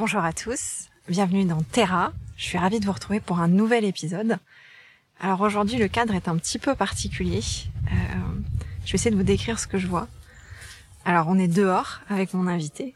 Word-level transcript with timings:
Bonjour 0.00 0.24
à 0.24 0.32
tous, 0.32 0.88
bienvenue 1.10 1.44
dans 1.44 1.60
Terra. 1.60 2.14
Je 2.38 2.44
suis 2.44 2.56
ravie 2.56 2.80
de 2.80 2.86
vous 2.86 2.92
retrouver 2.92 3.20
pour 3.20 3.38
un 3.38 3.48
nouvel 3.48 3.84
épisode. 3.84 4.38
Alors 5.20 5.42
aujourd'hui 5.42 5.76
le 5.76 5.88
cadre 5.88 6.14
est 6.14 6.26
un 6.26 6.38
petit 6.38 6.58
peu 6.58 6.74
particulier. 6.74 7.42
Euh, 7.84 7.96
je 8.86 8.92
vais 8.92 8.94
essayer 8.94 9.10
de 9.10 9.16
vous 9.16 9.24
décrire 9.24 9.58
ce 9.58 9.66
que 9.66 9.76
je 9.76 9.86
vois. 9.86 10.08
Alors 11.04 11.26
on 11.28 11.38
est 11.38 11.48
dehors 11.48 12.00
avec 12.08 12.32
mon 12.32 12.46
invité. 12.46 12.94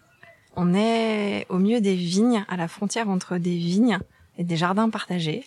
On 0.56 0.72
est 0.72 1.44
au 1.50 1.58
milieu 1.58 1.82
des 1.82 1.94
vignes, 1.94 2.42
à 2.48 2.56
la 2.56 2.68
frontière 2.68 3.10
entre 3.10 3.36
des 3.36 3.58
vignes 3.58 3.98
et 4.38 4.42
des 4.42 4.56
jardins 4.56 4.88
partagés. 4.88 5.44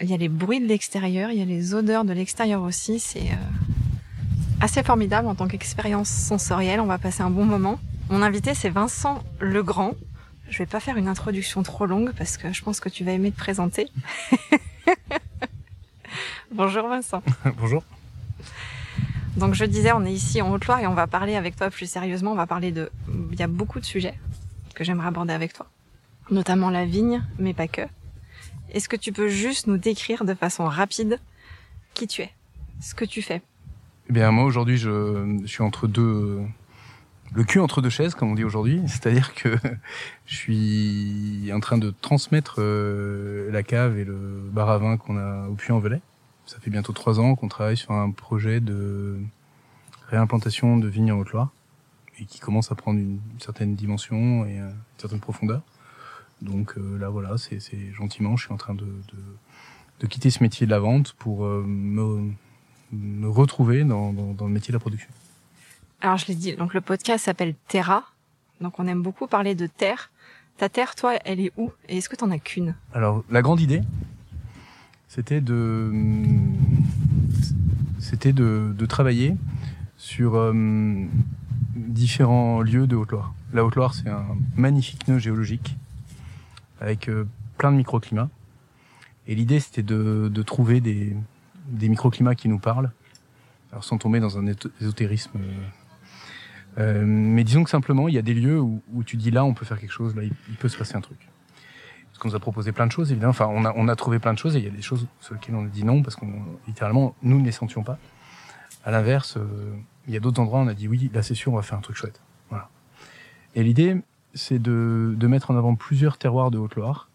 Il 0.00 0.10
y 0.10 0.12
a 0.12 0.16
les 0.16 0.28
bruits 0.28 0.58
de 0.58 0.66
l'extérieur, 0.66 1.30
il 1.30 1.38
y 1.38 1.42
a 1.42 1.44
les 1.44 1.72
odeurs 1.72 2.04
de 2.04 2.14
l'extérieur 2.14 2.62
aussi. 2.62 2.98
C'est 2.98 3.30
euh, 3.30 4.60
assez 4.60 4.82
formidable 4.82 5.28
en 5.28 5.36
tant 5.36 5.46
qu'expérience 5.46 6.08
sensorielle. 6.08 6.80
On 6.80 6.86
va 6.86 6.98
passer 6.98 7.22
un 7.22 7.30
bon 7.30 7.44
moment. 7.44 7.78
Mon 8.10 8.22
invité 8.22 8.54
c'est 8.54 8.70
Vincent 8.70 9.22
Legrand. 9.38 9.94
Je 10.48 10.58
vais 10.58 10.66
pas 10.66 10.80
faire 10.80 10.96
une 10.96 11.08
introduction 11.08 11.62
trop 11.62 11.86
longue 11.86 12.12
parce 12.12 12.36
que 12.36 12.52
je 12.52 12.62
pense 12.62 12.80
que 12.80 12.88
tu 12.88 13.04
vas 13.04 13.12
aimer 13.12 13.32
te 13.32 13.36
présenter. 13.36 13.88
Bonjour 16.52 16.88
Vincent. 16.88 17.22
Bonjour. 17.58 17.82
Donc 19.36 19.54
je 19.54 19.64
disais, 19.64 19.92
on 19.92 20.04
est 20.04 20.12
ici 20.12 20.40
en 20.40 20.52
Haute-Loire 20.52 20.80
et 20.80 20.86
on 20.86 20.94
va 20.94 21.06
parler 21.06 21.36
avec 21.36 21.56
toi 21.56 21.68
plus 21.68 21.90
sérieusement. 21.90 22.32
On 22.32 22.36
va 22.36 22.46
parler 22.46 22.72
de, 22.72 22.90
il 23.32 23.38
y 23.38 23.42
a 23.42 23.48
beaucoup 23.48 23.80
de 23.80 23.84
sujets 23.84 24.14
que 24.74 24.84
j'aimerais 24.84 25.08
aborder 25.08 25.34
avec 25.34 25.52
toi, 25.52 25.66
notamment 26.30 26.70
la 26.70 26.86
vigne, 26.86 27.22
mais 27.38 27.52
pas 27.52 27.68
que. 27.68 27.82
Est-ce 28.72 28.88
que 28.88 28.96
tu 28.96 29.12
peux 29.12 29.28
juste 29.28 29.66
nous 29.66 29.76
décrire 29.76 30.24
de 30.24 30.34
façon 30.34 30.64
rapide 30.64 31.18
qui 31.94 32.06
tu 32.06 32.22
es, 32.22 32.30
ce 32.80 32.94
que 32.94 33.04
tu 33.04 33.20
fais? 33.20 33.42
Eh 34.08 34.12
bien 34.12 34.30
moi 34.30 34.44
aujourd'hui 34.44 34.78
je, 34.78 35.38
je 35.42 35.46
suis 35.46 35.62
entre 35.62 35.86
deux 35.86 36.40
le 37.34 37.44
cul 37.44 37.60
entre 37.60 37.82
deux 37.82 37.90
chaises, 37.90 38.14
comme 38.14 38.30
on 38.30 38.34
dit 38.34 38.44
aujourd'hui. 38.44 38.82
C'est-à-dire 38.86 39.34
que 39.34 39.56
je 40.26 40.34
suis 40.34 41.50
en 41.52 41.60
train 41.60 41.78
de 41.78 41.92
transmettre 42.00 42.56
euh, 42.58 43.50
la 43.50 43.62
cave 43.62 43.98
et 43.98 44.04
le 44.04 44.48
bar 44.52 44.70
à 44.70 44.78
vin 44.78 44.96
qu'on 44.96 45.16
a 45.16 45.48
au 45.48 45.54
Puy-en-Velay. 45.54 46.00
Ça 46.46 46.58
fait 46.60 46.70
bientôt 46.70 46.92
trois 46.92 47.18
ans 47.18 47.34
qu'on 47.34 47.48
travaille 47.48 47.76
sur 47.76 47.92
un 47.92 48.10
projet 48.10 48.60
de 48.60 49.18
réimplantation 50.08 50.76
de 50.76 50.86
vignes 50.86 51.12
en 51.12 51.18
Haute-Loire 51.18 51.50
et 52.18 52.24
qui 52.24 52.38
commence 52.38 52.70
à 52.70 52.74
prendre 52.74 52.98
une 52.98 53.18
certaine 53.38 53.74
dimension 53.74 54.46
et 54.46 54.58
une 54.58 54.74
certaine 54.96 55.20
profondeur. 55.20 55.62
Donc 56.42 56.76
euh, 56.76 56.98
là, 56.98 57.08
voilà, 57.08 57.36
c'est 57.38 57.60
gentiment, 57.92 58.36
je 58.36 58.44
suis 58.44 58.52
en 58.52 58.58
train 58.58 58.74
de, 58.74 58.84
de, 58.84 59.18
de, 60.00 60.06
quitter 60.06 60.30
ce 60.30 60.42
métier 60.42 60.66
de 60.66 60.70
la 60.70 60.78
vente 60.78 61.14
pour 61.14 61.46
euh, 61.46 61.64
me, 61.66 62.30
me, 62.92 63.28
retrouver 63.28 63.84
dans, 63.84 64.12
dans, 64.12 64.34
dans 64.34 64.46
le 64.46 64.52
métier 64.52 64.70
de 64.70 64.76
la 64.76 64.80
production. 64.80 65.08
Alors 66.00 66.16
je 66.16 66.26
l'ai 66.26 66.34
dit, 66.34 66.54
donc 66.54 66.74
le 66.74 66.80
podcast 66.80 67.24
s'appelle 67.24 67.54
Terra. 67.68 68.04
Donc 68.60 68.78
on 68.78 68.86
aime 68.86 69.02
beaucoup 69.02 69.26
parler 69.26 69.54
de 69.54 69.66
terre. 69.66 70.10
Ta 70.56 70.68
terre, 70.68 70.94
toi, 70.94 71.14
elle 71.24 71.40
est 71.40 71.52
où? 71.56 71.70
Et 71.88 71.98
est-ce 71.98 72.08
que 72.08 72.16
t'en 72.16 72.30
as 72.30 72.38
qu'une? 72.38 72.74
Alors 72.94 73.24
la 73.30 73.42
grande 73.42 73.60
idée, 73.60 73.82
c'était 75.08 75.40
de 75.40 75.92
c'était 77.98 78.32
de, 78.32 78.86
travailler 78.86 79.36
sur 79.96 80.36
euh, 80.36 80.52
différents 81.74 82.60
lieux 82.60 82.86
de 82.86 82.94
Haute-Loire. 82.94 83.34
La 83.52 83.64
Haute-Loire, 83.64 83.94
c'est 83.94 84.08
un 84.08 84.24
magnifique 84.56 85.08
nœud 85.08 85.18
géologique 85.18 85.76
avec 86.80 87.08
euh, 87.08 87.26
plein 87.58 87.72
de 87.72 87.76
microclimats. 87.76 88.28
Et 89.26 89.34
l'idée, 89.34 89.58
c'était 89.58 89.82
de, 89.82 90.30
de, 90.32 90.42
trouver 90.42 90.80
des, 90.80 91.16
des 91.68 91.88
microclimats 91.88 92.36
qui 92.36 92.48
nous 92.48 92.60
parlent, 92.60 92.92
alors 93.72 93.82
sans 93.82 93.98
tomber 93.98 94.20
dans 94.20 94.38
un 94.38 94.46
ésotérisme 94.80 95.32
euh, 95.36 95.66
mais 96.76 97.44
disons 97.44 97.64
que 97.64 97.70
simplement, 97.70 98.08
il 98.08 98.14
y 98.14 98.18
a 98.18 98.22
des 98.22 98.34
lieux 98.34 98.60
où, 98.60 98.82
où, 98.92 99.02
tu 99.02 99.16
dis 99.16 99.30
là, 99.30 99.44
on 99.44 99.54
peut 99.54 99.64
faire 99.64 99.80
quelque 99.80 99.92
chose, 99.92 100.14
là, 100.14 100.22
il, 100.22 100.32
il 100.48 100.56
peut 100.56 100.68
se 100.68 100.76
passer 100.76 100.96
un 100.96 101.00
truc. 101.00 101.18
Parce 102.16 102.22
qu'on 102.22 102.28
nous 102.30 102.34
a 102.34 102.40
proposé 102.40 102.72
plein 102.72 102.86
de 102.86 102.92
choses, 102.92 103.12
évidemment. 103.12 103.32
Enfin, 103.32 103.46
on 103.46 103.66
a, 103.66 103.74
on 103.76 103.88
a 103.88 103.94
trouvé 103.94 104.18
plein 104.18 104.32
de 104.32 104.38
choses 104.38 104.56
et 104.56 104.58
il 104.58 104.64
y 104.64 104.68
a 104.68 104.70
des 104.70 104.80
choses 104.80 105.06
sur 105.20 105.34
lesquelles 105.34 105.54
on 105.54 105.66
a 105.66 105.68
dit 105.68 105.84
non 105.84 106.02
parce 106.02 106.16
qu'on, 106.16 106.32
littéralement, 106.66 107.14
nous 107.22 107.38
ne 107.38 107.44
les 107.44 107.52
sentions 107.52 107.82
pas. 107.82 107.98
À 108.86 108.90
l'inverse, 108.90 109.36
euh, 109.36 109.74
il 110.08 110.14
y 110.14 110.16
a 110.16 110.20
d'autres 110.20 110.40
endroits 110.40 110.60
où 110.60 110.62
on 110.62 110.68
a 110.68 110.72
dit 110.72 110.88
oui, 110.88 111.10
là 111.12 111.22
c'est 111.22 111.34
sûr, 111.34 111.52
on 111.52 111.56
va 111.56 111.62
faire 111.62 111.76
un 111.76 111.82
truc 111.82 111.94
chouette. 111.94 112.22
Voilà. 112.48 112.70
Et 113.54 113.62
l'idée, 113.62 114.00
c'est 114.32 114.58
de, 114.58 115.14
de 115.14 115.26
mettre 115.26 115.50
en 115.50 115.58
avant 115.58 115.74
plusieurs 115.74 116.16
terroirs 116.16 116.50
de 116.50 116.56
Haute-Loire, 116.56 117.10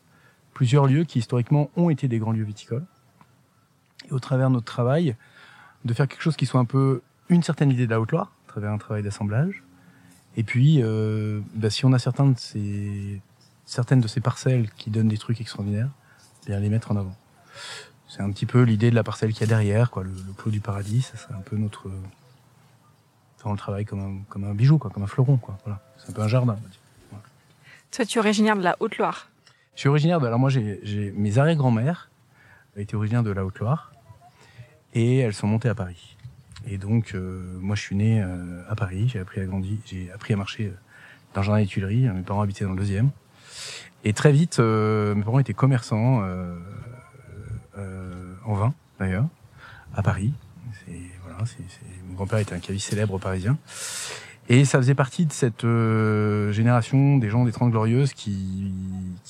plusieurs 0.53 0.85
lieux 0.85 1.03
qui 1.03 1.17
historiquement 1.17 1.71
ont 1.77 1.89
été 1.89 2.07
des 2.07 2.19
grands 2.19 2.33
lieux 2.33 2.43
viticoles. 2.43 2.85
Et 4.07 4.13
au 4.13 4.19
travers 4.19 4.49
de 4.49 4.53
notre 4.53 4.65
travail, 4.65 5.15
de 5.83 5.93
faire 5.95 6.07
quelque 6.07 6.21
chose 6.21 6.35
qui 6.35 6.45
soit 6.45 6.59
un 6.59 6.65
peu 6.65 7.01
une 7.29 7.41
certaine 7.41 7.71
idée 7.71 7.87
de 7.87 7.91
la 7.91 7.99
Haute-Loire, 7.99 8.31
à 8.51 8.53
travers 8.53 8.71
un 8.71 8.77
travail 8.77 9.01
d'assemblage. 9.01 9.63
Et 10.35 10.43
puis, 10.43 10.81
euh, 10.81 11.39
bah, 11.55 11.69
si 11.69 11.85
on 11.85 11.93
a 11.93 11.99
certains 11.99 12.27
de 12.27 12.37
ces, 12.37 13.21
certaines 13.65 14.01
de 14.01 14.07
ces 14.07 14.19
parcelles 14.19 14.69
qui 14.71 14.89
donnent 14.89 15.07
des 15.07 15.17
trucs 15.17 15.39
extraordinaires, 15.39 15.89
bien 16.45 16.59
les 16.59 16.69
mettre 16.69 16.91
en 16.91 16.97
avant. 16.97 17.15
C'est 18.09 18.21
un 18.21 18.29
petit 18.31 18.45
peu 18.45 18.63
l'idée 18.63 18.89
de 18.89 18.95
la 18.95 19.03
parcelle 19.03 19.31
qu'il 19.31 19.41
y 19.41 19.43
a 19.45 19.47
derrière, 19.47 19.89
quoi, 19.89 20.03
le, 20.03 20.09
le 20.09 20.33
clos 20.33 20.51
du 20.51 20.59
paradis. 20.59 21.01
Ça 21.01 21.15
serait 21.15 21.33
un 21.33 21.41
peu 21.41 21.55
notre, 21.55 21.89
on 23.45 23.51
le 23.51 23.57
travaille 23.57 23.85
comme 23.85 23.99
un, 23.99 24.23
comme 24.29 24.43
un 24.43 24.53
bijou, 24.53 24.77
quoi, 24.77 24.91
comme 24.91 25.03
un 25.03 25.07
fleuron, 25.07 25.37
quoi. 25.37 25.57
Voilà, 25.63 25.79
c'est 25.97 26.09
un 26.09 26.13
peu 26.13 26.21
un 26.21 26.27
jardin. 26.27 26.57
Voilà. 27.09 27.23
Toi, 27.91 28.05
tu 28.05 28.17
es 28.17 28.19
originaire 28.19 28.55
de 28.57 28.61
la 28.63 28.75
Haute-Loire. 28.79 29.29
Je 29.75 29.81
suis 29.81 29.89
originaire 29.89 30.19
de. 30.19 30.27
Alors 30.27 30.39
moi, 30.39 30.49
j'ai 30.49 31.13
mes 31.15 31.37
arrière-grand-mères 31.37 32.09
étaient 32.75 32.95
originaires 32.95 33.23
de 33.23 33.31
la 33.31 33.45
Haute-Loire 33.45 33.91
et 34.93 35.17
elles 35.19 35.33
sont 35.33 35.47
montées 35.47 35.69
à 35.69 35.75
Paris. 35.75 36.17
Et 36.67 36.77
donc, 36.77 37.13
euh, 37.13 37.57
moi, 37.59 37.75
je 37.75 37.81
suis 37.81 37.95
né 37.95 38.21
euh, 38.21 38.63
à 38.69 38.75
Paris. 38.75 39.09
J'ai 39.09 39.19
appris 39.19 39.41
à 39.41 39.45
grandir, 39.45 39.77
j'ai 39.85 40.11
appris 40.11 40.33
à 40.33 40.37
marcher 40.37 40.67
euh, 40.67 40.77
dans 41.33 41.41
le 41.41 41.45
jardin 41.45 41.61
des 41.61 41.67
Tuileries. 41.67 42.09
Mes 42.09 42.21
parents 42.21 42.41
habitaient 42.41 42.65
dans 42.65 42.71
le 42.71 42.77
deuxième. 42.77 43.09
Et 44.03 44.13
très 44.13 44.31
vite, 44.31 44.57
mes 44.59 45.23
parents 45.23 45.37
étaient 45.37 45.53
commerçants 45.53 46.23
en 48.45 48.53
vin, 48.55 48.73
d'ailleurs, 48.99 49.27
à 49.93 50.01
Paris. 50.01 50.33
Voilà, 51.23 51.45
c 51.45 51.57
est, 51.59 51.69
c 51.69 51.79
est... 51.85 52.09
Mon 52.09 52.15
grand-père 52.15 52.39
était 52.39 52.55
un 52.55 52.59
caviste 52.59 52.89
célèbre 52.89 53.19
parisien. 53.19 53.59
Et 54.49 54.65
ça 54.65 54.79
faisait 54.79 54.95
partie 54.95 55.27
de 55.27 55.31
cette 55.31 55.61
génération 56.51 57.17
des 57.17 57.29
gens 57.29 57.45
des 57.45 57.51
Trente 57.51 57.69
Glorieuses 57.69 58.13
qui 58.13 58.73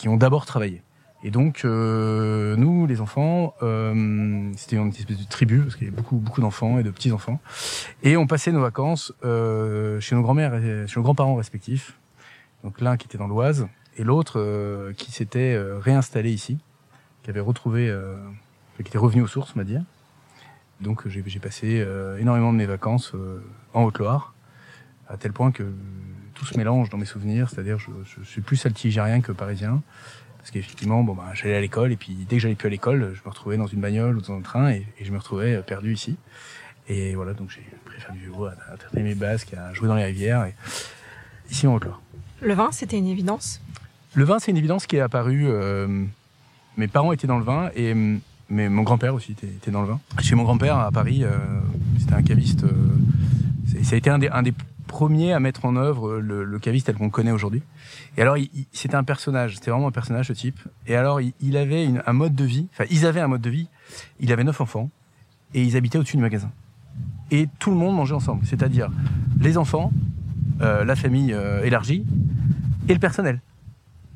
ont 0.05 0.15
d'abord 0.15 0.45
travaillé. 0.45 0.81
Et 1.23 1.29
donc, 1.29 1.61
euh, 1.65 2.55
nous, 2.55 2.87
les 2.87 2.99
enfants, 2.99 3.53
euh, 3.61 4.51
c'était 4.55 4.75
une 4.77 4.89
espèce 4.89 5.19
de 5.19 5.29
tribu, 5.29 5.59
parce 5.61 5.75
qu'il 5.75 5.85
y 5.85 5.87
avait 5.87 5.95
beaucoup, 5.95 6.17
beaucoup 6.17 6.41
d'enfants 6.41 6.79
et 6.79 6.83
de 6.83 6.89
petits-enfants. 6.89 7.39
Et 8.01 8.17
on 8.17 8.25
passait 8.25 8.51
nos 8.51 8.61
vacances 8.61 9.13
euh, 9.23 9.99
chez 9.99 10.15
nos 10.15 10.23
grands-mères, 10.23 10.59
chez 10.87 10.95
nos 10.95 11.03
grands-parents 11.03 11.35
respectifs. 11.35 11.97
Donc 12.63 12.81
l'un 12.81 12.97
qui 12.97 13.07
était 13.07 13.17
dans 13.17 13.27
l'Oise, 13.27 13.67
et 13.97 14.03
l'autre 14.03 14.39
euh, 14.39 14.93
qui 14.93 15.11
s'était 15.11 15.53
euh, 15.53 15.77
réinstallé 15.79 16.31
ici, 16.31 16.57
qui 17.23 17.29
avait 17.29 17.39
retrouvé, 17.39 17.89
euh, 17.89 18.15
qui 18.77 18.83
était 18.83 18.97
revenu 18.97 19.21
aux 19.21 19.27
sources, 19.27 19.53
on 19.55 19.59
va 19.59 19.65
dire. 19.65 19.83
Donc 20.79 21.07
j'ai 21.07 21.21
passé 21.39 21.85
énormément 22.17 22.51
de 22.51 22.57
mes 22.57 22.65
vacances 22.65 23.13
en 23.75 23.83
Haute-Loire, 23.83 24.33
à 25.09 25.15
tel 25.15 25.31
point 25.31 25.51
que 25.51 25.61
tout 26.33 26.43
se 26.43 26.57
mélange 26.57 26.89
dans 26.89 26.97
mes 26.97 27.05
souvenirs, 27.05 27.51
c'est-à-dire 27.51 27.77
je, 27.77 27.91
je 28.03 28.23
suis 28.23 28.41
plus 28.41 28.65
altigérien 28.65 29.21
que 29.21 29.31
parisien. 29.31 29.83
Parce 30.41 30.51
qu'effectivement, 30.51 31.03
bon, 31.03 31.13
bah, 31.13 31.29
j'allais 31.33 31.55
à 31.55 31.61
l'école 31.61 31.91
et 31.91 31.95
puis 31.95 32.13
dès 32.27 32.37
que 32.37 32.41
j'allais 32.41 32.55
plus 32.55 32.67
à 32.67 32.71
l'école, 32.71 33.13
je 33.13 33.21
me 33.23 33.29
retrouvais 33.29 33.57
dans 33.57 33.67
une 33.67 33.79
bagnole 33.79 34.17
ou 34.17 34.21
dans 34.21 34.35
un 34.35 34.41
train 34.41 34.71
et, 34.71 34.85
et 34.99 35.05
je 35.05 35.11
me 35.11 35.17
retrouvais 35.17 35.61
perdu 35.61 35.93
ici. 35.93 36.17
Et 36.89 37.15
voilà, 37.15 37.33
donc 37.33 37.49
j'ai 37.51 37.63
préféré 37.85 38.13
du 38.13 38.25
vélo, 38.25 38.45
à, 38.45 38.53
à 38.73 38.77
traiter 38.77 39.03
mes 39.03 39.15
basques, 39.15 39.53
à 39.53 39.71
jouer 39.73 39.87
dans 39.87 39.95
les 39.95 40.05
rivières, 40.05 40.45
et 40.45 40.55
ici 41.49 41.67
en 41.67 41.75
Haute-Loire. 41.75 42.01
Le 42.41 42.53
vin, 42.55 42.69
c'était 42.71 42.97
une 42.97 43.07
évidence? 43.07 43.61
Le 44.15 44.23
vin, 44.23 44.39
c'est 44.39 44.51
une 44.51 44.57
évidence 44.57 44.87
qui 44.87 44.97
est 44.97 44.99
apparue. 44.99 45.45
Euh, 45.47 46.05
mes 46.75 46.87
parents 46.87 47.13
étaient 47.13 47.27
dans 47.27 47.37
le 47.37 47.45
vin 47.45 47.69
et 47.75 47.93
mais 48.49 48.67
mon 48.67 48.81
grand-père 48.81 49.15
aussi 49.15 49.31
était, 49.31 49.47
était, 49.47 49.71
dans 49.71 49.81
le 49.81 49.87
vin. 49.87 49.99
Chez 50.19 50.35
mon 50.35 50.43
grand-père 50.43 50.77
à 50.77 50.91
Paris, 50.91 51.23
euh, 51.23 51.37
c'était 51.97 52.15
un 52.15 52.21
caviste. 52.21 52.65
Euh, 52.65 53.83
ça 53.83 53.95
a 53.95 53.97
été 53.97 54.09
un 54.09 54.19
des, 54.19 54.27
un 54.27 54.41
des 54.41 54.53
premier 54.91 55.33
à 55.33 55.39
mettre 55.39 55.65
en 55.65 55.75
œuvre 55.77 56.19
le, 56.19 56.59
caviste 56.59 56.85
tel 56.87 56.95
qu'on 56.95 57.05
le 57.05 57.09
connaît 57.09 57.31
aujourd'hui. 57.31 57.63
Et 58.17 58.21
alors, 58.21 58.35
c'était 58.71 58.95
un 58.95 59.03
personnage, 59.03 59.55
c'était 59.55 59.71
vraiment 59.71 59.87
un 59.87 59.91
personnage, 59.91 60.27
ce 60.27 60.33
type. 60.33 60.59
Et 60.85 60.95
alors, 60.95 61.21
il, 61.21 61.33
il 61.41 61.57
avait 61.57 61.87
un 62.05 62.13
mode 62.13 62.35
de 62.35 62.43
vie, 62.43 62.67
enfin, 62.73 62.83
ils 62.91 63.05
avaient 63.05 63.21
un 63.21 63.27
mode 63.27 63.41
de 63.41 63.49
vie. 63.49 63.67
Il 64.19 64.31
avait 64.31 64.43
neuf 64.43 64.59
enfants 64.61 64.89
et 65.53 65.63
ils 65.63 65.75
habitaient 65.77 65.97
au-dessus 65.97 66.17
du 66.17 66.21
magasin. 66.21 66.51
Et 67.31 67.47
tout 67.59 67.71
le 67.71 67.77
monde 67.77 67.95
mangeait 67.95 68.13
ensemble, 68.15 68.45
c'est-à-dire 68.45 68.89
les 69.39 69.57
enfants, 69.57 69.91
euh, 70.61 70.83
la 70.83 70.95
famille 70.95 71.33
euh, 71.33 71.63
élargie 71.63 72.05
et 72.89 72.93
le 72.93 72.99
personnel. 72.99 73.39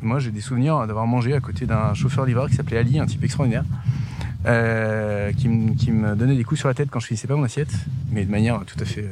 Moi, 0.01 0.19
j'ai 0.19 0.31
des 0.31 0.41
souvenirs 0.41 0.85
d'avoir 0.85 1.07
mangé 1.07 1.33
à 1.33 1.39
côté 1.39 1.65
d'un 1.65 1.93
chauffeur 1.93 2.25
livreur 2.25 2.49
qui 2.49 2.55
s'appelait 2.55 2.77
Ali, 2.77 2.99
un 2.99 3.05
type 3.05 3.23
extraordinaire, 3.23 3.63
euh, 4.45 5.31
qui, 5.31 5.47
me- 5.47 6.15
donnait 6.15 6.35
des 6.35 6.43
coups 6.43 6.59
sur 6.59 6.67
la 6.67 6.75
tête 6.75 6.89
quand 6.91 6.99
je 6.99 7.07
finissais 7.07 7.27
pas 7.27 7.35
mon 7.35 7.43
assiette, 7.43 7.73
mais 8.11 8.25
de 8.25 8.29
manière 8.29 8.63
tout 8.65 8.77
à 8.79 8.85
fait 8.85 9.09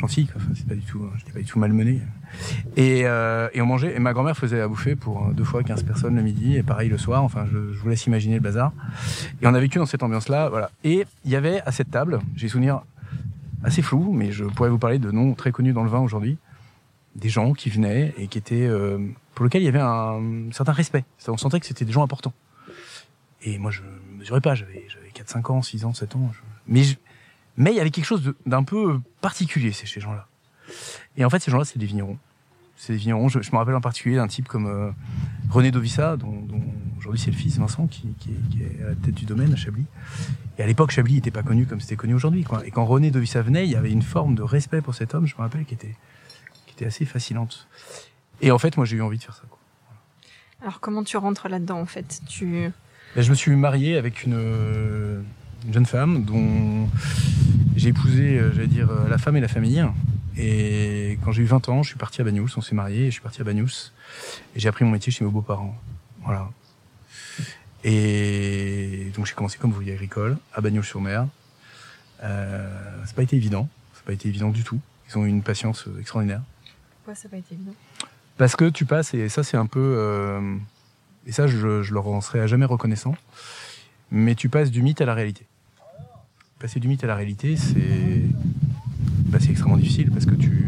gentille. 0.00 0.26
quoi. 0.26 0.36
Enfin, 0.40 0.50
c'est 0.54 0.66
pas 0.66 0.74
du 0.74 0.82
tout, 0.82 1.06
j'étais 1.18 1.32
pas 1.32 1.38
du 1.40 1.44
tout 1.44 1.58
malmené. 1.58 2.00
Et, 2.76 3.02
euh, 3.04 3.48
et 3.54 3.60
on 3.60 3.66
mangeait. 3.66 3.94
Et 3.94 3.98
ma 3.98 4.12
grand-mère 4.12 4.36
faisait 4.36 4.60
à 4.60 4.68
bouffer 4.68 4.96
pour 4.96 5.26
euh, 5.28 5.32
deux 5.32 5.44
fois 5.44 5.62
15 5.62 5.82
personnes 5.84 6.16
le 6.16 6.22
midi, 6.22 6.56
et 6.56 6.62
pareil 6.62 6.88
le 6.88 6.98
soir. 6.98 7.22
Enfin, 7.22 7.46
je, 7.50 7.72
je 7.72 7.78
vous 7.78 7.88
laisse 7.88 8.06
imaginer 8.06 8.34
le 8.36 8.40
bazar. 8.40 8.72
Et 9.42 9.46
on 9.46 9.54
a 9.54 9.60
vécu 9.60 9.78
dans 9.78 9.86
cette 9.86 10.02
ambiance-là, 10.02 10.48
voilà. 10.48 10.70
Et 10.84 11.04
il 11.24 11.30
y 11.30 11.36
avait 11.36 11.60
à 11.62 11.72
cette 11.72 11.90
table, 11.90 12.18
j'ai 12.34 12.46
des 12.46 12.50
souvenirs 12.50 12.82
assez 13.62 13.82
flous, 13.82 14.12
mais 14.12 14.32
je 14.32 14.44
pourrais 14.44 14.70
vous 14.70 14.78
parler 14.78 14.98
de 14.98 15.10
noms 15.10 15.34
très 15.34 15.52
connus 15.52 15.72
dans 15.72 15.84
le 15.84 15.90
vin 15.90 16.00
aujourd'hui, 16.00 16.38
des 17.16 17.28
gens 17.28 17.52
qui 17.52 17.68
venaient 17.70 18.14
et 18.16 18.26
qui 18.28 18.38
étaient 18.38 18.66
euh, 18.66 18.98
pour 19.34 19.44
lesquels 19.44 19.62
il 19.62 19.66
y 19.66 19.68
avait 19.68 19.80
un 19.80 20.20
certain 20.52 20.72
respect. 20.72 21.04
On 21.28 21.36
sentait 21.36 21.60
que 21.60 21.66
c'était 21.66 21.84
des 21.84 21.92
gens 21.92 22.02
importants. 22.02 22.32
Et 23.42 23.58
moi, 23.58 23.70
je 23.70 23.80
mesurais 24.18 24.40
pas, 24.40 24.54
j'avais 24.54 24.84
j'avais 24.88 25.08
4, 25.12 25.28
5 25.28 25.50
ans, 25.50 25.62
6 25.62 25.84
ans, 25.84 25.92
7 25.94 26.14
ans. 26.16 26.30
je- 26.32 26.38
Mais 26.68 26.82
je- 26.84 26.96
mais 27.56 27.72
il 27.72 27.76
y 27.76 27.80
avait 27.80 27.90
quelque 27.90 28.04
chose 28.04 28.32
d'un 28.46 28.62
peu 28.64 29.00
particulier 29.20 29.72
chez 29.72 29.86
ces 29.86 30.00
gens-là. 30.00 30.26
Et 31.16 31.24
en 31.24 31.30
fait, 31.30 31.40
ces 31.40 31.50
gens-là, 31.50 31.64
c'est 31.64 31.78
des 31.78 31.86
vignerons. 31.86 32.18
C'est 32.76 32.92
des 32.94 32.98
vignerons. 32.98 33.28
Je, 33.28 33.42
je 33.42 33.50
me 33.52 33.56
rappelle 33.58 33.74
en 33.74 33.80
particulier 33.80 34.16
d'un 34.16 34.28
type 34.28 34.48
comme 34.48 34.66
euh, 34.66 34.90
René 35.50 35.70
Dovissa, 35.70 36.16
dont, 36.16 36.40
dont 36.42 36.62
aujourd'hui 36.98 37.20
c'est 37.20 37.30
le 37.30 37.36
fils 37.36 37.58
Vincent 37.58 37.86
qui, 37.88 38.14
qui, 38.18 38.30
est, 38.30 38.48
qui 38.50 38.62
est 38.62 38.82
à 38.82 38.88
la 38.90 38.94
tête 38.94 39.14
du 39.14 39.26
domaine 39.26 39.52
à 39.52 39.56
Chablis. 39.56 39.84
Et 40.58 40.62
à 40.62 40.66
l'époque, 40.66 40.90
Chablis 40.90 41.14
n'était 41.14 41.30
pas 41.30 41.42
connu 41.42 41.66
comme 41.66 41.80
c'était 41.80 41.96
connu 41.96 42.14
aujourd'hui. 42.14 42.44
quoi. 42.44 42.64
Et 42.66 42.70
quand 42.70 42.84
René 42.86 43.10
Dovissa 43.10 43.42
venait, 43.42 43.66
il 43.66 43.70
y 43.70 43.76
avait 43.76 43.90
une 43.90 44.02
forme 44.02 44.34
de 44.34 44.42
respect 44.42 44.80
pour 44.80 44.94
cet 44.94 45.14
homme, 45.14 45.26
je 45.26 45.34
me 45.36 45.40
rappelle, 45.42 45.64
qui 45.66 45.74
était, 45.74 45.94
qui 46.66 46.74
était 46.74 46.86
assez 46.86 47.04
fascinante. 47.04 47.68
Et 48.40 48.50
en 48.50 48.58
fait, 48.58 48.76
moi, 48.78 48.86
j'ai 48.86 48.96
eu 48.96 49.02
envie 49.02 49.18
de 49.18 49.22
faire 49.24 49.34
ça. 49.34 49.42
quoi. 49.48 49.58
Alors 50.62 50.80
comment 50.80 51.02
tu 51.04 51.16
rentres 51.16 51.48
là-dedans 51.48 51.80
en 51.80 51.86
fait? 51.86 52.20
Tu 52.28 52.70
Ben, 53.14 53.22
je 53.22 53.30
me 53.30 53.34
suis 53.34 53.54
marié 53.56 53.96
avec 53.96 54.24
une, 54.24 54.34
euh, 54.36 55.22
une 55.66 55.74
jeune 55.74 55.86
femme 55.86 56.24
dont 56.24 56.88
j'ai 57.76 57.88
épousé, 57.90 58.38
euh, 58.38 58.52
j'allais 58.52 58.66
dire, 58.66 58.90
euh, 58.90 59.08
la 59.08 59.18
femme 59.18 59.36
et 59.36 59.40
la 59.40 59.48
famille. 59.48 59.84
Et 60.36 61.18
quand 61.24 61.32
j'ai 61.32 61.42
eu 61.42 61.46
20 61.46 61.68
ans, 61.68 61.82
je 61.82 61.88
suis 61.88 61.98
parti 61.98 62.20
à 62.20 62.24
Bagnous, 62.24 62.48
on 62.56 62.60
s'est 62.60 62.74
mariés, 62.74 63.02
et 63.02 63.06
je 63.06 63.12
suis 63.12 63.20
parti 63.20 63.40
à 63.40 63.44
Bagnous. 63.44 63.92
Et 64.54 64.60
j'ai 64.60 64.68
appris 64.68 64.84
mon 64.84 64.90
métier 64.90 65.12
chez 65.12 65.24
mes 65.24 65.30
beaux-parents. 65.30 65.76
Voilà. 66.24 66.48
Et 67.84 69.10
donc 69.14 69.26
j'ai 69.26 69.34
commencé 69.34 69.58
comme 69.58 69.70
ouvrier 69.70 69.92
agricole 69.92 70.36
à 70.52 70.60
Bagnous-sur-Mer. 70.60 71.26
Euh, 72.22 73.02
c'est 73.06 73.16
pas 73.16 73.22
été 73.22 73.36
évident, 73.36 73.68
c'est 73.94 74.04
pas 74.04 74.12
été 74.12 74.28
évident 74.28 74.50
du 74.50 74.64
tout. 74.64 74.80
Ils 75.08 75.18
ont 75.18 75.24
eu 75.24 75.28
une 75.28 75.42
patience 75.42 75.86
euh, 75.88 76.00
extraordinaire. 76.00 76.42
Pourquoi 76.96 77.14
ça 77.14 77.28
n'a 77.28 77.30
pas 77.30 77.36
été 77.38 77.54
évident? 77.54 77.74
Parce 78.36 78.54
que 78.56 78.68
tu 78.68 78.84
passes, 78.84 79.14
et 79.14 79.28
ça 79.28 79.42
c'est 79.42 79.56
un 79.56 79.66
peu... 79.66 79.94
euh, 79.98 80.56
et 81.26 81.32
ça 81.32 81.46
je, 81.46 81.82
je 81.82 81.94
leur 81.94 82.06
en 82.06 82.20
serai 82.20 82.40
à 82.40 82.46
jamais 82.46 82.66
reconnaissant, 82.66 83.14
mais 84.10 84.34
tu 84.34 84.48
passes 84.48 84.70
du 84.70 84.82
mythe 84.82 85.00
à 85.00 85.06
la 85.06 85.14
réalité. 85.14 85.46
Passer 86.60 86.78
du 86.78 86.88
mythe 86.88 87.02
à 87.04 87.06
la 87.06 87.16
réalité, 87.16 87.56
c'est 87.56 88.22
bah, 89.30 89.38
extrêmement 89.48 89.78
difficile 89.78 90.10
parce 90.10 90.26
que 90.26 90.34
tu, 90.34 90.58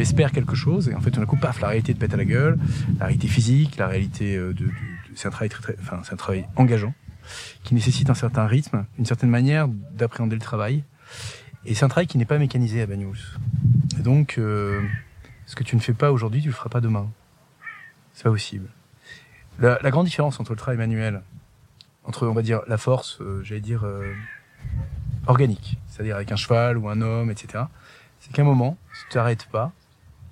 espères 0.00 0.32
quelque 0.32 0.56
chose 0.56 0.88
et 0.88 0.94
en 0.94 1.00
fait 1.00 1.10
tout 1.10 1.20
d'un 1.20 1.26
coup, 1.26 1.36
paf, 1.36 1.60
la 1.60 1.68
réalité 1.68 1.92
te 1.92 2.00
pète 2.00 2.14
à 2.14 2.16
la 2.16 2.24
gueule, 2.24 2.58
la 2.98 3.04
réalité 3.04 3.28
physique, 3.28 3.76
la 3.76 3.86
réalité 3.86 4.36
euh, 4.36 4.54
de... 4.54 4.66
c'est 5.14 5.28
un 5.28 5.30
travail 5.30 5.50
très, 5.50 5.60
très, 5.62 5.76
enfin, 5.80 6.00
c'est 6.02 6.14
un 6.14 6.16
travail 6.16 6.46
engageant 6.56 6.94
qui 7.62 7.74
nécessite 7.74 8.08
un 8.08 8.14
certain 8.14 8.46
rythme, 8.46 8.86
une 8.98 9.04
certaine 9.04 9.28
manière 9.28 9.68
d'appréhender 9.68 10.34
le 10.34 10.40
travail. 10.40 10.82
Et 11.66 11.74
c'est 11.74 11.84
un 11.84 11.88
travail 11.88 12.06
qui 12.06 12.16
n'est 12.16 12.24
pas 12.24 12.38
mécanisé 12.38 12.80
à 12.80 12.86
Bagnous. 12.86 13.36
Et 13.98 14.02
donc, 14.02 14.38
euh, 14.38 14.80
ce 15.44 15.54
que 15.54 15.62
tu 15.62 15.76
ne 15.76 15.80
fais 15.82 15.92
pas 15.92 16.10
aujourd'hui, 16.10 16.40
tu 16.40 16.48
le 16.48 16.54
feras 16.54 16.70
pas 16.70 16.80
demain. 16.80 17.08
C'est 18.14 18.24
pas 18.24 18.30
possible. 18.30 18.68
La, 19.58 19.78
la 19.82 19.90
grande 19.90 20.06
différence 20.06 20.40
entre 20.40 20.52
le 20.52 20.58
travail 20.58 20.78
manuel, 20.78 21.20
entre, 22.04 22.26
on 22.26 22.32
va 22.32 22.42
dire, 22.42 22.62
la 22.66 22.78
force, 22.78 23.20
euh, 23.20 23.42
j'allais 23.44 23.60
dire, 23.60 23.84
euh, 23.84 24.12
organique, 25.26 25.78
c'est-à-dire 25.88 26.16
avec 26.16 26.32
un 26.32 26.36
cheval 26.36 26.78
ou 26.78 26.88
un 26.88 27.00
homme, 27.00 27.30
etc., 27.30 27.64
c'est 28.20 28.32
qu'à 28.32 28.42
un 28.42 28.44
moment, 28.44 28.76
si 28.94 29.02
tu 29.04 29.08
t'arrêtes 29.10 29.46
pas, 29.46 29.72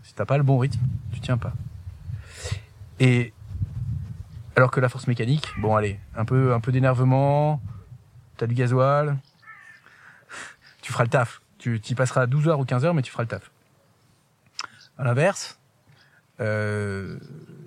si 0.02 0.14
t'as 0.14 0.24
pas 0.24 0.36
le 0.36 0.42
bon 0.42 0.58
rythme, 0.58 0.80
tu 1.12 1.20
tiens 1.20 1.38
pas. 1.38 1.52
Et 2.98 3.32
alors 4.56 4.70
que 4.70 4.80
la 4.80 4.88
force 4.88 5.06
mécanique, 5.06 5.48
bon 5.58 5.74
allez, 5.74 5.98
un 6.14 6.24
peu, 6.24 6.52
un 6.52 6.60
peu 6.60 6.72
d'énervement, 6.72 7.60
t'as 8.36 8.46
du 8.46 8.54
gasoil, 8.54 9.16
tu 10.82 10.92
feras 10.92 11.04
le 11.04 11.10
taf. 11.10 11.40
Tu 11.58 11.80
y 11.88 11.94
passeras 11.94 12.26
12 12.26 12.48
heures 12.48 12.60
ou 12.60 12.64
15 12.64 12.84
heures, 12.84 12.94
mais 12.94 13.02
tu 13.02 13.10
feras 13.10 13.24
le 13.24 13.28
taf. 13.28 13.50
À 14.96 15.04
l'inverse, 15.04 15.58
euh, 16.40 17.18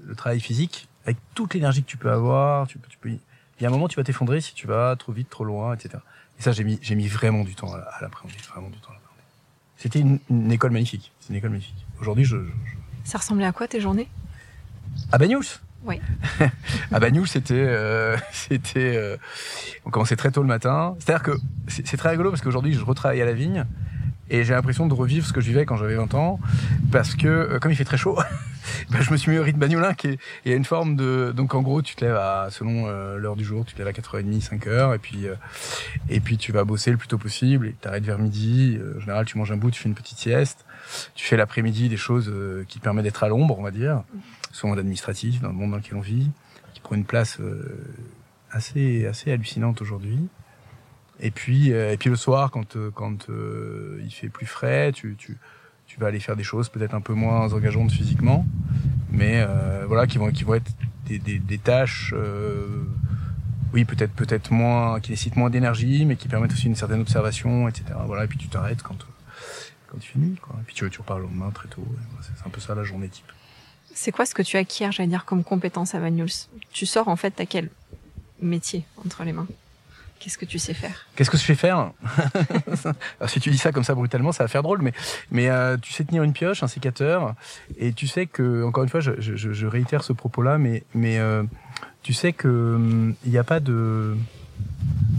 le 0.03 0.15
travail 0.15 0.39
physique, 0.39 0.87
avec 1.05 1.17
toute 1.35 1.53
l'énergie 1.53 1.83
que 1.83 1.89
tu 1.89 1.97
peux 1.97 2.11
avoir, 2.11 2.67
tu 2.67 2.77
peux, 2.79 2.87
tu 2.87 2.97
peux, 2.97 3.09
il 3.59 3.63
y 3.63 3.65
a 3.65 3.69
un 3.69 3.71
moment 3.71 3.87
tu 3.87 3.95
vas 3.97 4.03
t'effondrer 4.03 4.41
si 4.41 4.53
tu 4.53 4.67
vas 4.67 4.95
trop 4.97 5.11
vite, 5.11 5.29
trop 5.29 5.43
loin, 5.45 5.73
etc. 5.75 5.95
Et 6.39 6.41
ça, 6.41 6.51
j'ai 6.51 6.63
mis, 6.63 6.79
j'ai 6.81 6.95
mis 6.95 7.07
vraiment 7.07 7.43
du 7.43 7.55
temps 7.55 7.73
à, 7.73 7.77
à 7.77 8.01
l'appréhender, 8.01 8.35
vraiment 8.51 8.69
du 8.69 8.77
temps 8.79 8.89
à 8.89 8.93
l'appréhender. 8.93 9.23
C'était 9.77 9.99
une, 9.99 10.19
une 10.29 10.51
école 10.51 10.71
magnifique. 10.71 11.11
C'est 11.19 11.29
une 11.29 11.35
école 11.35 11.51
magnifique. 11.51 11.85
Aujourd'hui, 12.01 12.25
je, 12.25 12.37
je- 12.37 12.41
je- 12.43 13.09
Ça 13.09 13.17
ressemblait 13.19 13.45
à 13.45 13.51
quoi 13.51 13.67
tes 13.67 13.79
journées? 13.81 14.09
À 15.11 15.17
Bagnous. 15.17 15.59
Oui. 15.85 15.99
à 16.91 16.99
Bagnous, 16.99 17.25
c'était, 17.25 17.53
euh, 17.55 18.17
c'était, 18.31 18.95
euh, 18.95 19.17
on 19.85 19.89
commençait 19.89 20.15
très 20.15 20.31
tôt 20.31 20.41
le 20.41 20.47
matin. 20.47 20.95
C'est-à-dire 20.99 21.23
que 21.23 21.31
c'est 21.67 21.85
c'est 21.85 21.97
très 21.97 22.09
rigolo 22.09 22.29
parce 22.29 22.41
qu'aujourd'hui, 22.41 22.73
je 22.73 22.79
retravaille 22.83 23.21
à 23.21 23.25
la 23.25 23.33
vigne 23.33 23.65
et 24.29 24.43
j'ai 24.45 24.53
l'impression 24.53 24.87
de 24.87 24.93
revivre 24.93 25.27
ce 25.27 25.33
que 25.33 25.41
je 25.41 25.47
vivais 25.47 25.65
quand 25.65 25.75
j'avais 25.75 25.95
20 25.95 26.13
ans 26.13 26.39
parce 26.91 27.15
que 27.15 27.27
euh, 27.27 27.59
comme 27.59 27.71
il 27.71 27.75
fait 27.75 27.83
très 27.83 27.97
chaud, 27.97 28.17
ben, 28.89 29.01
je 29.01 29.11
me 29.11 29.17
suis 29.17 29.31
mis 29.31 29.37
au 29.37 29.43
rythme 29.43 29.59
bagnolin 29.59 29.93
qui 29.93 30.07
est, 30.07 30.19
y 30.45 30.51
a 30.51 30.55
une 30.55 30.65
forme 30.65 30.95
de, 30.95 31.33
donc 31.35 31.53
en 31.55 31.61
gros, 31.61 31.81
tu 31.81 31.95
te 31.95 32.05
lèves 32.05 32.15
à, 32.15 32.47
selon 32.51 32.87
euh, 32.87 33.17
l'heure 33.17 33.35
du 33.35 33.43
jour, 33.43 33.65
tu 33.65 33.73
te 33.73 33.79
lèves 33.79 33.87
à 33.87 33.91
4h30, 33.91 34.41
5h 34.41 34.95
et 34.95 34.97
puis, 34.99 35.27
euh, 35.27 35.35
et 36.09 36.19
puis 36.19 36.37
tu 36.37 36.51
vas 36.51 36.63
bosser 36.63 36.91
le 36.91 36.97
plus 36.97 37.07
tôt 37.07 37.17
possible 37.17 37.67
et 37.67 37.73
t'arrêtes 37.73 38.03
vers 38.03 38.19
midi. 38.19 38.77
Euh, 38.79 38.95
En 38.97 38.99
général, 38.99 39.25
tu 39.25 39.37
manges 39.37 39.51
un 39.51 39.57
bout, 39.57 39.71
tu 39.71 39.81
fais 39.81 39.89
une 39.89 39.95
petite 39.95 40.17
sieste. 40.17 40.65
Tu 41.15 41.25
fais 41.25 41.37
l'après-midi 41.37 41.89
des 41.89 41.97
choses 41.97 42.29
euh, 42.29 42.65
qui 42.67 42.79
te 42.79 42.83
permettent 42.83 43.05
d'être 43.05 43.23
à 43.23 43.29
l'ombre, 43.29 43.57
on 43.57 43.63
va 43.63 43.71
dire 43.71 44.03
souvent 44.51 44.75
d'administratif 44.75 45.41
dans 45.41 45.47
le 45.47 45.55
monde 45.55 45.71
dans 45.71 45.77
lequel 45.77 45.95
on 45.95 46.01
vit, 46.01 46.29
qui 46.75 46.81
prend 46.81 46.95
une 46.95 47.05
place 47.05 47.39
euh, 47.39 47.83
assez 48.51 49.07
assez 49.07 49.31
hallucinante 49.31 49.81
aujourd'hui. 49.81 50.19
Et 51.19 51.31
puis 51.31 51.69
et 51.69 51.97
puis 51.97 52.09
le 52.09 52.15
soir 52.15 52.51
quand 52.51 52.77
quand 52.93 53.27
il 54.03 54.11
fait 54.11 54.29
plus 54.29 54.45
frais, 54.45 54.91
tu 54.91 55.15
tu 55.17 55.37
tu 55.93 55.99
vas 55.99 56.07
aller 56.07 56.19
faire 56.19 56.35
des 56.35 56.43
choses 56.43 56.69
peut-être 56.69 56.95
un 56.95 57.01
peu 57.01 57.13
moins 57.13 57.53
engageantes 57.53 57.91
physiquement, 57.91 58.47
mais 59.11 59.45
euh, 59.47 59.85
voilà 59.87 60.07
qui 60.07 60.17
vont 60.17 60.31
qui 60.31 60.43
vont 60.43 60.55
être 60.55 60.71
des 61.05 61.19
des, 61.19 61.57
tâches 61.59 62.15
euh, 62.17 62.83
oui 63.73 63.85
peut-être 63.85 64.11
peut-être 64.13 64.51
moins 64.51 64.99
qui 64.99 65.11
nécessitent 65.11 65.35
moins 65.35 65.51
d'énergie, 65.51 66.05
mais 66.05 66.15
qui 66.15 66.27
permettent 66.27 66.53
aussi 66.53 66.65
une 66.65 66.75
certaine 66.75 67.01
observation, 67.01 67.67
etc. 67.67 67.85
Voilà 68.07 68.23
et 68.23 68.27
puis 68.27 68.39
tu 68.39 68.47
t'arrêtes 68.47 68.81
quand 68.81 68.97
quand 69.87 69.99
tu 69.99 70.13
finis 70.13 70.35
quoi. 70.37 70.55
Et 70.61 70.63
puis 70.63 70.73
tu 70.73 70.89
tu 70.89 70.99
repars 70.99 71.19
le 71.19 71.25
lendemain 71.25 71.51
très 71.51 71.67
tôt. 71.67 71.85
C'est 72.21 72.47
un 72.47 72.49
peu 72.49 72.59
ça 72.59 72.73
la 72.73 72.83
journée 72.83 73.09
type. 73.09 73.31
C'est 73.93 74.11
quoi 74.11 74.25
ce 74.25 74.33
que 74.33 74.41
tu 74.41 74.57
acquiers, 74.57 74.91
j'allais 74.91 75.09
dire, 75.09 75.25
comme 75.25 75.43
compétence 75.43 75.93
à 75.93 75.99
Bagnouls 75.99 76.47
Tu 76.71 76.87
sors 76.87 77.07
en 77.07 77.15
fait, 77.15 77.29
t'as 77.29 77.45
quel 77.45 77.69
métier 78.41 78.83
entre 79.05 79.23
les 79.23 79.33
mains? 79.33 79.45
Qu'est-ce 80.23 80.37
que 80.37 80.45
tu 80.45 80.57
sais 80.57 80.73
faire 80.73 81.05
Qu'est-ce 81.15 81.29
que 81.29 81.37
je 81.37 81.43
fais 81.43 81.55
faire 81.55 81.91
Alors, 83.19 83.29
Si 83.29 83.39
tu 83.41 83.49
dis 83.49 83.57
ça 83.57 83.71
comme 83.73 83.83
ça 83.83 83.93
brutalement, 83.93 84.31
ça 84.31 84.43
va 84.45 84.47
faire 84.47 84.63
drôle, 84.63 84.81
mais 84.81 84.93
mais 85.31 85.49
euh, 85.49 85.75
tu 85.81 85.91
sais 85.91 86.05
tenir 86.05 86.23
une 86.23 86.31
pioche, 86.33 86.63
un 86.63 86.67
sécateur, 86.67 87.35
et 87.77 87.91
tu 87.91 88.07
sais 88.07 88.25
que 88.25 88.63
encore 88.63 88.83
une 88.83 88.89
fois, 88.89 89.01
je, 89.01 89.11
je, 89.19 89.35
je 89.35 89.67
réitère 89.67 90.03
ce 90.03 90.13
propos-là, 90.13 90.57
mais 90.57 90.83
mais 90.95 91.19
euh, 91.19 91.43
tu 92.03 92.13
sais 92.13 92.31
que 92.31 92.47
hum, 92.47 93.15
il 93.25 93.31
n'y 93.31 93.37
a 93.37 93.43
pas 93.43 93.59
de 93.59 94.15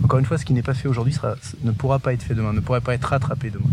encore 0.04 0.18
une 0.18 0.24
fois, 0.26 0.38
ce 0.38 0.44
qui 0.44 0.52
n'est 0.54 0.62
pas 0.62 0.74
fait 0.74 0.86
aujourd'hui 0.88 1.12
sera, 1.12 1.34
ne 1.62 1.72
pourra 1.72 1.98
pas 1.98 2.12
être 2.12 2.22
fait 2.22 2.34
demain, 2.34 2.52
ne 2.52 2.60
pourra 2.60 2.80
pas 2.80 2.94
être 2.94 3.04
rattrapé 3.04 3.50
demain. 3.50 3.70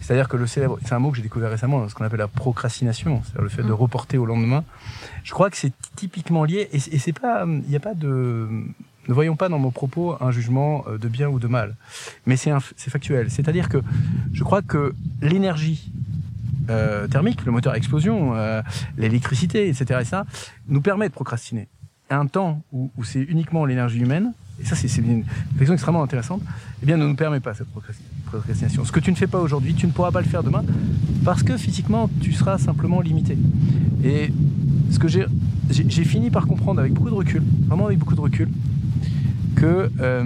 C'est-à-dire 0.00 0.28
que 0.28 0.36
le 0.36 0.46
célèbre, 0.46 0.78
c'est 0.84 0.92
un 0.92 0.98
mot 0.98 1.10
que 1.10 1.16
j'ai 1.16 1.22
découvert 1.22 1.50
récemment, 1.50 1.88
ce 1.88 1.94
qu'on 1.94 2.04
appelle 2.04 2.18
la 2.18 2.28
procrastination, 2.28 3.22
c'est-à-dire 3.24 3.42
le 3.42 3.48
fait 3.48 3.62
de 3.62 3.68
Mm. 3.68 3.72
reporter 3.74 4.18
au 4.18 4.26
lendemain. 4.26 4.64
Je 5.24 5.32
crois 5.32 5.50
que 5.50 5.56
c'est 5.56 5.72
typiquement 5.96 6.44
lié, 6.44 6.68
et, 6.72 6.76
et 6.76 6.98
c'est 6.98 7.12
pas, 7.18 7.44
il 7.46 7.68
n'y 7.68 7.76
a 7.76 7.80
pas 7.80 7.94
de, 7.94 8.48
ne 9.08 9.14
voyons 9.14 9.36
pas 9.36 9.48
dans 9.48 9.58
mon 9.58 9.70
propos 9.70 10.16
un 10.20 10.30
jugement 10.30 10.84
euh, 10.86 10.98
de 10.98 11.08
bien 11.08 11.28
ou 11.28 11.38
de 11.38 11.46
mal, 11.46 11.76
mais 12.26 12.36
c'est 12.36 12.52
factuel. 12.90 13.30
C'est-à-dire 13.30 13.68
que 13.68 13.78
je 14.32 14.44
crois 14.44 14.62
que 14.62 14.94
l'énergie 15.22 15.90
euh, 16.70 17.08
thermique, 17.08 17.44
le 17.44 17.52
moteur 17.52 17.72
à 17.72 17.78
explosion, 17.78 18.34
euh, 18.34 18.62
l'électricité, 18.96 19.68
etc., 19.68 20.00
et 20.02 20.04
ça, 20.04 20.26
nous 20.68 20.82
permet 20.82 21.08
de 21.08 21.14
procrastiner. 21.14 21.68
À 22.10 22.18
un 22.18 22.26
temps 22.26 22.62
où, 22.72 22.90
c'est 23.02 23.22
uniquement 23.22 23.64
l'énergie 23.64 23.98
humaine, 24.00 24.32
et 24.60 24.64
ça 24.64 24.76
c'est 24.76 24.88
une 24.98 25.24
réflexion 25.52 25.74
extrêmement 25.74 26.02
intéressante, 26.02 26.42
eh 26.82 26.86
bien 26.86 26.96
ne 26.96 27.06
nous 27.06 27.14
permet 27.14 27.40
pas 27.40 27.54
cette 27.54 27.68
procrasti- 27.68 28.02
procrastination. 28.26 28.84
Ce 28.84 28.92
que 28.92 29.00
tu 29.00 29.10
ne 29.10 29.16
fais 29.16 29.26
pas 29.26 29.38
aujourd'hui, 29.38 29.74
tu 29.74 29.86
ne 29.86 29.92
pourras 29.92 30.10
pas 30.10 30.20
le 30.20 30.26
faire 30.26 30.42
demain, 30.42 30.64
parce 31.24 31.42
que 31.42 31.56
physiquement, 31.56 32.10
tu 32.20 32.32
seras 32.32 32.58
simplement 32.58 33.00
limité. 33.00 33.36
Et 34.04 34.30
ce 34.90 34.98
que 34.98 35.08
j'ai 35.08 36.04
fini 36.04 36.30
par 36.30 36.46
comprendre 36.46 36.80
avec 36.80 36.92
beaucoup 36.92 37.10
de 37.10 37.14
recul, 37.14 37.42
vraiment 37.66 37.86
avec 37.86 37.98
beaucoup 37.98 38.14
de 38.14 38.20
recul, 38.20 38.48
que 39.58 39.90
euh, 40.00 40.22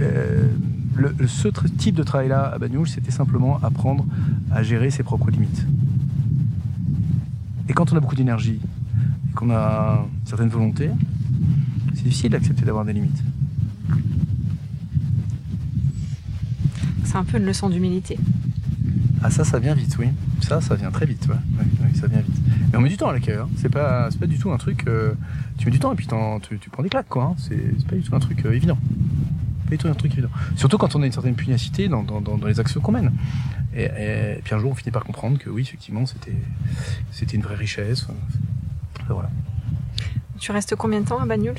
euh, 0.00 0.48
le, 0.96 1.14
ce 1.28 1.48
type 1.78 1.94
de 1.94 2.02
travail-là 2.02 2.52
à 2.54 2.58
Bagnouls, 2.58 2.88
c'était 2.88 3.12
simplement 3.12 3.60
apprendre 3.62 4.04
à, 4.50 4.62
gérer 4.62 4.90
ses 4.90 5.02
propres 5.02 5.30
limites. 5.30 5.64
Et 7.68 7.72
quand 7.72 7.92
on 7.92 7.96
a 7.96 8.00
beaucoup 8.00 8.16
d'énergie, 8.16 8.60
et 9.30 9.34
qu'on 9.34 9.50
a 9.50 10.06
une 10.20 10.26
certaine 10.26 10.48
volonté, 10.48 10.90
c'est 11.94 12.04
difficile 12.04 12.30
d'accepter 12.30 12.64
d'avoir 12.64 12.84
des 12.84 12.92
limites. 12.92 13.22
C'est 17.04 17.16
un 17.16 17.24
peu 17.24 17.38
une 17.38 17.44
leçon 17.46 17.70
d'humilité. 17.70 18.18
Ah 19.22 19.30
ça, 19.30 19.44
ça 19.44 19.58
vient 19.58 19.74
vite, 19.74 19.96
oui. 19.98 20.08
Ça, 20.40 20.60
ça 20.60 20.74
vient 20.74 20.90
très 20.90 21.06
vite, 21.06 21.26
ouais, 21.28 21.94
ça 21.94 22.06
vient 22.08 22.20
vite. 22.20 22.36
Mais 22.70 22.78
on 22.78 22.80
met 22.80 22.88
du 22.88 22.96
temps 22.96 23.08
à 23.08 23.12
l'accueil. 23.12 23.36
Hein. 23.36 23.48
C'est 23.56 23.68
pas, 23.68 24.08
c'est 24.10 24.18
pas 24.18 24.26
du 24.26 24.38
tout 24.38 24.50
un 24.50 24.56
truc. 24.58 24.84
euh, 24.88 25.14
tu 25.66 25.70
mets 25.70 25.72
du 25.72 25.78
temps 25.80 25.92
et 25.92 25.96
puis 25.96 26.06
tu, 26.48 26.58
tu 26.60 26.70
prends 26.70 26.82
des 26.82 26.88
claques, 26.88 27.08
quoi. 27.08 27.24
hein. 27.24 27.34
C'est, 27.38 27.86
pas 27.86 27.96
du 27.96 28.02
tout 28.02 28.14
un 28.14 28.20
truc 28.20 28.44
euh, 28.46 28.52
évident. 28.52 28.78
Pas 29.64 29.70
du 29.72 29.78
tout 29.78 29.88
un 29.88 29.94
truc 29.94 30.12
évident. 30.12 30.28
Surtout 30.54 30.78
quand 30.78 30.94
on 30.94 31.02
a 31.02 31.06
une 31.06 31.12
certaine 31.12 31.34
pugnacité 31.34 31.88
dans, 31.88 32.02
dans, 32.04 32.20
dans, 32.20 32.38
dans 32.38 32.46
les 32.46 32.60
actions 32.60 32.80
qu'on 32.80 32.92
mène. 32.92 33.12
Et, 33.74 33.84
et 33.84 34.40
puis 34.44 34.54
un 34.54 34.58
jour, 34.58 34.70
on 34.70 34.74
finit 34.74 34.92
par 34.92 35.04
comprendre 35.04 35.38
que 35.38 35.50
oui, 35.50 35.62
effectivement, 35.62 36.06
c'était, 36.06 36.36
c'était 37.10 37.36
une 37.36 37.42
vraie 37.42 37.56
richesse. 37.56 38.04
Enfin, 38.04 38.14
enfin, 39.02 39.14
voilà. 39.14 39.30
Tu 40.38 40.52
restes 40.52 40.76
combien 40.76 41.00
de 41.00 41.06
temps 41.06 41.18
à 41.18 41.26
Banyuls 41.26 41.54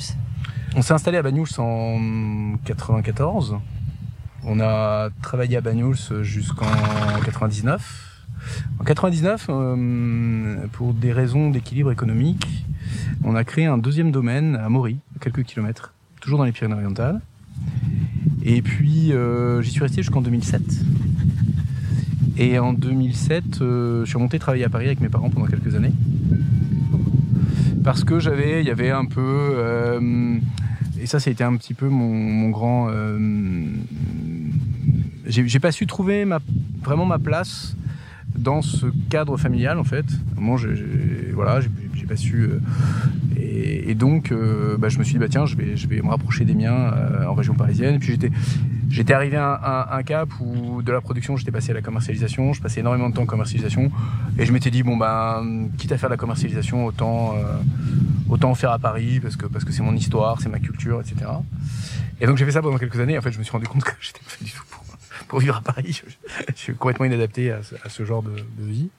On 0.75 0.81
s'est 0.81 0.93
installé 0.93 1.17
à 1.17 1.21
Banyuls 1.21 1.47
en 1.57 2.55
94. 2.63 3.57
On 4.45 4.59
a 4.61 5.09
travaillé 5.21 5.57
à 5.57 5.61
Banyuls 5.61 5.97
jusqu'en 6.21 6.65
99. 7.25 8.25
En 8.79 8.83
99, 8.85 9.47
euh, 9.49 10.67
pour 10.71 10.93
des 10.93 11.11
raisons 11.11 11.49
d'équilibre 11.49 11.91
économique, 11.91 12.63
on 13.23 13.35
a 13.35 13.43
créé 13.43 13.65
un 13.65 13.77
deuxième 13.77 14.11
domaine 14.11 14.55
à 14.55 14.69
Maury, 14.69 14.97
quelques 15.19 15.43
kilomètres, 15.43 15.93
toujours 16.21 16.37
dans 16.37 16.45
les 16.45 16.51
Pyrénées-Orientales. 16.51 17.21
Et 18.43 18.61
puis, 18.61 19.11
euh, 19.11 19.61
j'y 19.61 19.71
suis 19.71 19.81
resté 19.81 20.01
jusqu'en 20.01 20.21
2007. 20.21 20.61
Et 22.37 22.59
en 22.59 22.73
2007, 22.73 23.61
euh, 23.61 24.01
je 24.01 24.09
suis 24.09 24.15
remonté 24.15 24.39
travailler 24.39 24.63
à 24.63 24.69
Paris 24.69 24.85
avec 24.85 25.01
mes 25.01 25.09
parents 25.09 25.29
pendant 25.29 25.47
quelques 25.47 25.75
années. 25.75 25.91
Parce 27.83 28.03
que 28.03 28.19
j'avais, 28.19 28.61
il 28.61 28.67
y 28.67 28.71
avait 28.71 28.91
un 28.91 29.05
peu, 29.05 29.21
euh, 29.21 30.37
et 30.99 31.07
ça, 31.07 31.19
ça 31.19 31.29
a 31.29 31.33
été 31.33 31.43
un 31.43 31.55
petit 31.57 31.73
peu 31.73 31.89
mon, 31.89 32.49
grand. 32.49 32.89
j'ai 35.25 35.59
pas 35.59 35.71
su 35.71 35.87
trouver 35.87 36.25
vraiment 36.83 37.05
ma 37.05 37.19
place 37.19 37.75
dans 38.37 38.61
ce 38.61 38.87
cadre 39.09 39.37
familial 39.37 39.79
en 39.79 39.83
fait. 39.83 40.05
Moi, 40.37 40.57
j'ai 40.57 41.86
pas 42.07 42.15
su. 42.15 42.41
euh, 42.41 42.59
et, 43.37 43.95
donc, 43.95 44.31
euh, 44.31 44.77
bah, 44.77 44.89
je 44.89 44.99
me 44.99 45.03
suis 45.03 45.13
dit 45.13 45.19
bah 45.19 45.27
tiens, 45.29 45.45
je 45.45 45.55
vais, 45.55 45.77
je 45.77 45.87
vais 45.87 46.01
me 46.01 46.09
rapprocher 46.09 46.45
des 46.45 46.53
miens 46.53 46.93
euh, 46.93 47.25
en 47.25 47.33
région 47.33 47.53
parisienne. 47.53 47.99
Puis 47.99 48.09
j'étais, 48.09 48.31
j'étais 48.89 49.13
arrivé 49.13 49.37
à 49.37 49.89
un, 49.91 50.03
cap 50.03 50.29
où 50.39 50.81
de 50.81 50.91
la 50.91 51.01
production, 51.01 51.37
j'étais 51.37 51.51
passé 51.51 51.71
à 51.71 51.73
la 51.73 51.81
commercialisation. 51.81 52.53
Je 52.53 52.61
passais 52.61 52.79
énormément 52.79 53.09
de 53.09 53.15
temps 53.15 53.23
en 53.23 53.27
commercialisation, 53.27 53.91
et 54.37 54.45
je 54.45 54.51
m'étais 54.51 54.71
dit 54.71 54.83
bon 54.83 54.97
ben, 54.97 55.69
quitte 55.77 55.91
à 55.91 55.97
faire 55.97 56.09
de 56.09 56.13
la 56.13 56.17
commercialisation, 56.17 56.85
autant, 56.85 57.35
faire 58.55 58.71
à 58.71 58.79
Paris 58.79 59.19
parce 59.19 59.35
que 59.35 59.45
parce 59.45 59.65
que 59.65 59.71
c'est 59.71 59.83
mon 59.83 59.95
histoire, 59.95 60.41
c'est 60.41 60.49
ma 60.49 60.59
culture, 60.59 61.01
etc. 61.01 61.31
Et 62.19 62.25
donc 62.25 62.37
j'ai 62.37 62.45
fait 62.45 62.51
ça 62.51 62.61
pendant 62.61 62.77
quelques 62.77 62.99
années. 62.99 63.17
En 63.17 63.21
fait, 63.21 63.31
je 63.31 63.39
me 63.39 63.43
suis 63.43 63.51
rendu 63.51 63.67
compte 63.67 63.83
que 63.83 63.91
j'étais 64.01 64.19
pas 64.19 64.43
du 64.43 64.51
tout 64.51 64.63
pour, 65.27 65.39
vivre 65.39 65.57
à 65.57 65.61
Paris. 65.61 66.01
Je, 66.47 66.55
suis 66.55 66.75
complètement 66.75 67.05
inadapté 67.05 67.51
à 67.51 67.61
ce, 67.61 68.05
genre 68.05 68.23
de 68.23 68.33
vie. 68.59 68.89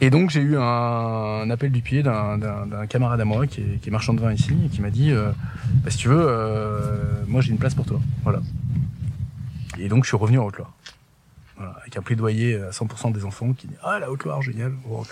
Et 0.00 0.08
donc 0.10 0.30
j'ai 0.30 0.40
eu 0.40 0.56
un, 0.56 1.50
appel 1.50 1.70
du 1.70 1.82
pied 1.82 2.02
d'un- 2.02 2.86
camarade 2.88 3.20
à 3.20 3.24
moi 3.24 3.46
qui 3.46 3.60
est, 3.60 3.80
qui 3.80 3.88
est 3.88 3.92
marchand 3.92 4.14
de 4.14 4.20
vin 4.20 4.32
ici 4.32 4.56
et 4.64 4.68
qui 4.68 4.80
m'a 4.80 4.90
dit 4.90 5.10
euh, 5.10 5.30
bah, 5.84 5.90
si 5.90 5.98
tu 5.98 6.08
veux, 6.08 6.24
euh, 6.26 7.22
moi 7.26 7.40
j'ai 7.42 7.50
une 7.50 7.58
place 7.58 7.74
pour 7.74 7.84
toi. 7.86 8.00
Voilà. 8.22 8.40
Et 9.78 9.88
donc 9.88 10.04
je 10.04 10.08
suis 10.08 10.16
revenu 10.16 10.38
en 10.38 10.46
Haute-Loire. 10.46 10.72
Avec 11.82 11.98
un 11.98 12.02
plaidoyer 12.02 12.56
à 12.56 12.70
100% 12.70 13.12
des 13.12 13.26
enfants 13.26 13.52
qui 13.52 13.66
dit 13.66 13.74
ah 13.82 13.98
la 13.98 14.10
Haute-Loire 14.10 14.40
génial. 14.40 14.72
oh. 14.90 15.04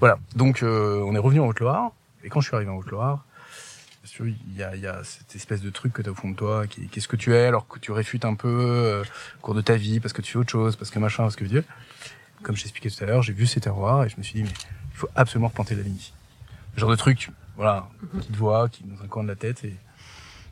Voilà. 0.00 0.18
Donc 0.34 0.62
euh, 0.62 1.02
on 1.06 1.14
est 1.14 1.18
revenu 1.18 1.40
en 1.40 1.46
Haute-Loire 1.46 1.92
et 2.24 2.30
quand 2.30 2.40
je 2.40 2.48
suis 2.48 2.56
arrivé 2.56 2.70
en 2.70 2.76
Haute-Loire 2.76 3.24
Bien 4.02 4.10
sûr, 4.12 4.26
il 4.26 4.56
y 4.56 4.86
a, 4.86 5.02
cette 5.02 5.34
espèce 5.34 5.62
de 5.62 5.70
truc 5.70 5.94
que 5.94 6.02
tu 6.02 6.08
as 6.10 6.12
au 6.12 6.14
fond 6.14 6.28
de 6.28 6.36
toi, 6.36 6.64
qu'est-ce 6.66 7.08
que 7.08 7.16
tu 7.16 7.34
es, 7.34 7.46
alors 7.46 7.66
que 7.66 7.78
tu 7.78 7.90
réfutes 7.90 8.26
un 8.26 8.34
peu 8.34 8.48
euh, 8.50 9.02
au 9.38 9.40
cours 9.40 9.54
de 9.54 9.62
ta 9.62 9.76
vie, 9.76 9.98
parce 9.98 10.12
que 10.12 10.20
tu 10.20 10.32
fais 10.32 10.38
autre 10.38 10.50
chose, 10.50 10.76
parce 10.76 10.90
que 10.90 10.98
machin, 10.98 11.22
parce 11.22 11.36
que 11.36 11.44
Dieu. 11.46 11.64
Comme 12.44 12.56
j'expliquais 12.56 12.90
tout 12.90 13.02
à 13.02 13.06
l'heure, 13.08 13.22
j'ai 13.22 13.32
vu 13.32 13.46
ces 13.46 13.60
terroirs 13.60 14.04
et 14.04 14.08
je 14.08 14.16
me 14.16 14.22
suis 14.22 14.34
dit, 14.34 14.42
mais 14.44 14.48
il 14.92 14.96
faut 14.96 15.08
absolument 15.16 15.48
replanter 15.48 15.74
la 15.74 15.82
ligne 15.82 15.96
ici. 15.96 16.12
Le 16.76 16.80
genre 16.80 16.90
de 16.90 16.96
truc, 16.96 17.30
voilà, 17.56 17.88
une 18.12 18.20
petite 18.20 18.36
voix 18.36 18.68
qui 18.68 18.84
est 18.84 18.86
dans 18.86 19.02
un 19.02 19.08
coin 19.08 19.22
de 19.24 19.28
la 19.28 19.34
tête 19.36 19.64
et 19.64 19.74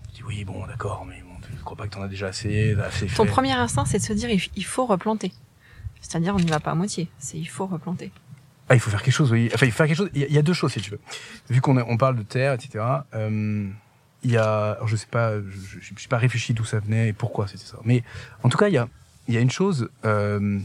qui 0.08 0.14
dit, 0.16 0.22
oui, 0.26 0.44
bon, 0.44 0.66
d'accord, 0.66 1.04
mais 1.06 1.20
bon, 1.22 1.34
je 1.56 1.62
crois 1.62 1.76
pas 1.76 1.86
que 1.86 1.92
t'en 1.94 2.02
as 2.02 2.08
déjà 2.08 2.26
assez, 2.28 2.74
assez 2.82 3.06
Ton 3.06 3.26
premier 3.26 3.52
instinct, 3.52 3.84
c'est 3.84 3.98
de 3.98 4.02
se 4.02 4.12
dire 4.12 4.28
il 4.30 4.64
faut 4.64 4.86
replanter. 4.86 5.32
C'est-à-dire, 6.00 6.34
on 6.34 6.38
n'y 6.40 6.50
va 6.50 6.58
pas 6.60 6.72
à 6.72 6.74
moitié. 6.74 7.08
C'est 7.18 7.38
il 7.38 7.46
faut 7.46 7.66
replanter. 7.66 8.10
Ah, 8.68 8.74
il 8.74 8.80
faut 8.80 8.90
faire 8.90 9.02
quelque 9.02 9.14
chose, 9.14 9.30
oui. 9.32 9.50
Enfin, 9.54 9.66
il 9.66 9.72
faut 9.72 9.76
faire 9.76 9.86
quelque 9.86 9.96
chose. 9.96 10.10
Il 10.14 10.32
y 10.32 10.38
a- 10.38 10.42
deux 10.42 10.52
choses, 10.52 10.72
si 10.72 10.80
tu 10.80 10.90
veux. 10.90 11.00
Vu 11.50 11.60
qu'on 11.60 11.76
on 11.78 11.96
parle 11.96 12.16
de 12.16 12.22
terre, 12.22 12.52
etc. 12.54 12.84
euh, 13.14 13.68
il 14.24 14.30
y 14.30 14.36
a, 14.36 14.72
alors 14.72 14.88
je 14.88 14.96
sais 14.96 15.06
pas, 15.06 15.34
je, 15.40 15.50
je, 15.50 15.78
je 15.80 15.98
suis 15.98 16.08
pas 16.08 16.18
réfléchi 16.18 16.54
d'où 16.54 16.64
ça 16.64 16.78
venait 16.80 17.08
et 17.08 17.12
pourquoi 17.12 17.46
c'était 17.48 17.64
ça. 17.64 17.78
Mais 17.84 18.02
en 18.42 18.48
tout 18.48 18.56
cas, 18.58 18.68
il 18.68 18.74
y 18.74 18.78
a, 18.78 18.88
il 19.28 19.34
y 19.34 19.36
a 19.36 19.40
une 19.40 19.50
chose 19.50 19.88
euh, 20.04 20.58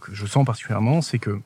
que 0.00 0.14
je 0.14 0.26
sens 0.26 0.44
particulièrement, 0.44 1.02
c'est 1.02 1.18
que 1.18 1.40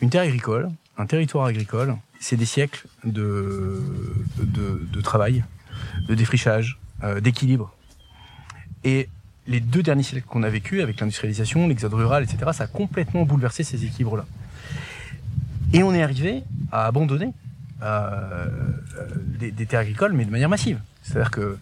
une 0.00 0.10
terre 0.10 0.22
agricole, 0.22 0.70
un 0.98 1.06
territoire 1.06 1.46
agricole, 1.46 1.96
c'est 2.18 2.36
des 2.36 2.44
siècles 2.44 2.86
de, 3.04 3.80
de, 4.38 5.00
travail, 5.00 5.44
de 6.08 6.14
défrichage, 6.14 6.78
euh, 7.02 7.20
d'équilibre. 7.20 7.74
Et 8.84 9.08
les 9.46 9.60
deux 9.60 9.82
derniers 9.82 10.02
siècles 10.02 10.26
qu'on 10.26 10.42
a 10.42 10.48
vécu 10.48 10.82
avec 10.82 11.00
l'industrialisation, 11.00 11.68
l'exode 11.68 11.94
rural, 11.94 12.24
etc., 12.24 12.50
ça 12.52 12.64
a 12.64 12.66
complètement 12.66 13.24
bouleversé 13.24 13.64
ces 13.64 13.84
équilibres-là. 13.84 14.26
Et 15.72 15.82
on 15.82 15.94
est 15.94 16.02
arrivé 16.02 16.42
à 16.70 16.86
abandonner 16.86 17.32
euh, 17.82 18.46
euh, 18.98 19.06
des, 19.38 19.66
terres 19.66 19.80
agricoles, 19.80 20.12
mais 20.12 20.24
de 20.24 20.30
manière 20.30 20.48
massive. 20.48 20.80
C'est-à-dire 21.02 21.30
que 21.30 21.58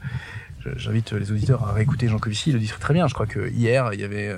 j'invite 0.77 1.13
les 1.13 1.31
auditeurs 1.31 1.67
à 1.69 1.73
réécouter 1.73 2.09
Jean 2.09 2.19
Covici, 2.19 2.51
il 2.51 2.55
le 2.55 2.59
dit 2.59 2.73
très 2.81 2.93
bien. 2.93 3.07
Je 3.07 3.15
crois 3.15 3.27
que 3.27 3.51
hier, 3.51 3.93
il 3.95 4.01
y 4.01 4.05
avait 4.05 4.35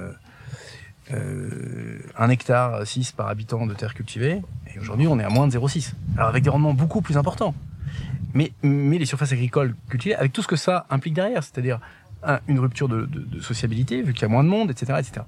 euh, 1.11 1.14
euh, 1.14 1.99
un 2.16 2.28
hectare 2.30 2.87
6 2.87 3.12
par 3.12 3.28
habitant 3.28 3.66
de 3.66 3.75
terres 3.75 3.94
cultivées, 3.94 4.40
et 4.75 4.78
aujourd'hui, 4.78 5.06
on 5.06 5.18
est 5.18 5.25
à 5.25 5.28
moins 5.30 5.47
de 5.49 5.52
0,6. 5.52 5.92
Alors 6.16 6.28
avec 6.28 6.42
des 6.44 6.50
rendements 6.50 6.75
beaucoup 6.75 7.00
plus 7.02 7.16
importants. 7.16 7.54
Mais, 8.35 8.52
mais 8.62 8.97
les 8.99 9.04
surfaces 9.04 9.32
agricoles 9.32 9.75
cultivées, 9.90 10.14
avec 10.14 10.32
tout 10.32 10.42
ce 10.42 10.49
que 10.49 10.56
ça 10.56 10.87
implique 10.90 11.14
derrière, 11.14 11.42
c'est-à-dire 11.42 11.80
un- 12.23 12.38
une 12.49 12.59
rupture 12.61 12.88
de, 12.88 13.09
sociabilité, 13.40 14.00
vu 14.00 14.12
qu'il 14.14 14.23
y 14.23 14.25
a 14.25 14.28
moins 14.28 14.44
de 14.44 14.49
monde, 14.49 14.71
etc. 14.71 14.94
etc. 15.00 15.26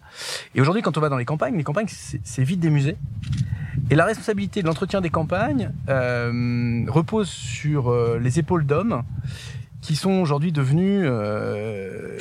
Et 0.54 0.60
aujourd'hui, 0.60 0.80
quand 0.80 0.96
on 0.96 1.00
va 1.00 1.08
dans 1.10 1.18
les 1.18 1.24
campagnes, 1.26 1.56
les 1.56 1.64
campagnes, 1.64 1.88
c'est 1.88 2.20
c'est 2.24 2.44
vite 2.44 2.60
des 2.60 2.70
musées. 2.70 2.96
Et 3.90 3.96
la 3.96 4.04
responsabilité 4.06 4.62
de 4.62 4.66
l'entretien 4.68 5.00
des 5.02 5.10
campagnes 5.10 5.70
euh, 5.88 6.84
repose 6.88 7.28
sur 7.28 7.90
euh, 7.90 8.18
les 8.22 8.38
épaules 8.38 8.64
d'hommes 8.64 9.02
qui 9.84 9.96
sont 9.96 10.12
aujourd'hui 10.12 10.50
devenus 10.50 11.02
euh, 11.04 12.18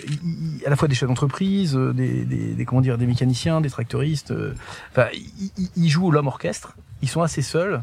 à 0.66 0.70
la 0.70 0.76
fois 0.76 0.90
des 0.90 0.96
chefs 0.96 1.08
d'entreprise, 1.08 1.76
euh, 1.78 1.94
des, 1.94 2.26
des, 2.26 2.54
des- 2.56 2.66
comment 2.66 2.82
dire, 2.82 2.98
des 2.98 3.08
mécaniciens, 3.08 3.62
des 3.62 3.70
tracteuristes. 3.70 4.32
euh, 4.32 4.54
Enfin, 4.92 5.08
ils- 5.14 5.70
ils 5.78 5.90
jouent 5.90 6.12
l'homme 6.12 6.28
orchestre. 6.28 6.76
Ils 7.02 7.08
sont 7.10 7.22
assez 7.22 7.42
seuls, 7.42 7.82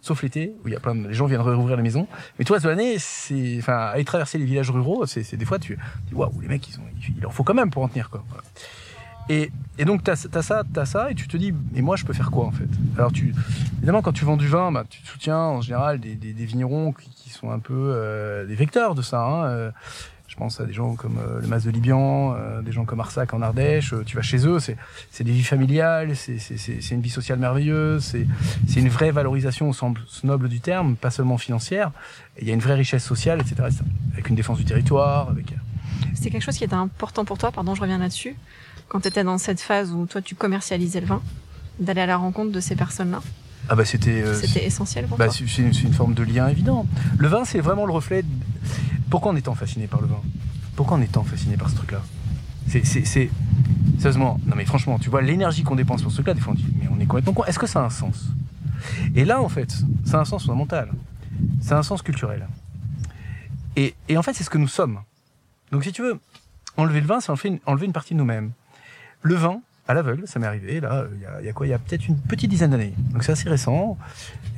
sauf 0.00 0.22
l'été 0.24 0.52
où 0.64 0.68
il 0.68 0.72
y 0.72 0.76
a 0.76 0.80
plein 0.80 0.96
de 0.96 1.06
les 1.06 1.14
gens 1.14 1.26
viennent 1.26 1.40
rouvrir 1.40 1.76
la 1.76 1.82
maison. 1.84 2.08
Mais 2.38 2.44
tout 2.44 2.52
le 2.52 2.56
reste 2.56 2.66
l'année, 2.66 2.96
c'est, 2.98 3.56
enfin, 3.60 3.76
aller 3.94 4.04
traverser 4.04 4.36
les 4.38 4.44
villages 4.46 4.70
ruraux, 4.70 5.06
c'est, 5.06 5.36
des 5.36 5.44
fois 5.44 5.60
tu, 5.60 5.76
tu 5.76 5.80
dis 6.08 6.14
waouh, 6.14 6.40
les 6.40 6.48
mecs, 6.48 6.68
ils 6.68 6.78
ont, 6.80 6.84
il 7.16 7.20
leur 7.22 7.32
faut 7.32 7.44
quand 7.44 7.54
même 7.54 7.70
pour 7.70 7.82
en 7.84 7.88
tenir 7.88 8.10
quoi. 8.10 8.24
Voilà. 8.28 8.42
Et, 9.28 9.50
et 9.78 9.84
donc, 9.84 10.04
tu 10.04 10.10
as, 10.10 10.16
ça, 10.16 10.62
t'as 10.72 10.84
ça, 10.84 11.10
et 11.10 11.14
tu 11.14 11.26
te 11.28 11.36
dis, 11.36 11.52
mais 11.72 11.80
moi, 11.80 11.96
je 11.96 12.04
peux 12.04 12.12
faire 12.12 12.30
quoi, 12.30 12.44
en 12.46 12.50
fait? 12.52 12.68
Alors, 12.96 13.10
tu, 13.12 13.34
évidemment, 13.78 14.02
quand 14.02 14.12
tu 14.12 14.24
vends 14.24 14.36
du 14.36 14.48
vin, 14.48 14.70
bah, 14.70 14.84
tu 14.88 15.00
soutiens, 15.04 15.38
en 15.38 15.60
général, 15.62 15.98
des, 15.98 16.14
des, 16.14 16.32
des 16.32 16.44
vignerons 16.44 16.92
qui, 16.92 17.08
qui 17.10 17.30
sont 17.30 17.50
un 17.50 17.58
peu 17.58 17.72
euh, 17.74 18.44
des 18.46 18.54
vecteurs 18.54 18.94
de 18.94 19.02
ça. 19.02 19.22
Hein. 19.24 19.44
Euh, 19.46 19.70
je 20.28 20.36
pense 20.36 20.60
à 20.60 20.64
des 20.66 20.72
gens 20.72 20.94
comme 20.96 21.18
euh, 21.18 21.40
le 21.40 21.46
Mas 21.46 21.64
de 21.64 21.70
Libian, 21.70 22.34
euh, 22.34 22.60
des 22.60 22.72
gens 22.72 22.84
comme 22.84 22.98
Arsac 23.00 23.32
en 23.34 23.40
Ardèche. 23.40 23.92
Euh, 23.92 24.02
tu 24.04 24.16
vas 24.16 24.22
chez 24.22 24.46
eux, 24.48 24.58
c'est 24.58 24.76
c'est 25.12 25.22
des 25.22 25.30
vies 25.30 25.44
familiales, 25.44 26.16
c'est 26.16 26.38
c'est- 26.38 26.56
c'est- 26.56 26.80
c'est 26.80 26.94
une 26.96 27.02
vie 27.02 27.10
sociale 27.10 27.38
merveilleuse, 27.38 28.02
c'est 28.02 28.26
c'est 28.66 28.80
une 28.80 28.88
vraie 28.88 29.12
valorisation 29.12 29.68
au 29.68 29.72
sens 29.72 29.96
noble 30.24 30.48
du 30.48 30.58
terme, 30.60 30.96
pas 30.96 31.10
seulement 31.10 31.38
financière. 31.38 31.92
Il 32.40 32.48
y 32.48 32.50
a 32.50 32.54
une 32.54 32.60
vraie 32.60 32.74
richesse 32.74 33.04
sociale, 33.04 33.40
etc., 33.42 33.54
etc. 33.66 33.84
Avec 34.14 34.28
une 34.28 34.34
défense 34.34 34.58
du 34.58 34.64
territoire, 34.64 35.28
avec... 35.30 35.52
euh, 35.52 35.56
C'était 36.14 36.30
quelque 36.30 36.42
chose 36.42 36.56
qui 36.56 36.64
était 36.64 36.74
important 36.74 37.24
pour 37.24 37.38
toi, 37.38 37.52
pardon, 37.52 37.74
je 37.76 37.80
reviens 37.82 37.98
là-dessus, 37.98 38.34
quand 38.94 39.00
tu 39.00 39.08
étais 39.08 39.24
dans 39.24 39.38
cette 39.38 39.60
phase 39.60 39.90
où 39.90 40.06
toi 40.06 40.22
tu 40.22 40.36
commercialisais 40.36 41.00
le 41.00 41.06
vin, 41.06 41.20
d'aller 41.80 42.02
à 42.02 42.06
la 42.06 42.16
rencontre 42.16 42.52
de 42.52 42.60
ces 42.60 42.76
personnes-là. 42.76 43.20
Ah 43.68 43.74
bah 43.74 43.84
c'était... 43.84 44.22
euh, 44.22 44.40
C'était 44.40 44.64
essentiel 44.64 45.06
pour 45.06 45.18
Bah, 45.18 45.24
toi. 45.26 45.34
c'est 45.36 45.44
une, 45.62 45.72
une 45.74 45.92
forme 45.92 46.14
de 46.14 46.22
lien 46.22 46.46
évident. 46.46 46.86
Le 47.18 47.26
vin, 47.26 47.44
c'est 47.44 47.58
vraiment 47.58 47.86
le 47.86 47.92
reflet. 47.92 48.22
de- 48.22 48.28
Pourquoi 49.10 49.32
on 49.32 49.36
est 49.36 49.40
tant 49.42 49.56
fasciné 49.56 49.88
par 49.88 50.00
le 50.00 50.06
vin? 50.06 50.20
Pourquoi 50.76 50.96
on 50.96 51.00
est 51.02 51.10
tant 51.10 51.24
fasciné 51.24 51.56
par 51.56 51.70
ce 51.70 51.74
truc-là? 51.74 52.02
C'est, 52.68 52.86
c'est, 52.86 53.04
c'est- 53.04 53.30
sérieusement. 53.98 54.38
Non 54.46 54.54
mais 54.54 54.64
franchement, 54.64 55.00
tu 55.00 55.10
vois 55.10 55.22
l'énergie 55.22 55.64
qu'on 55.64 55.74
dépense 55.74 56.02
pour 56.02 56.12
ce 56.12 56.18
truc-là. 56.18 56.34
Des 56.34 56.40
fois, 56.40 56.52
on 56.52 56.56
dit, 56.56 56.64
mais 56.80 56.86
on 56.88 57.00
est 57.00 57.06
complètement 57.06 57.32
con. 57.32 57.44
Est-ce 57.46 57.58
que 57.58 57.66
ça 57.66 57.80
a 57.80 57.86
un 57.86 57.90
sens? 57.90 58.26
Et 59.16 59.24
là, 59.24 59.42
en 59.42 59.48
fait, 59.48 59.76
ça 60.04 60.18
a 60.18 60.20
un 60.20 60.24
sens 60.24 60.44
fondamental. 60.44 60.92
Ça 61.60 61.74
a 61.74 61.78
un 61.80 61.82
sens 61.82 62.00
culturel. 62.00 62.46
Et, 63.74 63.96
et 64.08 64.16
en 64.16 64.22
fait, 64.22 64.34
c'est 64.34 64.44
ce 64.44 64.50
que 64.50 64.58
nous 64.58 64.68
sommes. 64.68 65.00
Donc, 65.72 65.82
si 65.82 65.90
tu 65.90 66.02
veux, 66.02 66.20
enlever 66.76 67.00
le 67.00 67.08
vin, 67.08 67.18
c'est 67.18 67.30
enlever 67.30 67.48
une, 67.48 67.58
enlever 67.66 67.86
une 67.86 67.92
partie 67.92 68.14
de 68.14 68.18
nous-mêmes. 68.20 68.52
Le 69.24 69.34
vin, 69.34 69.60
à 69.88 69.94
l'aveugle, 69.94 70.28
ça 70.28 70.38
m'est 70.38 70.46
arrivé 70.46 70.80
là, 70.80 71.06
il 71.14 71.22
y 71.22 71.24
a, 71.24 71.40
il 71.40 71.46
y 71.46 71.48
a 71.48 71.52
quoi 71.54 71.66
Il 71.66 71.70
y 71.70 71.72
a 71.72 71.78
peut-être 71.78 72.06
une 72.06 72.18
petite 72.18 72.50
dizaine 72.50 72.70
d'années. 72.70 72.92
Donc 73.10 73.24
c'est 73.24 73.32
assez 73.32 73.48
récent. 73.48 73.96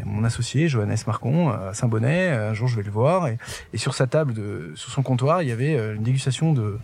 A 0.02 0.04
mon 0.04 0.24
associé 0.24 0.68
Johannes 0.68 0.96
Marcon 1.06 1.50
à 1.50 1.72
Saint-Bonnet. 1.72 2.30
Un 2.30 2.52
jour, 2.52 2.66
je 2.66 2.74
vais 2.74 2.82
le 2.82 2.90
voir 2.90 3.28
et, 3.28 3.38
et 3.72 3.78
sur 3.78 3.94
sa 3.94 4.08
table, 4.08 4.34
de, 4.34 4.72
sur 4.74 4.90
son 4.90 5.02
comptoir, 5.02 5.42
il 5.42 5.48
y 5.48 5.52
avait 5.52 5.76
euh, 5.76 5.94
une 5.94 6.02
dégustation 6.02 6.52
de. 6.52 6.78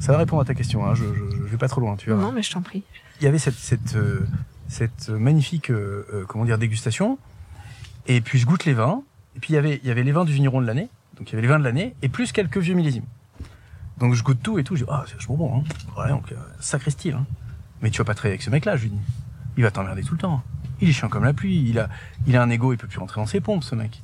Ça 0.00 0.12
va 0.12 0.18
répondre 0.18 0.42
à 0.42 0.44
ta 0.44 0.54
question. 0.54 0.86
Hein, 0.86 0.94
je, 0.94 1.04
je, 1.04 1.36
je 1.46 1.50
vais 1.50 1.56
pas 1.56 1.68
trop 1.68 1.80
loin, 1.80 1.96
tu 1.96 2.10
vois. 2.10 2.20
Non, 2.20 2.30
mais 2.30 2.42
je 2.42 2.52
t'en 2.52 2.60
prie. 2.60 2.84
Il 3.20 3.24
y 3.24 3.26
avait 3.26 3.38
cette 3.38 3.54
cette 3.54 3.96
euh, 3.96 4.26
cette 4.68 5.08
magnifique 5.08 5.70
euh, 5.70 6.06
euh, 6.12 6.24
comment 6.28 6.44
dire 6.44 6.58
dégustation. 6.58 7.18
Et 8.06 8.20
puis 8.20 8.38
je 8.38 8.46
goûte 8.46 8.66
les 8.66 8.74
vins. 8.74 9.02
Et 9.34 9.40
puis 9.40 9.54
il 9.54 9.56
y 9.56 9.58
avait 9.58 9.80
il 9.82 9.88
y 9.88 9.90
avait 9.90 10.04
les 10.04 10.12
vins 10.12 10.26
du 10.26 10.32
vigneron 10.32 10.60
de 10.60 10.66
l'année. 10.66 10.90
Donc 11.16 11.30
il 11.30 11.32
y 11.32 11.36
avait 11.36 11.42
les 11.42 11.48
vins 11.48 11.58
de 11.58 11.64
l'année 11.64 11.94
et 12.02 12.08
plus 12.08 12.32
quelques 12.32 12.58
vieux 12.58 12.74
millésimes. 12.74 13.06
Donc 13.98 14.14
je 14.14 14.22
goûte 14.22 14.40
tout 14.42 14.58
et 14.58 14.64
tout. 14.64 14.76
Je 14.76 14.84
dis 14.84 14.90
ah 14.90 15.04
c'est 15.06 15.14
vachement 15.14 15.36
bon. 15.36 15.58
Hein. 15.58 16.00
Ouais 16.00 16.08
donc 16.08 16.32
euh, 16.32 16.36
sacré 16.60 16.90
style. 16.90 17.14
Hein. 17.14 17.26
Mais 17.82 17.90
tu 17.90 17.98
vas 17.98 18.04
pas 18.04 18.14
travailler 18.14 18.34
avec 18.34 18.42
ce 18.42 18.50
mec-là, 18.50 18.76
je 18.76 18.84
lui 18.84 18.90
dis. 18.90 19.00
Il 19.56 19.62
va 19.62 19.70
t'emmerder 19.70 20.02
tout 20.02 20.14
le 20.14 20.20
temps. 20.20 20.42
Il 20.80 20.88
est 20.88 20.92
chiant 20.92 21.08
comme 21.08 21.24
la 21.24 21.32
pluie. 21.32 21.68
Il 21.68 21.78
a, 21.78 21.88
il 22.26 22.36
a 22.36 22.42
un 22.42 22.50
ego, 22.50 22.72
il 22.72 22.76
peut 22.76 22.86
plus 22.86 22.98
rentrer 22.98 23.20
dans 23.20 23.26
ses 23.26 23.40
pompes, 23.40 23.64
ce 23.64 23.74
mec. 23.74 24.02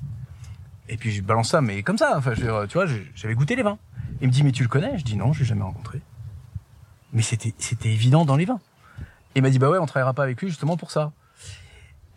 Et 0.88 0.96
puis 0.96 1.12
je 1.12 1.22
balance 1.22 1.50
ça, 1.50 1.60
mais 1.60 1.82
comme 1.82 1.98
ça. 1.98 2.14
Enfin, 2.16 2.34
je 2.34 2.66
tu 2.66 2.74
vois, 2.74 2.86
j'avais 3.14 3.34
goûté 3.34 3.56
les 3.56 3.62
vins. 3.62 3.78
Il 4.20 4.28
me 4.28 4.32
dit, 4.32 4.42
mais 4.42 4.52
tu 4.52 4.62
le 4.62 4.68
connais? 4.68 4.98
Je 4.98 5.04
dis 5.04 5.16
non, 5.16 5.32
je 5.32 5.40
l'ai 5.40 5.44
jamais 5.44 5.62
rencontré. 5.62 6.00
Mais 7.12 7.22
c'était, 7.22 7.54
c'était 7.58 7.90
évident 7.90 8.24
dans 8.24 8.36
les 8.36 8.44
vins. 8.44 8.60
Et 9.34 9.38
il 9.38 9.42
m'a 9.42 9.50
dit, 9.50 9.58
bah 9.58 9.68
ouais, 9.68 9.78
on 9.78 9.86
travaillera 9.86 10.14
pas 10.14 10.22
avec 10.22 10.40
lui 10.40 10.48
justement 10.48 10.76
pour 10.76 10.90
ça. 10.90 11.12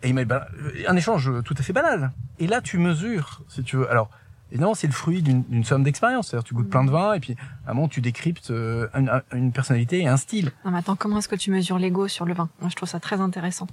Et 0.02 0.08
il 0.08 0.14
m'a 0.14 0.22
dit, 0.22 0.28
bah, 0.28 0.48
un 0.86 0.96
échange 0.96 1.30
tout 1.44 1.54
à 1.58 1.62
fait 1.62 1.72
banal. 1.72 2.12
Et 2.38 2.46
là, 2.46 2.60
tu 2.60 2.78
mesures, 2.78 3.42
si 3.48 3.62
tu 3.62 3.76
veux. 3.76 3.90
Alors, 3.90 4.10
évidemment, 4.50 4.74
c'est 4.74 4.86
le 4.86 4.92
fruit 4.92 5.22
d'une 5.22 5.64
somme 5.64 5.82
d'expérience. 5.82 6.28
C'est-à-dire, 6.28 6.44
tu 6.44 6.54
goûtes 6.54 6.70
plein 6.70 6.84
de 6.84 6.90
vins 6.90 7.14
et 7.14 7.20
puis, 7.20 7.36
à 7.66 7.70
un 7.70 7.74
moment, 7.74 7.88
tu 7.88 8.00
décryptes 8.00 8.50
euh, 8.50 8.88
une, 8.94 9.10
une 9.32 9.52
personnalité 9.52 10.00
et 10.00 10.08
un 10.08 10.16
style. 10.16 10.52
Non, 10.64 10.70
mais 10.70 10.78
attends, 10.78 10.96
comment 10.96 11.18
est-ce 11.18 11.28
que 11.28 11.36
tu 11.36 11.50
mesures 11.50 11.78
l'ego 11.78 12.08
sur 12.08 12.24
le 12.24 12.34
vin? 12.34 12.48
Moi, 12.60 12.70
je 12.70 12.76
trouve 12.76 12.88
ça 12.88 13.00
très 13.00 13.20
intéressant. 13.20 13.66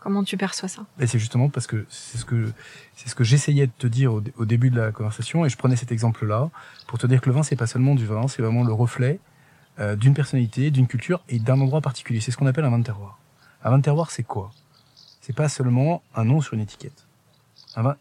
Comment 0.00 0.24
tu 0.24 0.36
perçois 0.36 0.68
ça? 0.68 0.82
Et 0.98 1.06
c'est 1.06 1.20
justement 1.20 1.48
parce 1.48 1.68
que 1.68 1.86
c'est 1.88 2.18
ce 2.18 2.24
que 2.24 2.50
c'est 2.96 3.08
ce 3.08 3.14
que 3.14 3.22
j'essayais 3.22 3.68
de 3.68 3.72
te 3.78 3.86
dire 3.86 4.12
au, 4.12 4.20
au 4.36 4.44
début 4.44 4.68
de 4.68 4.80
la 4.80 4.90
conversation 4.90 5.46
et 5.46 5.48
je 5.48 5.56
prenais 5.56 5.76
cet 5.76 5.92
exemple-là 5.92 6.50
pour 6.88 6.98
te 6.98 7.06
dire 7.06 7.20
que 7.20 7.30
le 7.30 7.36
vin 7.36 7.44
c'est 7.44 7.54
pas 7.54 7.68
seulement 7.68 7.94
du 7.94 8.04
vin, 8.04 8.26
c'est 8.26 8.42
vraiment 8.42 8.64
le 8.64 8.72
reflet 8.72 9.20
euh, 9.78 9.94
d'une 9.94 10.12
personnalité, 10.12 10.72
d'une 10.72 10.88
culture 10.88 11.22
et 11.28 11.38
d'un 11.38 11.60
endroit 11.60 11.80
particulier. 11.80 12.18
C'est 12.18 12.32
ce 12.32 12.36
qu'on 12.36 12.46
appelle 12.46 12.64
un 12.64 12.70
vin 12.70 12.80
de 12.80 12.84
terroir. 12.84 13.20
Un 13.62 13.70
vin 13.70 13.78
de 13.78 13.84
terroir 13.84 14.10
c'est 14.10 14.24
quoi? 14.24 14.50
C'est 15.20 15.36
pas 15.36 15.48
seulement 15.48 16.02
un 16.16 16.24
nom 16.24 16.40
sur 16.40 16.54
une 16.54 16.60
étiquette. 16.62 17.06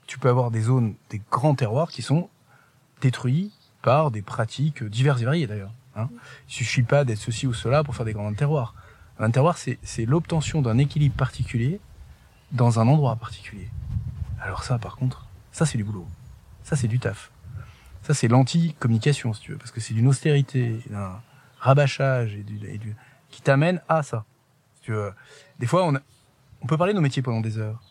Tu 0.07 0.19
peux 0.19 0.29
avoir 0.29 0.51
des 0.51 0.61
zones, 0.61 0.95
des 1.09 1.21
grands 1.31 1.55
terroirs 1.55 1.89
qui 1.89 2.01
sont 2.01 2.29
détruits 3.01 3.51
par 3.81 4.11
des 4.11 4.21
pratiques 4.21 4.83
diverses 4.83 5.21
et 5.21 5.25
variées 5.25 5.47
d'ailleurs. 5.47 5.73
Hein. 5.95 6.09
Il 6.47 6.53
suffit 6.53 6.83
pas 6.83 7.03
d'être 7.05 7.17
ceci 7.19 7.47
ou 7.47 7.53
cela 7.53 7.83
pour 7.83 7.95
faire 7.95 8.05
des 8.05 8.13
grands 8.13 8.23
vins 8.25 8.31
de 8.31 8.37
terroir. 8.37 8.75
Un 9.19 9.31
terroir 9.31 9.57
c'est 9.57 10.05
l'obtention 10.05 10.61
d'un 10.61 10.77
équilibre 10.77 11.15
particulier 11.15 11.79
dans 12.51 12.79
un 12.79 12.87
endroit 12.87 13.15
particulier. 13.15 13.69
Alors 14.41 14.63
ça, 14.63 14.77
par 14.77 14.95
contre, 14.95 15.27
ça 15.51 15.65
c'est 15.65 15.77
du 15.77 15.83
boulot. 15.83 16.07
Ça 16.63 16.75
c'est 16.75 16.87
du 16.87 16.99
taf. 16.99 17.31
Ça 18.03 18.13
c'est 18.13 18.27
l'anti-communication, 18.27 19.33
si 19.33 19.41
tu 19.41 19.51
veux, 19.51 19.57
parce 19.57 19.71
que 19.71 19.79
c'est 19.79 19.93
d'une 19.93 20.07
austérité, 20.07 20.79
d'un 20.89 21.19
rabâchage 21.59 22.33
et 22.35 22.43
du, 22.43 22.59
et 22.67 22.77
du- 22.77 22.95
qui 23.29 23.41
t'amène 23.41 23.81
à 23.87 24.01
ça. 24.03 24.25
Si 24.75 24.81
tu 24.81 24.91
veux. 24.91 25.13
Des 25.59 25.67
fois, 25.67 25.85
on, 25.85 25.95
a- 25.95 26.01
on 26.61 26.67
peut 26.67 26.77
parler 26.77 26.93
de 26.93 26.97
nos 26.97 27.03
métiers 27.03 27.21
pendant 27.21 27.41
des 27.41 27.57
heures, 27.59 27.81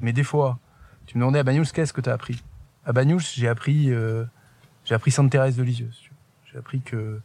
mais 0.00 0.12
des 0.12 0.24
fois, 0.24 0.58
tu 1.06 1.16
me 1.18 1.22
demandais 1.22 1.38
à 1.38 1.42
Bagnouls 1.42 1.64
qu'est-ce 1.72 1.92
que 1.92 2.00
t'as 2.00 2.12
appris? 2.12 2.42
À 2.86 2.92
Bagnouls, 2.92 3.20
j'ai 3.20 3.48
appris, 3.48 3.92
euh, 3.92 4.24
j'ai 4.84 4.94
appris 4.94 5.10
Sainte 5.10 5.30
Thérèse 5.30 5.56
de 5.56 5.62
Lisieux. 5.62 5.90
tu. 6.02 6.10
J'ai 6.52 6.58
appris 6.58 6.80
que 6.80 7.20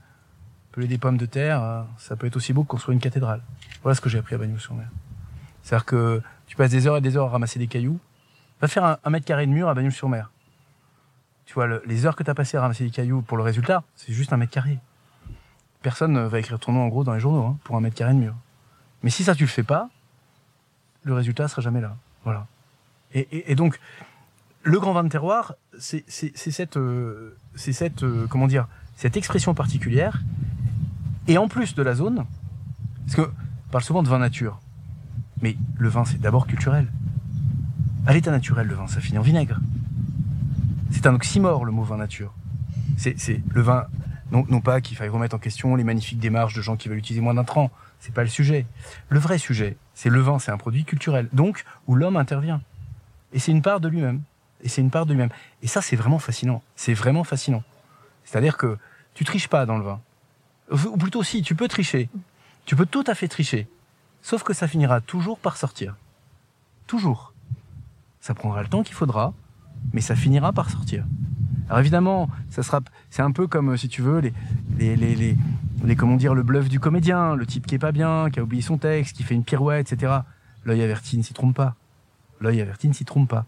peler 0.72 0.88
des 0.88 0.98
pommes 0.98 1.18
de 1.18 1.26
terre, 1.26 1.62
euh, 1.64 1.84
ça 1.98 2.16
peut 2.16 2.28
être 2.28 2.36
aussi 2.36 2.54
beau 2.54 2.64
que 2.64 2.70
construire 2.70 2.94
une 2.94 3.02
cathédrale. 3.02 3.42
Voilà 3.84 3.96
ce 3.96 4.02
que 4.02 4.10
j'ai 4.10 4.18
appris 4.20 4.36
à 4.36 4.38
Bagnouls-sur-Mer. 4.38 4.88
C'est-à-dire 5.64 5.86
que 5.86 6.22
tu 6.48 6.56
passes 6.56 6.72
des 6.72 6.88
heures 6.88 6.98
et 6.98 7.02
des 7.02 7.18
heures 7.18 7.26
à 7.28 7.30
ramasser 7.30 7.60
des 7.60 7.68
cailloux. 7.68 8.00
Va 8.62 8.68
faire 8.68 8.98
un, 9.04 9.10
mètre 9.10 9.26
carré 9.26 9.46
de 9.46 9.52
mur 9.52 9.70
à 9.70 9.74
Bagnouls-sur-Mer. 9.74 10.32
Tu 11.46 11.54
vois, 11.54 11.68
le- 11.68 11.82
les 11.86 12.06
heures 12.06 12.16
que 12.16 12.24
tu 12.24 12.30
as 12.30 12.36
passées 12.36 12.58
à 12.58 12.62
ramasser 12.62 12.84
des 12.84 12.90
cailloux 12.92 13.22
pour 13.22 13.38
le 13.38 13.44
résultat, 13.44 13.84
c'est 13.96 14.14
juste 14.14 14.34
un 14.34 14.38
mètre 14.38 14.52
carré. 14.54 14.80
Personne 15.82 16.12
ne 16.14 16.22
va 16.22 16.40
écrire 16.40 16.60
ton 16.60 16.74
nom 16.74 16.84
en 16.84 16.88
gros 16.90 17.04
dans 17.04 17.14
les 17.14 17.20
journaux 17.20 17.46
hein, 17.46 17.58
pour 17.64 17.76
un 17.78 17.82
mètre 17.82 17.96
carré 17.96 18.14
de 18.14 18.20
mur. 18.20 18.36
Mais 19.04 19.10
si 19.10 19.24
ça 19.24 19.34
tu 19.34 19.44
le 19.44 19.50
fais 19.50 19.64
pas, 19.64 19.90
le 21.04 21.14
résultat 21.14 21.48
sera 21.48 21.62
jamais 21.62 21.82
là. 21.82 21.96
Voilà. 22.26 22.48
Et, 23.14 23.56
donc, 23.56 23.80
le 24.64 24.80
grand 24.80 24.94
vin 24.94 25.04
de 25.04 25.10
terroir, 25.10 25.56
c'est 25.80 26.04
c'est- 26.08 26.32
c'est 26.36 26.52
cette, 26.52 26.78
euh, 26.78 27.36
c'est 27.56 27.74
cette, 27.74 28.04
euh, 28.04 28.28
comment 28.30 28.48
dire, 28.48 28.68
cette 28.96 29.18
expression 29.18 29.54
particulière. 29.54 30.22
Et 31.28 31.38
en 31.38 31.48
plus 31.48 31.74
de 31.76 31.82
la 31.84 31.96
zone, 31.96 32.26
parce 33.06 33.16
que 33.16 33.22
on 33.22 33.72
parle 33.72 33.84
souvent 33.84 34.04
de 34.04 34.10
vin 34.10 34.20
nature, 34.20 34.60
mais 35.42 35.58
le 35.78 35.90
vin 35.90 36.06
c'est 36.06 36.20
d'abord 36.20 36.46
culturel. 36.48 36.88
À 38.06 38.14
l'état 38.14 38.32
naturel, 38.32 38.68
le 38.68 38.76
vin 38.76 38.88
ça 38.88 39.00
finit 39.00 39.18
en 39.18 39.22
vinaigre. 39.24 39.60
C'est 40.92 41.06
un 41.08 41.14
oxymore 41.16 41.66
le 41.66 41.72
mot 41.72 41.84
vin 41.84 41.98
nature. 41.98 42.34
C'est 42.98 43.42
le 43.52 43.62
vin, 43.62 43.86
non, 44.32 44.46
non 44.50 44.60
pas 44.62 44.82
qu'il 44.82 44.98
faille 44.98 45.10
remettre 45.10 45.36
en 45.36 45.40
question 45.40 45.76
les 45.76 45.84
magnifiques 45.86 46.20
démarches 46.20 46.54
de 46.56 46.62
gens 46.62 46.76
qui 46.76 46.90
veulent 46.90 46.98
utiliser 46.98 47.22
moins 47.22 47.34
d'intrants. 47.34 47.72
C'est 48.00 48.14
pas 48.14 48.24
le 48.24 48.30
sujet. 48.30 48.66
Le 49.10 49.20
vrai 49.20 49.38
sujet, 49.38 49.78
c'est 49.94 50.10
le 50.10 50.20
vin, 50.20 50.38
c'est 50.40 50.52
un 50.52 50.58
produit 50.58 50.84
culturel, 50.84 51.30
donc 51.34 51.64
où 51.88 51.96
l'homme 51.96 52.18
intervient. 52.18 52.62
Et 53.34 53.40
c'est 53.40 53.52
une 53.52 53.62
part 53.62 53.80
de 53.80 53.88
lui-même. 53.88 54.22
Et 54.62 54.70
c'est 54.70 54.82
une 54.82 54.90
part 54.92 55.06
de 55.06 55.14
lui-même. 55.14 55.30
Et 55.62 55.68
ça, 55.68 55.82
c'est 55.82 55.96
vraiment 55.96 56.20
fascinant. 56.20 56.62
C'est 56.76 56.94
vraiment 56.94 57.24
fascinant. 57.24 57.64
C'est-à-dire 58.26 58.58
que 58.58 58.78
tu 59.14 59.24
triches 59.24 59.48
pas 59.48 59.66
dans 59.66 59.78
le 59.78 59.84
vin. 59.84 60.00
Ou 60.72 60.98
plutôt, 60.98 61.24
si, 61.24 61.42
tu 61.42 61.56
peux 61.56 61.68
tricher. 61.68 62.10
Tu 62.66 62.76
peux 62.76 62.86
tout 62.86 63.04
à 63.08 63.16
fait 63.16 63.28
tricher. 63.28 63.68
Sauf 64.22 64.44
que 64.44 64.54
ça 64.54 64.68
finira 64.68 65.02
toujours 65.02 65.40
par 65.40 65.58
sortir. 65.58 65.96
Toujours. 66.88 67.34
Ça 68.20 68.34
prendra 68.34 68.62
le 68.62 68.68
temps 68.68 68.84
qu'il 68.84 68.96
faudra, 68.96 69.34
mais 69.94 70.02
ça 70.02 70.16
finira 70.16 70.52
par 70.52 70.70
sortir. 70.70 71.06
Alors 71.70 71.80
évidemment, 71.80 72.30
ça 72.50 72.64
sera, 72.64 72.82
c'est 73.10 73.22
un 73.22 73.32
peu 73.32 73.48
comme, 73.48 73.70
euh, 73.70 73.78
si 73.78 73.88
tu 73.88 74.02
veux, 74.02 74.20
les, 74.20 74.34
les, 74.78 74.96
les, 74.96 75.16
les, 75.16 75.38
les- 75.84 75.96
comment 75.96 76.16
dire, 76.16 76.34
le 76.34 76.44
bluff 76.44 76.68
du 76.68 76.80
comédien, 76.80 77.36
le 77.36 77.46
type 77.46 77.66
qui 77.68 77.76
est 77.76 77.80
pas 77.80 77.92
bien, 77.92 78.30
qui 78.32 78.40
a 78.40 78.44
oublié 78.44 78.62
son 78.62 78.78
texte, 78.78 79.16
qui 79.16 79.24
fait 79.24 79.36
une 79.36 79.44
pirouette, 79.44 79.92
etc. 79.94 80.14
L'œil 80.66 80.82
averti 80.82 81.18
ne 81.18 81.24
s'y 81.24 81.34
trompe 81.34 81.56
pas. 81.56 81.76
L'œil 82.42 82.62
averti 82.62 82.88
ne 82.88 82.94
s'y 82.94 83.06
trompe 83.06 83.30
pas. 83.30 83.46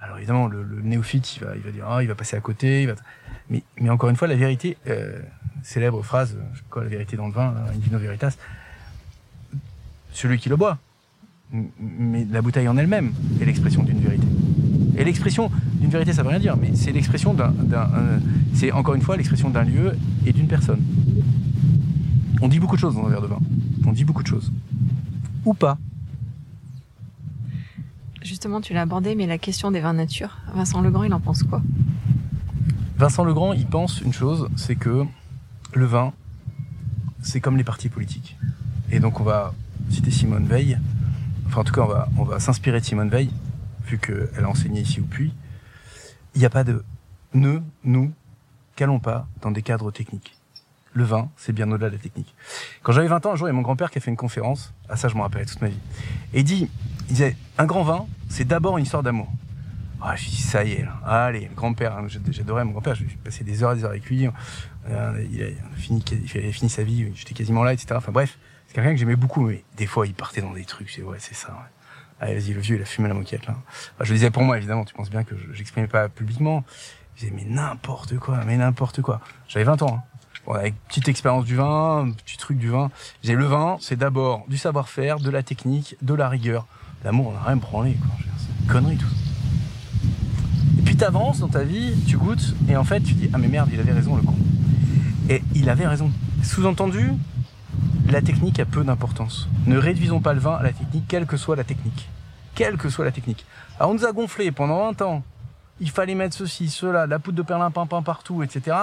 Alors 0.00 0.16
évidemment, 0.18 0.48
le, 0.48 0.64
néophyte, 0.82 1.36
il 1.36 1.44
va, 1.44 1.54
va 1.54 1.70
dire, 1.70 1.84
ah, 1.88 2.02
il 2.02 2.08
va 2.08 2.14
passer 2.14 2.36
à 2.36 2.40
côté, 2.40 2.82
il 2.82 2.88
va. 2.88 2.94
Mais, 3.50 3.62
encore 3.90 4.08
une 4.10 4.16
fois, 4.16 4.28
la 4.28 4.36
vérité, 4.36 4.76
euh, 4.86 5.20
célèbre 5.62 6.02
phrase, 6.02 6.36
euh, 6.38 6.42
quoi, 6.70 6.84
la 6.84 6.88
vérité 6.88 7.16
dans 7.16 7.26
le 7.26 7.32
vin, 7.32 7.48
hein, 7.56 7.70
in 7.74 7.78
vino 7.78 7.98
veritas, 7.98 8.36
celui 10.12 10.38
qui 10.38 10.48
le 10.48 10.56
boit. 10.56 10.78
Mais 11.80 12.26
la 12.30 12.42
bouteille 12.42 12.68
en 12.68 12.76
elle-même 12.76 13.12
est 13.40 13.44
l'expression 13.44 13.82
d'une 13.82 13.98
vérité. 13.98 14.26
Et 14.96 15.04
l'expression 15.04 15.50
d'une 15.74 15.90
vérité, 15.90 16.12
ça 16.12 16.22
veut 16.22 16.28
rien 16.28 16.38
dire, 16.38 16.56
mais 16.56 16.74
c'est 16.74 16.92
l'expression 16.92 17.34
d'un, 17.34 17.50
d'un- 17.50 17.90
euh, 17.96 18.18
c'est 18.54 18.70
encore 18.72 18.94
une 18.94 19.02
fois 19.02 19.16
l'expression 19.16 19.50
d'un 19.50 19.64
lieu 19.64 19.96
et 20.26 20.32
d'une 20.32 20.46
personne. 20.46 20.80
On 22.40 22.48
dit 22.48 22.60
beaucoup 22.60 22.76
de 22.76 22.80
choses 22.80 22.94
dans 22.94 23.04
un 23.06 23.10
verre 23.10 23.22
de 23.22 23.26
vin. 23.26 23.40
On 23.86 23.92
dit 23.92 24.04
beaucoup 24.04 24.22
de 24.22 24.28
choses. 24.28 24.52
Ou 25.44 25.54
pas. 25.54 25.76
Justement, 28.40 28.62
tu 28.62 28.72
l'as 28.72 28.80
abordé, 28.80 29.16
mais 29.16 29.26
la 29.26 29.36
question 29.36 29.70
des 29.70 29.80
vins 29.80 29.92
nature, 29.92 30.38
Vincent 30.54 30.80
Legrand, 30.80 31.02
il 31.02 31.12
en 31.12 31.20
pense 31.20 31.42
quoi? 31.42 31.60
Vincent 32.96 33.22
Legrand, 33.22 33.52
il 33.52 33.66
pense 33.66 34.00
une 34.00 34.14
chose, 34.14 34.48
c'est 34.56 34.76
que 34.76 35.04
le 35.74 35.84
vin, 35.84 36.14
c'est 37.20 37.42
comme 37.42 37.58
les 37.58 37.64
partis 37.64 37.90
politiques. 37.90 38.38
Et 38.90 38.98
donc 38.98 39.20
on 39.20 39.24
va 39.24 39.52
citer 39.90 40.10
Simone 40.10 40.46
Veil. 40.46 40.78
Enfin, 41.48 41.60
en 41.60 41.64
tout 41.64 41.74
cas, 41.74 42.08
on 42.16 42.24
va, 42.24 42.40
s'inspirer 42.40 42.80
de 42.80 42.84
Simone 42.86 43.10
Veil, 43.10 43.28
vu 43.84 43.98
qu'elle 43.98 44.42
a 44.42 44.48
enseigné 44.48 44.80
ici 44.80 45.00
au 45.00 45.04
Puy. 45.04 45.34
Il 46.34 46.38
n'y 46.38 46.46
a 46.46 46.50
pas 46.50 46.64
de 46.64 46.82
ne, 47.34 47.58
nous, 47.84 48.10
qu'allons 48.74 49.00
pas 49.00 49.26
dans 49.42 49.50
des 49.50 49.60
cadres 49.60 49.90
techniques. 49.90 50.34
Le 50.94 51.04
vin, 51.04 51.28
c'est 51.36 51.52
bien 51.52 51.70
au-delà 51.70 51.90
de 51.90 51.96
la 51.96 52.00
technique. 52.00 52.34
Quand 52.82 52.92
j'avais 52.92 53.06
20 53.06 53.26
ans, 53.26 53.32
un 53.32 53.36
jour, 53.36 53.48
il 53.48 53.50
y 53.50 53.52
a 53.52 53.54
mon 53.54 53.60
grand-père 53.60 53.90
qui 53.90 53.98
a 53.98 54.00
fait 54.00 54.10
une 54.10 54.16
conférence. 54.16 54.72
Ah, 54.88 54.96
ça, 54.96 55.08
je 55.08 55.14
m'en 55.14 55.24
rappelle 55.24 55.44
toute 55.44 55.60
ma 55.60 55.68
vie. 55.68 55.78
Et 56.32 56.40
il 56.40 56.44
dit, 56.44 56.70
il 57.10 57.14
disait, 57.14 57.36
un 57.58 57.66
grand 57.66 57.82
vin, 57.82 58.06
c'est 58.28 58.46
d'abord 58.46 58.78
une 58.78 58.84
histoire 58.84 59.02
d'amour. 59.02 59.28
Ah, 60.02 60.16
je 60.16 60.28
dis, 60.28 60.36
ça 60.40 60.64
y 60.64 60.72
est, 60.72 60.84
là. 60.84 60.94
Allez, 61.04 61.48
le 61.48 61.54
grand-père, 61.54 61.96
hein, 61.98 62.04
j'ad- 62.08 62.22
j'adorais 62.30 62.64
mon 62.64 62.72
grand-père, 62.72 62.94
j'ai 62.94 63.04
passé 63.22 63.44
des 63.44 63.62
heures 63.62 63.72
et 63.72 63.76
des 63.76 63.84
heures 63.84 63.90
avec 63.90 64.06
lui. 64.06 64.26
Euh, 64.88 65.24
il, 65.30 65.42
a, 65.42 65.46
fini, 65.76 66.70
sa 66.70 66.82
vie, 66.82 67.08
j'étais 67.14 67.34
quasiment 67.34 67.62
là, 67.64 67.72
etc. 67.74 67.88
Enfin 67.96 68.12
bref, 68.12 68.38
c'est 68.66 68.74
quelqu'un 68.74 68.92
que 68.92 68.96
j'aimais 68.96 69.16
beaucoup, 69.16 69.42
mais 69.46 69.62
des 69.76 69.86
fois, 69.86 70.06
il 70.06 70.14
partait 70.14 70.40
dans 70.40 70.52
des 70.54 70.64
trucs, 70.64 70.88
c'est 70.90 71.02
ouais, 71.02 71.18
c'est 71.20 71.34
ça. 71.34 71.54
Allez, 72.20 72.34
vas-y, 72.34 72.54
le 72.54 72.60
vieux, 72.60 72.76
il 72.76 72.82
a 72.82 72.86
fumé 72.86 73.08
la 73.08 73.14
moquette, 73.14 73.46
là. 73.46 73.56
Je 74.00 74.08
le 74.10 74.14
disais 74.18 74.30
pour 74.30 74.42
moi, 74.42 74.56
évidemment, 74.56 74.84
tu 74.84 74.94
penses 74.94 75.10
bien 75.10 75.24
que 75.24 75.36
je- 75.36 75.52
j'exprimais 75.52 75.88
pas 75.88 76.08
publiquement. 76.08 76.64
Je 77.16 77.26
disais, 77.26 77.32
mais 77.36 77.44
n'importe 77.44 78.16
quoi, 78.18 78.40
mais 78.46 78.56
n'importe 78.56 79.02
quoi. 79.02 79.20
J'avais 79.48 79.64
20 79.64 79.82
ans, 79.82 79.96
hein. 79.98 80.02
Bon, 80.46 80.54
avec 80.54 80.74
petite 80.88 81.08
expérience 81.08 81.44
du 81.44 81.56
vin, 81.56 82.10
petit 82.24 82.38
truc 82.38 82.56
du 82.56 82.70
vin. 82.70 82.90
Je 83.16 83.22
disais, 83.28 83.34
le 83.34 83.44
vin, 83.44 83.76
c'est 83.80 83.96
d'abord 83.96 84.44
du 84.48 84.56
savoir-faire, 84.56 85.18
de 85.20 85.28
la 85.28 85.42
technique, 85.42 85.96
de 86.00 86.14
la 86.14 86.30
rigueur. 86.30 86.66
L'amour, 87.04 87.28
on 87.28 87.32
n'a 87.32 87.42
rien 87.42 87.56
branlé, 87.56 87.94
quoi. 87.94 88.10
C'est 88.36 88.66
connerie, 88.68 88.96
tout 88.96 89.06
ça. 89.06 89.14
Et 90.78 90.82
puis 90.82 90.96
t'avances 90.96 91.40
dans 91.40 91.48
ta 91.48 91.62
vie, 91.62 91.94
tu 92.06 92.16
goûtes, 92.16 92.54
et 92.68 92.76
en 92.76 92.84
fait 92.84 93.00
tu 93.00 93.14
dis 93.14 93.30
ah 93.32 93.38
mais 93.38 93.48
merde, 93.48 93.68
il 93.72 93.80
avait 93.80 93.92
raison 93.92 94.16
le 94.16 94.22
con. 94.22 94.34
Et 95.28 95.42
il 95.54 95.68
avait 95.68 95.86
raison. 95.86 96.10
Sous-entendu, 96.42 97.12
la 98.08 98.22
technique 98.22 98.58
a 98.60 98.64
peu 98.64 98.82
d'importance. 98.82 99.48
Ne 99.66 99.78
réduisons 99.78 100.20
pas 100.20 100.32
le 100.32 100.40
vin 100.40 100.56
à 100.56 100.62
la 100.62 100.72
technique, 100.72 101.04
quelle 101.06 101.26
que 101.26 101.36
soit 101.36 101.56
la 101.56 101.64
technique. 101.64 102.08
Quelle 102.54 102.76
que 102.76 102.88
soit 102.88 103.04
la 103.04 103.12
technique. 103.12 103.44
Alors 103.78 103.90
on 103.90 103.94
nous 103.94 104.04
a 104.04 104.12
gonflé 104.12 104.50
pendant 104.50 104.88
un 104.88 104.94
temps. 104.94 105.22
Il 105.80 105.90
fallait 105.90 106.14
mettre 106.14 106.36
ceci, 106.36 106.68
cela, 106.68 107.06
la 107.06 107.18
poudre 107.18 107.38
de 107.38 107.42
perlimpinpin 107.42 108.02
partout, 108.02 108.42
etc. 108.42 108.76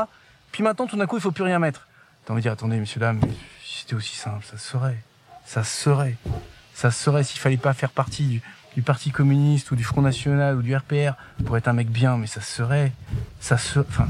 Puis 0.52 0.64
maintenant, 0.64 0.88
tout 0.88 0.98
d'un 0.98 1.06
coup, 1.06 1.18
il 1.18 1.22
faut 1.22 1.32
plus 1.32 1.44
rien 1.44 1.60
mettre. 1.60 1.88
T'as 2.26 2.34
envie 2.34 2.40
de 2.40 2.44
dire, 2.44 2.54
attendez, 2.54 2.80
messieurs, 2.80 3.00
dames, 3.00 3.20
c'était 3.64 3.94
aussi 3.94 4.16
simple, 4.16 4.44
ça 4.50 4.58
serait. 4.58 4.98
Ça 5.46 5.64
serait. 5.64 6.16
Ça 6.78 6.92
serait 6.92 7.24
s'il 7.24 7.40
fallait 7.40 7.58
pas 7.58 7.74
faire 7.74 7.90
partie 7.90 8.28
du, 8.28 8.42
du 8.76 8.84
Parti 8.84 9.10
communiste 9.10 9.72
ou 9.72 9.76
du 9.76 9.84
Front 9.84 10.04
National 10.04 10.56
ou 10.58 10.62
du 10.62 10.76
RPR 10.76 11.14
pour 11.44 11.58
être 11.58 11.68
un 11.68 11.74
mec 11.74 11.90
bien, 11.90 12.18
mais 12.18 12.28
ça 12.28 12.40
serait. 12.40 12.92
Ça 13.40 13.58
se. 13.58 13.80
Enfin, 13.80 14.08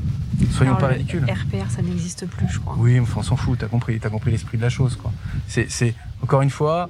soyons 0.51 0.75
Alors, 0.75 0.79
pas 0.79 0.87
le 0.89 0.97
ridicules. 0.97 1.23
RPR, 1.23 1.71
ça 1.71 1.81
n'existe 1.81 2.27
plus, 2.27 2.45
je 2.49 2.59
crois. 2.59 2.75
Oui, 2.77 2.95
mais 2.95 2.99
enfin, 2.99 3.21
on 3.21 3.23
s'en 3.23 3.37
fout, 3.37 3.57
t'as 3.57 3.69
compris, 3.69 4.01
t'as 4.01 4.09
compris 4.09 4.31
l'esprit 4.31 4.57
de 4.57 4.63
la 4.63 4.69
chose, 4.69 4.97
quoi. 4.97 5.13
C'est, 5.47 5.71
c'est, 5.71 5.95
encore 6.21 6.41
une 6.41 6.49
fois, 6.49 6.89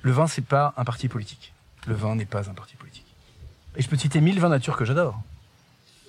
le 0.00 0.12
vin, 0.12 0.26
c'est 0.26 0.46
pas 0.46 0.72
un 0.78 0.84
parti 0.84 1.08
politique. 1.08 1.52
Le 1.86 1.94
vin 1.94 2.14
n'est 2.16 2.24
pas 2.24 2.48
un 2.48 2.54
parti 2.54 2.76
politique. 2.76 3.14
Et 3.76 3.82
je 3.82 3.88
peux 3.90 3.98
te 3.98 4.00
citer 4.00 4.22
mille 4.22 4.40
vins 4.40 4.48
nature 4.48 4.78
que 4.78 4.86
j'adore. 4.86 5.20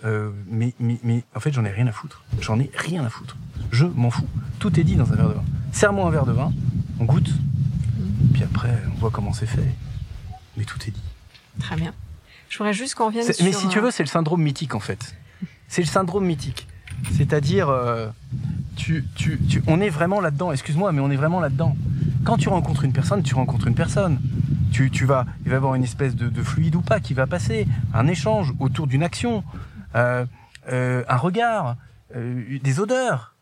Euh, 0.05 0.31
mais, 0.47 0.73
mais, 0.79 0.97
mais, 1.03 1.25
en 1.35 1.41
fait, 1.41 1.51
j'en 1.51 1.65
ai 1.65 1.71
rien 1.71 1.87
à 1.87 1.91
foutre. 1.91 2.23
J'en 2.39 2.57
ai 2.61 2.71
rien 2.73 3.03
à 3.03 3.09
foutre. 3.09 3.35
Je 3.73 3.85
m'en 3.85 4.11
fous. 4.11 4.29
Tout 4.59 4.79
est 4.79 4.85
dit 4.85 4.95
dans 4.95 5.11
un 5.11 5.15
verre 5.17 5.27
de 5.27 5.33
vin. 5.33 5.43
Serre-moi 5.73 6.07
un 6.07 6.11
verre 6.11 6.25
de 6.25 6.31
vin, 6.31 6.53
on 7.01 7.03
goûte, 7.03 7.33
puis 8.33 8.43
après, 8.43 8.77
on 8.93 8.99
voit 8.99 9.11
comment 9.11 9.33
c'est 9.33 9.45
fait. 9.45 9.75
Mais 10.57 10.63
tout 10.63 10.79
est 10.87 10.91
dit. 10.91 11.01
Très 11.59 11.75
bien. 11.75 11.93
Je 12.49 12.57
voudrais 12.57 12.73
juste 12.73 12.95
qu'on 12.95 13.07
revienne 13.07 13.31
sur... 13.31 13.43
Mais 13.43 13.51
si 13.51 13.67
tu 13.67 13.79
euh, 13.79 13.81
veux, 13.81 13.91
c'est 13.91 14.03
le 14.03 14.09
syndrome 14.09 14.41
mythique 14.41 14.75
en 14.75 14.79
fait. 14.79 15.15
C'est 15.67 15.81
le 15.81 15.87
syndrome 15.87 16.25
mythique. 16.25 16.67
C'est-à-dire, 17.11 17.69
euh, 17.69 18.07
tu, 18.75 19.05
tu, 19.15 19.39
tu, 19.49 19.63
on 19.67 19.81
est 19.81 19.89
vraiment 19.89 20.21
là-dedans. 20.21 20.51
Excuse-moi, 20.51 20.91
mais 20.91 21.01
on 21.01 21.11
est 21.11 21.15
vraiment 21.15 21.39
là-dedans. 21.39 21.75
Quand 22.23 22.37
tu 22.37 22.49
rencontres 22.49 22.83
une 22.83 22.93
personne, 22.93 23.23
tu 23.23 23.35
rencontres 23.35 23.67
une 23.67 23.75
personne. 23.75 24.19
Tu, 24.71 24.91
tu 24.91 25.05
vas, 25.05 25.25
il 25.43 25.49
va 25.49 25.55
y 25.55 25.57
avoir 25.57 25.75
une 25.75 25.83
espèce 25.83 26.15
de, 26.15 26.29
de 26.29 26.43
fluide 26.43 26.75
ou 26.75 26.81
pas 26.81 26.99
qui 26.99 27.13
va 27.13 27.27
passer, 27.27 27.67
un 27.93 28.07
échange 28.07 28.53
autour 28.59 28.87
d'une 28.87 29.03
action, 29.03 29.43
euh, 29.95 30.25
euh, 30.71 31.03
un 31.07 31.17
regard, 31.17 31.77
des 32.15 32.79
odeurs. 32.79 33.35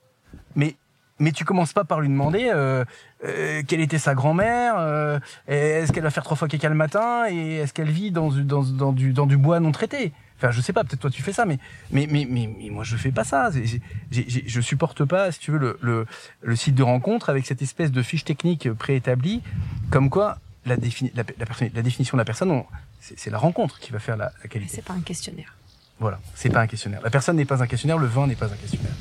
Mais 0.56 0.76
mais 1.20 1.32
tu 1.32 1.46
commences 1.46 1.74
pas 1.74 1.84
par 1.84 2.02
lui 2.02 2.10
demander 2.10 2.50
euh, 2.54 2.84
euh, 3.26 3.62
quelle 3.68 3.82
était 3.82 4.00
sa 4.00 4.14
grand-mère, 4.16 4.76
euh, 4.78 5.20
est-ce 5.48 5.92
qu'elle 5.92 6.04
va 6.04 6.10
faire 6.12 6.24
trois 6.24 6.36
fois 6.38 6.48
caca 6.48 6.70
le 6.70 6.76
matin 6.76 7.26
et 7.30 7.58
est-ce 7.58 7.74
qu'elle 7.74 7.90
vit 7.92 8.12
dans, 8.12 8.30
du- 8.30 8.44
dans, 8.44 8.64
dans, 8.64 8.92
du, 8.92 9.14
dans 9.14 9.26
du 9.26 9.38
bois 9.38 9.60
non 9.60 9.72
traité? 9.72 10.12
Enfin, 10.38 10.52
je 10.52 10.60
sais 10.60 10.74
pas, 10.74 10.84
peut-être 10.84 11.00
toi 11.00 11.10
tu 11.12 11.22
fais 11.22 11.32
ça, 11.32 11.46
mais 11.46 11.58
mais 11.92 12.06
mais 12.10 12.28
mais, 12.30 12.50
mais 12.58 12.70
moi 12.70 12.84
je 12.84 12.98
fais 12.98 13.12
pas 13.12 13.24
ça. 13.24 13.50
J'ai- 13.52 13.82
j'ai- 14.12 14.44
je 14.46 14.62
supporte 14.62 15.06
pas, 15.06 15.32
si 15.32 15.40
tu 15.40 15.52
veux, 15.52 15.58
le, 15.60 15.78
le, 15.82 16.06
le 16.42 16.56
site 16.56 16.76
de 16.76 16.84
rencontre 16.84 17.30
avec 17.30 17.46
cette 17.46 17.62
espèce 17.62 17.92
de 17.92 18.02
fiche 18.02 18.26
technique 18.26 18.70
préétablie, 18.74 19.42
comme 19.90 20.10
quoi 20.10 20.40
la, 20.66 20.76
défini, 20.76 21.12
la, 21.16 21.24
la, 21.38 21.46
personne- 21.46 21.70
la 21.74 21.82
définition 21.82 22.18
de 22.18 22.22
la 22.22 22.26
personne, 22.26 22.52
on- 22.52 22.66
c'est 23.00 23.30
la 23.30 23.38
rencontre 23.38 23.80
qui 23.80 23.92
va 23.92 24.00
faire 24.00 24.18
la, 24.18 24.26
la 24.26 24.32
Mais 24.44 24.50
qualité. 24.50 24.76
c'est 24.76 24.84
pas 24.86 24.94
un 24.94 25.02
questionnaire. 25.02 25.56
Voilà, 26.00 26.20
c'est 26.36 26.50
pas 26.50 26.62
un 26.62 26.68
questionnaire. 26.68 27.00
La 27.04 27.10
personne 27.10 27.38
n'est 27.38 27.46
pas 27.46 27.62
un 27.64 27.68
questionnaire, 27.68 27.98
le 27.98 28.08
vin 28.08 28.28
n'est 28.28 28.36
pas 28.36 28.48
un 28.48 28.58
questionnaire. 28.58 28.92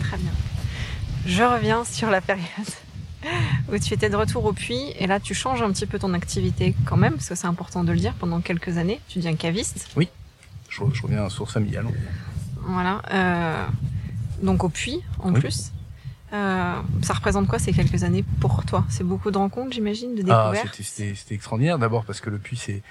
Très 0.00 0.16
bien. 0.16 0.30
Je 1.26 1.42
reviens 1.42 1.84
sur 1.84 2.10
la 2.10 2.20
période 2.20 2.44
où 3.72 3.78
tu 3.78 3.94
étais 3.94 4.10
de 4.10 4.16
retour 4.16 4.44
au 4.44 4.52
puits 4.52 4.92
et 4.98 5.06
là 5.06 5.20
tu 5.20 5.34
changes 5.34 5.62
un 5.62 5.70
petit 5.72 5.86
peu 5.86 5.98
ton 5.98 6.12
activité 6.14 6.74
quand 6.84 6.96
même, 6.96 7.14
parce 7.14 7.28
que 7.28 7.34
c'est 7.34 7.46
important 7.46 7.84
de 7.84 7.92
le 7.92 7.98
dire, 7.98 8.12
pendant 8.14 8.40
quelques 8.40 8.76
années, 8.78 9.00
tu 9.08 9.18
deviens 9.18 9.34
caviste. 9.36 9.88
Je, 10.68 10.82
je 10.92 11.02
reviens 11.02 11.24
à 11.24 11.30
source 11.30 11.52
familiale. 11.54 11.86
Voilà. 12.66 13.02
euh, 13.12 13.66
donc 14.42 14.64
au 14.64 14.68
puits 14.68 15.02
en 15.20 15.32
Oui. 15.32 15.40
plus. 15.40 15.70
Euh, 16.32 16.74
ça 17.02 17.14
représente 17.14 17.46
quoi 17.46 17.58
ces 17.60 17.72
quelques 17.72 18.02
années 18.02 18.24
pour 18.40 18.64
toi? 18.64 18.84
C'est 18.88 19.04
beaucoup 19.04 19.30
de 19.30 19.38
rencontres, 19.38 19.72
j'imagine, 19.72 20.14
de 20.16 20.22
Ah, 20.32 20.50
découvertes? 20.50 20.74
c'était- 20.74 20.82
c'était 20.82 21.14
c'était 21.14 21.34
extraordinaire. 21.36 21.78
D'abord 21.78 22.04
parce 22.04 22.20
que 22.20 22.28
le 22.28 22.38
Puy, 22.38 22.56
c'est 22.56 22.82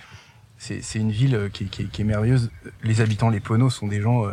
c'est 0.82 1.00
une 1.00 1.12
ville 1.12 1.36
euh, 1.36 1.50
qui, 1.50 1.66
est- 1.66 2.04
merveilleuse. 2.04 2.50
Les 2.84 3.02
habitants, 3.02 3.30
les 3.30 3.40
Poneaux, 3.40 3.70
sont 3.70 3.88
des 3.88 4.02
gens 4.02 4.26
euh, 4.26 4.32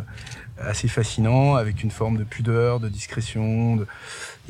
assez 0.59 0.87
fascinants, 0.87 1.55
avec 1.55 1.83
une 1.83 1.91
forme 1.91 2.17
de 2.17 2.23
pudeur, 2.23 2.79
de 2.79 2.87
discrétion. 2.89 3.85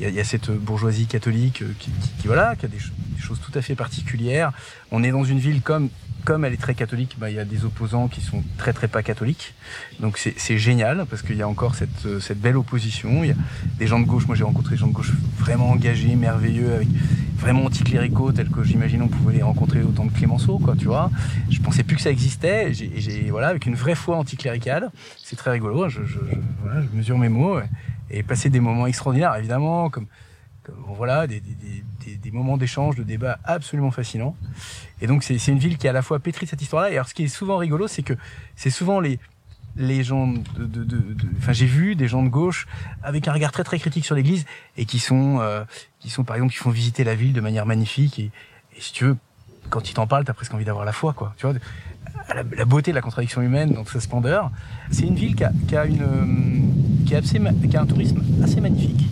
Il 0.00 0.08
y, 0.08 0.20
a, 0.20 0.24
cette 0.24 0.50
bourgeoisie 0.50 1.06
catholique 1.06 1.62
euh, 1.62 1.72
qui, 1.78 1.90
voilà, 2.26 2.50
a 2.50 2.54
des, 2.54 2.68
ch- 2.78 2.92
des 3.16 3.20
choses 3.22 3.40
tout 3.40 3.56
à 3.58 3.62
fait 3.62 3.74
particulières. 3.74 4.52
On 4.90 5.02
est 5.02 5.10
dans 5.10 5.24
une 5.24 5.38
ville 5.38 5.60
comme 6.24 6.44
elle 6.44 6.52
est 6.52 6.56
très 6.68 6.74
catholique, 6.74 7.16
bah, 7.18 7.30
il 7.30 7.34
y 7.36 7.40
a 7.40 7.44
des 7.44 7.64
opposants 7.64 8.06
qui 8.06 8.20
sont 8.20 8.44
très 8.56 8.72
très 8.72 8.86
pas 8.86 9.02
catholiques. 9.02 9.54
Donc 9.98 10.18
c'est 10.18 10.56
génial 10.58 11.04
parce 11.10 11.20
qu'il 11.22 11.34
y 11.36 11.42
a 11.42 11.48
encore 11.48 11.74
cette, 11.74 12.20
cette 12.20 12.40
belle 12.40 12.56
opposition. 12.56 13.24
Il 13.24 13.30
y 13.30 13.32
a 13.32 13.36
des 13.80 13.88
gens 13.88 13.98
de 13.98 14.06
gauche, 14.06 14.28
moi 14.28 14.36
j'ai 14.36 14.44
rencontré 14.44 14.76
des 14.76 14.80
gens 14.80 14.86
de 14.86 14.92
gauche 14.92 15.10
vraiment 15.38 15.70
engagés, 15.70 16.14
merveilleux, 16.14 16.72
avec 16.74 16.86
vraiment 17.42 17.64
anticléricaux 17.64 18.30
tels 18.30 18.48
que 18.48 18.62
j'imagine 18.62 19.02
on 19.02 19.08
pouvait 19.08 19.34
les 19.34 19.42
rencontrer 19.42 19.82
au 19.82 19.90
temps 19.90 20.06
de 20.06 20.12
Clémenceau, 20.12 20.58
quoi, 20.58 20.76
tu 20.76 20.86
vois. 20.86 21.10
Je 21.50 21.60
pensais 21.60 21.82
plus 21.82 21.96
que 21.96 22.02
ça 22.02 22.10
existait. 22.10 22.72
J'ai, 22.72 23.30
voilà, 23.30 23.48
avec 23.48 23.66
une 23.66 23.74
vraie 23.74 23.96
foi 23.96 24.16
anticléricale. 24.16 24.90
C'est 25.18 25.36
très 25.36 25.50
rigolo. 25.50 25.88
Je, 25.88 26.04
je, 26.04 26.18
mesure 26.94 27.18
mes 27.18 27.28
mots 27.28 27.58
et, 27.58 28.18
et 28.18 28.22
passer 28.22 28.48
des 28.48 28.60
moments 28.60 28.86
extraordinaires, 28.86 29.34
évidemment, 29.36 29.90
comme, 29.90 30.06
voilà, 30.86 31.26
des, 31.26 31.40
des, 31.40 31.82
des, 32.06 32.16
des, 32.16 32.30
moments 32.30 32.56
d'échange, 32.56 32.94
de 32.94 33.02
débat 33.02 33.38
absolument 33.44 33.90
fascinants. 33.90 34.36
Et 35.00 35.08
donc 35.08 35.24
c'est 35.24 35.48
une 35.48 35.58
ville 35.58 35.76
qui 35.78 35.88
est 35.88 35.90
à 35.90 35.92
la 35.92 36.02
fois 36.02 36.20
pétrie 36.20 36.46
de 36.46 36.50
cette 36.50 36.62
histoire-là. 36.62 36.90
Et 36.90 36.94
alors 36.94 37.08
ce 37.08 37.14
qui 37.14 37.24
est 37.24 37.28
souvent 37.28 37.56
rigolo, 37.56 37.88
c'est 37.88 38.02
que 38.02 38.14
c'est 38.54 38.70
souvent 38.70 39.00
les 39.00 39.18
les 39.76 40.04
gens 40.04 40.26
de, 40.58 40.86
enfin 41.38 41.52
j'ai 41.52 41.66
vu 41.66 41.94
des 41.94 42.08
gens 42.08 42.22
de 42.22 42.28
gauche 42.28 42.66
avec 43.02 43.26
un 43.28 43.32
regard 43.32 43.52
très 43.52 43.64
très 43.64 43.78
critique 43.78 44.04
sur 44.04 44.14
l'Église 44.14 44.44
et 44.76 44.84
qui 44.84 44.98
sont 44.98 45.38
euh, 45.40 45.64
qui 46.00 46.10
sont 46.10 46.24
par 46.24 46.36
exemple 46.36 46.52
qui 46.52 46.58
font 46.58 46.70
visiter 46.70 47.04
la 47.04 47.14
ville 47.14 47.32
de 47.32 47.40
manière 47.40 47.64
magnifique 47.64 48.18
et, 48.18 48.30
et 48.76 48.80
si 48.80 48.92
tu 48.92 49.04
veux 49.04 49.16
quand 49.70 49.88
ils 49.88 49.94
t'en 49.94 50.06
parlent 50.06 50.24
t'as 50.24 50.34
presque 50.34 50.52
envie 50.52 50.64
d'avoir 50.64 50.84
la 50.84 50.92
foi 50.92 51.12
quoi. 51.14 51.34
Tu 51.38 51.46
vois 51.46 51.56
la, 52.34 52.64
beauté 52.64 52.90
de 52.90 52.94
la 52.94 53.02
contradiction 53.02 53.40
humaine 53.40 53.72
dans 53.72 53.84
sa 53.84 54.00
splendeur 54.00 54.50
c'est 54.90 55.06
une 55.06 55.14
ville 55.14 55.34
qui 55.34 55.44
a, 55.44 55.86
une 55.86 56.02
euh, 56.02 57.62
qui 57.64 57.76
un 57.76 57.86
tourisme 57.86 58.22
assez 58.42 58.60
magnifique. 58.60 59.06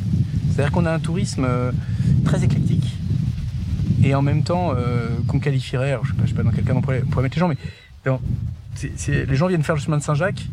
C'est 0.53 0.61
à 0.61 0.65
dire 0.65 0.73
qu'on 0.73 0.85
a 0.87 0.93
un 0.93 0.99
tourisme 0.99 1.45
euh, 1.49 1.73
très 2.25 2.45
éclectique 2.45 2.97
et 4.03 4.15
en 4.15 4.23
même 4.23 4.43
temps 4.43 4.73
euh, 4.75 5.09
qu'on 5.27 5.39
qualifierait 5.39 5.93
alors 5.93 6.05
je 6.05 6.11
sais 6.13 6.17
pas, 6.17 6.25
je 6.25 6.29
sais 6.31 6.35
pas 6.35 6.43
dans 6.43 6.51
quel 6.51 6.65
cas 6.65 6.75
on 6.75 6.81
pourrait, 6.83 7.03
on 7.07 7.11
pourrait 7.11 7.23
mettre 7.23 7.37
les 7.37 7.41
gens 7.41 7.49
mais 7.49 7.57
dans- 8.05 8.21
c'est- 8.75 9.25
les 9.27 9.37
gens 9.37 9.47
viennent 9.49 9.63
faire 9.63 9.75
le 9.77 9.81
chemin 9.81 9.99
de 9.99 10.03
Saint-Jacques 10.03 10.47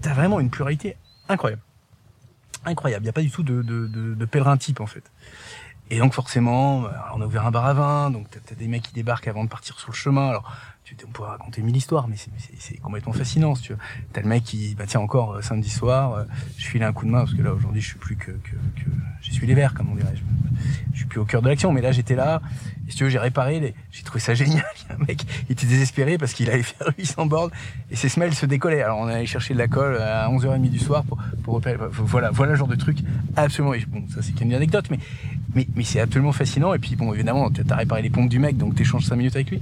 t'as- 0.00 0.14
vraiment 0.14 0.40
une 0.40 0.50
pluralité 0.50 0.96
incroyable 1.28 1.62
incroyable 2.64 3.02
il 3.02 3.06
n'y 3.06 3.10
a 3.10 3.12
pas 3.12 3.22
du 3.22 3.30
tout 3.30 3.42
de, 3.42 3.62
de, 3.62 3.86
de, 3.86 4.14
de 4.14 4.24
pèlerin 4.24 4.56
type 4.56 4.80
en 4.80 4.86
fait 4.86 5.04
et 5.90 5.98
donc 5.98 6.14
forcément, 6.14 6.86
euh, 6.86 6.88
on 7.14 7.20
a 7.20 7.26
ouvert 7.26 7.44
un 7.44 7.50
bar 7.50 7.66
à 7.66 7.74
vin, 7.74 8.10
donc 8.10 8.26
t'as 8.30 8.38
as 8.50 8.54
des 8.56 8.66
mecs 8.66 8.82
qui 8.84 8.94
débarquent 8.94 9.28
avant 9.28 9.44
de 9.44 9.48
partir 9.50 9.78
sur 9.78 9.90
le 9.90 9.94
chemin. 9.96 10.30
Alors, 10.30 10.50
tu, 10.84 10.96
on 11.06 11.10
pourrait 11.10 11.30
raconter 11.30 11.60
mille 11.60 11.76
histoires, 11.76 12.08
mais 12.08 12.16
c'est- 12.16 12.76
complètement 12.78 13.12
fascinant. 13.12 13.54
Si 13.54 13.62
tu. 13.64 13.74
T'as 14.14 14.22
le 14.22 14.28
mec 14.28 14.42
qui, 14.42 14.74
bah 14.74 14.84
tiens 14.86 15.00
encore 15.00 15.34
euh, 15.34 15.42
samedi 15.42 15.68
soir, 15.68 16.12
euh, 16.14 16.24
je 16.56 16.64
file 16.66 16.82
un 16.82 16.94
coup 16.94 17.04
de 17.04 17.10
main 17.10 17.18
parce 17.18 17.34
que 17.34 17.42
là 17.42 17.52
aujourd'hui 17.52 17.82
je 17.82 17.88
suis 17.88 17.98
plus 17.98 18.16
que, 18.16 18.30
que, 18.30 18.52
que 19.40 19.44
les 19.46 19.54
verts 19.54 19.74
comme 19.74 19.90
on 19.90 19.96
dirait. 19.96 20.14
Je, 20.14 20.22
je 20.92 20.96
suis 20.98 21.06
plus 21.06 21.20
au 21.20 21.26
cœur 21.26 21.42
de 21.42 21.48
l'action, 21.50 21.72
mais 21.72 21.82
là 21.82 21.92
j'étais 21.92 22.14
là. 22.14 22.40
Et 22.92 22.94
si 22.94 22.98
tu 22.98 23.04
veux, 23.04 23.10
j'ai 23.10 23.18
réparé, 23.18 23.58
les... 23.58 23.74
j'ai 23.90 24.02
trouvé 24.02 24.20
ça 24.20 24.34
génial. 24.34 24.64
Un 24.90 25.02
mec, 25.06 25.24
il 25.48 25.52
était 25.52 25.66
désespéré 25.66 26.18
parce 26.18 26.34
qu'il 26.34 26.50
allait 26.50 26.62
faire 26.62 26.88
800 26.98 27.24
bornes 27.26 27.50
et 27.90 27.96
ses 27.96 28.10
semelles 28.10 28.34
se 28.34 28.44
décollaient. 28.44 28.82
Alors 28.82 28.98
on 28.98 29.06
allait 29.06 29.24
chercher 29.24 29.54
de 29.54 29.58
la 29.58 29.66
colle 29.68 29.96
à 29.96 30.28
11h30 30.28 30.68
du 30.68 30.78
soir 30.78 31.02
pour 31.04 31.16
pour 31.42 31.54
repérer. 31.54 31.78
Voilà, 31.90 32.30
voilà 32.30 32.52
le 32.52 32.58
genre 32.58 32.68
de 32.68 32.76
truc 32.76 32.98
absolument. 33.36 33.72
et 33.72 33.84
Bon, 33.86 34.04
ça 34.14 34.20
c'est 34.20 34.32
qu'une 34.32 34.52
anecdote, 34.52 34.86
mais 34.90 34.98
mais, 35.54 35.66
mais 35.74 35.84
c'est 35.84 36.00
absolument 36.00 36.32
fascinant. 36.32 36.74
Et 36.74 36.78
puis, 36.78 36.96
bon, 36.96 37.12
évidemment, 37.14 37.50
tu 37.50 37.62
as 37.68 37.76
réparé 37.76 38.02
les 38.02 38.10
pompes 38.10 38.28
du 38.28 38.38
mec, 38.38 38.56
donc 38.58 38.74
tu 38.74 38.82
échanges 38.82 39.04
5 39.04 39.16
minutes 39.16 39.36
avec 39.36 39.50
lui. 39.50 39.60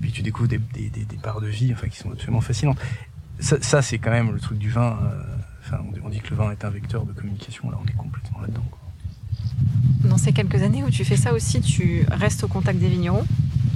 Puis 0.00 0.10
tu 0.12 0.22
découvres 0.22 0.48
des, 0.48 0.58
des, 0.58 0.88
des, 0.88 1.04
des 1.04 1.16
parts 1.16 1.40
de 1.40 1.48
vie 1.48 1.72
enfin, 1.72 1.88
qui 1.88 1.96
sont 1.98 2.10
absolument 2.12 2.40
fascinantes. 2.40 2.78
Ça, 3.40 3.82
c'est 3.82 3.98
quand 3.98 4.10
même 4.12 4.32
le 4.32 4.40
truc 4.40 4.58
du 4.58 4.70
vin. 4.70 4.98
euh, 5.02 5.22
Enfin, 5.64 5.78
on 6.04 6.08
dit 6.08 6.18
que 6.20 6.30
le 6.30 6.36
vin 6.36 6.50
est 6.50 6.64
un 6.64 6.70
vecteur 6.70 7.04
de 7.06 7.12
communication. 7.12 7.70
Là, 7.70 7.78
on 7.80 7.86
est 7.88 7.96
complètement 7.96 8.40
là-dedans. 8.40 8.64
Ces 10.16 10.32
quelques 10.32 10.62
années 10.62 10.82
où 10.82 10.90
tu 10.90 11.04
fais 11.04 11.16
ça 11.16 11.32
aussi, 11.32 11.60
tu 11.60 12.06
restes 12.10 12.44
au 12.44 12.48
contact 12.48 12.78
des 12.78 12.88
vignerons, 12.88 13.24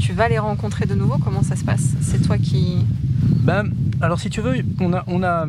tu 0.00 0.12
vas 0.12 0.28
les 0.28 0.38
rencontrer 0.38 0.86
de 0.86 0.94
nouveau, 0.94 1.18
comment 1.18 1.42
ça 1.42 1.56
se 1.56 1.64
passe? 1.64 1.94
C'est 2.00 2.22
toi 2.22 2.38
qui... 2.38 2.84
Ben, 3.22 3.70
alors 4.00 4.20
si 4.20 4.30
tu 4.30 4.40
veux, 4.40 4.56
on 4.80 4.92
a, 4.92 5.04
on 5.06 5.22
a, 5.22 5.46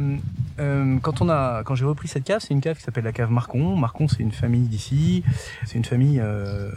euh, 0.60 0.98
quand 1.02 1.22
on 1.22 1.30
a, 1.30 1.64
quand 1.64 1.76
j'ai 1.76 1.86
repris 1.86 2.08
cette 2.08 2.24
cave, 2.24 2.42
c'est 2.42 2.54
une 2.54 2.62
cave 2.62 2.78
qui 2.78 2.84
s'appelle 2.84 3.04
la 3.04 3.12
cave 3.12 3.32
Marcon. 3.32 3.76
Marcon, 3.76 4.08
c'est 4.08 4.24
une 4.24 4.32
famille 4.32 4.68
d'ici. 4.68 5.24
C'est 5.66 5.78
une 5.78 5.86
famille 5.86 6.20
euh, 6.20 6.72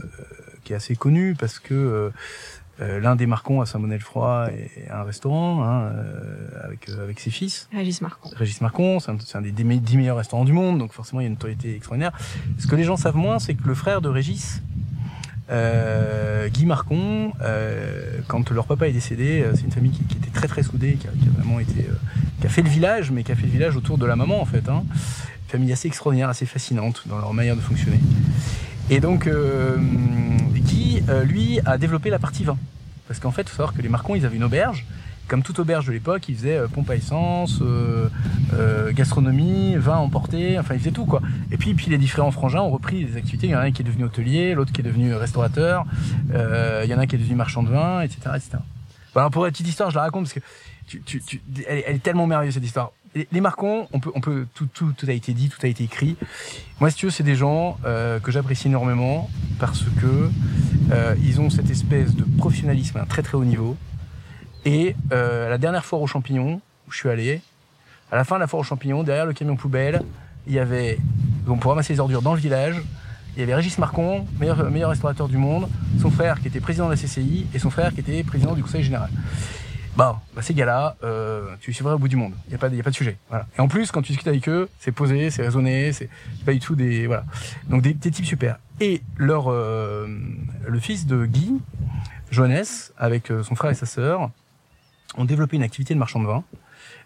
qui 0.64 0.72
est 0.72 0.76
assez 0.76 0.96
connue 0.96 1.34
parce 1.38 1.58
que 1.58 1.74
euh, 1.74 2.10
l'un 2.80 3.16
des 3.16 3.26
Marcon 3.26 3.60
à 3.60 3.66
Saint-Bonnet-le-Froid 3.66 4.48
est 4.48 4.90
un 4.90 5.02
restaurant 5.02 5.62
hein, 5.62 5.92
euh, 5.94 6.48
avec 6.64 6.88
euh, 6.88 7.04
avec 7.04 7.20
ses 7.20 7.30
fils. 7.30 7.68
Régis 7.72 8.00
Marcon. 8.00 8.30
Régis 8.34 8.60
Marcon, 8.60 8.98
c'est 9.00 9.36
un, 9.36 9.42
des 9.42 9.52
10 9.52 9.96
meilleurs 9.96 10.16
restaurants 10.16 10.44
du 10.44 10.52
monde, 10.52 10.78
donc 10.78 10.92
forcément 10.92 11.20
il 11.20 11.24
y 11.24 11.26
a 11.26 11.28
une 11.28 11.34
notoriété 11.34 11.74
extraordinaire. 11.74 12.12
Ce 12.58 12.66
que 12.66 12.76
les 12.76 12.84
gens 12.84 12.96
savent 12.96 13.16
moins, 13.16 13.38
c'est 13.38 13.54
que 13.54 13.66
le 13.66 13.74
frère 13.74 14.00
de 14.00 14.08
Régis, 14.08 14.62
euh, 15.50 16.48
Guy 16.48 16.64
Marcon, 16.64 17.32
euh, 17.42 18.20
quand 18.28 18.50
leur 18.50 18.66
papa 18.66 18.88
est 18.88 18.92
décédé, 18.92 19.42
euh, 19.42 19.52
c'est 19.54 19.64
une 19.64 19.72
famille 19.72 19.90
qui, 19.90 20.04
qui 20.04 20.16
était 20.16 20.30
très 20.30 20.46
très 20.46 20.62
soudée, 20.62 20.94
qui 20.94 21.06
a, 21.06 21.10
qui 21.10 21.28
a 21.28 21.42
vraiment 21.42 21.58
été, 21.58 21.80
euh, 21.80 21.94
qui 22.40 22.46
a 22.46 22.50
fait 22.50 22.62
le 22.62 22.68
village, 22.68 23.10
mais 23.10 23.24
qui 23.24 23.32
a 23.32 23.34
fait 23.34 23.46
le 23.46 23.52
village 23.52 23.76
autour 23.76 23.98
de 23.98 24.06
la 24.06 24.16
maman 24.16 24.40
en 24.40 24.44
fait. 24.44 24.68
Hein. 24.68 24.84
Une 24.86 25.50
famille 25.50 25.72
assez 25.72 25.88
extraordinaire, 25.88 26.28
assez 26.28 26.46
fascinante 26.46 27.02
dans 27.08 27.18
leur 27.18 27.34
manière 27.34 27.56
de 27.56 27.60
fonctionner. 27.60 27.98
Et 28.88 29.00
donc, 29.00 29.28
euh, 31.08 31.24
lui, 31.24 31.60
a 31.64 31.78
développé 31.78 32.10
la 32.10 32.18
partie 32.18 32.44
vin. 32.44 32.58
Parce 33.08 33.20
qu'en 33.20 33.30
fait, 33.30 33.42
il 33.42 33.48
faut 33.48 33.56
savoir 33.56 33.74
que 33.74 33.82
les 33.82 33.88
Marcons, 33.88 34.14
ils 34.14 34.26
avaient 34.26 34.36
une 34.36 34.44
auberge. 34.44 34.86
Comme 35.28 35.42
toute 35.42 35.60
auberge 35.60 35.86
de 35.86 35.92
l'époque, 35.92 36.28
ils 36.28 36.36
faisaient 36.36 36.58
euh, 36.58 36.68
pompe 36.68 36.90
à 36.90 36.96
essence, 36.96 37.60
euh, 37.62 38.92
gastronomie, 38.92 39.76
vin 39.76 39.96
emporté, 39.96 40.58
enfin, 40.58 40.74
ils 40.74 40.80
faisaient 40.80 40.90
tout, 40.90 41.06
quoi. 41.06 41.22
Et 41.52 41.56
puis, 41.56 41.76
les 41.88 41.98
différents 41.98 42.30
frangins 42.30 42.60
ont 42.60 42.70
repris 42.70 43.04
des 43.04 43.16
activités. 43.16 43.46
Il 43.46 43.50
y 43.50 43.54
en 43.54 43.58
a 43.58 43.62
un 43.62 43.72
qui 43.72 43.82
est 43.82 43.84
devenu 43.84 44.04
hôtelier, 44.04 44.54
l'autre 44.54 44.72
qui 44.72 44.80
est 44.80 44.84
devenu 44.84 45.14
restaurateur, 45.14 45.84
il 46.30 46.90
y 46.90 46.94
en 46.94 46.98
a 46.98 47.02
un 47.02 47.06
qui 47.06 47.16
est 47.16 47.18
devenu 47.18 47.36
marchand 47.36 47.62
de 47.62 47.70
vin, 47.70 48.02
etc. 48.02 48.20
Bon, 49.14 49.20
alors, 49.20 49.30
pour 49.30 49.44
la 49.44 49.50
petite 49.50 49.68
histoire, 49.68 49.90
je 49.90 49.96
la 49.96 50.02
raconte 50.02 50.24
parce 50.24 50.34
que 50.34 50.40
tu, 51.04 51.22
elle 51.68 51.96
est 51.96 52.02
tellement 52.02 52.26
merveilleuse, 52.26 52.54
cette 52.54 52.64
histoire. 52.64 52.92
Les, 53.14 53.40
Marcons, 53.40 53.88
on 53.92 53.98
peut, 53.98 54.12
on 54.14 54.20
peut, 54.20 54.46
tout, 54.54 54.68
tout, 54.72 54.94
a 55.08 55.12
été 55.12 55.32
dit, 55.32 55.48
tout 55.48 55.58
a 55.62 55.66
été 55.66 55.82
écrit. 55.82 56.16
Moi, 56.78 56.90
si 56.90 56.96
tu 56.96 57.06
veux, 57.06 57.10
c'est 57.10 57.24
des 57.24 57.34
gens 57.34 57.76
euh, 57.84 58.20
que 58.20 58.30
j'apprécie 58.30 58.68
énormément 58.68 59.28
parce 59.58 59.82
que 60.00 60.30
euh, 60.92 61.16
ils 61.20 61.40
ont 61.40 61.50
cette 61.50 61.70
espèce 61.70 62.14
de 62.14 62.24
professionnalisme 62.38 62.98
à 62.98 63.02
un 63.02 63.06
très 63.06 63.22
très 63.22 63.36
haut 63.36 63.44
niveau. 63.44 63.76
Et 64.64 64.94
euh, 65.12 65.48
la 65.48 65.58
dernière 65.58 65.84
foire 65.84 66.00
aux 66.00 66.06
champignons 66.06 66.60
où 66.86 66.92
je 66.92 66.98
suis 66.98 67.08
allé, 67.08 67.40
à 68.12 68.16
la 68.16 68.22
fin 68.22 68.36
de 68.36 68.40
la 68.40 68.46
foire 68.46 68.60
aux 68.60 68.64
champignons, 68.64 69.02
derrière 69.02 69.26
le 69.26 69.32
camion 69.32 69.56
poubelle, 69.56 70.02
il 70.46 70.52
y 70.52 70.60
avait, 70.60 70.98
donc 71.46 71.60
pour 71.60 71.70
ramasser 71.70 71.92
les 71.92 72.00
ordures 72.00 72.22
dans 72.22 72.34
le 72.34 72.40
village, 72.40 72.80
il 73.36 73.40
y 73.40 73.42
avait 73.42 73.54
Régis 73.54 73.78
Marcon, 73.78 74.24
meilleur, 74.38 74.70
meilleur 74.70 74.90
restaurateur 74.90 75.28
du 75.28 75.36
monde, 75.36 75.68
son 76.00 76.10
frère 76.10 76.40
qui 76.40 76.48
était 76.48 76.60
président 76.60 76.86
de 76.86 76.92
la 76.92 76.96
CCI 76.96 77.46
et 77.54 77.58
son 77.58 77.70
frère 77.70 77.92
qui 77.92 78.00
était 78.00 78.22
président 78.22 78.54
du 78.54 78.62
Conseil 78.62 78.84
général. 78.84 79.10
Bon, 79.96 80.14
bah 80.34 80.40
ces 80.42 80.54
gars-là, 80.54 80.96
euh, 81.02 81.54
tu 81.60 81.70
les 81.70 81.74
suivrais 81.74 81.94
au 81.94 81.98
bout 81.98 82.08
du 82.08 82.16
monde. 82.16 82.32
Il 82.46 82.50
n'y 82.50 82.54
a, 82.54 82.58
pas 82.58 82.68
de- 82.68 82.76
y 82.76 82.80
a 82.80 82.82
pas 82.82 82.90
de 82.90 82.94
sujet. 82.94 83.16
Voilà. 83.28 83.46
Et 83.58 83.60
en 83.60 83.68
plus, 83.68 83.90
quand 83.90 84.02
tu 84.02 84.12
discutes 84.12 84.28
avec 84.28 84.48
eux, 84.48 84.68
c'est 84.78 84.92
posé, 84.92 85.30
c'est 85.30 85.42
raisonné, 85.42 85.92
c'est 85.92 86.08
pas 86.46 86.52
du 86.52 86.60
tout 86.60 86.76
des. 86.76 87.06
Voilà. 87.06 87.24
Donc 87.68 87.82
des, 87.82 87.92
des 87.92 88.10
types 88.10 88.24
super. 88.24 88.58
Et 88.80 89.02
leur, 89.16 89.46
euh, 89.50 90.06
le 90.66 90.78
fils 90.78 91.06
de 91.06 91.26
Guy, 91.26 91.60
Johannes, 92.30 92.64
avec 92.96 93.30
euh, 93.30 93.42
son 93.42 93.54
frère 93.56 93.72
et 93.72 93.74
sa 93.74 93.84
sœur, 93.86 94.30
ont 95.16 95.24
développé 95.24 95.56
une 95.56 95.62
activité 95.64 95.92
de 95.92 95.98
marchand 95.98 96.20
de 96.20 96.26
vin. 96.26 96.44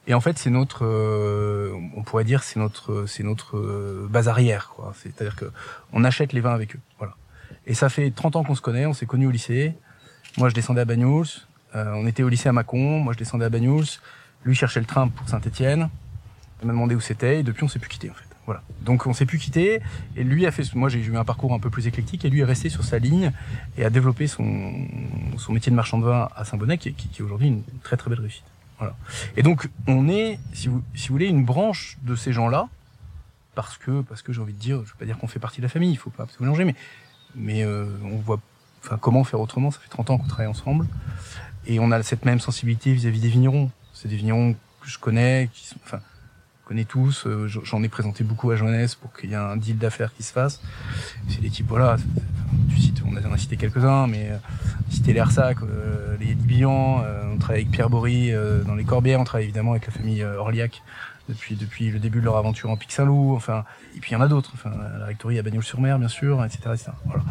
Et 0.06 0.12
en 0.12 0.20
fait, 0.20 0.38
c'est 0.38 0.50
notre, 0.50 0.84
euh, 0.84 1.72
on 1.96 2.02
pourrait 2.02 2.24
dire, 2.24 2.42
c'est 2.44 2.60
notre, 2.60 3.06
c'est 3.06 3.22
notre 3.22 3.56
euh, 3.56 4.06
base 4.10 4.28
arrière, 4.28 4.68
quoi. 4.76 4.92
C'est-à-dire 5.02 5.34
que 5.36 5.50
on 5.94 6.04
achète 6.04 6.34
les 6.34 6.40
vins 6.42 6.52
avec 6.54 6.76
eux, 6.76 6.80
voilà. 6.98 7.14
Et 7.66 7.72
ça 7.72 7.88
fait 7.88 8.10
30 8.10 8.36
ans 8.36 8.44
qu'on 8.44 8.54
se 8.54 8.60
connaît, 8.60 8.84
on 8.84 8.92
s'est 8.92 9.06
connus 9.06 9.26
au 9.26 9.30
lycée. 9.30 9.72
Moi, 10.36 10.50
je 10.50 10.54
descendais 10.54 10.82
à 10.82 10.84
Banyuls, 10.84 11.24
on 11.74 12.06
était 12.06 12.22
au 12.22 12.28
lycée 12.28 12.48
à 12.48 12.52
Mâcon, 12.52 13.00
moi 13.00 13.12
je 13.12 13.18
descendais 13.18 13.44
à 13.44 13.48
Banyuls. 13.50 13.84
Lui 14.44 14.54
cherchait 14.54 14.80
le 14.80 14.86
train 14.86 15.08
pour 15.08 15.28
Saint-Étienne. 15.28 15.88
Il 16.62 16.66
m'a 16.66 16.72
demandé 16.72 16.94
où 16.94 17.00
c'était 17.00 17.40
et 17.40 17.42
depuis 17.42 17.64
on 17.64 17.68
s'est 17.68 17.78
plus 17.78 17.88
quitté 17.88 18.10
en 18.10 18.14
fait. 18.14 18.24
Voilà. 18.46 18.62
Donc 18.82 19.06
on 19.06 19.14
s'est 19.14 19.24
plus 19.24 19.38
quitté 19.38 19.80
et 20.16 20.22
lui 20.24 20.44
a 20.46 20.50
fait. 20.50 20.74
Moi 20.74 20.88
j'ai 20.90 20.98
eu 21.00 21.16
un 21.16 21.24
parcours 21.24 21.54
un 21.54 21.58
peu 21.58 21.70
plus 21.70 21.86
éclectique 21.86 22.24
et 22.24 22.30
lui 22.30 22.40
est 22.40 22.44
resté 22.44 22.68
sur 22.68 22.84
sa 22.84 22.98
ligne 22.98 23.32
et 23.78 23.84
a 23.84 23.90
développé 23.90 24.26
son, 24.26 24.72
son 25.38 25.52
métier 25.52 25.70
de 25.70 25.76
marchand 25.76 25.98
de 25.98 26.04
vin 26.04 26.28
à 26.36 26.44
Saint-Bonnet 26.44 26.76
qui, 26.78 26.90
est- 26.90 26.92
qui, 26.92 27.08
qui 27.08 27.22
est 27.22 27.24
aujourd'hui 27.24 27.48
une 27.48 27.62
très 27.82 27.96
très 27.96 28.10
belle 28.10 28.20
réussite. 28.20 28.44
Voilà. 28.78 28.94
Et 29.36 29.42
donc 29.42 29.68
on 29.86 30.08
est, 30.08 30.38
si 30.52 30.68
vous, 30.68 30.82
si 30.94 31.08
vous 31.08 31.14
voulez, 31.14 31.26
une 31.28 31.44
branche 31.44 31.96
de 32.02 32.14
ces 32.16 32.32
gens-là 32.32 32.68
parce 33.54 33.78
que 33.78 34.02
parce 34.02 34.20
que 34.20 34.32
j'ai 34.32 34.40
envie 34.42 34.52
de 34.52 34.58
dire, 34.58 34.76
je 34.84 34.90
veux 34.90 34.98
pas 34.98 35.06
dire 35.06 35.16
qu'on 35.16 35.28
fait 35.28 35.38
partie 35.38 35.58
de 35.58 35.62
la 35.66 35.70
famille, 35.70 35.90
il 35.90 35.96
faut 35.96 36.10
pas 36.10 36.26
se 36.26 36.42
mélanger, 36.42 36.64
mais 36.64 36.74
mais 37.34 37.62
euh, 37.64 37.86
on 38.04 38.16
voit, 38.16 38.40
enfin 38.84 38.98
comment 39.00 39.24
faire 39.24 39.40
autrement. 39.40 39.70
Ça 39.70 39.78
fait 39.80 39.88
30 39.88 40.10
ans 40.10 40.18
qu'on 40.18 40.26
travaille 40.28 40.48
ensemble 40.48 40.86
et 41.66 41.78
on 41.80 41.90
a 41.90 42.02
cette 42.02 42.24
même 42.24 42.40
sensibilité 42.40 42.92
vis-à-vis 42.92 43.20
des 43.20 43.28
vignerons. 43.28 43.70
C'est 43.92 44.08
des 44.08 44.16
vignerons 44.16 44.54
que 44.80 44.88
je 44.88 44.98
connais, 44.98 45.48
qui 45.52 45.66
sont, 45.66 45.76
enfin, 45.84 46.00
je 46.62 46.68
connais 46.68 46.84
tous. 46.84 47.26
euh, 47.26 47.46
J'en 47.48 47.82
ai 47.82 47.88
présenté 47.88 48.24
beaucoup 48.24 48.50
à 48.50 48.56
Jeunesse 48.56 48.94
pour 48.94 49.12
qu'il 49.12 49.30
y 49.30 49.32
ait 49.32 49.36
un 49.36 49.56
deal 49.56 49.78
d'affaires 49.78 50.12
qui 50.14 50.22
se 50.22 50.32
fasse. 50.32 50.60
C'est 51.28 51.40
des 51.40 51.50
types, 51.50 51.68
voilà. 51.68 51.96
Tu 52.70 52.80
cites, 52.80 53.02
on 53.06 53.16
en 53.16 53.32
a 53.32 53.38
cité 53.38 53.56
quelques-uns, 53.56 54.06
mais 54.06 54.28
euh, 54.30 54.36
citer 54.90 55.12
les 55.12 55.20
Arsac, 55.20 55.58
euh, 55.62 56.16
les 56.20 56.26
Libian, 56.34 57.02
euh, 57.04 57.32
on 57.32 57.38
travaille 57.38 57.62
avec 57.62 57.70
Pierre 57.72 57.90
Bory 57.90 58.32
euh, 58.32 58.62
dans 58.62 58.74
les 58.74 58.84
Corbières, 58.84 59.20
on 59.20 59.24
travaille 59.24 59.44
évidemment 59.44 59.72
avec 59.72 59.86
la 59.86 59.92
famille 59.92 60.22
euh, 60.22 60.38
Orliac 60.38 60.82
depuis 61.26 61.54
depuis 61.56 61.90
le 61.90 61.98
début 61.98 62.20
de 62.20 62.24
leur 62.26 62.36
aventure 62.36 62.68
en 62.68 62.76
Pic 62.76 62.92
Saint-Loup. 62.92 63.34
Enfin, 63.34 63.64
et 63.96 64.00
puis 64.00 64.10
il 64.10 64.14
y 64.14 64.16
en 64.16 64.20
a 64.20 64.28
d'autres. 64.28 64.50
Enfin, 64.54 64.70
la 64.98 65.06
rectorie 65.06 65.38
à 65.38 65.42
Bagnols-sur-Mer, 65.42 65.98
bien 65.98 66.08
sûr, 66.08 66.44
etc., 66.44 66.60
etc. 66.74 66.90
Voilà. 67.06 67.22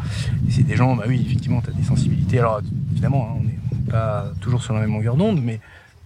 Et 0.48 0.50
c'est 0.50 0.64
des 0.64 0.74
gens, 0.76 0.96
bah 0.96 1.04
oui, 1.06 1.22
effectivement, 1.24 1.60
tu 1.60 1.70
as 1.70 1.72
des 1.72 1.84
sensibilités. 1.84 2.40
Alors, 2.40 2.60
évidemment, 2.92 3.28
hein, 3.30 3.38
on 3.38 3.44
n'est 3.44 3.58
on 3.72 3.73
n'est 3.84 3.90
pas 3.90 4.32
toujours 4.40 4.62
sur 4.62 4.74
la 4.74 4.80
même 4.80 4.92
longueur 4.92 5.16
d'onde, 5.16 5.42
mais 5.42 5.60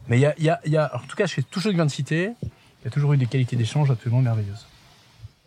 mais 0.08 0.18
il 0.18 0.20
y 0.20 0.26
a, 0.26 0.34
il 0.38 0.44
y 0.44 0.50
a, 0.50 0.60
il 0.64 0.72
y 0.72 0.76
a, 0.76 0.84
alors, 0.84 1.02
en 1.02 1.06
tout 1.06 1.16
cas, 1.16 1.26
chez 1.26 1.42
tous 1.42 1.60
ceux 1.60 1.68
que 1.68 1.72
je 1.72 1.76
viens 1.76 1.86
de 1.86 1.90
citer, 1.90 2.30
il 2.42 2.84
y 2.84 2.88
a 2.88 2.90
toujours 2.90 3.12
eu 3.12 3.16
des 3.16 3.26
qualités 3.26 3.56
d'échange 3.56 3.90
absolument 3.90 4.22
merveilleuses. 4.22 4.66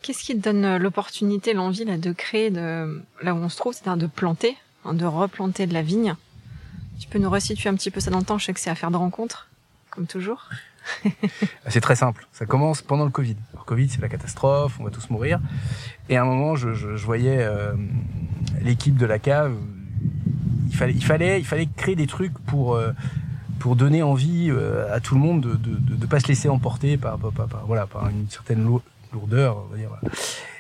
Qu'est-ce 0.02 0.24
qui 0.24 0.36
te 0.36 0.42
donne 0.42 0.66
euh, 0.66 0.78
l'opportunité, 0.78 1.54
l'envie 1.54 1.86
là, 1.86 1.98
de 1.98 2.12
créer 2.12 2.50
de 2.50 3.04
là 3.22 3.34
où 3.34 3.38
on 3.38 3.50
se 3.50 3.58
trouve, 3.58 3.74
c'est-à-dire 3.74 3.98
de 3.98 4.08
planter, 4.08 4.56
hein, 4.86 4.94
de 4.94 5.06
replanter 5.06 5.68
de 5.68 5.74
la 5.74 5.82
vigne? 5.82 6.16
Tu 7.00 7.08
peux 7.08 7.20
nous 7.20 7.30
resituer 7.30 7.70
un 7.70 7.76
petit 7.76 7.92
peu 7.92 8.00
ça 8.00 8.12
dans 8.12 8.20
le 8.20 8.24
temps 8.24 8.38
Je 8.38 8.46
sais 8.46 8.54
que 8.54 8.60
c'est 8.60 8.70
affaire 8.70 8.92
de 8.92 8.98
rencontre, 8.98 9.48
comme 9.90 10.06
toujours. 10.06 10.50
C'est 11.68 11.82
très 11.82 11.96
simple. 11.96 12.28
Ça 12.32 12.48
commence 12.48 12.82
pendant 12.82 13.06
le 13.06 13.12
Covid. 13.12 13.36
Le 13.54 13.64
Covid, 13.64 13.88
c'est 13.88 14.02
la 14.02 14.10
catastrophe, 14.10 14.80
on 14.80 14.84
va 14.84 14.90
tous 14.90 15.12
mourir. 15.12 15.40
Et 16.10 16.18
à 16.18 16.24
un 16.24 16.26
moment, 16.26 16.56
je, 16.56 16.74
je, 16.74 16.96
je 16.96 17.06
voyais 17.06 17.38
euh, 17.40 17.74
l'équipe 18.62 18.98
de 18.98 19.06
la 19.06 19.20
cave. 19.20 19.56
Il 20.72 20.76
fallait, 20.78 20.94
il 20.94 21.04
fallait, 21.06 21.40
il 21.40 21.46
fallait 21.46 21.68
créer 21.78 21.96
des 21.96 22.08
trucs 22.08 22.34
pour 22.48 22.74
euh, 22.76 22.92
pour 23.60 23.76
donner 23.76 24.02
envie 24.02 24.50
euh, 24.50 24.92
à 24.92 25.00
tout 25.00 25.14
le 25.14 25.22
monde 25.22 25.42
de 25.42 25.52
de, 25.56 25.76
de, 25.78 25.96
de 25.96 26.06
pas 26.08 26.20
se 26.20 26.28
laisser 26.28 26.50
emporter 26.50 26.98
par, 26.98 27.20
par, 27.20 27.32
par, 27.32 27.48
par- 27.48 27.66
voilà 27.68 27.86
par 27.86 28.10
une 28.10 28.28
certaine 28.30 28.64
lour- 28.64 28.82
lourdeur, 29.14 29.58
on 29.68 29.72
va 29.72 29.78
dire. 29.78 29.90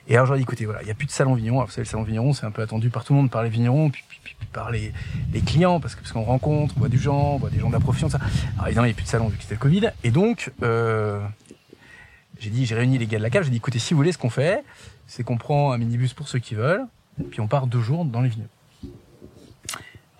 Et 0.07 0.15
alors, 0.15 0.25
je 0.25 0.31
leur 0.31 0.35
ai 0.35 0.39
dit, 0.39 0.43
écoutez, 0.43 0.65
voilà, 0.65 0.81
il 0.81 0.85
n'y 0.85 0.91
a 0.91 0.95
plus 0.95 1.05
de 1.07 1.11
salon 1.11 1.35
vigneron. 1.35 1.57
Alors, 1.59 1.67
vous 1.67 1.73
savez, 1.73 1.85
le 1.85 1.89
salon 1.89 2.03
vigneron, 2.03 2.33
c'est 2.33 2.45
un 2.45 2.51
peu 2.51 2.61
attendu 2.61 2.89
par 2.89 3.03
tout 3.05 3.13
le 3.13 3.19
monde, 3.19 3.31
par 3.31 3.43
les 3.43 3.49
vignerons, 3.49 3.89
puis, 3.91 4.03
puis, 4.09 4.19
puis- 4.23 4.35
par 4.51 4.69
les, 4.71 4.91
les 5.31 5.39
clients, 5.41 5.79
parce 5.79 5.95
que 5.95 6.01
parce 6.01 6.11
qu'on 6.11 6.23
rencontre, 6.23 6.73
on 6.75 6.79
voit 6.79 6.89
du 6.89 6.97
gens, 6.99 7.35
on 7.35 7.37
voit 7.37 7.49
des 7.49 7.59
gens 7.59 7.69
de 7.69 7.73
la 7.73 7.79
profession, 7.79 8.09
ça. 8.09 8.19
Alors, 8.55 8.67
évidemment, 8.67 8.85
il 8.85 8.89
n'y 8.89 8.93
a 8.93 8.95
plus 8.95 9.03
de 9.05 9.09
salon 9.09 9.29
vu 9.29 9.37
que 9.37 9.43
c'était 9.43 9.55
le 9.55 9.59
Covid. 9.61 9.91
Et 10.03 10.11
donc, 10.11 10.51
euh, 10.63 11.21
j'ai 12.39 12.49
dit, 12.49 12.65
j'ai 12.65 12.75
réuni 12.75 12.97
les 12.97 13.07
gars 13.07 13.19
de 13.19 13.23
la 13.23 13.29
cave, 13.29 13.43
j'ai 13.43 13.51
dit, 13.51 13.57
écoutez, 13.57 13.79
si 13.79 13.93
vous 13.93 13.97
voulez, 13.99 14.11
ce 14.11 14.17
qu'on 14.17 14.29
fait, 14.31 14.63
c'est 15.07 15.23
qu'on 15.23 15.37
prend 15.37 15.71
un 15.71 15.77
minibus 15.77 16.13
pour 16.13 16.27
ceux 16.27 16.39
qui 16.39 16.55
veulent, 16.55 16.83
puis 17.29 17.39
on 17.39 17.47
part 17.47 17.67
deux 17.67 17.81
jours 17.81 18.03
dans 18.03 18.21
les 18.21 18.29
vignobles. 18.29 18.49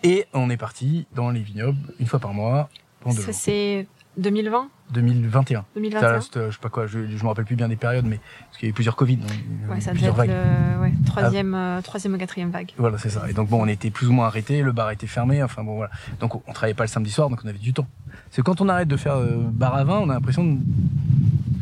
Et 0.03 0.25
on 0.33 0.49
est 0.49 0.57
parti 0.57 1.05
dans 1.15 1.29
les 1.29 1.41
vignobles 1.41 1.77
une 1.99 2.07
fois 2.07 2.19
par 2.19 2.33
mois, 2.33 2.69
pendant 3.01 3.15
deux 3.15 3.21
Ça 3.21 3.33
c'est 3.33 3.87
2020, 4.17 4.67
2021. 4.93 5.63
2021. 5.75 6.01
Ça, 6.21 6.29
euh, 6.37 6.47
je 6.49 6.55
sais 6.55 6.59
pas 6.61 6.69
quoi, 6.69 6.85
je, 6.87 7.07
je 7.07 7.23
me 7.23 7.27
rappelle 7.29 7.45
plus 7.45 7.55
bien 7.55 7.69
des 7.69 7.75
périodes, 7.77 8.05
mais 8.05 8.19
parce 8.47 8.57
qu'il 8.57 8.67
y 8.67 8.69
a 8.69 8.71
eu 8.71 8.73
plusieurs 8.73 8.95
Covid, 8.95 9.17
donc, 9.17 9.29
Ouais, 9.69 9.79
ça 9.79 9.91
plusieurs 9.91 10.11
être 10.11 10.17
vagues. 10.17 10.29
le 10.75 10.81
ouais, 10.81 10.91
troisième, 11.05 11.53
euh, 11.53 11.81
troisième 11.81 12.15
ou 12.15 12.17
quatrième 12.17 12.49
vague. 12.49 12.71
Voilà, 12.77 12.97
c'est 12.97 13.09
ça. 13.09 13.29
Et 13.29 13.33
donc 13.33 13.47
bon, 13.47 13.61
on 13.63 13.67
était 13.67 13.89
plus 13.89 14.07
ou 14.07 14.11
moins 14.11 14.25
arrêtés, 14.27 14.61
le 14.63 14.71
bar 14.73 14.91
était 14.91 15.07
fermé, 15.07 15.41
enfin 15.43 15.63
bon 15.63 15.75
voilà. 15.75 15.91
Donc 16.19 16.35
on, 16.35 16.43
on 16.47 16.51
travaillait 16.51 16.73
pas 16.75 16.83
le 16.83 16.89
samedi 16.89 17.11
soir, 17.11 17.29
donc 17.29 17.39
on 17.45 17.47
avait 17.47 17.57
du 17.57 17.71
temps. 17.73 17.87
C'est 18.31 18.41
quand 18.41 18.59
on 18.59 18.67
arrête 18.69 18.87
de 18.89 18.97
faire 18.97 19.15
euh, 19.15 19.37
bar 19.37 19.75
à 19.75 19.83
vin, 19.85 19.99
on 19.99 20.09
a 20.09 20.15
l'impression 20.15 20.43
de, 20.45 20.57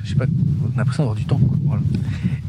je 0.03 0.09
sais 0.09 0.15
pas, 0.15 0.25
on 0.25 0.73
a 0.73 0.77
l'impression 0.77 1.03
d'avoir 1.03 1.15
du 1.17 1.25
temps. 1.25 1.37
quoi. 1.37 1.57
Voilà. 1.65 1.83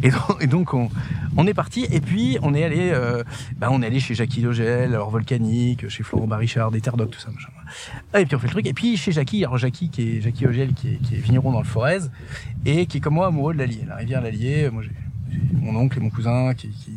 Et 0.02 0.46
donc, 0.46 0.74
on, 0.74 0.88
on 1.36 1.46
est 1.46 1.54
parti 1.54 1.86
et 1.90 2.00
puis 2.00 2.38
on 2.42 2.54
est 2.54 2.64
allé, 2.64 2.90
euh, 2.92 3.22
bah, 3.56 3.68
on 3.70 3.82
est 3.82 3.86
allé 3.86 4.00
chez 4.00 4.14
Jackie 4.14 4.40
Logel, 4.40 4.94
alors 4.94 5.10
volcanique, 5.10 5.88
chez 5.88 6.02
Florent 6.02 6.26
Barichard, 6.26 6.70
des 6.70 6.80
terres 6.80 6.96
d'oc, 6.96 7.10
tout 7.10 7.20
ça. 7.20 7.30
Machin. 7.30 7.48
Ah, 8.12 8.20
et 8.20 8.26
puis 8.26 8.34
on 8.34 8.38
fait 8.38 8.46
le 8.46 8.52
truc. 8.52 8.66
Et 8.66 8.72
puis 8.72 8.96
chez 8.96 9.12
Jackie, 9.12 9.44
alors 9.44 9.58
Jackie 9.58 9.90
qui 9.90 10.16
est 10.16 10.20
Jackie 10.20 10.44
Logel 10.44 10.72
qui 10.72 10.94
est, 10.94 10.96
qui 10.96 11.14
est 11.16 11.18
vigneron 11.18 11.52
dans 11.52 11.60
le 11.60 11.66
Forez 11.66 12.00
et 12.64 12.86
qui 12.86 12.98
est 12.98 13.00
comme 13.00 13.14
moi 13.14 13.26
amoureux 13.26 13.54
de 13.54 13.58
l'Allier, 13.58 13.84
la 13.86 13.96
rivière 13.96 14.20
l'Allier. 14.20 14.70
Moi 14.70 14.82
j'ai 14.82 14.92
mon 15.52 15.76
oncle 15.76 15.98
et 15.98 16.00
mon 16.00 16.10
cousin 16.10 16.54
qui, 16.54 16.68
qui 16.68 16.92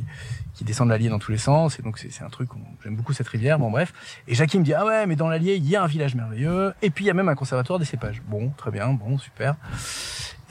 qui 0.53 0.63
descendent 0.63 0.89
l'Allier 0.89 1.09
dans 1.09 1.17
tous 1.17 1.31
les 1.31 1.39
sens, 1.39 1.79
et 1.79 1.81
donc 1.81 1.97
c'est 1.97 2.23
un 2.23 2.29
truc, 2.29 2.49
j'aime 2.83 2.95
beaucoup 2.95 3.11
cette 3.11 3.27
rivière, 3.27 3.57
bon 3.57 3.71
bref. 3.71 3.91
Et 4.27 4.35
Jackie 4.35 4.59
me 4.59 4.63
dit, 4.63 4.73
ah 4.73 4.85
ouais, 4.85 5.07
mais 5.07 5.15
dans 5.15 5.27
l'Allier, 5.27 5.55
il 5.55 5.67
y 5.67 5.75
a 5.75 5.81
un 5.81 5.87
village 5.87 6.13
merveilleux, 6.13 6.73
et 6.83 6.91
puis 6.91 7.05
il 7.05 7.07
y 7.07 7.11
a 7.11 7.15
même 7.15 7.27
un 7.27 7.33
conservatoire 7.33 7.79
des 7.79 7.85
cépages. 7.85 8.21
Bon, 8.27 8.51
très 8.55 8.69
bien, 8.69 8.93
bon, 8.93 9.17
super. 9.17 9.55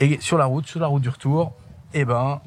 Et 0.01 0.19
sur 0.19 0.37
la 0.37 0.43
route, 0.43 0.67
sur 0.67 0.81
la 0.81 0.87
route 0.87 1.01
du 1.01 1.07
retour, 1.07 1.53
eh 1.93 2.05
ben, 2.05 2.41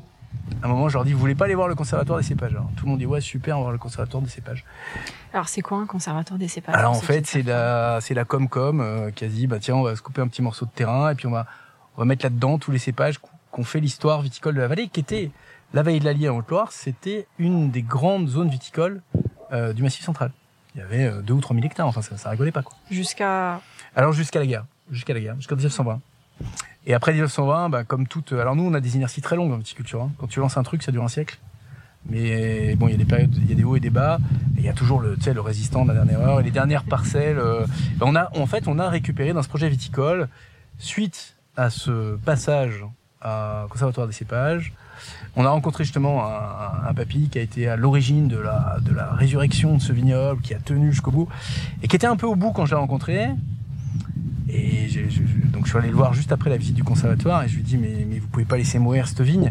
à 0.62 0.66
un 0.66 0.68
moment, 0.68 0.88
je 0.88 0.94
leur 0.94 1.04
dis, 1.04 1.12
vous 1.12 1.18
voulez 1.18 1.35
pas 1.35 1.44
aller 1.46 1.54
voir 1.54 1.68
le 1.68 1.74
conservatoire 1.74 2.18
des 2.18 2.24
cépages 2.24 2.52
Alors, 2.52 2.68
Tout 2.76 2.85
le 2.85 2.90
monde 2.90 2.98
dit, 2.98 3.06
ouais, 3.06 3.20
super, 3.20 3.56
on 3.56 3.61
va 3.61 3.64
voir 3.64 3.72
le 3.72 3.78
conservatoire 3.78 4.22
des 4.22 4.28
cépages. 4.28 4.64
Alors 5.32 5.48
c'est 5.48 5.61
quoi 5.62 5.78
un 5.78 5.87
conservateur 5.87 6.38
des 6.38 6.48
cépages? 6.48 6.74
Alors 6.74 6.92
en 6.92 7.00
fait, 7.00 7.26
c'est 7.26 7.42
la, 7.42 7.98
c'est 8.00 8.14
la 8.14 8.24
Comcom 8.24 8.80
euh, 8.80 9.11
qui 9.11 9.24
a 9.24 9.28
dit, 9.28 9.46
bah 9.46 9.59
tiens, 9.59 9.74
on 9.76 9.82
va 9.82 9.94
se 9.96 10.02
couper 10.02 10.20
un 10.22 10.28
petit 10.28 10.42
morceau 10.42 10.64
de 10.66 10.70
terrain, 10.70 11.11
et 11.11 11.14
puis 11.14 11.26
on 11.26 11.30
va, 11.30 11.46
on 11.96 12.00
va 12.00 12.04
mettre 12.04 12.24
là-dedans 12.24 12.59
tous 12.59 12.70
les 12.70 12.78
cépages 12.78 13.18
qu'o- 13.18 13.28
qu'ont 13.50 13.64
fait 13.64 13.80
l'histoire 13.80 14.20
viticole 14.22 14.54
de 14.54 14.61
la 14.61 14.68
vallée, 14.68 14.88
qui 14.88 15.00
était 15.00 15.30
la 15.74 15.82
vallée 15.82 15.98
de 16.00 16.04
l'Allier 16.04 16.28
en 16.28 16.37
Haute-Loire, 16.38 16.72
c'était 16.72 17.26
une 17.38 17.70
des 17.70 17.82
grandes 17.82 18.28
zones 18.28 18.48
viticoles 18.48 19.02
euh, 19.52 19.72
du 19.72 19.82
Massif 19.82 20.04
central. 20.04 20.30
Il 20.74 20.80
y 20.80 20.85
avait 20.85 21.04
euh, 21.06 21.22
deux 21.22 21.35
ou 21.35 21.40
trois 21.40 21.54
mille 21.56 21.64
hectares, 21.66 21.87
enfin 21.87 22.02
ça, 22.02 22.16
ça 22.16 22.30
rigolait 22.30 22.52
pas 22.52 22.62
quoi. 22.62 22.76
Jusqu'à 22.90 23.61
Alors 23.94 24.12
jusqu'à 24.12 24.38
la 24.38 24.46
guerre, 24.46 24.64
jusqu'à 24.90 25.12
la 25.14 25.20
guerre, 25.20 25.35
jusqu'en 25.37 25.56
1920. 25.56 26.00
Et 26.87 26.94
après 26.94 27.12
1920, 27.12 27.68
bah, 27.68 27.85
comme 27.85 28.07
toute, 28.07 28.33
alors 28.33 28.55
nous 28.55 28.62
on 28.64 28.75
a 28.75 28.81
des 28.81 28.96
inerties 28.96 29.20
très 29.20 29.37
longues 29.37 29.53
en 29.53 29.57
viticulture. 29.57 30.03
hein. 30.03 30.12
Quand 30.18 30.29
tu 30.29 30.40
lances 30.40 30.57
un 30.57 30.62
truc, 30.62 30.83
ça 30.83 30.92
dure 30.92 31.03
un 31.05 31.09
siècle. 31.09 31.38
Mais 32.09 32.77
bon, 32.77 32.87
il 32.87 32.92
y 32.92 32.94
a 32.94 32.99
des 32.99 33.05
périodes, 33.05 33.35
il 33.37 33.51
y 33.51 33.53
a 33.53 33.57
des 33.57 33.64
hauts 33.64 33.75
et 33.75 33.81
des 33.81 33.90
bas. 33.90 34.18
Et 34.57 34.61
il 34.61 34.64
y 34.64 34.68
a 34.68 34.72
toujours 34.72 35.01
le, 35.01 35.16
le 35.16 35.40
résistant 35.40 35.85
de 35.85 35.88
la 35.88 35.94
dernière 35.94 36.20
heure. 36.20 36.40
Et 36.40 36.44
les 36.44 36.53
dernières 36.53 36.85
parcelles, 36.85 37.38
euh, 37.38 37.66
bah, 37.96 38.07
on 38.09 38.14
a, 38.14 38.31
en 38.38 38.46
fait, 38.46 38.68
on 38.68 38.79
a 38.79 38.88
récupéré 38.88 39.33
dans 39.33 39.42
ce 39.42 39.49
projet 39.49 39.68
viticole, 39.68 40.29
suite 40.79 41.35
à 41.57 41.70
ce 41.70 42.16
passage 42.16 42.85
à 43.20 43.66
conservatoire 43.70 44.07
des 44.07 44.12
cépages. 44.12 44.72
On 45.35 45.44
a 45.44 45.51
rencontré 45.51 45.85
justement 45.85 46.25
un, 46.25 46.88
un, 46.88 46.94
papy 46.94 47.29
qui 47.29 47.38
a 47.38 47.42
été 47.42 47.68
à 47.68 47.77
l'origine 47.77 48.29
de 48.29 48.38
la, 48.38 48.79
de 48.81 48.94
la 48.94 49.11
résurrection 49.12 49.77
de 49.77 49.83
ce 49.83 49.92
vignoble, 49.92 50.40
qui 50.42 50.55
a 50.55 50.59
tenu 50.59 50.92
jusqu'au 50.92 51.11
bout, 51.11 51.29
et 51.83 51.88
qui 51.88 51.96
était 51.96 52.07
un 52.07 52.16
peu 52.16 52.27
au 52.27 52.37
bout 52.37 52.53
quand 52.53 52.66
je 52.66 52.75
l'ai 52.75 52.81
rencontré. 52.81 53.29
Et 54.57 54.88
je, 54.88 55.01
donc 55.53 55.64
je 55.64 55.71
suis 55.71 55.79
allé 55.79 55.88
le 55.88 55.97
voir 55.97 56.14
juste 56.14 56.33
après 56.33 56.51
la 56.51 56.57
visite 56.57 56.75
du 56.75 56.85
conservatoire, 56.85 57.45
et 57.45 57.49
je 57.49 57.55
lui 57.55 57.61
ai 57.61 57.64
dit, 57.64 57.77
mais, 57.77 58.07
mais 58.09 58.19
vous 58.19 58.29
pouvez 58.29 58.45
pas 58.45 58.57
laisser 58.57 58.79
mourir 58.79 59.07
cette 59.09 59.21
vigne? 59.21 59.51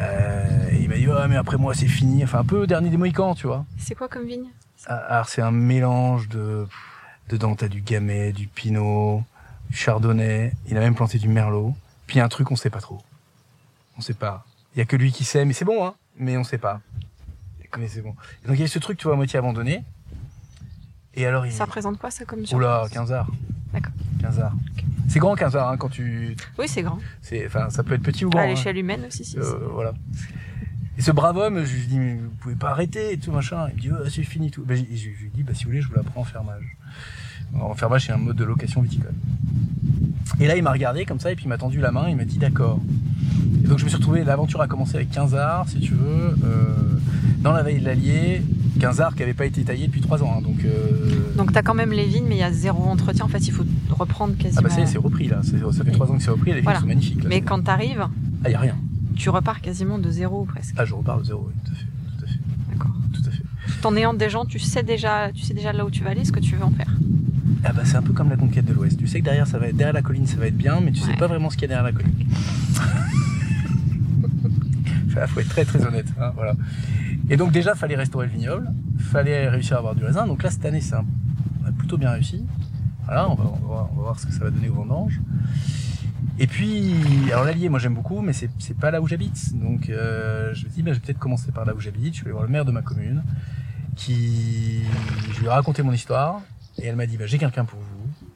Euh, 0.00 0.68
et 0.72 0.82
il 0.82 0.88
m'a 0.88 0.96
dit, 0.96 1.06
ouais, 1.06 1.28
mais 1.28 1.36
après 1.36 1.56
moi 1.56 1.74
c'est 1.74 1.86
fini. 1.86 2.24
Enfin, 2.24 2.38
un 2.38 2.44
peu 2.44 2.66
dernier 2.66 2.90
des 2.90 2.96
Mohicans, 2.96 3.34
tu 3.34 3.46
vois. 3.46 3.64
C'est 3.78 3.94
quoi 3.94 4.08
comme 4.08 4.26
vigne? 4.26 4.46
Ah, 4.86 4.96
Alors, 4.96 5.28
c'est 5.28 5.42
un 5.42 5.50
mélange 5.50 6.28
de. 6.28 6.66
Dedans, 7.30 7.54
t'as 7.54 7.68
du 7.68 7.80
gamay, 7.80 8.32
du 8.32 8.48
pinot, 8.48 9.22
du 9.70 9.76
chardonnay. 9.76 10.52
Il 10.68 10.76
a 10.76 10.80
même 10.80 10.94
planté 10.94 11.18
du 11.18 11.28
merlot. 11.28 11.74
Puis 12.06 12.20
un 12.20 12.28
truc, 12.28 12.50
on 12.50 12.56
sait 12.56 12.68
pas 12.68 12.80
trop. 12.80 13.00
On 13.96 14.02
sait 14.02 14.12
pas. 14.14 14.44
Il 14.74 14.78
y 14.78 14.82
a 14.82 14.84
que 14.84 14.96
lui 14.96 15.10
qui 15.10 15.24
sait, 15.24 15.44
mais 15.46 15.54
c'est 15.54 15.64
bon, 15.64 15.86
hein. 15.86 15.94
Mais 16.18 16.36
on 16.36 16.44
sait 16.44 16.58
pas. 16.58 16.80
Mais 17.78 17.88
c'est 17.88 18.02
bon. 18.02 18.14
Et 18.44 18.48
donc 18.48 18.56
il 18.56 18.60
y 18.60 18.64
a 18.64 18.68
ce 18.68 18.78
truc, 18.78 18.98
tu 18.98 19.04
vois, 19.04 19.14
à 19.14 19.16
moitié 19.16 19.38
abandonné. 19.38 19.82
Et 21.16 21.26
alors 21.26 21.46
il... 21.46 21.52
Ça 21.52 21.64
représente 21.64 21.98
quoi 21.98 22.10
ça 22.10 22.24
comme 22.24 22.44
Oula, 22.52 22.86
15 22.92 23.12
arts. 23.12 23.30
D'accord. 23.72 23.92
15 24.20 24.40
arts. 24.40 24.54
C'est 25.08 25.18
grand 25.18 25.34
15 25.34 25.56
arts 25.56 25.70
hein, 25.70 25.76
quand 25.76 25.88
tu. 25.88 26.36
Oui, 26.58 26.66
c'est 26.66 26.82
grand. 26.82 26.98
C'est, 27.22 27.46
enfin, 27.46 27.70
ça 27.70 27.82
peut 27.82 27.94
être 27.94 28.02
petit 28.02 28.24
ou 28.24 28.30
grand. 28.30 28.42
À 28.42 28.46
l'échelle 28.46 28.78
humaine 28.78 29.04
aussi, 29.06 29.24
si. 29.24 29.38
Euh, 29.38 29.42
voilà. 29.70 29.92
Et 30.96 31.02
ce 31.02 31.10
brave 31.10 31.36
homme, 31.36 31.64
je 31.64 31.74
lui 31.74 31.86
dis, 31.86 31.98
mais 31.98 32.14
vous 32.14 32.30
pouvez 32.40 32.54
pas 32.54 32.70
arrêter 32.70 33.12
et 33.12 33.18
tout 33.18 33.32
machin. 33.32 33.68
Il 33.70 33.76
me 33.76 33.80
dit, 33.80 33.90
oh, 33.92 34.08
c'est 34.08 34.22
fini 34.22 34.50
tout. 34.50 34.64
Ben, 34.64 34.76
je, 34.76 34.82
je, 34.96 35.08
lui 35.08 35.30
dis, 35.34 35.42
bah, 35.42 35.52
si 35.54 35.64
vous 35.64 35.70
voulez, 35.70 35.82
je 35.82 35.88
vous 35.88 35.94
la 35.94 36.02
prends 36.02 36.20
en 36.20 36.24
fermage. 36.24 36.76
En 37.60 37.74
fermage, 37.74 38.06
c'est 38.06 38.12
un 38.12 38.16
mode 38.16 38.36
de 38.36 38.44
location 38.44 38.80
viticole. 38.80 39.14
Et 40.40 40.46
là, 40.46 40.56
il 40.56 40.62
m'a 40.62 40.72
regardé 40.72 41.04
comme 41.04 41.20
ça, 41.20 41.30
et 41.30 41.36
puis 41.36 41.44
il 41.44 41.48
m'a 41.48 41.58
tendu 41.58 41.80
la 41.80 41.90
main, 41.92 42.08
il 42.08 42.16
m'a 42.16 42.24
dit 42.24 42.38
d'accord. 42.38 42.80
Et 43.62 43.66
donc 43.66 43.78
je 43.78 43.84
me 43.84 43.88
suis 43.88 43.96
retrouvé, 43.96 44.24
l'aventure 44.24 44.60
a 44.60 44.66
commencé 44.68 44.96
avec 44.96 45.10
15 45.10 45.34
arts, 45.34 45.68
si 45.68 45.80
tu 45.80 45.94
veux, 45.94 46.36
euh, 46.44 46.98
dans 47.44 47.52
la 47.52 47.62
veille 47.62 47.78
de 47.78 47.84
l'Allier, 47.84 48.42
15 48.80 49.00
arts 49.02 49.14
qui 49.14 49.20
n'avaient 49.20 49.34
pas 49.34 49.44
été 49.44 49.62
taillés 49.62 49.86
depuis 49.86 50.00
3 50.00 50.22
ans. 50.22 50.36
Hein, 50.38 50.42
donc 50.42 50.64
euh... 50.64 51.34
donc 51.36 51.52
tu 51.52 51.58
as 51.58 51.62
quand 51.62 51.74
même 51.74 51.92
les 51.92 52.06
vignes, 52.06 52.24
mais 52.26 52.36
il 52.36 52.40
y 52.40 52.42
a 52.42 52.50
zéro 52.50 52.84
entretien, 52.84 53.26
en 53.26 53.28
fait 53.28 53.46
il 53.46 53.52
faut 53.52 53.66
reprendre 53.90 54.34
quasiment. 54.36 54.62
Ah 54.64 54.68
bah 54.68 54.74
ça 54.74 54.86
c'est 54.86 54.96
repris 54.98 55.28
là, 55.28 55.42
ça 55.42 55.84
fait 55.84 55.90
3 55.92 56.10
ans 56.10 56.16
que 56.16 56.22
c'est 56.22 56.30
repris, 56.30 56.54
les 56.54 56.62
vignes 56.62 56.74
sont 56.80 56.86
magnifiques. 56.86 57.22
Là, 57.22 57.28
mais 57.28 57.42
quand 57.42 57.62
tu 57.62 57.70
arrives, 57.70 58.08
ah, 58.44 58.46
il 58.46 58.48
n'y 58.48 58.54
a 58.54 58.60
rien. 58.60 58.76
Tu 59.14 59.28
repars 59.28 59.60
quasiment 59.60 59.98
de 59.98 60.10
zéro 60.10 60.46
presque. 60.46 60.74
Ah 60.78 60.86
je 60.86 60.94
repars 60.94 61.20
de 61.20 61.24
zéro, 61.24 61.48
oui, 61.48 61.54
tout 61.64 61.72
à 61.72 61.74
fait. 61.76 61.86
Tout 62.16 62.24
à 62.24 62.28
fait. 62.28 62.38
D'accord. 62.72 62.92
Tout 63.12 63.22
à 63.26 63.30
fait. 63.30 63.42
Ton 63.82 63.94
ayant 63.94 64.14
des 64.14 64.30
gens, 64.30 64.46
tu 64.46 64.58
sais 64.58 64.82
déjà, 64.82 65.30
tu 65.32 65.42
sais 65.42 65.52
déjà 65.52 65.74
là 65.74 65.84
où 65.84 65.90
tu 65.90 66.02
vas 66.02 66.10
aller, 66.10 66.24
ce 66.24 66.32
que 66.32 66.40
tu 66.40 66.56
veux 66.56 66.64
en 66.64 66.70
faire. 66.70 66.96
Ah 67.62 67.74
bah 67.74 67.82
c'est 67.84 67.96
un 67.96 68.02
peu 68.02 68.14
comme 68.14 68.30
la 68.30 68.36
conquête 68.36 68.64
de 68.64 68.72
l'Ouest. 68.72 68.98
Tu 68.98 69.06
sais 69.06 69.20
que 69.20 69.24
derrière 69.24 69.46
ça 69.46 69.58
va 69.58 69.68
être 69.68 69.76
derrière 69.76 69.94
la 69.94 70.02
colline, 70.02 70.26
ça 70.26 70.36
va 70.36 70.46
être 70.46 70.56
bien, 70.56 70.80
mais 70.80 70.92
tu 70.92 71.02
ouais. 71.02 71.10
sais 71.10 71.16
pas 71.16 71.26
vraiment 71.26 71.50
ce 71.50 71.56
qu'il 71.56 71.62
y 71.62 71.64
a 71.66 71.76
derrière 71.76 71.84
la 71.84 71.92
colline. 71.92 72.14
faut 75.26 75.40
être 75.40 75.48
très 75.48 75.64
très 75.64 75.84
honnête. 75.84 76.06
Hein, 76.20 76.32
voilà. 76.34 76.54
Et 77.30 77.36
donc 77.36 77.52
déjà, 77.52 77.74
fallait 77.74 77.96
restaurer 77.96 78.26
le 78.26 78.32
vignoble, 78.32 78.70
fallait 78.98 79.48
réussir 79.48 79.76
à 79.76 79.78
avoir 79.78 79.94
du 79.94 80.04
raisin. 80.04 80.26
Donc 80.26 80.42
là, 80.42 80.50
cette 80.50 80.64
année, 80.64 80.80
c'est 80.80 80.94
on 80.96 81.66
a 81.66 81.72
plutôt 81.72 81.96
bien 81.96 82.10
réussi. 82.10 82.44
Voilà, 83.06 83.28
on 83.28 83.34
va, 83.34 83.44
on, 83.44 83.56
va 83.56 83.66
voir, 83.66 83.88
on 83.92 83.96
va, 83.96 84.02
voir, 84.02 84.20
ce 84.20 84.26
que 84.26 84.32
ça 84.32 84.44
va 84.44 84.50
donner 84.50 84.68
au 84.68 84.74
vendange. 84.74 85.20
Et 86.38 86.46
puis, 86.46 86.94
alors 87.30 87.44
l'Allier, 87.44 87.68
moi 87.68 87.78
j'aime 87.78 87.94
beaucoup, 87.94 88.20
mais 88.20 88.32
c'est 88.32 88.78
pas 88.78 88.90
là 88.90 89.00
où 89.00 89.06
j'habite. 89.06 89.56
Donc 89.56 89.88
euh, 89.88 90.52
je 90.54 90.64
me 90.64 90.70
dis, 90.70 90.82
bah, 90.82 90.92
je 90.92 90.98
vais 90.98 91.06
peut-être 91.06 91.18
commencer 91.18 91.52
par 91.52 91.64
là 91.64 91.74
où 91.74 91.80
j'habite. 91.80 92.14
Je 92.14 92.20
vais 92.20 92.26
aller 92.26 92.32
voir 92.32 92.44
le 92.44 92.50
maire 92.50 92.64
de 92.64 92.72
ma 92.72 92.82
commune, 92.82 93.22
qui, 93.96 94.82
je 95.32 95.40
lui 95.40 95.46
ai 95.46 95.50
raconté 95.50 95.82
mon 95.82 95.92
histoire, 95.92 96.40
et 96.78 96.86
elle 96.86 96.96
m'a 96.96 97.06
dit, 97.06 97.16
bah, 97.16 97.26
j'ai 97.26 97.38
quelqu'un 97.38 97.64
pour 97.64 97.78
vous. 97.78 98.26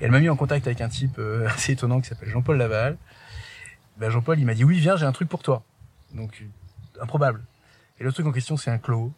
Et 0.00 0.04
elle 0.04 0.10
m'a 0.10 0.20
mis 0.20 0.28
en 0.28 0.36
contact 0.36 0.66
avec 0.66 0.80
un 0.80 0.88
type 0.88 1.16
euh, 1.18 1.48
assez 1.54 1.72
étonnant 1.72 2.00
qui 2.00 2.08
s'appelle 2.08 2.28
Jean-Paul 2.28 2.56
Laval. 2.56 2.96
Ben, 3.98 4.10
Jean-Paul, 4.10 4.38
il 4.38 4.46
m'a 4.46 4.54
dit, 4.54 4.64
oui, 4.64 4.78
viens, 4.78 4.96
j'ai 4.96 5.06
un 5.06 5.12
truc 5.12 5.28
pour 5.28 5.42
toi. 5.42 5.62
Donc, 6.14 6.44
improbable. 7.00 7.42
Et 8.00 8.04
le 8.04 8.12
truc 8.12 8.26
en 8.26 8.32
question, 8.32 8.56
c'est 8.56 8.70
un 8.70 8.78
clos 8.78 9.12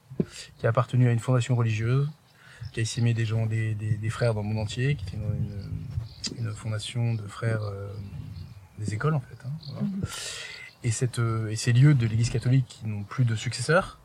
qui 0.59 0.67
a 0.67 0.71
appartenu 0.71 1.09
à 1.09 1.13
une 1.13 1.19
fondation 1.19 1.55
religieuse, 1.57 2.11
qui 2.73 2.81
a 2.81 2.83
essaimé 2.83 3.15
des 3.15 3.25
gens, 3.25 3.47
des, 3.47 3.75
des, 3.75 3.97
des, 3.97 4.11
frères 4.11 4.35
dans 4.35 4.43
le 4.43 4.49
monde 4.49 4.59
entier, 4.59 4.97
qui 4.97 5.05
était 5.07 5.17
une, 5.17 6.47
une 6.47 6.53
fondation 6.53 7.15
de 7.15 7.27
frères 7.27 7.63
euh, 7.63 7.89
des 8.79 8.95
écoles, 8.95 9.15
en 9.15 9.21
fait. 9.21 9.39
Hein, 9.47 9.51
voilà. 9.73 9.87
et, 10.85 10.91
cette, 10.91 11.19
euh, 11.19 11.49
et 11.49 11.57
ces 11.57 11.73
lieux 11.73 11.95
de 11.95 12.07
l'Église 12.07 12.31
catholique 12.31 12.67
qui 12.69 12.87
n'ont 12.87 13.03
plus 13.03 13.25
de 13.25 13.35
successeurs, 13.35 13.99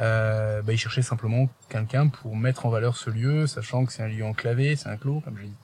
euh, 0.00 0.60
bah, 0.62 0.72
ils 0.72 0.78
cherchaient 0.78 1.02
simplement 1.02 1.48
quelqu'un 1.68 2.08
pour 2.08 2.36
mettre 2.36 2.66
en 2.66 2.68
valeur 2.68 2.96
ce 2.96 3.10
lieu, 3.10 3.46
sachant 3.46 3.84
que 3.84 3.92
c'est 3.92 4.02
un 4.02 4.08
lieu 4.08 4.24
enclavé, 4.24 4.76
c'est 4.76 4.88
un 4.88 4.96
clos, 4.96 5.20
comme 5.20 5.38
j'ai 5.38 5.46
dit 5.46 5.54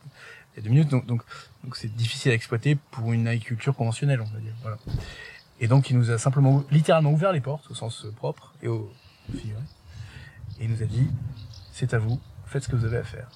il 0.53 0.57
y 0.57 0.61
a 0.61 0.62
deux 0.62 0.70
minutes, 0.70 0.88
donc 0.88 1.07
donc 1.07 1.22
donc 1.62 1.76
c'est 1.76 1.94
difficile 1.94 2.33
à 2.33 2.35
exploiter 2.35 2.76
pour 2.90 3.12
une 3.12 3.29
agriculture 3.29 3.74
conventionnelle, 3.74 4.20
on 4.20 4.24
va 4.35 4.40
dire. 4.40 4.55
Voilà. 4.62 4.79
Et 5.60 5.68
donc 5.68 5.90
il 5.90 5.98
nous 5.98 6.10
a 6.10 6.18
simplement 6.18 6.64
littéralement 6.70 7.12
ouvert 7.12 7.32
les 7.32 7.40
portes 7.40 7.70
au 7.70 7.74
sens 7.74 8.06
propre 8.16 8.54
et 8.62 8.68
au 8.68 8.90
figuré, 9.30 9.62
et 10.58 10.64
il 10.64 10.70
nous 10.70 10.82
a 10.82 10.86
dit 10.86 11.08
c'est 11.70 11.92
à 11.94 11.98
vous, 11.98 12.18
faites 12.46 12.64
ce 12.64 12.68
que 12.68 12.76
vous 12.76 12.86
avez 12.86 12.96
à 12.96 13.04
faire. 13.04 13.28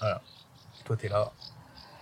Voilà. 0.00 0.20
Toi 0.84 0.96
t'es 0.96 1.08
là. 1.08 1.32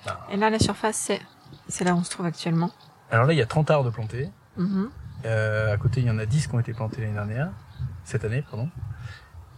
Bah. 0.07 0.26
Et 0.30 0.37
là 0.37 0.48
la 0.50 0.59
surface 0.59 0.96
c'est 0.96 1.20
c'est 1.68 1.85
là 1.85 1.94
où 1.94 1.98
on 1.98 2.04
se 2.04 2.11
trouve 2.11 2.26
actuellement. 2.26 2.70
Alors 3.11 3.26
là 3.26 3.35
il 3.35 3.38
y 3.38 3.42
a 3.42 3.46
30 3.46 3.70
arbres 3.70 3.85
de 3.85 3.90
plantés. 3.90 4.30
Mm 4.57 4.64
-hmm. 4.64 4.88
euh, 5.26 5.74
à 5.74 5.76
côté 5.76 6.00
il 6.00 6.07
y 6.07 6.11
en 6.11 6.18
a 6.18 6.26
10 6.26 6.46
qui 6.46 6.54
ont 6.54 6.61
été 6.61 6.72
plantés 6.72 7.02
l'année 7.02 7.14
dernière, 7.14 7.50
cette 8.04 8.24
année 8.24 8.42
pardon. 8.42 8.70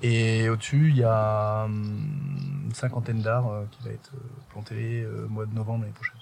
Et 0.03 0.51
au-dessus, 0.51 0.91
il 0.91 0.99
y 0.99 1.05
a 1.05 1.67
une 1.69 2.75
cinquantaine 2.75 3.23
d'arbres 3.23 3.67
qui 3.71 3.83
va 3.85 3.91
être 3.93 4.13
plantés 4.51 5.07
au 5.07 5.29
mois 5.29 5.47
de 5.47 5.55
novembre 5.55 5.81
l'année 5.83 5.95
prochaine. 5.95 6.16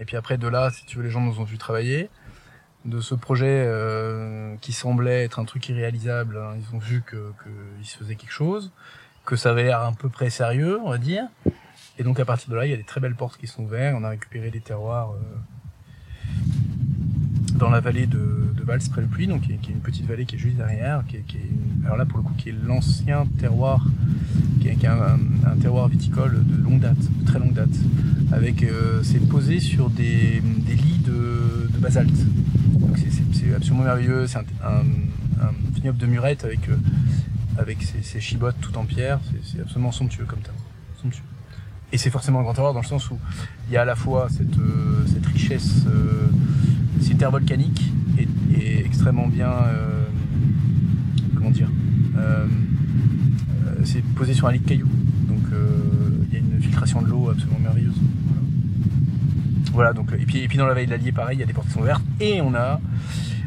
Et 0.00 0.04
puis 0.06 0.16
après, 0.16 0.38
de 0.38 0.48
là, 0.48 0.70
si 0.70 0.84
tu 0.86 0.96
veux, 0.96 1.04
les 1.04 1.10
gens 1.10 1.20
nous 1.20 1.38
ont 1.40 1.44
vu 1.44 1.58
travailler. 1.58 2.08
De 2.86 3.02
ce 3.02 3.14
projet 3.14 3.64
euh, 3.66 4.56
qui 4.62 4.72
semblait 4.72 5.24
être 5.24 5.38
un 5.38 5.44
truc 5.44 5.68
irréalisable, 5.68 6.38
hein, 6.38 6.56
ils 6.56 6.74
ont 6.74 6.78
vu 6.78 7.02
que 7.02 7.32
qu'il 7.42 7.86
se 7.86 7.98
faisait 7.98 8.14
quelque 8.14 8.32
chose, 8.32 8.72
que 9.26 9.36
ça 9.36 9.50
avait 9.50 9.64
l'air 9.64 9.80
à 9.80 9.92
peu 9.92 10.08
près 10.08 10.30
sérieux, 10.30 10.80
on 10.82 10.88
va 10.88 10.96
dire. 10.96 11.24
Et 11.98 12.02
donc 12.02 12.18
à 12.18 12.24
partir 12.24 12.48
de 12.48 12.56
là, 12.56 12.64
il 12.64 12.70
y 12.70 12.74
a 12.74 12.78
des 12.78 12.82
très 12.82 12.98
belles 12.98 13.14
portes 13.14 13.38
qui 13.38 13.46
sont 13.46 13.64
ouvertes. 13.64 13.94
On 14.00 14.02
a 14.02 14.08
récupéré 14.08 14.50
des 14.50 14.60
terroirs 14.60 15.12
euh, 15.12 15.18
dans 17.56 17.68
la 17.68 17.80
vallée 17.80 18.06
de, 18.06 18.50
de 18.56 18.62
Vals 18.64 18.80
près 18.90 19.02
le 19.02 19.06
Puy, 19.06 19.26
donc 19.26 19.42
qui 19.42 19.52
est, 19.52 19.68
une 19.68 19.80
petite 19.80 20.06
vallée 20.06 20.24
qui 20.24 20.36
est 20.36 20.38
juste 20.38 20.56
derrière, 20.56 21.04
qui 21.06 21.16
est, 21.16 21.24
alors 21.84 21.98
là 21.98 22.06
pour 22.06 22.16
le 22.16 22.24
coup 22.24 22.32
qui 22.38 22.48
est 22.48 22.56
l'ancien 22.64 23.26
terroir, 23.38 23.84
qui 24.60 24.68
est, 24.68 24.86
un, 24.86 25.56
terroir 25.60 25.88
viticole 25.88 26.44
de 26.44 26.62
longue 26.62 26.80
date, 26.80 26.98
de 26.98 27.26
très 27.26 27.38
longue 27.38 27.54
date, 27.54 27.68
avec 28.32 28.62
euh, 28.62 29.02
c'est 29.02 29.18
posé 29.26 29.58
sur 29.60 29.90
des, 29.90 30.42
des 30.42 30.74
lits 30.74 31.00
de, 31.04 31.68
de 31.72 31.78
basalte. 31.78 32.10
C'est 33.32 33.54
absolument 33.54 33.84
merveilleux, 33.84 34.26
c'est 34.26 34.38
un, 34.38 34.82
vignoble 35.74 35.98
de 35.98 36.06
murette 36.06 36.44
avec 36.44 36.68
euh, 36.68 36.76
avec 37.58 37.78
ses, 37.82 38.20
chibottes 38.20 38.60
tout 38.60 38.76
en 38.76 38.84
pierre, 38.84 39.18
c'est 39.44 39.60
absolument 39.60 39.92
somptueux 39.92 40.24
comme 40.24 40.40
terroir, 40.40 40.62
somptueux. 41.00 41.22
Et 41.92 41.98
c'est 41.98 42.10
forcément 42.10 42.40
un 42.40 42.42
grand 42.42 42.54
terroir 42.54 42.72
dans 42.72 42.80
le 42.80 42.86
sens 42.86 43.10
où 43.10 43.18
il 43.68 43.74
y 43.74 43.76
a 43.76 43.82
à 43.82 43.84
la 43.84 43.96
fois 43.96 44.28
cette, 44.30 44.58
euh, 44.58 45.04
cette 45.06 45.26
richesse 45.26 45.84
c'est 47.00 47.12
une 47.12 47.18
terre 47.18 47.30
volcanique 47.30 47.90
et, 48.18 48.84
extrêmement 48.84 49.28
bien 49.28 49.50
comment 51.34 51.50
dire 51.50 51.68
c'est 53.90 54.02
posé 54.02 54.34
sur 54.34 54.46
un 54.46 54.52
lit 54.52 54.60
de 54.60 54.68
cailloux. 54.68 54.88
Donc 55.28 55.42
il 56.28 56.34
y 56.34 56.36
a 56.36 56.40
une 56.40 56.60
filtration 56.62 57.02
de 57.02 57.08
l'eau 57.08 57.30
absolument 57.30 57.58
merveilleuse. 57.58 57.94
Voilà. 59.72 59.92
Donc 59.92 60.12
et 60.12 60.26
puis 60.26 60.38
et 60.38 60.48
puis 60.48 60.58
dans 60.58 60.66
la 60.66 60.74
vallée 60.74 60.86
de 60.86 60.90
l'Allier 60.90 61.12
pareil 61.12 61.36
il 61.36 61.40
y 61.40 61.42
a 61.42 61.46
des 61.46 61.52
portes 61.52 61.68
qui 61.68 61.74
sont 61.74 61.80
ouvertes. 61.80 62.04
Et 62.20 62.40
on 62.40 62.54
a 62.54 62.80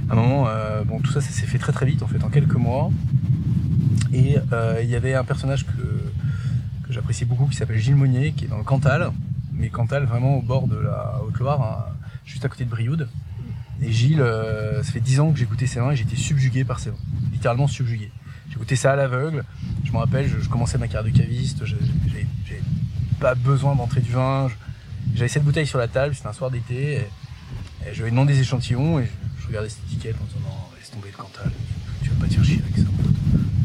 un 0.10 0.16
moment 0.16 0.48
euh, 0.48 0.84
bon 0.84 1.00
tout 1.00 1.12
ça, 1.12 1.22
ça 1.22 1.30
s'est 1.30 1.46
fait 1.46 1.58
très 1.58 1.72
très 1.72 1.86
vite 1.86 2.04
en 2.04 2.08
fait 2.08 2.24
en 2.24 2.30
quelques 2.30 2.56
mois. 2.56 2.92
Et 4.14 4.38
euh, 4.52 4.80
il 4.84 4.90
y 4.90 4.96
avait 4.96 5.16
un 5.16 5.24
personnage 5.24 5.66
que 5.66 6.88
que 6.88 6.92
j'apprécie 6.94 7.26
beaucoup 7.26 7.48
qui 7.48 7.56
s'appelle 7.56 7.78
Gilles 7.78 7.96
Monnier 7.96 8.34
qui 8.34 8.46
est 8.46 8.48
dans 8.50 8.58
le 8.58 8.64
Cantal. 8.64 9.12
Mais 9.54 9.70
Cantal 9.70 10.06
vraiment 10.06 10.38
au 10.38 10.42
bord 10.42 10.68
de 10.68 10.78
la 10.78 11.22
Haute-Loire 11.26 11.62
hein, 11.62 11.94
juste 12.26 12.44
à 12.46 12.50
côté 12.50 12.66
de 12.66 12.70
Brioude. 12.70 13.08
Et 13.82 13.92
Gilles, 13.92 14.22
euh, 14.22 14.82
ça 14.84 14.92
fait 14.92 15.00
10 15.00 15.20
ans 15.20 15.32
que 15.32 15.44
goûté 15.44 15.68
ses 15.68 15.80
vins 15.80 15.92
et 15.92 15.96
j'étais 15.96 16.16
subjugué 16.16 16.64
par 16.64 16.80
ses 16.80 16.90
vins. 16.90 16.98
Littéralement 17.32 17.68
subjugué. 17.68 18.12
Goûté 18.58 18.76
ça 18.76 18.92
à 18.92 18.96
l'aveugle. 18.96 19.44
Me 19.94 20.00
rappelle, 20.00 20.28
je, 20.28 20.50
commençais 20.50 20.80
ma 20.80 20.88
carrière 20.88 21.12
de 21.14 21.16
caviste, 21.16 21.66
j'avais 21.66 22.26
pas 23.20 23.36
besoin 23.36 23.76
d'entrer 23.76 24.02
du 24.02 24.12
vin. 24.12 24.50
J'avais 25.14 25.28
cette 25.28 25.44
bouteille 25.44 25.68
sur 25.68 25.78
la 25.78 25.88
table, 25.88 26.16
c'était 26.16 26.28
un 26.28 26.34
soir 26.34 26.50
d'été. 26.50 27.06
Et, 27.86 27.90
et 27.90 27.92
ai 27.92 28.10
demandé 28.10 28.34
des 28.34 28.40
échantillons 28.40 29.00
et 29.00 29.08
je, 29.40 29.48
regardais 29.48 29.70
cette 29.70 29.84
étiquette 29.86 30.16
en 30.20 30.26
disant 30.26 30.40
non, 30.46 30.56
laisse 30.80 30.90
tomber 30.90 31.10
le 31.12 31.18
Cantal. 31.18 31.52
Tu 32.02 32.10
vas 32.10 32.16
pas 32.22 32.28
te 32.28 32.34
faire 32.34 32.44
chier 32.44 32.62
avec 32.64 32.76
ça. 32.76 32.92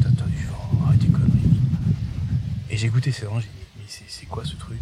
T'as 0.03 0.09
du 0.09 0.45
vin, 0.45 0.85
arrête 0.85 0.99
tes 0.99 1.07
conneries. 1.07 1.59
Et 2.69 2.77
j'ai 2.77 2.89
goûté 2.89 3.11
ces 3.11 3.25
vins, 3.25 3.39
j'ai 3.39 3.47
dit 3.47 3.65
mais 3.77 3.85
c'est 4.07 4.25
quoi 4.27 4.45
ce 4.45 4.55
truc? 4.55 4.79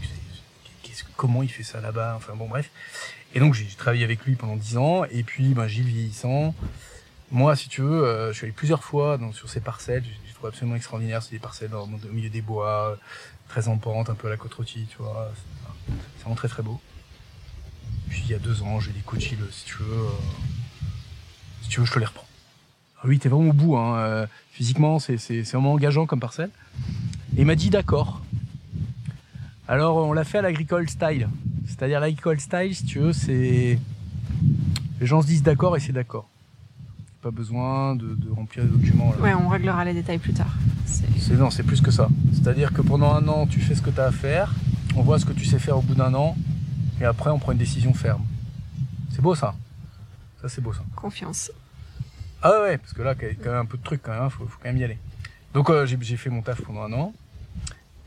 Comment 1.15 1.41
il 1.41 1.49
fait 1.49 1.63
ça 1.63 1.81
là-bas? 1.81 2.13
Enfin 2.17 2.33
bon, 2.35 2.47
bref. 2.47 2.69
Et 3.33 3.39
donc 3.39 3.53
j'ai 3.53 3.65
travaillé 3.65 4.03
avec 4.03 4.23
lui 4.25 4.35
pendant 4.35 4.55
dix 4.55 4.77
ans, 4.77 5.03
et 5.05 5.23
puis 5.23 5.53
ben, 5.53 5.67
Gilles 5.67 5.87
vieillissant. 5.87 6.53
Moi, 7.31 7.55
si 7.55 7.69
tu 7.69 7.81
veux, 7.81 8.03
euh, 8.03 8.31
je 8.31 8.37
suis 8.37 8.45
allé 8.45 8.53
plusieurs 8.53 8.83
fois 8.83 9.17
donc, 9.17 9.33
sur 9.35 9.49
ces 9.49 9.59
parcelles, 9.59 10.03
trouve 10.37 10.49
absolument 10.49 10.75
extraordinaire, 10.75 11.23
c'est 11.23 11.31
des 11.31 11.39
parcelles 11.39 11.71
dans, 11.71 11.83
au 11.83 12.13
milieu 12.13 12.29
des 12.29 12.41
bois, 12.41 12.97
très 13.47 13.67
en 13.67 13.77
pente, 13.77 14.09
un 14.09 14.15
peu 14.15 14.27
à 14.27 14.29
la 14.29 14.37
côte 14.37 14.53
rôtie, 14.53 14.85
tu 14.89 14.97
vois, 14.97 15.31
c'est 15.87 16.21
vraiment 16.21 16.35
très 16.35 16.47
très 16.47 16.63
beau. 16.63 16.79
puis 18.09 18.21
il 18.25 18.31
y 18.31 18.35
a 18.35 18.39
deux 18.39 18.61
ans, 18.61 18.79
j'ai 18.79 18.91
des 18.91 19.01
coachs, 19.01 19.21
si 19.21 19.65
tu 19.65 19.77
veux, 19.77 19.93
euh, 19.93 20.09
si 21.63 21.69
tu 21.69 21.79
veux, 21.79 21.85
je 21.85 21.91
te 21.91 21.99
les 21.99 22.05
reprends. 22.05 22.27
Ah 22.99 23.05
oui, 23.05 23.19
t'es 23.19 23.29
vraiment 23.29 23.49
au 23.49 23.53
bout, 23.53 23.77
hein. 23.77 23.97
euh, 23.97 24.27
physiquement, 24.51 24.99
c'est, 24.99 25.17
c'est, 25.17 25.43
c'est 25.43 25.53
vraiment 25.53 25.73
engageant 25.73 26.05
comme 26.05 26.19
parcelle. 26.19 26.51
Et 27.35 27.41
il 27.41 27.45
m'a 27.45 27.55
dit 27.55 27.69
d'accord. 27.69 28.21
Alors 29.67 29.97
on 29.97 30.13
l'a 30.13 30.23
fait 30.23 30.37
à 30.37 30.41
l'agricole 30.41 30.89
style. 30.89 31.29
C'est-à-dire 31.65 31.99
l'agricole 31.99 32.39
style, 32.39 32.75
si 32.75 32.85
tu 32.85 32.99
veux, 32.99 33.13
c'est... 33.13 33.79
Les 34.99 35.05
gens 35.05 35.21
se 35.21 35.27
disent 35.27 35.43
d'accord 35.43 35.75
et 35.77 35.79
c'est 35.79 35.93
d'accord. 35.93 36.29
Pas 37.27 37.31
besoin 37.31 37.93
de, 37.97 38.15
de 38.15 38.29
remplir 38.31 38.63
les 38.63 38.69
documents. 38.69 39.11
Là. 39.11 39.17
Ouais, 39.21 39.33
on 39.33 39.49
réglera 39.49 39.83
les 39.83 39.93
détails 39.93 40.17
plus 40.17 40.31
tard. 40.31 40.55
C'est- 40.85 41.33
non, 41.33 41.49
c'est 41.49 41.63
plus 41.63 41.81
que 41.81 41.91
ça. 41.91 42.07
C'est-à-dire 42.31 42.71
que 42.71 42.81
pendant 42.81 43.11
un 43.13 43.27
an, 43.27 43.45
tu 43.47 43.59
fais 43.59 43.75
ce 43.75 43.81
que 43.81 43.89
tu 43.89 43.99
as 43.99 44.05
à 44.05 44.11
faire, 44.13 44.55
on 44.95 45.01
voit 45.01 45.19
ce 45.19 45.25
que 45.25 45.33
tu 45.33 45.43
sais 45.43 45.59
faire 45.59 45.77
au 45.77 45.81
bout 45.81 45.93
d'un 45.93 46.13
an, 46.13 46.37
et 47.01 47.03
après 47.03 47.29
on 47.29 47.37
prend 47.37 47.51
une 47.51 47.57
décision 47.57 47.93
ferme. 47.93 48.23
C'est 49.11 49.21
beau 49.21 49.35
ça. 49.35 49.55
Ça 50.41 50.47
c'est 50.47 50.61
beau 50.61 50.71
ça. 50.71 50.85
Confiance. 50.95 51.51
Ah 52.41 52.61
ouais, 52.61 52.77
parce 52.77 52.93
que 52.93 53.01
là, 53.01 53.13
il 53.21 53.27
y 53.27 53.31
a 53.31 53.33
quand 53.33 53.49
même 53.51 53.59
un 53.63 53.65
peu 53.65 53.77
de 53.77 53.83
trucs 53.83 54.01
quand 54.03 54.13
même, 54.13 54.23
hein, 54.23 54.29
faut, 54.29 54.45
faut 54.45 54.59
quand 54.63 54.69
même 54.69 54.77
y 54.77 54.85
aller. 54.85 54.97
Donc 55.53 55.69
euh, 55.69 55.85
j'ai 55.85 55.97
fait 56.15 56.29
mon 56.29 56.41
taf 56.41 56.61
pendant 56.61 56.83
un 56.83 56.93
an, 56.93 57.13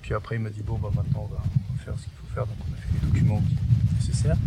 puis 0.01 0.14
après 0.14 0.37
il 0.37 0.41
m'a 0.41 0.49
dit 0.49 0.62
bon 0.62 0.79
bah 0.79 0.89
maintenant 0.97 1.29
on 1.31 1.35
va, 1.35 1.43
on 1.68 1.75
va 1.77 1.85
faire 1.85 1.93
ce 1.99 2.05
qu'il 2.05 2.12
faut 2.14 2.35
faire, 2.35 2.47
donc 2.47 2.57
on 2.71 2.73
a 2.73 2.77
fait 2.79 2.89
les 2.95 3.07
documents 3.12 3.43
nécessaires. 3.97 4.39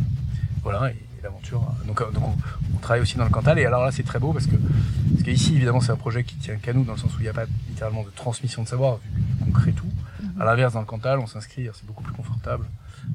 Voilà, 0.63 0.89
et 0.89 0.95
l'aventure. 1.23 1.61
Donc, 1.85 2.01
euh, 2.01 2.11
donc 2.11 2.23
on, 2.23 2.35
on 2.75 2.79
travaille 2.79 3.01
aussi 3.01 3.17
dans 3.17 3.23
le 3.23 3.29
Cantal, 3.29 3.57
et 3.59 3.65
alors 3.65 3.83
là 3.83 3.91
c'est 3.91 4.03
très 4.03 4.19
beau 4.19 4.33
parce 4.33 4.47
que 4.47 4.55
parce 4.55 5.23
qu'ici 5.23 5.55
évidemment 5.55 5.81
c'est 5.81 5.91
un 5.91 5.97
projet 5.97 6.23
qui 6.23 6.35
tient 6.35 6.57
qu'à 6.57 6.73
nous 6.73 6.83
dans 6.83 6.93
le 6.93 6.99
sens 6.99 7.15
où 7.15 7.19
il 7.19 7.23
n'y 7.23 7.29
a 7.29 7.33
pas 7.33 7.45
littéralement 7.69 8.03
de 8.03 8.09
transmission 8.09 8.63
de 8.63 8.67
savoir, 8.67 8.97
vu 8.97 9.45
qu'on 9.45 9.51
crée 9.51 9.73
tout. 9.73 9.91
À 10.39 10.45
l'inverse 10.45 10.73
dans 10.73 10.79
le 10.79 10.85
Cantal, 10.85 11.19
on 11.19 11.27
s'inscrit, 11.27 11.69
c'est 11.73 11.85
beaucoup 11.85 12.03
plus 12.03 12.13
confortable. 12.13 12.65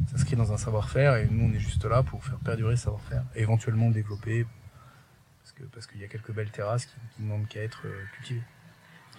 On 0.05 0.09
s'inscrit 0.11 0.37
dans 0.37 0.53
un 0.53 0.57
savoir-faire 0.59 1.17
et 1.17 1.29
nous 1.31 1.49
on 1.49 1.53
est 1.55 1.61
juste 1.61 1.85
là 1.85 2.03
pour 2.03 2.25
faire 2.25 2.39
perdurer 2.39 2.77
ce 2.77 2.85
savoir-faire, 2.85 3.23
et 3.35 3.43
éventuellement 3.43 3.89
le 3.89 3.95
développer 3.95 4.47
parce 5.43 5.53
que 5.53 5.63
parce 5.65 5.87
qu'il 5.87 6.01
y 6.01 6.05
a 6.05 6.09
quelques 6.09 6.33
belles 6.33 6.51
terrasses 6.51 6.87
qui, 6.87 6.95
qui 7.15 7.23
ne 7.23 7.29
demandent 7.29 7.49
qu'à 7.49 7.63
être 7.63 7.83
euh, 7.87 8.05
cultivées. 8.17 8.43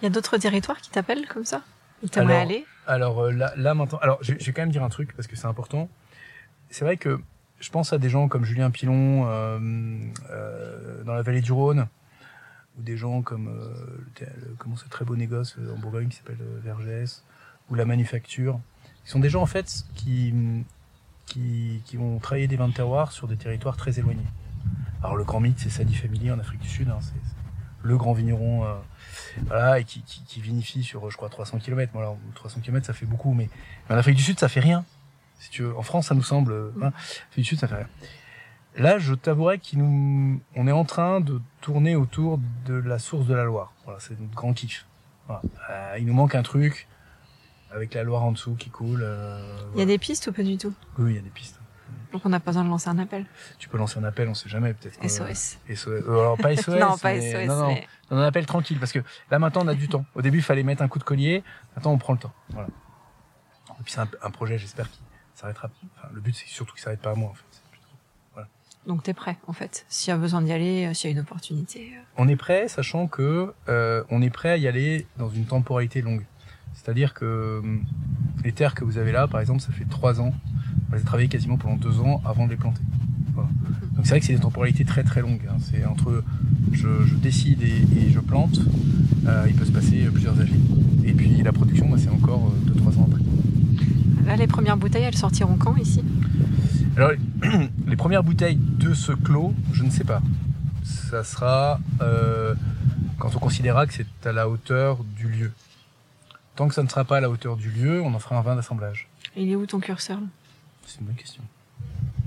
Il 0.00 0.04
y 0.04 0.06
a 0.06 0.10
d'autres 0.10 0.38
territoires 0.38 0.80
qui 0.80 0.90
t'appellent 0.90 1.26
comme 1.28 1.44
ça? 1.44 1.62
Où 2.02 2.08
t'aimerais 2.08 2.34
Alors, 2.34 2.42
aller? 2.42 2.64
Alors 2.86 3.20
euh, 3.20 3.32
là, 3.32 3.52
là 3.56 3.74
maintenant, 3.74 3.98
alors 3.98 4.18
je, 4.22 4.32
je 4.38 4.44
vais 4.46 4.52
quand 4.52 4.62
même 4.62 4.70
dire 4.70 4.82
un 4.82 4.88
truc 4.88 5.14
parce 5.14 5.28
que 5.28 5.36
c'est 5.36 5.46
important. 5.46 5.88
C'est 6.70 6.84
vrai 6.84 6.96
que 6.96 7.20
je 7.60 7.70
pense 7.70 7.92
à 7.92 7.98
des 7.98 8.08
gens 8.08 8.28
comme 8.28 8.44
Julien 8.44 8.70
Pilon 8.70 9.26
euh, 9.28 9.58
euh, 10.30 11.04
dans 11.04 11.14
la 11.14 11.22
vallée 11.22 11.42
du 11.42 11.52
Rhône, 11.52 11.86
ou 12.78 12.82
des 12.82 12.96
gens 12.96 13.22
comme 13.22 13.48
euh, 13.48 14.26
le 14.26 14.54
comment 14.58 14.76
ce 14.76 14.88
très 14.88 15.04
beau 15.04 15.16
négoce 15.16 15.56
euh, 15.58 15.74
en 15.74 15.78
Bourgogne 15.78 16.08
qui 16.08 16.16
s'appelle 16.16 16.38
euh, 16.40 16.60
Vergès, 16.62 17.22
ou 17.70 17.74
la 17.74 17.84
manufacture. 17.84 18.58
Ils 19.04 19.10
sont 19.10 19.20
des 19.20 19.28
gens 19.30 19.42
en 19.42 19.46
fait 19.46 19.84
qui 19.94 20.34
qui, 21.26 21.80
qui 21.84 21.96
vont 21.96 22.18
travailler 22.18 22.48
des 22.48 22.56
vins 22.56 22.68
de 22.68 22.74
terroir 22.74 23.12
sur 23.12 23.28
des 23.28 23.36
territoires 23.36 23.76
très 23.76 23.98
éloignés. 23.98 24.26
Alors 25.02 25.16
le 25.16 25.24
grand 25.24 25.40
mythe, 25.40 25.60
c'est 25.60 25.70
Sadi 25.70 25.94
Family 25.94 26.30
en 26.32 26.38
Afrique 26.38 26.60
du 26.60 26.68
Sud, 26.68 26.88
hein, 26.88 26.98
c'est 27.00 27.14
le 27.82 27.96
grand 27.96 28.12
vigneron, 28.12 28.64
euh, 28.64 28.74
voilà, 29.46 29.78
et 29.78 29.84
qui, 29.84 30.02
qui, 30.02 30.22
qui 30.24 30.40
vinifie 30.40 30.82
sur, 30.82 31.10
je 31.10 31.16
crois, 31.16 31.28
300 31.28 31.58
km. 31.58 31.96
Alors, 31.96 32.18
300 32.34 32.60
km, 32.60 32.84
ça 32.86 32.92
fait 32.92 33.06
beaucoup, 33.06 33.32
mais, 33.32 33.48
mais 33.88 33.94
en 33.94 33.98
Afrique 33.98 34.16
du 34.16 34.22
Sud, 34.22 34.38
ça 34.38 34.48
fait 34.48 34.60
rien. 34.60 34.84
Si 35.40 35.50
tu 35.50 35.62
veux, 35.62 35.76
en 35.76 35.82
France, 35.82 36.06
ça 36.08 36.14
nous 36.14 36.22
semble, 36.22 36.52
euh, 36.52 36.70
hein, 36.82 36.92
du 37.36 37.42
Sud, 37.44 37.58
ça 37.58 37.66
fait 37.66 37.74
rien. 37.76 37.88
Là, 38.76 38.98
je 38.98 39.14
t'avouerais 39.14 39.58
qu'on 39.58 39.78
nous, 39.78 40.40
est 40.68 40.70
en 40.72 40.84
train 40.84 41.20
de 41.20 41.40
tourner 41.60 41.96
autour 41.96 42.38
de 42.66 42.74
la 42.74 42.98
source 43.00 43.26
de 43.26 43.34
la 43.34 43.42
Loire. 43.44 43.72
Voilà, 43.84 43.98
c'est 44.00 44.18
notre 44.20 44.34
grand 44.34 44.52
kiff. 44.52 44.86
Voilà. 45.26 45.42
Euh, 45.70 45.96
il 45.98 46.06
nous 46.06 46.12
manque 46.14 46.34
un 46.36 46.42
truc 46.42 46.86
avec 47.72 47.94
la 47.94 48.02
Loire 48.04 48.22
en 48.22 48.32
dessous 48.32 48.54
qui 48.54 48.70
coule. 48.70 49.00
euh, 49.02 49.40
Il 49.40 49.56
y 49.56 49.62
a 49.62 49.70
voilà. 49.72 49.86
des 49.86 49.98
pistes 49.98 50.26
ou 50.28 50.32
pas 50.32 50.42
du 50.44 50.56
tout? 50.56 50.72
Oui, 50.98 51.12
il 51.12 51.16
y 51.16 51.18
a 51.18 51.22
des 51.22 51.30
pistes. 51.30 51.58
Donc 52.12 52.22
on 52.24 52.28
n'a 52.28 52.40
pas 52.40 52.50
besoin 52.50 52.64
de 52.64 52.68
lancer 52.68 52.88
un 52.88 52.98
appel. 52.98 53.24
Tu 53.58 53.68
peux 53.68 53.78
lancer 53.78 53.98
un 53.98 54.04
appel, 54.04 54.28
on 54.28 54.34
sait 54.34 54.48
jamais, 54.48 54.74
peut-être. 54.74 54.98
que- 54.98 55.08
SOS. 55.08 55.58
SOS. 55.72 56.02
Alors 56.08 56.36
pas 56.36 56.52
SOS. 56.56 56.68
non, 56.80 56.98
pas 56.98 57.14
mais- 57.14 57.32
SOS. 57.32 57.48
Non, 57.48 57.56
non, 57.56 57.68
mais- 57.68 57.86
on 58.10 58.18
en 58.18 58.22
appelle 58.22 58.46
tranquille 58.46 58.78
parce 58.80 58.90
que 58.92 58.98
là 59.30 59.38
maintenant 59.38 59.62
on 59.64 59.68
a 59.68 59.74
du 59.74 59.88
temps. 59.88 60.04
Au 60.16 60.22
début 60.22 60.38
il 60.38 60.42
fallait 60.44 60.64
mettre 60.64 60.82
un 60.82 60.88
coup 60.88 60.98
de 60.98 61.04
collier, 61.04 61.44
maintenant 61.76 61.92
on 61.92 61.98
prend 61.98 62.12
le 62.12 62.18
temps. 62.18 62.32
Voilà. 62.50 62.68
Et 63.78 63.82
puis 63.84 63.92
c'est 63.92 64.00
un, 64.00 64.08
un 64.22 64.30
projet, 64.30 64.58
j'espère 64.58 64.90
qu'il 64.90 65.00
s'arrêtera. 65.40 65.70
Enfin, 65.98 66.08
le 66.14 66.20
but 66.20 66.34
c'est 66.34 66.46
surtout 66.48 66.74
qu'il 66.74 66.82
s'arrête 66.82 67.00
pas 67.00 67.12
à 67.12 67.14
moi 67.14 67.30
en 67.30 67.34
fait. 67.34 67.44
Donc 68.86 69.02
t'es 69.02 69.12
prêt, 69.12 69.36
en 69.46 69.52
fait. 69.52 69.84
S'il 69.90 70.08
y 70.10 70.14
a 70.14 70.16
besoin 70.16 70.40
d'y 70.40 70.52
aller, 70.52 70.86
euh, 70.86 70.94
s'il 70.94 71.10
y 71.10 71.12
a 71.12 71.14
une 71.14 71.20
opportunité. 71.20 71.92
euh. 71.94 72.00
On 72.16 72.26
est 72.28 72.34
prêt, 72.36 72.66
sachant 72.66 73.08
que 73.08 73.52
euh, 73.68 74.02
on 74.08 74.22
est 74.22 74.30
prêt 74.30 74.48
à 74.52 74.56
y 74.56 74.66
aller 74.66 75.06
dans 75.18 75.28
une 75.28 75.44
temporalité 75.44 76.00
longue. 76.00 76.24
C'est-à-dire 76.72 77.12
que 77.12 77.60
hum, 77.62 77.84
les 78.42 78.52
terres 78.52 78.74
que 78.74 78.82
vous 78.82 78.96
avez 78.96 79.12
là, 79.12 79.28
par 79.28 79.40
exemple, 79.42 79.60
ça 79.60 79.70
fait 79.70 79.84
trois 79.84 80.22
ans. 80.22 80.32
On 80.90 80.94
les 80.94 81.02
a 81.02 81.04
travaillées 81.04 81.28
quasiment 81.28 81.58
pendant 81.58 81.76
deux 81.76 82.00
ans 82.00 82.22
avant 82.24 82.46
de 82.46 82.52
les 82.52 82.56
planter. 82.56 82.80
Voilà. 83.34 83.50
Donc 83.96 84.06
c'est 84.06 84.10
vrai 84.12 84.20
que 84.20 84.26
c'est 84.26 84.32
des 84.34 84.40
temporalités 84.40 84.86
très 84.86 85.04
très 85.04 85.20
longues. 85.20 85.46
hein. 85.50 85.58
C'est 85.60 85.84
entre 85.84 86.24
je, 86.72 87.04
je 87.04 87.14
décide 87.16 87.62
et, 87.62 87.84
et 87.98 88.10
je 88.10 88.18
plante, 88.18 88.60
euh, 89.26 89.44
il 89.46 89.54
peut 89.54 89.66
se 89.66 89.72
passer 89.72 90.06
plusieurs 90.06 90.40
années. 90.40 90.50
Et 91.04 91.12
puis 91.12 91.42
la 91.42 91.52
production, 91.52 91.86
bah, 91.90 91.98
c'est 91.98 92.08
encore 92.08 92.46
euh, 92.46 92.58
deux 92.66 92.74
trois 92.80 92.96
ans 92.98 93.06
après. 93.10 93.20
Là, 94.24 94.36
les 94.36 94.46
premières 94.46 94.76
bouteilles, 94.76 95.04
elles 95.04 95.16
sortiront 95.16 95.56
quand 95.56 95.76
ici? 95.76 96.04
Alors, 96.96 97.12
les 97.86 97.96
premières 97.96 98.22
bouteilles 98.22 98.56
de 98.56 98.94
ce 98.94 99.12
clos, 99.12 99.54
je 99.72 99.82
ne 99.82 99.90
sais 99.90 100.04
pas. 100.04 100.22
Ça 100.84 101.24
sera 101.24 101.80
euh, 102.00 102.54
quand 103.18 103.34
on 103.34 103.38
considérera 103.38 103.86
que 103.86 103.94
c'est 103.94 104.26
à 104.26 104.32
la 104.32 104.48
hauteur 104.48 105.04
du 105.04 105.28
lieu. 105.28 105.52
Tant 106.56 106.68
que 106.68 106.74
ça 106.74 106.82
ne 106.82 106.88
sera 106.88 107.04
pas 107.04 107.18
à 107.18 107.20
la 107.20 107.30
hauteur 107.30 107.56
du 107.56 107.70
lieu, 107.70 108.02
on 108.02 108.12
en 108.14 108.18
fera 108.18 108.38
un 108.38 108.42
vin 108.42 108.56
d'assemblage. 108.56 109.08
Il 109.36 109.50
est 109.50 109.56
où 109.56 109.66
ton 109.66 109.80
curseur 109.80 110.18
C'est 110.86 111.00
une 111.00 111.06
bonne 111.06 111.16
question. 111.16 111.42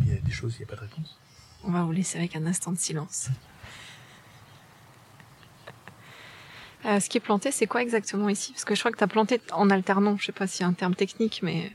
Il 0.02 0.14
y 0.14 0.18
a 0.18 0.20
des 0.20 0.32
choses, 0.32 0.56
il 0.56 0.60
n'y 0.60 0.66
a 0.66 0.68
pas 0.68 0.76
de 0.76 0.82
réponse. 0.82 1.18
On 1.66 1.72
va 1.72 1.84
vous 1.84 1.92
laisser 1.92 2.18
avec 2.18 2.36
un 2.36 2.46
instant 2.46 2.72
de 2.72 2.78
silence. 2.78 3.30
Euh, 6.86 7.00
ce 7.00 7.10
qui 7.10 7.18
est 7.18 7.22
planté, 7.22 7.52
c'est 7.52 7.68
quoi 7.68 7.82
exactement 7.82 8.28
ici? 8.28 8.52
Parce 8.52 8.66
que 8.66 8.76
je 8.76 8.80
crois 8.80 8.92
que 8.92 8.98
tu 8.98 9.04
as 9.04 9.08
planté 9.08 9.40
en 9.52 9.70
alternant. 9.70 10.18
Je 10.18 10.26
sais 10.26 10.32
pas 10.32 10.48
s'il 10.48 10.62
y 10.62 10.64
a 10.66 10.68
un 10.68 10.74
terme 10.74 10.96
technique, 10.96 11.40
mais 11.42 11.72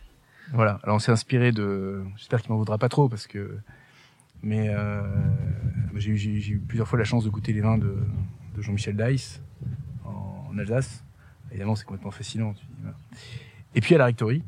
Voilà, 0.52 0.80
alors 0.82 0.96
on 0.96 0.98
s'est 0.98 1.12
inspiré 1.12 1.52
de... 1.52 2.02
J'espère 2.16 2.40
qu'il 2.42 2.50
m'en 2.52 2.58
voudra 2.58 2.78
pas 2.78 2.88
trop 2.88 3.08
parce 3.08 3.26
que... 3.26 3.58
Mais 4.42 4.68
euh, 4.70 5.02
j'ai 5.96 6.12
eu- 6.12 6.58
plusieurs 6.66 6.86
fois 6.86 6.98
la 6.98 7.04
chance 7.04 7.24
de 7.24 7.30
goûter 7.30 7.52
les 7.52 7.60
vins 7.60 7.76
de, 7.76 7.96
de 8.56 8.62
Jean-Michel 8.62 8.96
Dice 8.96 9.42
en, 10.04 10.46
en 10.50 10.58
Alsace. 10.58 11.02
Évidemment, 11.50 11.74
c'est 11.74 11.84
complètement 11.84 12.12
fascinant. 12.12 12.52
tu 12.52 12.64
dis, 12.66 12.72
voilà. 12.82 12.96
Et 13.74 13.80
puis 13.80 13.94
à 13.94 13.98
la 13.98 14.04
Rectory. 14.06 14.42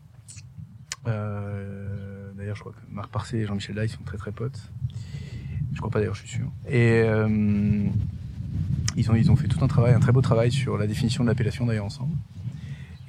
Euh, 1.07 2.31
d'ailleurs, 2.37 2.57
je 2.57 2.61
crois 2.61 2.73
que 2.73 2.79
Marc 2.95 3.11
Parcé 3.11 3.39
et 3.39 3.47
Jean-Michel 3.47 3.75
Dice 3.81 3.97
sont 3.97 4.05
très 4.05 4.17
très 4.19 4.33
potes. 4.33 4.71
Je 5.73 5.79
crois 5.79 5.91
pas 5.91 5.99
d'ailleurs, 5.99 6.15
je 6.15 6.21
suis 6.21 6.29
sûr. 6.39 6.51
Et 6.69 7.03
euh, 7.05 7.29
ils, 8.97 9.11
ont, 9.11 9.15
ils 9.15 9.31
ont 9.31 9.37
fait 9.37 9.49
tout 9.49 9.63
un 9.65 9.69
travail, 9.69 9.93
un 9.95 10.01
très 10.01 10.13
beau 10.13 10.21
travail 10.21 10.53
sur 10.53 10.79
la 10.79 10.87
définition 10.87 11.25
de 11.25 11.29
l'appellation 11.29 11.67
d'ailleurs 11.67 11.85
ensemble. 11.87 12.15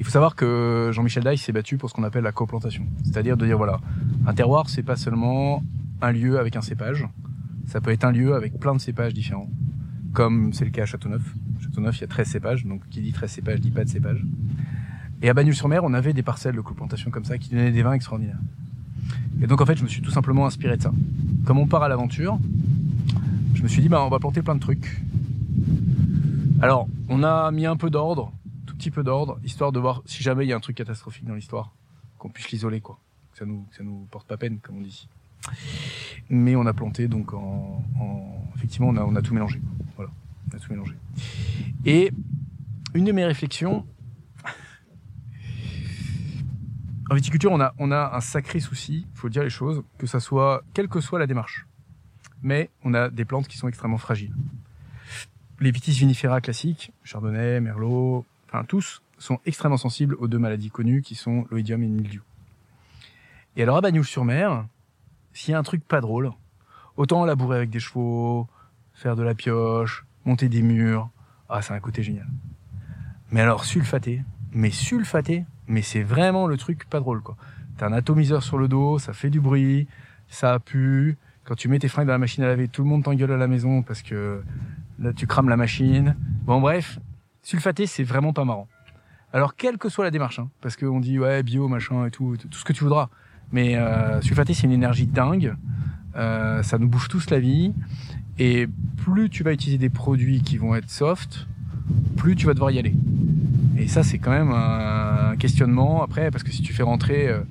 Il 0.02 0.04
faut 0.04 0.10
savoir 0.10 0.36
que 0.36 0.90
Jean-Michel 0.92 1.24
Dice 1.24 1.44
s'est 1.44 1.52
battu 1.52 1.78
pour 1.78 1.88
ce 1.88 1.94
qu'on 1.94 2.02
appelle 2.02 2.24
la 2.24 2.32
coplantation. 2.32 2.88
C'est-à-dire 3.04 3.38
de 3.38 3.46
dire, 3.46 3.56
voilà, 3.56 3.80
un 4.26 4.34
terroir, 4.34 4.68
c'est 4.68 4.82
pas 4.82 4.96
seulement 4.96 5.64
un 6.02 6.12
lieu 6.12 6.40
avec 6.40 6.56
un 6.56 6.62
cépage. 6.62 7.08
Ça 7.68 7.82
peut 7.82 7.92
être 7.92 8.04
un 8.04 8.12
lieu 8.12 8.34
avec 8.34 8.60
plein 8.60 8.74
de 8.74 8.80
cépages 8.80 9.14
différents. 9.14 9.48
Comme 10.12 10.54
c'est 10.54 10.66
le 10.66 10.72
cas 10.72 10.82
à 10.82 10.86
Châteauneuf. 10.88 11.22
Châteauneuf, 11.60 12.00
il 12.00 12.02
y 12.02 12.04
a 12.06 12.08
13 12.08 12.28
cépages. 12.28 12.66
Donc, 12.66 12.82
qui 12.90 13.02
dit 13.02 13.12
13 13.12 13.30
cépages 13.30 13.62
dit 13.62 13.70
pas 13.70 13.84
de 13.84 13.90
cépage. 13.90 14.26
Et 15.22 15.30
à 15.30 15.36
Bagnols-sur-Mer, 15.36 15.84
on 15.84 15.94
avait 15.94 16.14
des 16.14 16.24
parcelles 16.24 16.56
de 16.56 16.62
coplantation 16.62 17.12
comme 17.12 17.26
ça 17.26 17.38
qui 17.38 17.52
donnaient 17.52 17.72
des 17.72 17.84
vins 17.84 17.94
extraordinaires. 17.94 18.40
Et 19.40 19.46
donc, 19.46 19.62
en 19.62 19.68
fait, 19.68 19.76
je 19.76 19.84
me 19.84 19.88
suis 19.88 20.02
tout 20.02 20.10
simplement 20.10 20.48
inspiré 20.48 20.78
de 20.78 20.82
ça. 20.82 20.92
Comme 21.46 21.60
on 21.60 21.68
part 21.68 21.84
à 21.84 21.90
l'aventure, 21.90 22.40
je 23.54 23.62
me 23.62 23.68
suis 23.68 23.84
dit, 23.84 23.88
bah, 23.88 24.04
on 24.04 24.10
va 24.10 24.18
planter 24.18 24.42
plein 24.42 24.56
de 24.56 24.62
trucs. 24.62 25.00
Alors, 26.60 26.88
on 27.08 27.22
a 27.22 27.52
mis 27.52 27.68
un 27.68 27.76
peu 27.76 27.92
d'ordre, 27.92 28.34
petit 28.82 28.90
peu 28.92 29.04
d'ordre, 29.04 29.40
histoire 29.44 29.72
de 29.72 29.80
voir 29.80 30.02
si 30.06 30.24
jamais 30.24 30.44
il 30.44 30.50
y 30.50 30.54
a 30.54 30.56
un 30.56 30.60
truc 30.60 30.76
catastrophique 30.76 31.26
dans 31.26 31.36
l'histoire, 31.36 31.72
qu'on 32.18 32.30
puisse 32.30 32.50
l'isoler, 32.50 32.82
quoi. 32.82 33.00
Ça 33.36 33.46
nous, 33.46 33.66
ça 33.78 33.84
nous 33.84 34.08
porte 34.10 34.28
pas 34.28 34.38
peine, 34.38 34.58
comme 34.60 34.78
on 34.78 34.82
dit. 34.82 35.08
Mais 36.30 36.56
on 36.56 36.66
a 36.66 36.74
planté, 36.74 37.08
donc 37.08 37.34
en, 37.34 37.84
en- 38.00 38.44
effectivement, 38.56 38.90
on 38.90 38.96
a, 38.98 39.04
on 39.04 39.16
a 39.16 39.22
tout 39.22 39.34
mélangé. 39.36 39.62
Voilà, 39.96 40.10
on 40.52 40.56
a 40.56 40.60
tout 40.60 40.72
mélangé. 40.72 40.96
Et 41.86 42.12
une 42.96 43.06
de 43.06 43.12
mes 43.12 43.24
réflexions, 43.24 43.86
en 47.10 47.16
viticulture, 47.16 47.52
on 47.52 47.60
a, 47.60 47.74
on 47.78 47.92
a 47.92 48.16
un 48.16 48.22
sacré 48.22 48.60
souci, 48.60 49.06
il 49.14 49.18
faut 49.18 49.30
dire 49.30 49.44
les 49.44 49.50
choses, 49.50 49.84
que 50.00 50.08
ça 50.08 50.20
soit, 50.20 50.64
quelle 50.74 50.88
que 50.88 51.02
soit 51.02 51.20
la 51.20 51.28
démarche. 51.28 51.68
Mais 52.42 52.70
on 52.84 52.94
a 52.96 53.10
des 53.10 53.26
plantes 53.26 53.48
qui 53.48 53.58
sont 53.58 53.68
extrêmement 53.68 54.00
fragiles. 54.00 54.34
Les 55.60 55.70
vitis 55.72 55.92
vinifera 55.92 56.42
classiques, 56.42 56.92
chardonnay, 57.04 57.60
merlot, 57.60 58.26
enfin 58.52 58.64
tous, 58.66 59.02
sont 59.18 59.40
extrêmement 59.46 59.78
sensibles 59.78 60.16
aux 60.20 60.28
deux 60.28 60.40
maladies 60.40 60.70
connues 60.70 61.02
qui 61.02 61.16
sont 61.16 61.46
l'oïdium 61.52 61.84
et 61.84 61.88
le 61.88 61.94
mildiou. 61.94 62.22
Et 63.56 63.64
alors 63.64 63.78
à 63.78 63.82
Bagnoul-sur-Mer, 63.82 64.66
s'il 65.34 65.52
y 65.52 65.56
a 65.56 65.60
un 65.60 65.64
truc 65.64 65.88
pas 65.88 66.02
drôle, 66.02 66.32
autant 66.98 67.26
labourer 67.26 67.58
avec 67.58 67.70
des 67.70 67.80
chevaux, 67.80 68.48
faire 68.94 69.16
de 69.16 69.24
la 69.24 69.36
pioche, 69.36 70.06
monter 70.26 70.50
des 70.50 70.62
murs, 70.62 71.10
ah 71.50 71.62
c'est 71.62 71.74
un 71.74 71.80
côté 71.80 72.04
génial. 72.04 72.28
Mais 73.32 73.42
alors 73.42 73.66
sulfaté, 73.66 74.24
mais 74.52 74.72
sulfaté, 74.72 75.46
mais 75.68 75.82
c'est 75.82 76.04
vraiment 76.04 76.48
le 76.48 76.58
truc 76.58 76.86
pas 76.90 77.00
drôle 77.00 77.22
quoi. 77.22 77.38
T'as 77.78 77.88
un 77.88 77.94
atomiseur 77.94 78.44
sur 78.44 78.58
le 78.58 78.68
dos, 78.68 79.00
ça 79.00 79.14
fait 79.14 79.30
du 79.30 79.40
bruit, 79.40 79.88
ça 80.28 80.60
pue, 80.60 81.18
Quand 81.44 81.56
tu 81.56 81.68
mets 81.68 81.80
tes 81.80 81.88
fringues 81.88 82.08
dans 82.08 82.14
la 82.14 82.20
machine 82.20 82.44
à 82.44 82.48
laver, 82.48 82.68
tout 82.68 82.84
le 82.84 82.90
monde 82.90 83.04
t'engueule 83.04 83.32
à 83.32 83.38
la 83.38 83.48
maison 83.48 83.82
parce 83.82 84.02
que 84.02 84.44
là, 85.00 85.14
tu 85.14 85.26
crames 85.28 85.50
la 85.50 85.58
machine. 85.58 86.16
Bon, 86.46 86.62
bref, 86.62 87.00
sulfater, 87.42 87.86
c'est 87.86 88.04
vraiment 88.04 88.34
pas 88.34 88.46
marrant. 88.46 88.68
Alors, 89.34 89.56
quelle 89.56 89.78
que 89.78 89.88
soit 89.90 90.04
la 90.04 90.12
démarche, 90.12 90.40
hein, 90.40 90.50
parce 90.62 90.76
qu'on 90.76 91.00
dit, 91.00 91.18
ouais, 91.18 91.42
bio, 91.44 91.68
machin 91.68 92.06
et 92.06 92.12
tout, 92.12 92.36
tout 92.38 92.58
ce 92.58 92.66
que 92.66 92.74
tu 92.74 92.84
voudras. 92.84 93.10
Mais 93.52 93.76
euh, 93.76 94.22
sulfater, 94.22 94.54
c'est 94.54 94.68
une 94.68 94.74
énergie 94.74 95.08
dingue. 95.08 95.56
Euh, 96.16 96.62
ça 96.64 96.78
nous 96.78 96.88
bouffe 96.88 97.08
tous 97.08 97.30
la 97.30 97.40
vie. 97.40 97.74
Et 98.40 98.68
plus 98.98 99.30
tu 99.30 99.44
vas 99.44 99.54
utiliser 99.54 99.78
des 99.78 99.90
produits 99.90 100.42
qui 100.42 100.58
vont 100.58 100.76
être 100.76 100.90
soft, 100.90 101.48
plus 102.18 102.36
tu 102.36 102.46
vas 102.46 102.54
devoir 102.54 102.72
y 102.72 102.80
aller. 102.80 102.94
Et 103.78 103.88
ça, 103.88 104.04
c'est 104.04 104.20
quand 104.20 104.32
même 104.32 104.52
un 104.52 105.36
questionnement 105.38 106.04
après, 106.04 106.30
parce 106.32 106.44
que 106.44 106.52
si 106.52 106.62
tu 106.62 106.74
fais 106.74 106.84
rentrer 106.84 107.30
euh, 107.30 107.42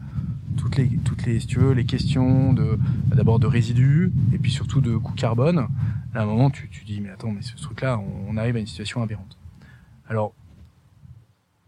toutes 0.57 0.76
les, 0.76 0.88
toutes 1.05 1.24
les, 1.24 1.41
si 1.41 1.57
les 1.74 1.84
questions 1.84 2.53
de, 2.53 2.78
d'abord 3.07 3.38
de 3.38 3.47
résidus, 3.47 4.12
et 4.32 4.38
puis 4.38 4.51
surtout 4.51 4.80
de 4.80 4.97
coût 4.97 5.14
carbone, 5.14 5.66
à 6.14 6.22
un 6.22 6.26
moment, 6.26 6.51
tu, 6.51 6.68
tu 6.68 6.84
dis, 6.84 7.01
mais 7.01 7.11
attends, 7.11 7.30
mais 7.30 7.43
ce 7.43 7.55
truc-là, 7.57 8.01
on 8.28 8.36
arrive 8.36 8.57
à 8.57 8.59
une 8.59 8.66
situation 8.66 9.03
aberrante. 9.03 9.39
Alors, 10.11 10.34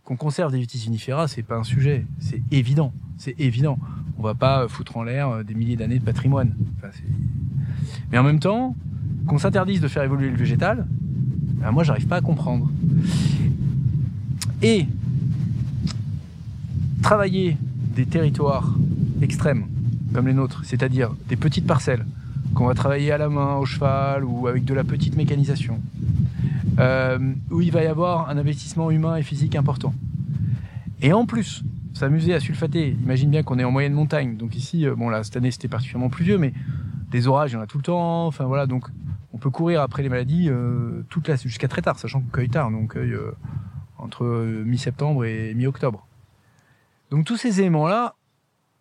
qu'on 0.04 0.16
conserve 0.16 0.50
des 0.50 0.58
vitis 0.58 0.78
vinifera, 0.78 1.28
c'est 1.28 1.44
pas 1.44 1.56
un 1.56 1.62
sujet, 1.62 2.04
c'est 2.18 2.42
évident, 2.50 2.92
c'est 3.16 3.38
évident. 3.38 3.78
On 4.18 4.22
va 4.22 4.34
pas 4.34 4.66
foutre 4.66 4.96
en 4.96 5.04
l'air 5.04 5.44
des 5.44 5.54
milliers 5.54 5.76
d'années 5.76 6.00
de 6.00 6.04
patrimoine. 6.04 6.52
Mais 8.10 8.18
en 8.18 8.24
même 8.24 8.40
temps, 8.40 8.74
qu'on 9.28 9.38
s'interdise 9.38 9.80
de 9.80 9.86
faire 9.86 10.02
évoluer 10.02 10.28
le 10.28 10.36
végétal, 10.36 10.86
ben 11.60 11.70
moi 11.70 11.84
j'arrive 11.84 12.08
pas 12.08 12.16
à 12.16 12.20
comprendre. 12.20 12.68
Et 14.60 14.88
travailler 17.00 17.56
des 17.94 18.06
territoires 18.06 18.74
extrêmes 19.20 19.66
comme 20.12 20.26
les 20.26 20.34
nôtres, 20.34 20.62
c'est-à-dire 20.64 21.12
des 21.28 21.36
petites 21.36 21.66
parcelles 21.66 22.04
qu'on 22.54 22.66
va 22.66 22.74
travailler 22.74 23.12
à 23.12 23.18
la 23.18 23.28
main, 23.28 23.54
au 23.54 23.64
cheval 23.64 24.24
ou 24.24 24.48
avec 24.48 24.64
de 24.64 24.74
la 24.74 24.82
petite 24.82 25.16
mécanisation, 25.16 25.80
euh, 26.78 27.18
où 27.50 27.60
il 27.60 27.70
va 27.72 27.82
y 27.82 27.86
avoir 27.86 28.28
un 28.28 28.36
investissement 28.36 28.90
humain 28.90 29.16
et 29.16 29.22
physique 29.22 29.56
important. 29.56 29.94
Et 31.00 31.12
en 31.12 31.26
plus, 31.26 31.62
s'amuser 31.94 32.34
à 32.34 32.40
sulfater, 32.40 32.96
imagine 33.02 33.30
bien 33.30 33.42
qu'on 33.42 33.58
est 33.58 33.64
en 33.64 33.70
moyenne 33.70 33.92
montagne, 33.92 34.36
donc 34.36 34.56
ici, 34.56 34.86
euh, 34.86 34.94
bon 34.94 35.08
là, 35.08 35.24
cette 35.24 35.36
année 35.36 35.50
c'était 35.50 35.68
particulièrement 35.68 36.10
pluvieux, 36.10 36.38
mais 36.38 36.52
des 37.10 37.28
orages, 37.28 37.52
il 37.52 37.54
y 37.54 37.56
en 37.58 37.60
a 37.60 37.66
tout 37.66 37.78
le 37.78 37.84
temps, 37.84 38.26
enfin 38.26 38.44
voilà, 38.44 38.66
donc 38.66 38.88
on 39.32 39.38
peut 39.38 39.50
courir 39.50 39.82
après 39.82 40.02
les 40.02 40.08
maladies 40.08 40.48
euh, 40.48 41.02
toute 41.08 41.28
la 41.28 41.36
jusqu'à 41.36 41.68
très 41.68 41.82
tard, 41.82 41.98
sachant 41.98 42.20
qu'on 42.20 42.28
cueille 42.28 42.48
tard, 42.48 42.70
donc 42.70 42.82
on 42.82 42.86
cueille 42.86 43.12
euh, 43.12 43.32
entre 43.98 44.24
euh, 44.24 44.62
mi-septembre 44.64 45.24
et 45.24 45.54
mi-octobre. 45.54 46.06
Donc 47.10 47.24
tous 47.24 47.36
ces 47.36 47.60
éléments-là, 47.60 48.14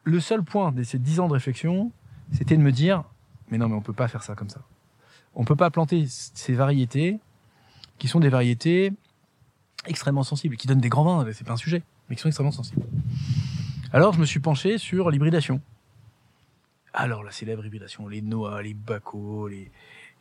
le 0.03 0.19
seul 0.19 0.43
point 0.43 0.71
de 0.71 0.83
ces 0.83 0.99
dix 0.99 1.19
ans 1.19 1.27
de 1.27 1.33
réflexion, 1.33 1.91
c'était 2.31 2.57
de 2.57 2.61
me 2.61 2.71
dire, 2.71 3.03
mais 3.49 3.57
non, 3.57 3.69
mais 3.69 3.75
on 3.75 3.81
peut 3.81 3.93
pas 3.93 4.07
faire 4.07 4.23
ça 4.23 4.35
comme 4.35 4.49
ça. 4.49 4.61
On 5.35 5.45
peut 5.45 5.55
pas 5.55 5.69
planter 5.69 6.05
ces 6.07 6.53
variétés 6.53 7.19
qui 8.01 8.07
sont 8.07 8.19
des 8.19 8.29
variétés 8.29 8.93
extrêmement 9.85 10.23
sensibles, 10.23 10.57
qui 10.57 10.65
donnent 10.65 10.81
des 10.81 10.89
grands 10.89 11.03
vins, 11.03 11.31
c'est 11.33 11.45
pas 11.45 11.53
un 11.53 11.57
sujet, 11.57 11.83
mais 12.09 12.15
qui 12.15 12.23
sont 12.23 12.29
extrêmement 12.29 12.51
sensibles. 12.51 12.81
Alors 13.93 14.13
je 14.13 14.19
me 14.19 14.25
suis 14.25 14.39
penché 14.39 14.79
sur 14.79 15.11
l'hybridation. 15.11 15.61
Alors 16.95 17.21
la 17.23 17.29
célèbre 17.29 17.63
hybridation, 17.63 18.07
les 18.07 18.23
noix, 18.23 18.63
les 18.63 18.73
bacos, 18.73 19.51
les, 19.51 19.69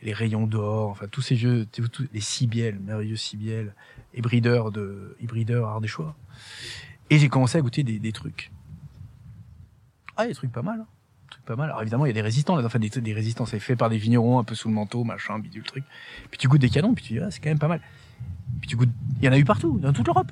les 0.02 0.12
rayons 0.12 0.46
d'or, 0.46 0.90
enfin 0.90 1.06
tous 1.10 1.22
ces 1.22 1.38
tous, 1.72 2.06
les 2.12 2.20
cibielles, 2.20 2.78
merveilleux 2.80 3.16
cibielles, 3.16 3.74
hybrideurs 4.14 4.72
de 4.72 5.16
hybrideurs 5.18 5.66
ardéchois. 5.66 6.14
Et 7.08 7.18
j'ai 7.18 7.30
commencé 7.30 7.56
à 7.56 7.62
goûter 7.62 7.82
des, 7.82 7.98
des 7.98 8.12
trucs. 8.12 8.52
Ah, 10.18 10.26
des 10.26 10.34
trucs 10.34 10.52
pas 10.52 10.60
mal. 10.60 10.80
Hein. 10.80 10.86
Pas 11.50 11.56
mal. 11.56 11.70
Alors 11.70 11.82
évidemment, 11.82 12.06
il 12.06 12.10
y 12.10 12.12
a 12.12 12.14
des 12.14 12.22
résistants, 12.22 12.54
là, 12.54 12.64
enfin 12.64 12.78
des, 12.78 12.88
des 12.88 13.12
résistants, 13.12 13.44
c'est 13.44 13.58
fait 13.58 13.74
par 13.74 13.90
des 13.90 13.98
vignerons 13.98 14.38
un 14.38 14.44
peu 14.44 14.54
sous 14.54 14.68
le 14.68 14.74
manteau, 14.74 15.02
machin, 15.02 15.40
bidule 15.40 15.64
truc. 15.64 15.82
Puis 16.30 16.38
tu 16.38 16.46
goûtes 16.46 16.60
des 16.60 16.70
canons, 16.70 16.94
puis 16.94 17.04
tu 17.04 17.14
dis 17.14 17.18
ah, 17.18 17.28
c'est 17.32 17.40
quand 17.40 17.48
même 17.48 17.58
pas 17.58 17.66
mal. 17.66 17.80
Puis 18.60 18.70
tu 18.70 18.76
goûtes, 18.76 18.92
il 19.18 19.24
y 19.24 19.28
en 19.28 19.32
a 19.32 19.38
eu 19.38 19.44
partout, 19.44 19.80
dans 19.82 19.92
toute 19.92 20.06
l'Europe. 20.06 20.30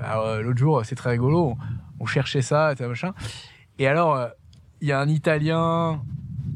Euh, 0.00 0.40
l'autre 0.40 0.58
jour, 0.58 0.82
c'est 0.86 0.94
très 0.94 1.10
rigolo, 1.10 1.50
on, 1.50 1.56
on 2.00 2.06
cherchait 2.06 2.40
ça, 2.40 2.72
et 2.72 2.86
machin. 2.86 3.12
Et 3.78 3.86
alors, 3.86 4.14
euh, 4.14 4.28
il 4.80 4.88
y 4.88 4.92
a 4.92 4.98
un 4.98 5.10
Italien, 5.10 6.00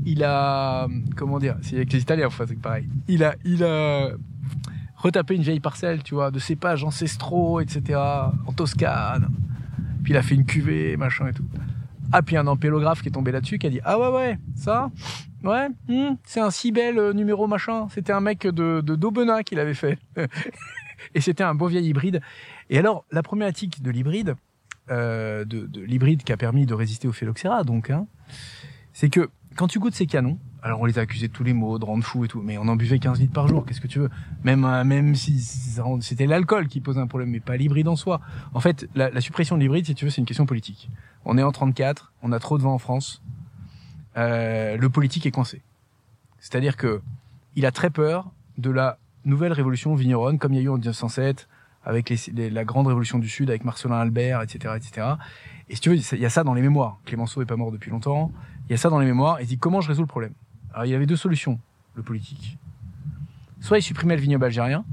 il 0.07 0.25
a 0.25 0.89
comment 1.15 1.39
dire 1.39 1.59
c'est 1.61 1.77
avec 1.77 1.93
les 1.93 2.01
Italiens 2.01 2.29
enfin 2.29 2.47
c'est 2.49 2.59
pareil 2.59 2.89
il 3.07 3.23
a 3.23 3.35
il 3.45 3.63
a 3.63 4.13
retapé 4.97 5.35
une 5.35 5.43
vieille 5.43 5.61
parcelle 5.61 6.03
tu 6.03 6.15
vois 6.15 6.31
de 6.31 6.39
cépages 6.39 6.85
ancestraux 6.85 7.61
etc 7.61 8.01
en 8.01 8.53
Toscane 8.57 9.29
puis 10.03 10.15
il 10.15 10.17
a 10.17 10.23
fait 10.23 10.37
une 10.37 10.47
cuvée 10.47 10.97
machin 10.97 11.27
et 11.27 11.35
tout 11.35 11.45
ah 12.13 12.23
puis 12.23 12.37
un 12.37 12.47
ampélographe 12.47 13.03
qui 13.03 13.09
est 13.09 13.13
tombé 13.13 13.33
là-dessus 13.33 13.59
qui 13.59 13.67
a 13.67 13.71
dit 13.71 13.81
ah 13.85 13.99
ouais 13.99 14.09
ouais 14.09 14.39
ça 14.55 14.91
ouais 15.45 15.69
hmm, 15.89 16.17
c'est 16.25 16.41
un 16.41 16.51
si 16.51 16.73
bel 16.73 16.99
euh, 16.99 17.13
numéro 17.13 17.47
machin. 17.47 17.89
C'était 17.91 18.13
un 18.13 18.21
mec 18.21 18.47
de 18.47 18.81
de 18.81 18.95
d'Aubenas 18.97 19.43
qui 19.43 19.55
l'avait 19.55 19.75
fait. 19.75 19.99
Et 21.15 21.21
c'était 21.21 21.45
un 21.45 21.55
beau 21.55 21.67
vieil 21.67 21.87
hybride. 21.87 22.21
Et 22.69 22.79
alors 22.79 23.05
la 23.11 23.23
problématique 23.23 23.83
de 23.83 23.91
l'hybride 23.91 24.37
euh, 24.91 25.45
de, 25.45 25.67
de 25.67 25.81
l'hybride 25.81 26.23
qui 26.25 26.33
a 26.33 26.37
permis 26.37 26.67
de 26.67 26.75
résister 26.75 27.07
au 27.07 27.13
phylloxéra 27.13 27.63
donc 27.65 27.91
hein, 27.91 28.07
c'est 28.93 29.09
que 29.09 29.31
quand 29.57 29.69
tu 29.69 29.79
goûtes 29.79 29.95
ces 29.95 30.07
canons, 30.07 30.39
alors 30.63 30.81
on 30.81 30.85
les 30.85 30.99
a 30.99 31.03
accusés 31.03 31.29
de 31.29 31.33
tous 31.33 31.45
les 31.45 31.53
maux, 31.53 31.79
de 31.79 31.85
rendre 31.85 32.05
fous 32.05 32.25
et 32.25 32.29
tout, 32.29 32.43
mais 32.43 32.59
on 32.59 32.69
en 32.69 32.77
buvait 32.77 32.99
15 32.99 33.21
litres 33.21 33.33
par 33.33 33.49
jour, 33.49 33.65
qu'est-ce 33.65 33.81
que 33.81 33.87
tu 33.87 33.99
veux? 33.99 34.11
Même 34.45 34.65
euh, 34.65 34.85
même 34.85 35.15
si 35.15 35.41
c'était 36.01 36.27
l'alcool 36.27 36.69
qui 36.69 36.81
posait 36.81 37.01
un 37.01 37.07
problème, 37.07 37.31
mais 37.31 37.41
pas 37.41 37.57
l'hybride 37.57 37.89
en 37.89 37.97
soi. 37.97 38.21
En 38.55 38.61
fait, 38.61 38.89
la, 38.95 39.21
suppression 39.21 39.57
de 39.57 39.63
l'hybride, 39.63 39.87
si 39.87 39.95
tu 39.95 40.05
veux, 40.05 40.11
c'est 40.11 40.21
une 40.21 40.27
question 40.27 40.47
politique. 40.47 40.91
On 41.25 41.39
est 41.39 41.43
en 41.43 41.53
34, 41.53 42.13
on 42.23 42.33
a 42.33 42.39
trop 42.39 42.59
de 42.59 42.63
vent 42.63 42.75
en 42.75 42.79
France, 42.79 43.23
euh, 44.17 44.77
le 44.77 44.91
politique 44.91 45.27
est 45.27 45.31
coincé. 45.31 45.63
C'est-à-dire 46.39 46.77
que 46.77 47.01
il 47.57 47.67
a 47.67 47.73
très 47.73 47.91
peur 47.91 48.31
de 48.59 48.71
la 48.71 48.99
nouvelle 49.25 49.53
révolution 49.53 49.95
vigneronne, 49.95 50.39
comme 50.39 50.53
il 50.53 50.57
y 50.57 50.61
a 50.61 50.65
eu 50.65 50.69
en 50.69 50.79
1907, 50.79 51.49
avec 51.85 52.11
les, 52.11 52.51
la 52.51 52.65
grande 52.65 52.87
révolution 52.87 53.19
du 53.19 53.29
Sud, 53.29 53.51
avec 53.51 53.65
Marcelin 53.65 53.97
Albert, 53.97 54.43
etc., 54.43 54.75
etc. 54.77 55.07
Et 55.69 55.75
si 55.75 55.81
tu 55.81 55.91
veux, 55.91 55.97
il 55.97 56.19
y 56.19 56.27
a 56.27 56.31
ça 56.31 56.45
dans 56.45 56.55
les 56.55 56.63
mémoires. 56.63 56.99
Clémenceau 57.05 57.43
est 57.43 57.47
pas 57.47 57.57
mort 57.57 57.73
depuis 57.73 57.91
longtemps. 57.91 58.33
Il 58.69 58.73
y 58.73 58.75
a 58.75 58.77
ça 58.77 58.91
dans 58.91 58.99
les 58.99 59.07
mémoires. 59.07 59.41
Il 59.41 59.47
dit 59.47 59.59
comment 59.59 59.81
je 59.81 59.89
résous 59.89 60.03
le 60.03 60.07
problème? 60.07 60.35
Alors 60.73 60.87
il 60.87 60.91
y 60.91 60.95
avait 60.95 61.07
deux 61.07 61.17
solutions, 61.17 61.59
le 61.95 62.03
politique. 62.03 62.59
Soit 63.61 63.79
il 63.79 63.83
supprimait 63.83 64.17
le 64.17 64.23
vignoble 64.23 64.45
algérien, 64.45 64.85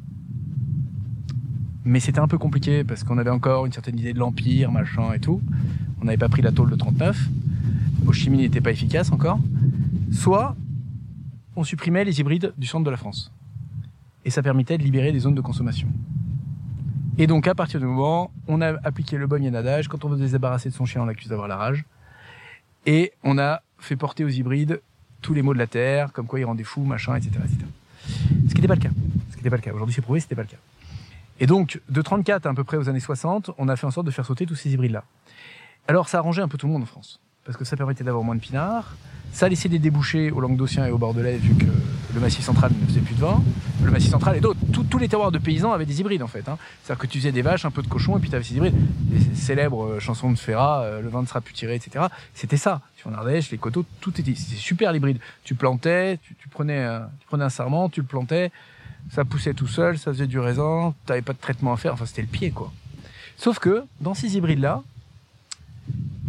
mais 1.86 2.00
c'était 2.00 2.20
un 2.20 2.28
peu 2.28 2.38
compliqué 2.38 2.84
parce 2.84 3.04
qu'on 3.04 3.18
avait 3.18 3.30
encore 3.30 3.66
une 3.66 3.72
certaine 3.72 3.98
idée 3.98 4.14
de 4.14 4.20
l'empire, 4.20 4.72
machin 4.72 5.14
et 5.14 5.20
tout. 5.20 5.42
On 6.02 6.06
n'avait 6.06 6.18
pas 6.18 6.30
pris 6.30 6.42
la 6.42 6.52
tôle 6.52 6.70
de 6.70 6.76
39. 6.76 7.30
Au 8.06 8.12
chimie 8.12 8.38
n'était 8.38 8.62
pas 8.62 8.72
efficace 8.72 9.12
encore. 9.12 9.40
Soit 10.12 10.56
on 11.56 11.64
supprimait 11.64 12.04
les 12.04 12.20
hybrides 12.20 12.54
du 12.58 12.68
centre 12.68 12.84
de 12.84 12.90
la 12.90 12.98
France. 12.98 13.32
Et 14.26 14.30
ça 14.30 14.44
permettait 14.44 14.78
de 14.78 14.84
libérer 14.84 15.12
des 15.12 15.20
zones 15.20 15.36
de 15.36 15.42
consommation. 15.42 15.88
Et 17.18 17.26
donc, 17.26 17.48
à 17.48 17.56
partir 17.56 17.80
du 17.80 17.86
moment, 17.86 18.32
on 18.48 18.62
a 18.62 18.74
appliqué 18.84 19.18
le 19.18 19.26
bon 19.26 19.44
adage. 19.56 19.88
Quand 19.88 20.06
on 20.06 20.10
veut 20.10 20.28
se 20.28 20.32
débarrasser 20.32 20.70
de 20.70 20.74
son 20.76 20.86
chien, 20.86 21.02
on 21.02 21.06
l'accuse 21.06 21.30
d'avoir 21.30 21.48
la 21.48 21.56
rage. 21.56 21.86
Et 22.86 23.14
on 23.24 23.38
a 23.38 23.62
fait 23.80 23.96
porter 23.96 24.24
aux 24.24 24.30
hybrides 24.30 24.82
tous 25.22 25.34
les 25.34 25.42
maux 25.42 25.54
de 25.54 25.60
la 25.60 25.68
terre, 25.68 26.12
comme 26.14 26.28
quoi 26.28 26.40
ils 26.40 26.46
rendaient 26.46 26.64
fous, 26.64 26.84
machin, 26.84 27.16
etc., 27.16 27.32
etc. 27.44 27.58
Ce 28.48 28.54
qui 28.54 28.56
n'était 28.56 28.68
pas 28.68 28.76
le 28.76 28.82
cas. 28.82 28.90
Ce 29.30 29.34
qui 29.34 29.40
n'était 29.40 29.50
pas 29.50 29.58
le 29.58 29.62
cas. 29.62 29.74
Aujourd'hui, 29.74 29.94
c'est 29.94 30.02
prouvé, 30.02 30.20
c'était 30.20 30.36
pas 30.36 30.44
le 30.44 30.48
cas. 30.48 30.58
Et 31.40 31.46
donc, 31.46 31.82
de 31.90 32.02
34 32.02 32.46
à, 32.46 32.50
à 32.50 32.54
peu 32.54 32.64
près 32.64 32.78
aux 32.78 32.90
années 32.90 33.00
60, 33.00 33.52
on 33.58 33.68
a 33.68 33.76
fait 33.76 33.86
en 33.86 33.92
sorte 33.92 34.06
de 34.06 34.12
faire 34.12 34.26
sauter 34.26 34.46
tous 34.46 34.56
ces 34.56 34.74
hybrides-là. 34.74 35.04
Alors, 35.88 36.10
ça 36.10 36.18
arrangeait 36.20 36.42
un 36.42 36.48
peu 36.48 36.58
tout 36.58 36.68
le 36.68 36.74
monde 36.74 36.84
en 36.84 36.88
France. 36.88 37.20
Parce 37.48 37.58
que 37.58 37.64
ça 37.64 37.78
permettait 37.78 38.04
d'avoir 38.04 38.26
moins 38.26 38.36
de 38.36 38.42
pinards, 38.42 38.98
ça 39.32 39.48
laissait 39.48 39.70
des 39.70 39.80
débouchés 39.80 40.32
au 40.32 40.42
Languedocien 40.42 40.86
et 40.86 40.92
au 40.92 40.98
Bordelais, 40.98 41.38
vu 41.38 41.56
que 41.56 41.72
le 42.14 42.20
Massif 42.20 42.44
central 42.44 42.72
ne 42.78 42.88
faisait 42.88 43.00
plus 43.00 43.16
de 43.16 43.22
vin. 43.22 43.42
Le 43.84 43.90
Massif 43.90 44.12
central 44.12 44.36
et 44.36 44.42
d'autres. 44.42 44.60
Tous 44.90 44.98
les 44.98 45.08
terroirs 45.08 45.32
de 45.32 45.38
paysans 45.38 45.72
avaient 45.72 45.86
des 45.86 46.02
hybrides, 46.02 46.24
en 46.24 46.28
fait. 46.28 46.50
Hein. 46.50 46.58
C'est-à-dire 46.84 47.02
que 47.02 47.08
tu 47.08 47.20
faisais 47.20 47.32
des 47.32 47.42
vaches, 47.42 47.64
un 47.64 47.72
peu 47.72 47.82
de 47.82 47.88
cochons, 47.88 48.18
et 48.18 48.20
puis 48.20 48.30
tu 48.30 48.36
avais 48.36 48.44
ces 48.44 48.56
hybrides. 48.56 48.76
Les 49.10 49.36
célèbres 49.36 49.86
euh, 49.86 50.00
chansons 50.02 50.30
de 50.30 50.38
Ferrat, 50.38 50.82
euh, 50.82 51.02
le 51.02 51.08
vin 51.08 51.22
ne 51.22 51.28
sera 51.28 51.40
plus 51.40 51.54
tiré, 51.54 51.76
etc. 51.76 52.08
C'était 52.34 52.58
ça. 52.58 52.82
Sur 52.98 53.14
Ardèche, 53.14 53.50
les 53.52 53.58
coteaux, 53.58 53.86
tout 54.02 54.20
était, 54.20 54.36
c'était 54.36 54.60
super 54.60 54.92
l'hybride. 54.92 55.20
Tu 55.46 55.56
plantais, 55.56 56.20
tu, 56.40 56.50
prenais, 56.50 56.86
tu 57.20 57.28
prenais 57.28 57.46
un 57.46 57.50
sarment, 57.50 57.88
tu 57.88 58.02
le 58.02 58.08
plantais, 58.08 58.52
ça 59.12 59.24
poussait 59.24 59.54
tout 59.54 59.68
seul, 59.68 59.98
ça 59.98 60.12
faisait 60.12 60.28
du 60.28 60.40
raisin, 60.40 60.94
tu 61.06 61.12
n'avais 61.12 61.22
pas 61.22 61.34
de 61.34 61.38
traitement 61.38 61.72
à 61.72 61.78
faire, 61.78 61.94
enfin 61.94 62.06
c'était 62.06 62.24
le 62.24 62.28
pied, 62.28 62.52
quoi. 62.52 62.74
Sauf 63.38 63.60
que, 63.60 63.86
dans 64.02 64.16
ces 64.16 64.36
hybrides-là, 64.36 64.82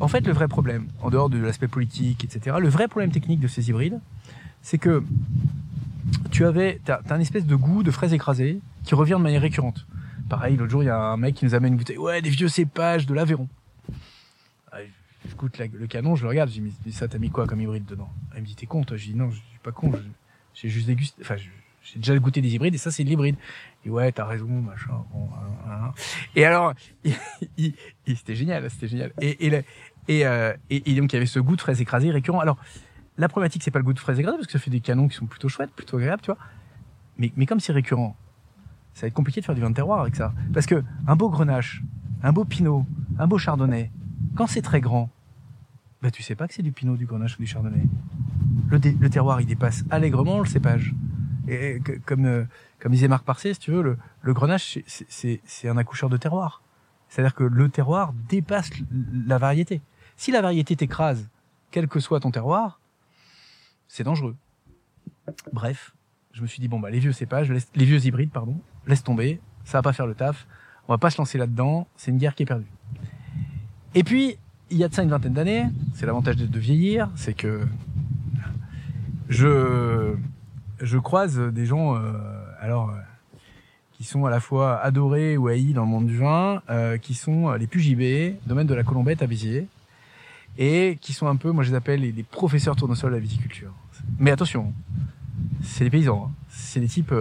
en 0.00 0.08
fait, 0.08 0.26
le 0.26 0.32
vrai 0.32 0.48
problème, 0.48 0.88
en 1.00 1.10
dehors 1.10 1.28
de 1.28 1.38
l'aspect 1.38 1.68
politique, 1.68 2.24
etc., 2.24 2.56
le 2.60 2.68
vrai 2.68 2.88
problème 2.88 3.10
technique 3.10 3.40
de 3.40 3.48
ces 3.48 3.68
hybrides, 3.68 4.00
c'est 4.62 4.78
que 4.78 5.02
tu 6.30 6.44
avais, 6.44 6.80
t'as, 6.84 7.00
as 7.08 7.14
un 7.14 7.20
espèce 7.20 7.46
de 7.46 7.56
goût 7.56 7.82
de 7.82 7.90
fraises 7.90 8.12
écrasées 8.12 8.60
qui 8.84 8.94
revient 8.94 9.12
de 9.12 9.22
manière 9.22 9.42
récurrente. 9.42 9.86
Pareil, 10.28 10.56
l'autre 10.56 10.70
jour, 10.70 10.82
il 10.82 10.86
y 10.86 10.90
a 10.90 10.98
un 10.98 11.16
mec 11.16 11.34
qui 11.34 11.44
nous 11.44 11.54
amène 11.54 11.72
une 11.72 11.78
bouteille, 11.78 11.98
ouais, 11.98 12.22
des 12.22 12.30
vieux 12.30 12.48
cépages 12.48 13.06
de 13.06 13.14
l'Aveyron. 13.14 13.48
Ah, 14.72 14.78
J'écoute 15.26 15.58
le 15.58 15.86
canon, 15.86 16.16
je 16.16 16.22
le 16.22 16.28
regarde, 16.28 16.50
je 16.50 16.60
dis, 16.60 16.72
mais 16.84 16.92
ça, 16.92 17.08
t'as 17.08 17.18
mis 17.18 17.30
quoi 17.30 17.46
comme 17.46 17.60
hybride 17.60 17.84
dedans? 17.84 18.10
Il 18.34 18.42
me 18.42 18.46
dit, 18.46 18.54
t'es 18.54 18.66
con, 18.66 18.84
toi 18.84 18.96
Je 18.96 19.06
dis, 19.06 19.14
non, 19.14 19.30
je 19.30 19.36
suis 19.36 19.58
pas 19.62 19.72
con, 19.72 19.92
j'ai 20.54 20.68
juste 20.68 20.86
dégusté, 20.86 21.20
enfin, 21.22 21.36
j'ai 21.36 21.98
déjà 21.98 22.18
goûté 22.18 22.40
des 22.40 22.54
hybrides 22.54 22.74
et 22.74 22.78
ça, 22.78 22.90
c'est 22.90 23.04
de 23.04 23.08
l'hybride. 23.08 23.36
Et 23.84 23.90
ouais, 23.90 24.12
t'as 24.12 24.26
raison, 24.26 24.48
machin. 24.48 25.04
Bon, 25.12 25.28
hein, 25.34 25.70
hein. 25.70 25.92
Et 26.34 26.44
alors, 26.44 26.74
c'était 28.06 28.34
génial, 28.34 28.68
c'était 28.70 28.88
génial. 28.88 29.12
Et, 30.08 30.26
euh, 30.26 30.52
et, 30.70 30.80
donc 30.94 31.12
il 31.12 31.16
y 31.16 31.16
avait 31.16 31.26
ce 31.26 31.38
goût 31.38 31.54
de 31.54 31.60
fraises 31.60 31.80
écrasées 31.80 32.10
récurrent. 32.10 32.40
Alors 32.40 32.58
la 33.18 33.28
problématique, 33.28 33.62
c'est 33.62 33.70
pas 33.70 33.78
le 33.78 33.84
goût 33.84 33.92
de 33.92 33.98
fraise 33.98 34.18
grenade, 34.18 34.36
parce 34.36 34.46
que 34.46 34.52
ça 34.52 34.58
fait 34.58 34.70
des 34.70 34.80
canons 34.80 35.08
qui 35.08 35.16
sont 35.16 35.26
plutôt 35.26 35.48
chouettes, 35.48 35.72
plutôt 35.72 35.96
agréables, 35.96 36.22
tu 36.22 36.30
vois. 36.30 36.38
Mais, 37.18 37.32
mais 37.36 37.46
comme 37.46 37.60
c'est 37.60 37.72
récurrent, 37.72 38.16
ça 38.94 39.02
va 39.02 39.08
être 39.08 39.14
compliqué 39.14 39.40
de 39.40 39.46
faire 39.46 39.54
du 39.54 39.60
vin 39.60 39.70
de 39.70 39.74
terroir 39.74 40.00
avec 40.00 40.16
ça. 40.16 40.32
Parce 40.54 40.66
que 40.66 40.82
un 41.06 41.16
beau 41.16 41.28
grenache, 41.28 41.82
un 42.22 42.32
beau 42.32 42.44
pinot, 42.44 42.86
un 43.18 43.26
beau 43.26 43.38
chardonnay, 43.38 43.90
quand 44.36 44.46
c'est 44.46 44.62
très 44.62 44.80
grand, 44.80 45.10
bah 46.00 46.12
tu 46.12 46.22
sais 46.22 46.36
pas 46.36 46.46
que 46.46 46.54
c'est 46.54 46.62
du 46.62 46.70
pinot, 46.72 46.96
du 46.96 47.06
grenache 47.06 47.36
ou 47.36 47.42
du 47.42 47.46
chardonnay. 47.46 47.82
Le, 48.70 48.78
le 48.78 49.10
terroir, 49.10 49.40
il 49.40 49.46
dépasse 49.46 49.84
allègrement 49.90 50.38
le 50.38 50.46
cépage. 50.46 50.94
Et 51.48 51.80
comme, 52.04 52.26
euh, 52.26 52.44
comme 52.78 52.92
disait 52.92 53.08
Marc 53.08 53.24
Parcé, 53.24 53.54
si 53.54 53.60
tu 53.60 53.72
veux, 53.72 53.82
le, 53.82 53.98
le 54.22 54.32
grenache, 54.32 54.78
c'est 54.86 55.68
un 55.68 55.76
accoucheur 55.76 56.08
de 56.08 56.16
terroir. 56.16 56.62
C'est-à-dire 57.08 57.34
que 57.34 57.44
le 57.44 57.68
terroir 57.68 58.12
dépasse 58.28 58.70
la 59.26 59.38
variété. 59.38 59.80
Si 60.18 60.32
la 60.32 60.42
variété 60.42 60.74
t'écrase, 60.74 61.28
quel 61.70 61.86
que 61.86 62.00
soit 62.00 62.18
ton 62.18 62.32
terroir, 62.32 62.80
c'est 63.86 64.02
dangereux. 64.02 64.34
Bref, 65.52 65.94
je 66.32 66.42
me 66.42 66.48
suis 66.48 66.60
dit 66.60 66.66
bon 66.66 66.80
bah 66.80 66.90
les 66.90 66.98
vieux 66.98 67.12
cépages, 67.12 67.48
les 67.50 67.84
vieux 67.84 68.04
hybrides 68.04 68.32
pardon, 68.32 68.60
laisse 68.88 69.04
tomber, 69.04 69.40
ça 69.64 69.78
va 69.78 69.82
pas 69.82 69.92
faire 69.92 70.08
le 70.08 70.16
taf, 70.16 70.48
on 70.88 70.92
va 70.92 70.98
pas 70.98 71.10
se 71.10 71.18
lancer 71.18 71.38
là-dedans, 71.38 71.86
c'est 71.96 72.10
une 72.10 72.18
guerre 72.18 72.34
qui 72.34 72.42
est 72.42 72.46
perdue. 72.46 72.66
Et 73.94 74.02
puis 74.02 74.36
il 74.70 74.76
y 74.76 74.82
a 74.82 74.88
de 74.88 74.94
ça 74.94 75.04
une 75.04 75.10
vingtaine 75.10 75.34
d'années, 75.34 75.66
c'est 75.94 76.04
l'avantage 76.04 76.34
de, 76.34 76.58
vieillir, 76.58 77.08
c'est 77.14 77.34
que 77.34 77.64
je 79.28 80.16
je 80.80 80.98
croise 80.98 81.38
des 81.38 81.64
gens 81.64 81.94
euh, 81.94 82.18
alors 82.58 82.90
euh, 82.90 82.94
qui 83.92 84.02
sont 84.02 84.24
à 84.24 84.30
la 84.30 84.40
fois 84.40 84.78
adorés 84.78 85.36
ou 85.36 85.46
haïs 85.46 85.74
dans 85.74 85.82
le 85.82 85.88
monde 85.88 86.06
du 86.06 86.16
vin, 86.16 86.60
euh, 86.70 86.98
qui 86.98 87.14
sont 87.14 87.52
les 87.52 87.68
PUJB, 87.68 88.36
domaine 88.46 88.66
de 88.66 88.74
la 88.74 88.82
Colombette 88.82 89.22
à 89.22 89.28
Béziers, 89.28 89.68
et 90.58 90.98
qui 91.00 91.12
sont 91.12 91.26
un 91.26 91.36
peu, 91.36 91.50
moi 91.50 91.64
je 91.64 91.70
les 91.70 91.76
appelle 91.76 92.00
les, 92.00 92.22
professeurs 92.22 92.76
tournesol 92.76 93.10
de 93.10 93.16
la 93.16 93.20
viticulture. 93.20 93.72
Mais 94.18 94.30
attention, 94.30 94.74
c'est 95.62 95.84
des 95.84 95.90
paysans, 95.90 96.26
hein. 96.28 96.32
c'est 96.50 96.80
des 96.80 96.88
types, 96.88 97.14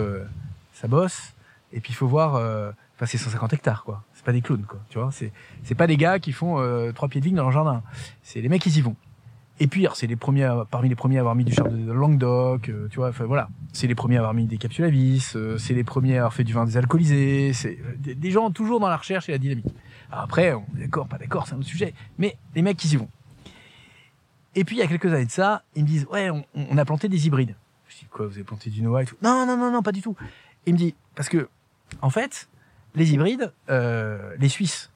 ça 0.74 0.88
bosse, 0.88 1.34
et 1.72 1.80
puis 1.80 1.94
il 1.94 1.96
faut 1.96 2.08
voir, 2.08 2.34
enfin 2.34 3.06
c'est 3.06 3.18
150 3.18 3.54
hectares 3.54 3.84
quoi, 3.84 4.04
c'est 4.14 4.26
pas 4.26 4.34
des 4.34 4.42
clowns 4.42 4.66
quoi, 4.68 4.80
tu 4.90 4.98
vois, 5.00 5.12
c'est 5.12 5.32
c'est 5.64 5.76
pas 5.76 5.88
des 5.88 5.98
gars 5.98 6.20
qui 6.20 6.32
font 6.32 6.58
trois 6.94 7.08
pieds 7.08 7.22
de 7.22 7.26
vigne 7.26 7.36
dans 7.36 7.44
leur 7.44 7.52
jardin, 7.52 7.84
c'est 8.24 8.42
les 8.42 8.50
mecs 8.50 8.62
qui 8.62 8.70
y 8.70 8.82
vont. 8.82 8.96
Et 9.60 9.68
puis, 9.68 9.88
c'est 9.96 10.08
les 10.08 10.16
premiers, 10.16 10.50
parmi 10.70 10.88
les 10.88 10.96
premiers 10.96 11.18
à 11.18 11.22
avoir 11.22 11.36
mis 11.36 11.44
du 11.44 11.52
chardonnay 11.52 11.84
de 11.84 11.92
Languedoc, 11.92 12.70
euh, 12.70 12.88
tu 12.90 12.98
vois, 12.98 13.10
enfin 13.10 13.26
voilà. 13.26 13.50
C'est 13.74 13.88
les 13.88 13.96
premiers 13.96 14.18
à 14.18 14.20
avoir 14.20 14.36
mis 14.36 14.46
des 14.46 14.58
capsules 14.58 14.86
à 14.86 14.90
vis, 14.90 15.36
euh, 15.36 15.58
c'est 15.58 15.74
les 15.74 15.84
premiers 15.84 16.16
à 16.16 16.18
avoir 16.18 16.34
fait 16.34 16.44
du 16.44 16.54
vin 16.54 16.66
désalcoolisé, 16.66 17.54
c'est 17.54 17.80
euh, 17.80 18.14
des, 18.16 18.32
gens 18.32 18.52
toujours 18.52 18.80
dans 18.80 18.88
la 18.88 18.98
recherche 18.98 19.30
et 19.30 19.32
la 19.32 19.40
dynamique. 19.40 19.66
après, 20.12 20.54
on 20.54 20.64
est 20.78 20.82
d'accord, 20.82 21.08
pas 21.08 21.18
d'accord, 21.18 21.48
c'est 21.48 21.56
un 21.56 21.58
autre 21.58 21.68
sujet, 21.68 21.96
mais 22.20 22.38
les 22.54 22.62
mecs 22.62 22.78
qui 22.78 22.88
y 22.90 22.98
vont. 22.98 23.10
Et 24.58 24.66
puis, 24.66 24.76
il 24.76 24.80
y 24.80 24.82
a 24.82 24.88
quelques 24.88 25.14
années 25.14 25.26
de 25.26 25.32
ça, 25.32 25.64
ils 25.76 25.84
me 25.84 25.88
disent, 25.88 26.08
ouais, 26.12 26.30
on, 26.32 26.78
a 26.78 26.84
planté 26.84 27.08
des 27.08 27.28
hybrides. 27.28 27.56
Je 27.88 28.00
dis, 28.00 28.06
quoi, 28.06 28.26
vous 28.26 28.34
avez 28.34 28.44
planté 28.44 28.72
du 28.72 28.82
Noah 28.82 29.04
et 29.04 29.06
tout? 29.06 29.16
Non, 29.22 29.46
non, 29.46 29.56
non, 29.56 29.72
non, 29.72 29.84
pas 29.84 29.92
du 29.92 30.02
tout. 30.02 30.16
Il 30.66 30.74
me 30.74 30.78
dit, 30.80 30.96
parce 31.16 31.30
que, 31.30 31.48
en 32.02 32.10
fait, 32.10 32.50
les 32.96 33.14
hybrides, 33.14 33.54
les 33.70 34.50
Suisses, 34.50 34.92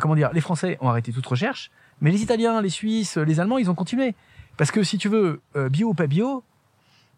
comment 0.00 0.14
dire, 0.14 0.32
les 0.32 0.40
Français 0.40 0.78
ont 0.80 0.88
arrêté 0.88 1.12
toute 1.12 1.26
recherche, 1.26 1.70
mais 2.00 2.10
les 2.10 2.22
Italiens, 2.22 2.62
les 2.62 2.70
Suisses, 2.70 3.18
les 3.18 3.40
Allemands, 3.40 3.58
ils 3.58 3.70
ont 3.70 3.74
continué. 3.74 4.14
Parce 4.56 4.70
que 4.70 4.82
si 4.82 4.98
tu 4.98 5.08
veux, 5.08 5.42
euh, 5.56 5.68
bio 5.68 5.88
ou 5.88 5.94
pas 5.94 6.06
bio, 6.06 6.42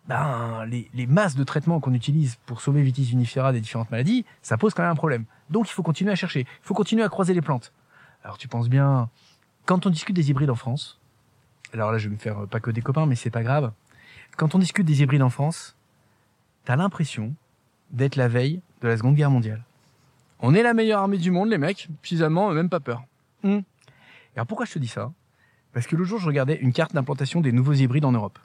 ben, 0.08 0.64
les, 0.66 1.06
masses 1.06 1.36
de 1.36 1.44
traitements 1.44 1.80
qu'on 1.80 1.94
utilise 1.94 2.36
pour 2.46 2.60
sauver 2.60 2.82
Vitis 2.82 3.04
vinifera 3.04 3.52
des 3.52 3.60
différentes 3.60 3.90
maladies, 3.90 4.24
ça 4.42 4.56
pose 4.56 4.74
quand 4.74 4.82
même 4.82 4.92
un 4.92 4.96
problème. 4.96 5.24
Donc 5.50 5.68
il 5.68 5.72
faut 5.72 5.82
continuer 5.82 6.12
à 6.12 6.14
chercher, 6.14 6.40
il 6.40 6.66
faut 6.66 6.74
continuer 6.74 7.02
à 7.02 7.08
croiser 7.08 7.34
les 7.34 7.42
plantes. 7.42 7.72
Alors 8.24 8.38
tu 8.38 8.48
penses 8.48 8.68
bien, 8.68 9.10
quand 9.66 9.86
on 9.86 9.90
discute 9.90 10.16
des 10.16 10.30
hybrides 10.30 10.50
en 10.50 10.54
France, 10.54 11.00
alors 11.76 11.92
là 11.92 11.98
je 11.98 12.08
vais 12.08 12.14
me 12.14 12.20
faire 12.20 12.46
pas 12.46 12.60
que 12.60 12.70
des 12.70 12.82
copains, 12.82 13.06
mais 13.06 13.14
c'est 13.14 13.30
pas 13.30 13.42
grave. 13.42 13.72
Quand 14.36 14.54
on 14.54 14.58
discute 14.58 14.86
des 14.86 15.02
hybrides 15.02 15.22
en 15.22 15.30
France, 15.30 15.76
t'as 16.64 16.76
l'impression 16.76 17.34
d'être 17.90 18.16
la 18.16 18.28
veille 18.28 18.60
de 18.82 18.88
la 18.88 18.96
Seconde 18.96 19.14
Guerre 19.14 19.30
mondiale. 19.30 19.62
On 20.40 20.54
est 20.54 20.62
la 20.62 20.74
meilleure 20.74 21.00
armée 21.00 21.18
du 21.18 21.30
monde, 21.30 21.48
les 21.48 21.58
mecs, 21.58 21.88
puis 22.02 22.22
Allemands 22.22 22.50
même 22.50 22.68
pas 22.68 22.80
peur. 22.80 23.04
Hmm. 23.42 23.60
Alors 24.34 24.46
pourquoi 24.46 24.66
je 24.66 24.72
te 24.72 24.78
dis 24.78 24.88
ça? 24.88 25.12
Parce 25.72 25.86
que 25.86 25.96
le 25.96 26.04
jour, 26.04 26.18
je 26.18 26.26
regardais 26.26 26.56
une 26.56 26.72
carte 26.72 26.94
d'implantation 26.94 27.40
des 27.40 27.52
nouveaux 27.52 27.74
hybrides 27.74 28.04
en 28.04 28.12
Europe. 28.12 28.38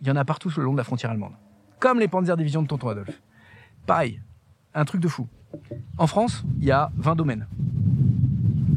Il 0.00 0.06
y 0.06 0.10
en 0.10 0.16
a 0.16 0.24
partout 0.24 0.50
le 0.56 0.62
long 0.62 0.72
de 0.72 0.78
la 0.78 0.84
frontière 0.84 1.10
allemande. 1.10 1.32
Comme 1.78 1.98
les 1.98 2.08
Panzer 2.08 2.36
Division 2.36 2.62
de 2.62 2.68
Tonton 2.68 2.88
Adolphe. 2.88 3.20
Pareil, 3.86 4.20
un 4.74 4.84
truc 4.84 5.00
de 5.00 5.08
fou. 5.08 5.28
En 5.98 6.06
France, 6.06 6.44
il 6.58 6.64
y 6.64 6.70
a 6.70 6.90
20 6.96 7.16
domaines. 7.16 7.46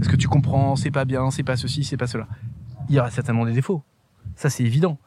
Est-ce 0.01 0.09
que 0.09 0.15
tu 0.15 0.27
comprends, 0.27 0.75
c'est 0.75 0.91
pas 0.91 1.05
bien, 1.05 1.29
c'est 1.29 1.43
pas 1.43 1.57
ceci, 1.57 1.83
c'est 1.83 1.97
pas 1.97 2.07
cela. 2.07 2.27
Il 2.89 2.95
y 2.95 2.99
aura 2.99 3.11
certainement 3.11 3.45
des 3.45 3.53
défauts. 3.53 3.83
Ça, 4.35 4.49
c'est 4.49 4.63
évident. 4.63 4.97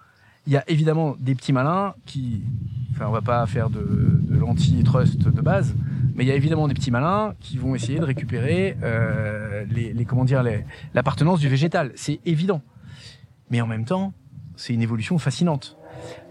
Il 0.46 0.52
y 0.52 0.56
a 0.56 0.64
évidemment 0.68 1.16
des 1.20 1.34
petits 1.34 1.52
malins 1.52 1.94
qui, 2.04 2.42
enfin, 2.92 3.06
on 3.06 3.12
va 3.12 3.20
pas 3.20 3.46
faire 3.46 3.70
de, 3.70 4.18
l'anti-trust 4.30 5.22
de 5.22 5.40
base, 5.40 5.74
mais 6.14 6.24
il 6.24 6.28
y 6.28 6.32
a 6.32 6.34
évidemment 6.34 6.66
des 6.66 6.74
petits 6.74 6.90
malins 6.90 7.34
qui 7.38 7.58
vont 7.58 7.74
essayer 7.74 7.98
de 7.98 8.04
récupérer 8.04 8.76
euh, 8.82 9.64
les, 9.70 9.92
les, 9.92 10.04
comment 10.04 10.24
dire 10.24 10.42
l'appartenance 10.94 11.38
du 11.40 11.48
végétal. 11.48 11.92
C'est 11.94 12.20
évident. 12.26 12.60
Mais 13.50 13.60
en 13.60 13.66
même 13.66 13.84
temps, 13.84 14.12
c'est 14.56 14.74
une 14.74 14.82
évolution 14.82 15.18
fascinante. 15.18 15.76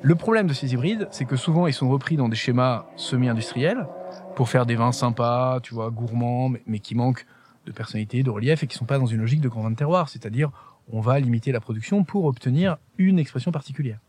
Le 0.01 0.15
problème 0.15 0.47
de 0.47 0.53
ces 0.53 0.73
hybrides, 0.73 1.07
c'est 1.11 1.25
que 1.25 1.35
souvent 1.35 1.67
ils 1.67 1.73
sont 1.73 1.89
repris 1.89 2.17
dans 2.17 2.29
des 2.29 2.35
schémas 2.35 2.85
semi-industriels 2.95 3.87
pour 4.35 4.49
faire 4.49 4.65
des 4.65 4.75
vins 4.75 4.91
sympas, 4.91 5.59
tu 5.61 5.73
vois, 5.73 5.89
gourmands, 5.91 6.51
mais, 6.65 6.79
qui 6.79 6.95
manquent 6.95 7.25
de 7.65 7.71
personnalité, 7.71 8.23
de 8.23 8.29
relief 8.29 8.63
et 8.63 8.67
qui 8.67 8.75
sont 8.75 8.85
pas 8.85 8.97
dans 8.97 9.05
une 9.05 9.21
logique 9.21 9.41
de 9.41 9.49
grand 9.49 9.61
vin 9.61 9.71
de 9.71 9.75
terroir. 9.75 10.09
C'est-à-dire, 10.09 10.51
on 10.91 11.01
va 11.01 11.19
limiter 11.19 11.51
la 11.51 11.59
production 11.59 12.03
pour 12.03 12.25
obtenir 12.25 12.77
une 12.97 13.19
expression 13.19 13.51
particulière. 13.51 13.99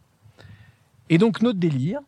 Et 1.08 1.18
donc 1.18 1.42
notre 1.42 1.58
délire, 1.58 2.00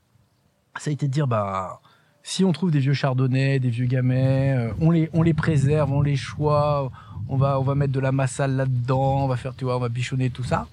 ça 0.76 0.90
a 0.90 0.92
été 0.92 1.06
de 1.06 1.12
dire 1.12 1.26
bah 1.26 1.80
si 2.22 2.44
on 2.44 2.52
trouve 2.52 2.70
des 2.70 2.80
vieux 2.80 2.94
chardonnays, 2.94 3.58
des 3.58 3.70
vieux 3.70 3.86
gamay, 3.86 4.54
euh, 4.56 4.72
on 4.80 4.90
les 4.90 5.10
on 5.12 5.22
les 5.22 5.34
préserve, 5.34 5.92
on 5.92 6.00
les 6.00 6.16
choix, 6.16 6.90
on 7.28 7.36
va 7.36 7.60
on 7.60 7.62
va 7.62 7.74
mettre 7.74 7.92
de 7.92 8.00
la 8.00 8.12
massale 8.12 8.56
là-dedans, 8.56 9.24
on 9.24 9.28
va 9.28 9.36
faire 9.36 9.54
tu 9.54 9.64
vois, 9.64 9.76
on 9.76 9.80
va 9.80 9.88
bichonner 9.88 10.30
tout 10.30 10.44
ça. 10.44 10.66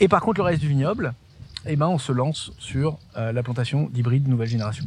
Et 0.00 0.08
par 0.08 0.20
contre 0.22 0.38
le 0.38 0.44
reste 0.44 0.60
du 0.60 0.68
vignoble, 0.68 1.14
eh 1.66 1.76
ben 1.76 1.88
on 1.88 1.98
se 1.98 2.12
lance 2.12 2.52
sur 2.58 2.98
euh, 3.16 3.32
la 3.32 3.42
plantation 3.42 3.88
d'hybrides 3.92 4.28
nouvelle 4.28 4.48
génération 4.48 4.84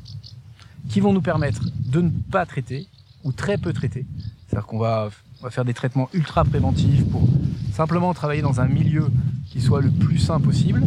qui 0.89 0.99
vont 0.99 1.13
nous 1.13 1.21
permettre 1.21 1.61
de 1.85 2.01
ne 2.01 2.09
pas 2.09 2.45
traiter 2.45 2.87
ou 3.23 3.31
très 3.31 3.57
peu 3.57 3.73
traiter. 3.73 4.05
C'est-à-dire 4.47 4.67
qu'on 4.67 4.79
va 4.79 5.09
on 5.41 5.43
va 5.43 5.51
faire 5.51 5.65
des 5.65 5.73
traitements 5.73 6.09
ultra 6.13 6.43
préventifs 6.43 7.07
pour 7.09 7.27
simplement 7.75 8.13
travailler 8.13 8.41
dans 8.41 8.61
un 8.61 8.67
milieu 8.67 9.07
qui 9.47 9.61
soit 9.61 9.81
le 9.81 9.91
plus 9.91 10.17
sain 10.17 10.39
possible, 10.39 10.81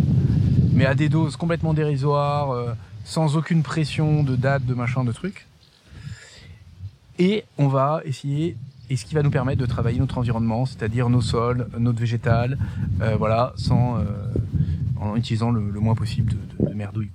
mais 0.73 0.87
à 0.87 0.95
des 0.95 1.09
doses 1.09 1.37
complètement 1.37 1.75
dérisoires. 1.75 2.51
Euh, 2.51 2.73
sans 3.09 3.39
aucune 3.39 3.63
pression 3.63 4.23
de 4.23 4.37
date, 4.37 4.67
de 4.67 4.75
machin, 4.75 5.03
de 5.03 5.13
truc. 5.13 5.47
Et 7.19 7.45
on 7.57 7.67
va 7.67 8.03
essayer, 8.05 8.55
et 8.91 8.97
ce 8.97 9.07
qui 9.07 9.15
va 9.15 9.23
nous 9.23 9.31
permettre 9.31 9.59
de 9.59 9.67
travailler 9.67 9.99
notre 9.99 10.19
environnement, 10.19 10.67
c'est-à-dire 10.67 11.09
nos 11.09 11.23
sols, 11.23 11.69
notre 11.79 11.99
végétal, 11.99 12.59
euh, 13.01 13.17
voilà, 13.17 13.55
sans, 13.57 13.99
euh, 13.99 14.05
en 15.01 15.17
utilisant 15.17 15.51
le, 15.51 15.63
moins 15.81 15.95
possible 15.95 16.33
de, 16.33 16.67
de, 16.69 16.75
merdouille. 16.75 17.11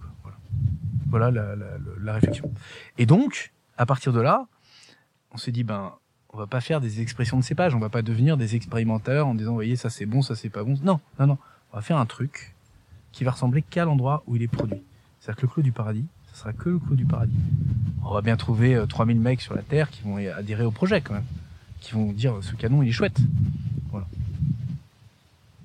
Voilà 1.09 1.29
la, 1.29 1.55
la, 2.01 2.13
réflexion. 2.13 2.51
Et 2.97 3.05
donc, 3.05 3.53
à 3.77 3.85
partir 3.85 4.13
de 4.13 4.19
là, 4.19 4.47
on 5.31 5.37
s'est 5.37 5.51
dit, 5.51 5.63
ben, 5.63 5.91
on 6.33 6.37
va 6.37 6.47
pas 6.47 6.61
faire 6.61 6.81
des 6.81 7.01
expressions 7.01 7.37
de 7.37 7.43
cépage, 7.43 7.75
on 7.75 7.79
va 7.79 7.89
pas 7.89 8.01
devenir 8.01 8.37
des 8.37 8.55
expérimenteurs 8.55 9.27
en 9.27 9.35
disant, 9.35 9.53
voyez, 9.53 9.75
ça 9.75 9.89
c'est 9.89 10.07
bon, 10.07 10.21
ça 10.21 10.35
c'est 10.35 10.49
pas 10.49 10.63
bon. 10.63 10.75
Non, 10.83 10.99
non, 11.19 11.27
non. 11.27 11.37
On 11.71 11.77
va 11.77 11.81
faire 11.81 11.97
un 11.97 12.05
truc 12.05 12.53
qui 13.11 13.23
va 13.23 13.31
ressembler 13.31 13.61
qu'à 13.61 13.85
l'endroit 13.85 14.23
où 14.25 14.35
il 14.35 14.41
est 14.41 14.47
produit. 14.47 14.81
C'est-à-dire 15.19 15.41
que 15.41 15.45
le 15.45 15.51
clos 15.51 15.63
du 15.63 15.71
paradis, 15.71 16.05
ce 16.31 16.39
sera 16.39 16.51
que 16.51 16.69
le 16.69 16.79
clos 16.79 16.95
du 16.95 17.05
paradis. 17.05 17.37
On 18.03 18.13
va 18.13 18.21
bien 18.21 18.35
trouver 18.35 18.83
3000 18.89 19.17
euh, 19.17 19.19
mecs 19.19 19.41
sur 19.41 19.55
la 19.55 19.61
Terre 19.61 19.89
qui 19.89 20.01
vont 20.01 20.17
adhérer 20.17 20.65
au 20.65 20.71
projet 20.71 21.01
quand 21.01 21.13
même. 21.13 21.25
Qui 21.79 21.93
vont 21.93 22.11
dire 22.11 22.35
ce 22.41 22.55
canon 22.55 22.81
il 22.81 22.89
est 22.89 22.93
chouette. 22.93 23.19
Voilà. 23.91 24.07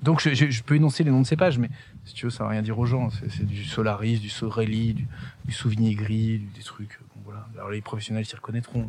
Donc 0.03 0.21
je, 0.21 0.63
peux 0.63 0.77
énoncer 0.77 1.03
les 1.03 1.11
noms 1.11 1.23
de 1.23 1.27
ces 1.27 1.37
pages, 1.37 1.59
mais 1.59 1.71
si 2.05 2.15
tu 2.15 2.27
veux, 2.27 2.31
ça 2.31 2.45
va 2.45 2.51
rien 2.51 2.63
dire 2.63 2.79
aux 2.79 2.87
gens. 2.87 3.11
C'est 3.11 3.45
du 3.45 3.65
Solaris, 3.65 4.21
du 4.21 4.29
Sorelli, 4.29 4.95
du, 4.95 5.07
du 5.47 5.95
Gris, 5.97 6.39
des 6.55 6.63
trucs. 6.63 7.01
Bon, 7.15 7.23
voilà. 7.25 7.49
Alors 7.57 7.71
les 7.71 7.81
professionnels 7.81 8.25
s'y 8.25 8.37
reconnaîtront, 8.37 8.89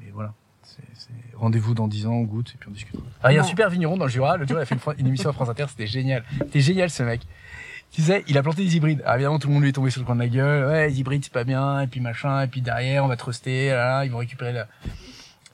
mais, 0.00 0.10
voilà. 0.12 0.34
Rendez-vous 1.36 1.74
dans 1.74 1.88
10 1.88 2.06
ans, 2.06 2.12
on 2.12 2.22
goûte 2.22 2.52
et 2.54 2.58
puis 2.58 2.68
on 2.68 2.72
discutera. 2.72 3.02
Ah, 3.22 3.32
il 3.32 3.36
y 3.36 3.38
a 3.38 3.42
un 3.42 3.44
super 3.44 3.68
vigneron 3.68 3.96
dans 3.96 4.04
le 4.04 4.10
Jura. 4.10 4.36
Le 4.36 4.46
jour, 4.46 4.58
il 4.58 4.62
a 4.62 4.64
fait 4.64 4.76
une, 4.76 4.80
une 4.98 5.06
émission 5.08 5.30
à 5.30 5.32
France 5.32 5.48
Inter, 5.48 5.66
c'était 5.68 5.86
génial. 5.86 6.22
C'était 6.38 6.60
génial 6.60 6.90
ce 6.90 7.02
mec 7.02 7.22
tu 7.92 8.00
sais, 8.00 8.24
il 8.26 8.38
a 8.38 8.42
planté 8.42 8.64
des 8.64 8.76
hybrides. 8.76 9.02
Alors 9.02 9.16
évidemment, 9.16 9.38
tout 9.38 9.48
le 9.48 9.54
monde 9.54 9.62
lui 9.62 9.68
est 9.68 9.74
tombé 9.74 9.90
sur 9.90 10.00
le 10.00 10.06
coin 10.06 10.14
de 10.14 10.20
la 10.20 10.28
gueule. 10.28 10.66
Ouais, 10.66 10.88
les 10.88 10.98
hybrides, 10.98 11.22
c'est 11.24 11.32
pas 11.32 11.44
bien, 11.44 11.82
et 11.82 11.86
puis 11.86 12.00
machin, 12.00 12.40
et 12.40 12.46
puis 12.46 12.62
derrière, 12.62 13.04
on 13.04 13.08
va 13.08 13.16
truster, 13.16 13.68
là, 13.68 14.04
ils 14.04 14.10
vont 14.10 14.18
récupérer 14.18 14.52
la... 14.52 14.66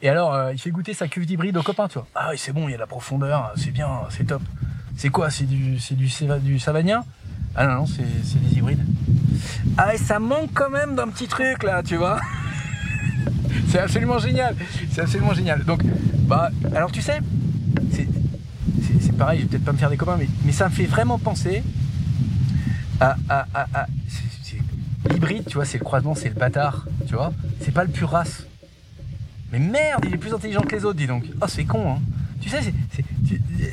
Et 0.01 0.09
alors, 0.09 0.33
euh, 0.33 0.53
il 0.53 0.61
fait 0.61 0.71
goûter 0.71 0.95
sa 0.95 1.09
cuve 1.09 1.27
d'hybride 1.27 1.57
aux 1.57 1.65
copains, 1.65 1.89
tu 1.89 1.95
vois. 1.95 2.07
Ah 2.15 2.29
oui, 2.31 2.39
c'est 2.39 2.53
bon, 2.53 2.69
il 2.69 2.71
y 2.71 2.75
a 2.75 2.77
de 2.77 2.81
la 2.81 2.87
profondeur, 2.87 3.53
c'est 3.57 3.73
bien, 3.73 3.89
c'est 4.11 4.25
top. 4.25 4.43
C'est 4.97 5.09
quoi 5.09 5.31
C'est 5.31 5.47
du, 5.47 5.81
c'est 5.81 5.97
du, 5.97 6.09
du 6.43 6.59
savagnin 6.61 7.05
Ah 7.57 7.67
non, 7.67 7.75
non, 7.75 7.87
c'est, 7.87 8.07
c'est 8.23 8.41
des 8.41 8.59
hybrides. 8.59 8.85
Ah 9.77 9.95
et 9.95 9.99
ça 9.99 10.21
manque 10.21 10.51
quand 10.55 10.71
même 10.71 10.95
d'un 10.95 11.09
petit 11.09 11.27
truc, 11.27 11.65
là, 11.65 11.83
tu 11.83 11.97
vois. 11.97 12.21
c'est 13.69 13.79
absolument 13.79 14.19
génial. 14.19 14.55
C'est 14.91 15.01
absolument 15.03 15.35
génial. 15.35 15.65
Donc, 15.65 15.83
bah, 16.27 16.51
alors 16.75 16.93
tu 16.93 17.03
sais, 17.03 17.19
c'est, 17.93 18.07
pareil, 19.17 19.39
je 19.41 19.45
vais 19.45 19.49
peut-être 19.51 19.65
pas 19.65 19.73
me 19.73 19.79
faire 19.79 19.91
des 19.91 19.97
copains, 19.97 20.19
mais, 20.45 20.53
ça 20.53 20.69
me 20.69 20.73
fait 20.75 20.87
vraiment 20.87 21.19
penser 21.19 21.63
à, 23.01 23.17
à, 23.29 23.47
à, 23.55 23.67
à- 23.83 23.87
l'hybride, 25.11 25.45
tu 25.47 25.55
vois, 25.55 25.65
c'est 25.65 25.79
le 25.79 25.85
croisement, 25.85 26.15
c'est 26.15 26.29
le 26.29 26.35
bâtard, 26.35 26.87
tu 27.07 27.15
vois. 27.15 27.33
C'est 27.61 27.73
pas 27.73 27.85
le 27.85 27.91
pur 27.91 28.11
race. 28.11 28.45
Mais 29.53 29.59
merde, 29.59 30.05
il 30.07 30.15
est 30.15 30.19
plus 30.19 30.35
intelligent 30.35 30.61
que 30.63 30.77
les 30.77 30.85
autres, 30.85 30.99
dis 30.99 31.07
donc. 31.07 31.25
Oh, 31.41 31.47
c'est 31.49 31.65
con, 31.65 31.95
hein. 31.95 31.99
Tu 32.41 32.49
sais, 32.51 32.61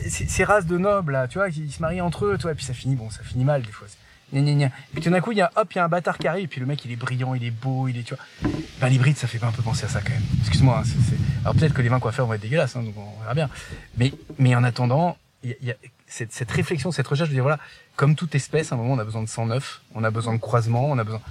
c'est- 0.09 0.29
ces 0.29 0.43
races 0.43 0.65
de 0.65 0.77
nobles, 0.77 1.13
là, 1.13 1.27
tu 1.27 1.38
vois, 1.38 1.49
qui 1.51 1.69
se 1.69 1.81
marient 1.81 2.01
entre 2.01 2.25
eux, 2.25 2.38
toi, 2.38 2.51
et 2.51 2.55
puis 2.55 2.65
ça 2.65 2.73
finit, 2.73 2.95
bon, 2.95 3.09
ça 3.09 3.21
finit 3.23 3.43
mal, 3.43 3.61
des 3.61 3.71
fois. 3.71 3.88
Gna, 4.36 4.41
gna, 4.41 4.53
gna. 4.53 4.65
Et 4.65 4.71
puis 4.93 5.01
tout 5.01 5.09
d'un 5.09 5.21
coup, 5.21 5.31
il 5.31 5.38
y 5.38 5.41
a, 5.41 5.51
hop, 5.55 5.71
il 5.73 5.77
y 5.77 5.79
a 5.79 5.86
un 5.86 5.88
bâtard 5.89 6.17
qui 6.17 6.27
arrive, 6.27 6.43
et 6.45 6.47
puis 6.47 6.59
le 6.59 6.65
mec, 6.65 6.83
il 6.83 6.91
est 6.91 6.95
brillant, 6.97 7.33
il 7.36 7.43
est 7.43 7.51
beau, 7.51 7.88
il 7.88 7.97
est, 7.97 8.03
tu 8.03 8.15
vois. 8.15 8.51
Ben, 8.81 8.89
l'hybride, 8.89 9.17
ça 9.17 9.27
fait 9.27 9.39
pas 9.39 9.47
un 9.47 9.51
peu 9.51 9.61
penser 9.63 9.86
à 9.86 9.89
ça, 9.89 10.01
quand 10.01 10.11
même. 10.11 10.21
Excuse-moi, 10.41 10.83
hein, 10.86 11.15
alors 11.43 11.55
peut-être 11.55 11.73
que 11.73 11.81
les 11.81 11.89
vins 11.89 11.99
coiffeurs 11.99 12.25
vont 12.27 12.33
être 12.33 12.41
dégueulasses, 12.41 12.75
hein, 12.75 12.83
donc 12.83 12.95
on 12.97 13.19
verra 13.21 13.33
bien. 13.33 13.49
Mais, 13.97 14.11
mais 14.38 14.55
en 14.55 14.63
attendant, 14.63 15.17
il 15.43 15.55
y 15.61 15.71
a, 15.71 15.75
cette, 16.07 16.33
cette 16.33 16.51
réflexion, 16.51 16.91
cette 16.91 17.07
recherche 17.07 17.29
de 17.29 17.33
dire, 17.33 17.43
voilà, 17.43 17.59
comme 17.95 18.15
toute 18.15 18.36
espèce, 18.36 18.71
à 18.71 18.75
un 18.75 18.77
moment, 18.77 18.93
on 18.93 18.99
a 18.99 19.05
besoin 19.05 19.23
de 19.23 19.29
sang 19.29 19.45
neuf, 19.45 19.81
on 19.93 20.03
a 20.03 20.11
besoin 20.11 20.33
de 20.33 20.39
croisement, 20.39 20.86
on 20.86 20.97
a 20.97 21.03
besoin. 21.03 21.21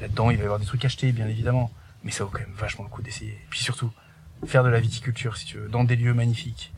Là-dedans, 0.00 0.30
il 0.30 0.36
va 0.36 0.42
y 0.42 0.46
avoir 0.46 0.60
des 0.60 0.66
trucs 0.66 0.84
achetés, 0.84 1.12
bien 1.12 1.26
évidemment. 1.26 1.70
Mais 2.04 2.10
ça 2.10 2.24
vaut 2.24 2.30
quand 2.30 2.40
même 2.40 2.54
vachement 2.56 2.84
le 2.84 2.90
coup 2.90 3.02
d'essayer. 3.02 3.32
Et 3.32 3.46
puis 3.50 3.60
surtout, 3.60 3.90
faire 4.46 4.62
de 4.62 4.68
la 4.68 4.80
viticulture, 4.80 5.36
si 5.38 5.46
tu 5.46 5.56
veux, 5.56 5.68
dans 5.68 5.84
des 5.84 5.96
lieux 5.96 6.12
magnifiques, 6.14 6.72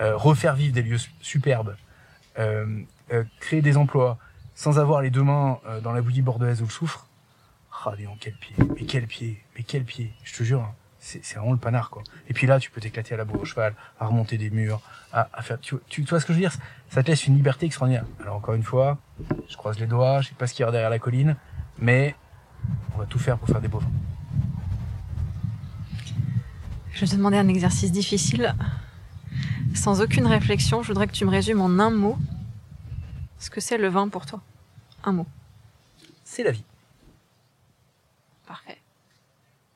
euh, 0.00 0.16
refaire 0.16 0.56
vivre 0.56 0.74
des 0.74 0.82
lieux 0.82 0.98
su- 0.98 1.12
superbes, 1.20 1.76
euh, 2.38 2.66
euh, 3.12 3.22
créer 3.40 3.62
des 3.62 3.76
emplois, 3.76 4.18
sans 4.54 4.78
avoir 4.78 5.02
les 5.02 5.10
deux 5.10 5.22
mains 5.22 5.58
euh, 5.66 5.80
dans 5.80 5.92
la 5.92 6.02
bouillie 6.02 6.22
bordelaise 6.22 6.60
ou 6.60 6.64
le 6.64 6.70
soufre. 6.70 7.06
Ah, 7.84 7.92
donc, 8.04 8.18
quel 8.20 8.34
pied, 8.34 8.54
mais 8.58 8.84
quel 8.84 9.06
pied, 9.06 9.42
mais 9.56 9.64
quel 9.64 9.84
pied, 9.84 10.12
je 10.22 10.36
te 10.36 10.44
jure, 10.44 10.60
hein, 10.60 10.72
c'est 11.00 11.34
vraiment 11.34 11.52
le 11.52 11.58
panard, 11.58 11.90
quoi. 11.90 12.04
Et 12.28 12.32
puis 12.32 12.46
là, 12.46 12.60
tu 12.60 12.70
peux 12.70 12.80
t'éclater 12.80 13.14
à 13.14 13.16
la 13.16 13.24
bourre 13.24 13.42
au 13.42 13.44
cheval, 13.44 13.74
à 13.98 14.06
remonter 14.06 14.38
des 14.38 14.50
murs, 14.50 14.80
à, 15.12 15.28
à 15.32 15.42
faire, 15.42 15.58
tu, 15.58 15.74
tu, 15.88 16.04
tu 16.04 16.10
vois 16.10 16.20
ce 16.20 16.26
que 16.26 16.32
je 16.32 16.38
veux 16.38 16.44
dire? 16.44 16.54
Ça 16.90 17.02
te 17.02 17.08
laisse 17.08 17.26
une 17.26 17.34
liberté 17.34 17.66
extraordinaire. 17.66 18.04
Alors 18.20 18.36
encore 18.36 18.54
une 18.54 18.62
fois, 18.62 18.98
je 19.48 19.56
croise 19.56 19.80
les 19.80 19.88
doigts, 19.88 20.20
je 20.20 20.28
sais 20.28 20.34
pas 20.34 20.46
ce 20.46 20.54
qu'il 20.54 20.64
y 20.64 20.68
a 20.68 20.70
derrière 20.70 20.90
la 20.90 21.00
colline, 21.00 21.34
mais 21.78 22.14
on 22.94 22.98
va 22.98 23.06
tout 23.06 23.18
faire 23.18 23.36
pour 23.36 23.48
faire 23.48 23.60
des 23.60 23.66
beaux 23.66 23.80
vins. 23.80 23.90
Je 26.92 27.00
vais 27.00 27.06
te 27.06 27.16
demander 27.16 27.38
un 27.38 27.48
exercice 27.48 27.90
difficile. 27.90 28.54
Sans 29.74 30.02
aucune 30.02 30.26
réflexion, 30.26 30.82
je 30.82 30.88
voudrais 30.88 31.08
que 31.08 31.12
tu 31.12 31.24
me 31.24 31.30
résumes 31.30 31.62
en 31.62 31.78
un 31.80 31.90
mot 31.90 32.16
ce 33.42 33.50
que 33.50 33.60
c'est 33.60 33.78
le 33.78 33.88
vin 33.88 34.08
pour 34.08 34.24
toi? 34.26 34.40
Un 35.04 35.12
mot. 35.12 35.26
C'est 36.24 36.42
la 36.44 36.52
vie. 36.52 36.64
Parfait. 38.46 38.78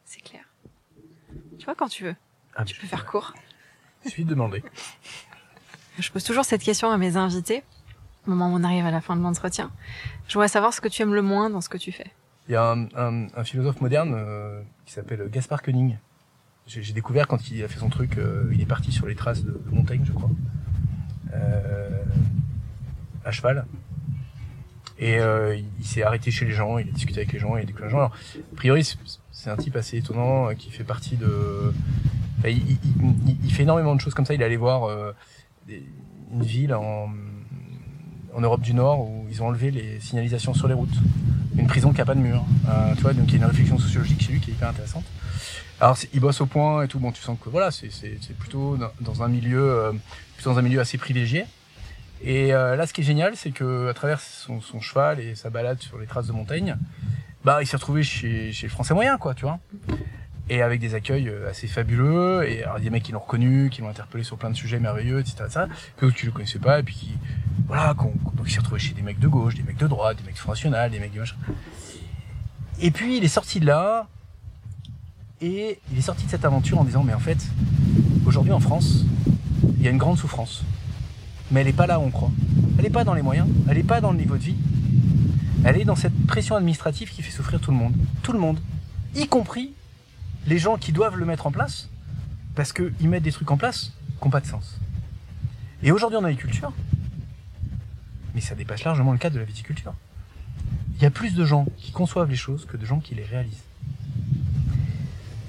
C'est 0.04 0.20
clair. 0.20 0.44
Tu 1.58 1.64
vois 1.64 1.74
quand 1.74 1.88
tu 1.88 2.04
veux. 2.04 2.16
Ah, 2.54 2.64
Tu 2.64 2.78
peux 2.80 2.86
faire 2.86 3.06
court. 3.06 3.34
Je 4.04 4.10
suis 4.10 4.24
demandé. 4.24 4.62
Je 5.98 6.10
pose 6.12 6.24
toujours 6.24 6.44
cette 6.44 6.62
question 6.62 6.90
à 6.90 6.98
mes 6.98 7.16
invités 7.16 7.62
au 8.26 8.30
moment 8.30 8.52
où 8.52 8.56
on 8.58 8.64
arrive 8.64 8.84
à 8.86 8.90
la 8.90 9.00
fin 9.00 9.16
de 9.16 9.22
l'entretien. 9.22 9.70
Je 10.28 10.34
voudrais 10.34 10.48
savoir 10.48 10.74
ce 10.74 10.80
que 10.80 10.88
tu 10.88 11.02
aimes 11.02 11.14
le 11.14 11.22
moins 11.22 11.48
dans 11.48 11.60
ce 11.60 11.68
que 11.68 11.78
tu 11.78 11.90
fais. 11.92 12.10
Il 12.48 12.52
y 12.52 12.56
a 12.56 12.70
un, 12.72 12.84
un- 12.96 13.26
un 13.34 13.44
philosophe 13.44 13.80
moderne 13.80 14.12
euh, 14.14 14.62
qui 14.84 14.92
s'appelle 14.92 15.28
Gaspard 15.30 15.62
Koenig. 15.62 15.98
J'ai 16.66 16.82
j'ai 16.82 16.92
découvert 16.92 17.26
quand 17.28 17.48
il 17.50 17.62
a 17.64 17.68
fait 17.68 17.78
son 17.78 17.88
truc, 17.88 18.18
euh, 18.18 18.48
il 18.52 18.60
est 18.60 18.66
parti 18.66 18.92
sur 18.92 19.06
les 19.06 19.14
traces 19.14 19.42
de, 19.44 19.52
de 19.52 19.70
Montaigne, 19.70 20.02
je 20.04 20.12
crois, 20.12 20.28
euh, 21.32 21.88
à 23.26 23.32
cheval. 23.32 23.66
Et 24.98 25.18
euh, 25.18 25.56
il, 25.78 25.84
s'est 25.86 26.02
arrêté 26.02 26.30
chez 26.30 26.46
les 26.46 26.52
gens, 26.52 26.78
il 26.78 26.88
a 26.88 26.92
discuté 26.92 27.18
avec 27.20 27.32
les 27.32 27.38
gens, 27.38 27.56
il 27.56 27.62
a 27.62 27.64
découvert 27.66 27.86
les 27.88 27.92
gens. 27.92 27.98
Alors, 27.98 28.12
a 28.52 28.56
priori, 28.56 28.84
c'est- 28.84 28.96
un 29.50 29.56
type 29.56 29.76
assez 29.76 29.98
étonnant 29.98 30.48
euh, 30.48 30.54
qui 30.54 30.70
fait 30.70 30.82
partie 30.82 31.16
de. 31.16 31.72
enfin, 32.38 32.48
il, 32.48 32.58
il- 32.72 33.36
il- 33.44 33.52
fait 33.52 33.62
énormément 33.62 33.94
de 33.94 34.00
choses 34.00 34.14
comme 34.14 34.24
ça. 34.26 34.34
Il 34.34 34.42
est 34.42 34.44
allé 34.44 34.56
voir 34.56 34.84
euh, 34.84 35.12
une 35.68 36.42
ville 36.42 36.74
en, 36.74 37.08
en 38.34 38.40
Europe 38.40 38.62
du 38.62 38.74
Nord 38.74 39.00
où 39.08 39.26
ils 39.30 39.42
ont 39.42 39.46
enlevé 39.48 39.70
les 39.70 40.00
signalisations 40.00 40.54
sur 40.54 40.66
les 40.66 40.74
routes 40.74 40.96
une 41.58 41.66
prison 41.68 41.92
qui 41.92 42.00
a 42.00 42.04
pas 42.04 42.14
de 42.14 42.20
mur. 42.20 42.44
Euh, 42.68 42.94
tu 42.96 43.02
vois, 43.02 43.14
donc 43.14 43.28
il 43.28 43.32
y 43.32 43.34
a 43.34 43.38
une 43.38 43.44
réflexion 43.50 43.78
sociologique 43.78 44.20
chez 44.22 44.32
lui 44.32 44.40
qui 44.40 44.50
est 44.50 44.54
hyper 44.54 44.68
intéressante. 44.68 45.04
Alors 45.80 45.96
il 46.12 46.20
bosse 46.20 46.40
au 46.40 46.46
point 46.46 46.82
et 46.82 46.88
tout. 46.88 46.98
Bon, 46.98 47.12
tu 47.12 47.22
sens 47.22 47.38
que 47.42 47.48
voilà, 47.48 47.70
c'est 47.70 47.88
plutôt 48.38 48.76
dans 49.00 49.22
un 49.22 49.28
milieu 49.28 49.62
euh, 49.62 49.92
plutôt 50.34 50.50
dans 50.52 50.58
un 50.58 50.62
milieu 50.62 50.80
assez 50.80 50.98
privilégié. 50.98 51.44
Et 52.24 52.52
euh, 52.54 52.76
là, 52.76 52.86
ce 52.86 52.92
qui 52.92 53.02
est 53.02 53.04
génial, 53.04 53.36
c'est 53.36 53.50
que 53.50 53.88
à 53.88 53.94
travers 53.94 54.20
son, 54.20 54.60
son 54.60 54.80
cheval 54.80 55.20
et 55.20 55.34
sa 55.34 55.50
balade 55.50 55.80
sur 55.80 55.98
les 55.98 56.06
traces 56.06 56.26
de 56.26 56.32
montagne, 56.32 56.76
bah 57.44 57.58
il 57.62 57.66
s'est 57.66 57.76
retrouvé 57.76 58.02
chez, 58.02 58.52
chez 58.52 58.66
le 58.66 58.70
Français 58.72 58.94
moyen, 58.94 59.18
quoi, 59.18 59.34
tu 59.34 59.42
vois. 59.42 59.58
Et 60.48 60.62
avec 60.62 60.80
des 60.80 60.94
accueils 60.94 61.28
euh, 61.28 61.50
assez 61.50 61.66
fabuleux. 61.66 62.48
Et 62.48 62.62
alors, 62.64 62.80
des 62.80 62.90
mecs 62.90 63.02
qui 63.02 63.12
l'ont 63.12 63.20
reconnu, 63.20 63.68
qui 63.70 63.80
l'ont 63.82 63.88
interpellé 63.88 64.24
sur 64.24 64.38
plein 64.38 64.50
de 64.50 64.56
sujets 64.56 64.78
merveilleux, 64.80 65.20
etc. 65.20 65.36
etc. 65.44 65.60
que 65.96 66.06
tu 66.06 66.26
le 66.26 66.32
connaissais 66.32 66.58
pas, 66.58 66.78
et 66.80 66.82
puis 66.82 66.94
qui, 66.94 67.10
voilà, 67.66 67.94
qu'on- 67.94 68.14
donc 68.34 68.46
il 68.46 68.50
s'est 68.52 68.60
retrouvé 68.60 68.80
chez 68.80 68.94
des 68.94 69.02
mecs 69.02 69.18
de 69.18 69.28
gauche, 69.28 69.54
des 69.54 69.62
mecs 69.62 69.76
de 69.78 69.86
droite, 69.86 70.16
des 70.18 70.24
mecs 70.24 70.34
du 70.34 70.40
Front 70.40 70.54
des 70.54 70.98
mecs 70.98 71.12
du 71.12 71.18
machin. 71.20 71.36
Et 72.80 72.90
puis 72.90 73.16
il 73.18 73.24
est 73.24 73.28
sorti 73.28 73.60
de 73.60 73.66
là, 73.66 74.06
et 75.40 75.78
il 75.92 75.98
est 75.98 76.02
sorti 76.02 76.24
de 76.24 76.30
cette 76.30 76.44
aventure 76.44 76.78
en 76.78 76.84
disant, 76.84 77.02
mais 77.04 77.14
en 77.14 77.18
fait, 77.18 77.38
aujourd'hui 78.24 78.52
en 78.52 78.60
France, 78.60 79.04
il 79.78 79.82
y 79.82 79.88
a 79.88 79.90
une 79.90 79.98
grande 79.98 80.18
souffrance. 80.18 80.64
Mais 81.50 81.60
elle 81.60 81.66
n'est 81.66 81.72
pas 81.72 81.86
là 81.86 81.98
où 81.98 82.02
on 82.02 82.10
croit. 82.10 82.30
Elle 82.76 82.84
n'est 82.84 82.90
pas 82.90 83.04
dans 83.04 83.14
les 83.14 83.22
moyens, 83.22 83.48
elle 83.68 83.76
n'est 83.76 83.82
pas 83.82 84.00
dans 84.00 84.12
le 84.12 84.18
niveau 84.18 84.36
de 84.36 84.42
vie. 84.42 84.56
Elle 85.64 85.80
est 85.80 85.84
dans 85.84 85.96
cette 85.96 86.26
pression 86.26 86.56
administrative 86.56 87.10
qui 87.10 87.22
fait 87.22 87.30
souffrir 87.30 87.60
tout 87.60 87.70
le 87.70 87.76
monde. 87.76 87.94
Tout 88.22 88.32
le 88.32 88.38
monde. 88.38 88.58
Y 89.14 89.26
compris 89.26 89.72
les 90.46 90.58
gens 90.58 90.76
qui 90.76 90.92
doivent 90.92 91.16
le 91.16 91.24
mettre 91.24 91.46
en 91.46 91.50
place, 91.50 91.88
parce 92.54 92.72
qu'ils 92.72 93.08
mettent 93.08 93.22
des 93.22 93.32
trucs 93.32 93.50
en 93.50 93.56
place 93.56 93.92
qui 94.18 94.24
n'ont 94.24 94.30
pas 94.30 94.40
de 94.40 94.46
sens. 94.46 94.78
Et 95.82 95.90
aujourd'hui 95.90 96.18
en 96.18 96.24
agriculture, 96.24 96.72
mais 98.34 98.40
ça 98.40 98.54
dépasse 98.54 98.84
largement 98.84 99.12
le 99.12 99.18
cadre 99.18 99.34
de 99.34 99.40
la 99.40 99.46
viticulture. 99.46 99.94
Il 100.96 101.02
y 101.02 101.06
a 101.06 101.10
plus 101.10 101.34
de 101.34 101.44
gens 101.44 101.66
qui 101.76 101.92
conçoivent 101.92 102.30
les 102.30 102.36
choses 102.36 102.64
que 102.64 102.76
de 102.76 102.86
gens 102.86 103.00
qui 103.00 103.14
les 103.14 103.24
réalisent. 103.24 103.64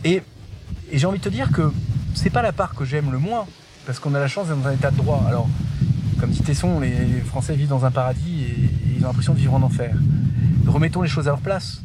Et, 0.03 0.21
et 0.91 0.97
j'ai 0.97 1.05
envie 1.05 1.19
de 1.19 1.23
te 1.23 1.29
dire 1.29 1.51
que 1.51 1.71
c'est 2.15 2.29
pas 2.29 2.41
la 2.41 2.51
part 2.51 2.75
que 2.75 2.85
j'aime 2.85 3.11
le 3.11 3.19
moins, 3.19 3.45
parce 3.85 3.99
qu'on 3.99 4.13
a 4.15 4.19
la 4.19 4.27
chance 4.27 4.47
d'être 4.47 4.61
dans 4.61 4.67
un 4.67 4.73
état 4.73 4.91
de 4.91 4.97
droit. 4.97 5.23
Alors, 5.27 5.47
comme 6.19 6.31
dit 6.31 6.41
Tesson, 6.41 6.79
les 6.79 7.21
Français 7.21 7.55
vivent 7.55 7.69
dans 7.69 7.85
un 7.85 7.91
paradis 7.91 8.43
et, 8.43 8.69
ils 8.97 9.03
ont 9.03 9.07
l'impression 9.07 9.33
de 9.33 9.39
vivre 9.39 9.53
en 9.53 9.61
enfer. 9.61 9.95
Remettons 10.65 11.01
les 11.01 11.09
choses 11.09 11.27
à 11.27 11.31
leur 11.31 11.41
place. 11.41 11.83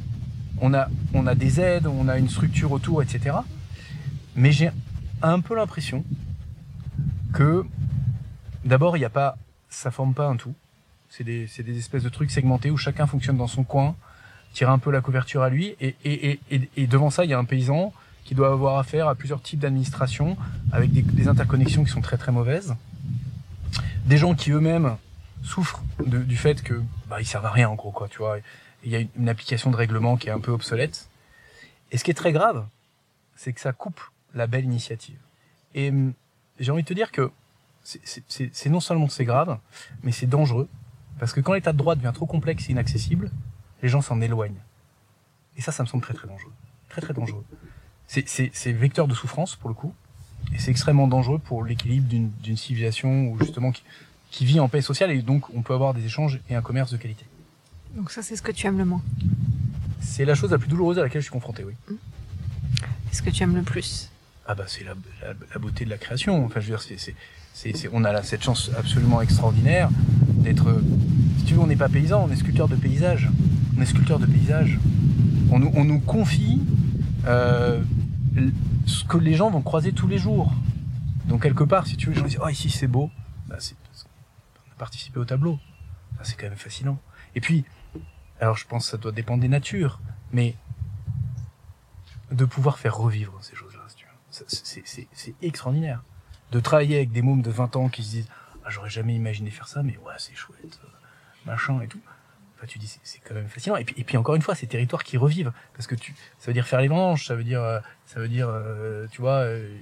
On 0.60 0.72
a, 0.74 0.88
des 1.34 1.60
aides, 1.60 1.86
on 1.86 2.08
a 2.08 2.18
une 2.18 2.28
structure 2.28 2.70
autour, 2.72 3.02
etc. 3.02 3.36
Mais 4.36 4.52
j'ai 4.52 4.70
un 5.20 5.40
peu 5.40 5.56
l'impression 5.56 6.04
que, 7.32 7.64
d'abord, 8.64 8.96
il 8.96 9.00
n'y 9.00 9.04
a 9.04 9.10
pas, 9.10 9.36
ça 9.68 9.90
forme 9.90 10.14
pas 10.14 10.28
un 10.28 10.36
tout. 10.36 10.54
C'est 11.10 11.24
des, 11.24 11.48
des 11.58 11.78
espèces 11.78 12.04
de 12.04 12.08
trucs 12.08 12.30
segmentés 12.30 12.70
où 12.70 12.76
chacun 12.76 13.06
fonctionne 13.06 13.36
dans 13.36 13.48
son 13.48 13.64
coin, 13.64 13.96
tire 14.54 14.70
un 14.70 14.78
peu 14.78 14.90
la 14.92 15.00
couverture 15.00 15.42
à 15.42 15.50
lui, 15.50 15.74
et, 15.80 16.86
devant 16.86 17.10
ça, 17.10 17.24
il 17.24 17.30
y 17.30 17.34
a 17.34 17.38
un 17.38 17.44
paysan 17.44 17.92
qui 18.24 18.36
doit 18.36 18.52
avoir 18.52 18.78
affaire 18.78 19.08
à 19.08 19.16
plusieurs 19.16 19.42
types 19.42 19.58
d'administrations 19.58 20.36
avec 20.70 20.92
des 20.92 21.28
interconnexions 21.28 21.82
qui 21.82 21.90
sont 21.90 22.02
très 22.02 22.18
très 22.18 22.30
mauvaises. 22.30 22.76
Des 24.04 24.18
gens 24.18 24.34
qui 24.34 24.50
eux-mêmes 24.50 24.96
souffrent 25.42 25.82
du 26.04 26.36
fait 26.36 26.62
que 26.62 26.82
bah, 27.08 27.20
ils 27.20 27.26
servent 27.26 27.46
à 27.46 27.50
rien 27.50 27.68
en 27.68 27.74
gros 27.74 27.92
quoi, 27.92 28.08
tu 28.08 28.18
vois. 28.18 28.38
Il 28.84 28.90
y 28.90 28.96
a 28.96 29.00
une, 29.16 29.28
application 29.28 29.70
de 29.70 29.76
règlement 29.76 30.16
qui 30.16 30.28
est 30.28 30.32
un 30.32 30.40
peu 30.40 30.50
obsolète. 30.50 31.08
Et 31.92 31.98
ce 31.98 32.04
qui 32.04 32.10
est 32.10 32.14
très 32.14 32.32
grave, 32.32 32.66
c'est 33.36 33.52
que 33.52 33.60
ça 33.60 33.72
coupe 33.72 34.00
la 34.34 34.46
belle 34.46 34.64
initiative. 34.64 35.18
Et 35.74 35.90
hum, 35.90 36.14
j'ai 36.58 36.72
envie 36.72 36.82
de 36.82 36.88
te 36.88 36.94
dire 36.94 37.12
que 37.12 37.30
c'est- 37.84 38.68
non 38.70 38.80
seulement 38.80 39.08
c'est 39.08 39.24
grave, 39.24 39.58
mais 40.02 40.12
c'est 40.12 40.26
dangereux 40.26 40.68
parce 41.18 41.32
que 41.32 41.40
quand 41.40 41.52
l'état 41.52 41.72
de 41.72 41.78
droit 41.78 41.94
devient 41.94 42.12
trop 42.14 42.26
complexe 42.26 42.68
et 42.68 42.72
inaccessible, 42.72 43.30
les 43.82 43.88
gens 43.88 44.00
s'en 44.00 44.20
éloignent. 44.20 44.60
Et 45.56 45.60
ça, 45.60 45.72
ça 45.72 45.82
me 45.82 45.88
semble 45.88 46.02
très 46.02 46.14
très 46.14 46.26
dangereux, 46.26 46.52
très 46.88 47.00
très 47.00 47.14
dangereux. 47.14 47.44
C'est 48.06 48.72
vecteur 48.72 49.06
de 49.06 49.14
souffrance 49.14 49.56
pour 49.56 49.68
le 49.68 49.74
coup, 49.74 49.94
et 50.54 50.58
c'est 50.58 50.70
extrêmement 50.70 51.08
dangereux 51.08 51.38
pour 51.38 51.64
l'équilibre 51.64 52.06
d'une 52.08 52.56
civilisation 52.56 53.28
où 53.28 53.38
justement 53.40 53.72
qui, 53.72 53.82
qui 54.30 54.44
vit 54.44 54.60
en 54.60 54.68
paix 54.68 54.80
sociale 54.82 55.10
et 55.10 55.22
donc 55.22 55.52
on 55.54 55.62
peut 55.62 55.74
avoir 55.74 55.94
des 55.94 56.04
échanges 56.04 56.40
et 56.50 56.54
un 56.54 56.62
commerce 56.62 56.90
de 56.92 56.96
qualité. 56.96 57.24
Donc 57.96 58.10
ça, 58.10 58.22
c'est 58.22 58.36
ce 58.36 58.42
que 58.42 58.52
tu 58.52 58.66
aimes 58.66 58.78
le 58.78 58.84
moins. 58.86 59.02
C'est 60.00 60.24
la 60.24 60.34
chose 60.34 60.50
la 60.50 60.58
plus 60.58 60.68
douloureuse 60.68 60.98
à 60.98 61.02
laquelle 61.02 61.20
je 61.20 61.26
suis 61.26 61.32
confronté, 61.32 61.64
oui. 61.64 61.74
C'est 63.10 63.18
ce 63.18 63.22
que 63.22 63.30
tu 63.30 63.42
aimes 63.42 63.54
le 63.54 63.62
plus. 63.62 64.10
Ah 64.46 64.54
bah 64.54 64.64
c'est 64.66 64.82
la, 64.84 64.94
la, 65.22 65.34
la 65.52 65.58
beauté 65.60 65.84
de 65.84 65.90
la 65.90 65.98
création. 65.98 66.44
Enfin 66.44 66.60
je 66.60 66.66
veux 66.66 66.72
dire, 66.76 66.82
c'est, 66.82 66.98
c'est, 66.98 67.14
c'est, 67.54 67.76
c'est- 67.76 67.88
on 67.92 68.02
a 68.04 68.12
là 68.12 68.22
cette 68.22 68.42
chance 68.42 68.70
absolument 68.76 69.20
extraordinaire 69.20 69.88
d'être, 70.38 70.82
si 71.38 71.44
tu 71.44 71.54
veux, 71.54 71.60
on 71.60 71.66
n'est 71.68 71.76
pas 71.76 71.88
paysan, 71.88 72.26
on 72.28 72.32
est 72.32 72.36
sculpteur 72.36 72.68
de 72.68 72.74
paysage. 72.76 73.28
On 73.78 73.80
est 73.82 73.86
sculpteur 73.86 74.18
de 74.18 74.26
paysage. 74.26 74.78
On 75.50 75.58
nous, 75.58 75.70
on 75.74 75.84
nous 75.84 76.00
confie 76.00 76.60
euh, 77.26 77.82
ce 78.86 79.04
que 79.04 79.16
les 79.16 79.34
gens 79.34 79.50
vont 79.50 79.62
croiser 79.62 79.92
tous 79.92 80.08
les 80.08 80.18
jours. 80.18 80.52
Donc 81.26 81.42
quelque 81.42 81.64
part, 81.64 81.86
si 81.86 81.96
tu 81.96 82.06
veux, 82.06 82.12
les 82.14 82.20
gens 82.20 82.26
disent, 82.26 82.38
oh 82.42 82.48
ici 82.48 82.70
c'est 82.70 82.86
beau, 82.86 83.10
bah, 83.46 83.56
c'est 83.58 83.74
qu'on 83.74 84.72
a 84.72 84.74
participé 84.78 85.18
au 85.18 85.24
tableau. 85.24 85.58
Ça, 86.18 86.24
c'est 86.24 86.36
quand 86.36 86.48
même 86.48 86.56
fascinant. 86.56 86.98
Et 87.34 87.40
puis, 87.40 87.64
alors 88.40 88.56
je 88.56 88.66
pense 88.66 88.84
que 88.84 88.90
ça 88.90 88.96
doit 88.96 89.12
dépendre 89.12 89.40
des 89.40 89.48
natures, 89.48 90.00
mais 90.32 90.56
de 92.30 92.44
pouvoir 92.44 92.78
faire 92.78 92.96
revivre 92.96 93.36
ces 93.40 93.54
choses-là, 93.54 93.80
c'est 94.30 95.34
extraordinaire. 95.42 96.02
De 96.50 96.60
travailler 96.60 96.96
avec 96.96 97.12
des 97.12 97.22
mômes 97.22 97.42
de 97.42 97.50
20 97.50 97.76
ans 97.76 97.88
qui 97.88 98.02
se 98.02 98.10
disent 98.10 98.28
ah, 98.64 98.70
j'aurais 98.70 98.90
jamais 98.90 99.14
imaginé 99.14 99.50
faire 99.50 99.68
ça, 99.68 99.82
mais 99.82 99.96
ouais, 99.98 100.14
c'est 100.18 100.34
chouette, 100.34 100.80
euh, 100.84 100.88
machin 101.46 101.80
et 101.80 101.88
tout. 101.88 102.00
Bah, 102.62 102.68
tu 102.68 102.78
dis 102.78 102.86
c'est- 103.02 103.20
quand 103.26 103.34
même 103.34 103.48
fascinant. 103.48 103.74
Et 103.76 103.84
puis, 103.84 104.16
encore 104.16 104.36
une 104.36 104.42
fois, 104.42 104.54
ces 104.54 104.68
territoires 104.68 105.02
qui 105.02 105.16
revivent, 105.16 105.50
parce 105.74 105.88
que 105.88 105.96
ça 105.96 106.46
veut 106.46 106.52
dire 106.52 106.64
faire 106.66 106.80
les 106.80 106.86
vendanges, 106.86 107.26
ça 107.26 107.34
veut 107.34 107.42
dire, 107.42 107.60
euh, 107.60 107.80
euh, 108.16 109.06
tu 109.10 109.20
vois, 109.20 109.38
euh, 109.40 109.76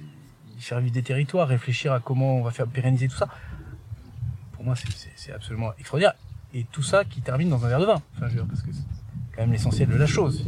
faire 0.57 0.79
vivre 0.79 0.91
des 0.93 1.03
territoires, 1.03 1.47
réfléchir 1.47 1.93
à 1.93 1.99
comment 1.99 2.37
on 2.37 2.41
va 2.43 2.49
faire 2.49 2.65
pérenniser 2.65 3.07
tout 3.07 3.15
ça. 3.17 3.27
Pour 4.53 4.63
moi, 4.65 4.75
c'est- 4.75 5.31
absolument 5.31 5.73
extraordinaire. 5.77 6.13
Et 6.55 6.65
tout 6.71 6.81
ça 6.83 7.05
qui 7.05 7.21
termine 7.21 7.49
dans 7.49 7.63
un 7.63 7.69
verre 7.69 7.79
de 7.81 7.85
vin. 7.85 8.01
Enfin, 8.17 8.25
je 8.25 8.25
veux 8.25 8.31
dire, 8.41 8.45
parce 8.47 8.61
que 8.63 8.71
c'est 8.73 8.81
quand 9.35 9.41
même 9.41 9.51
l'essentiel 9.51 9.87
de 9.87 9.95
la 9.95 10.07
chose. 10.07 10.43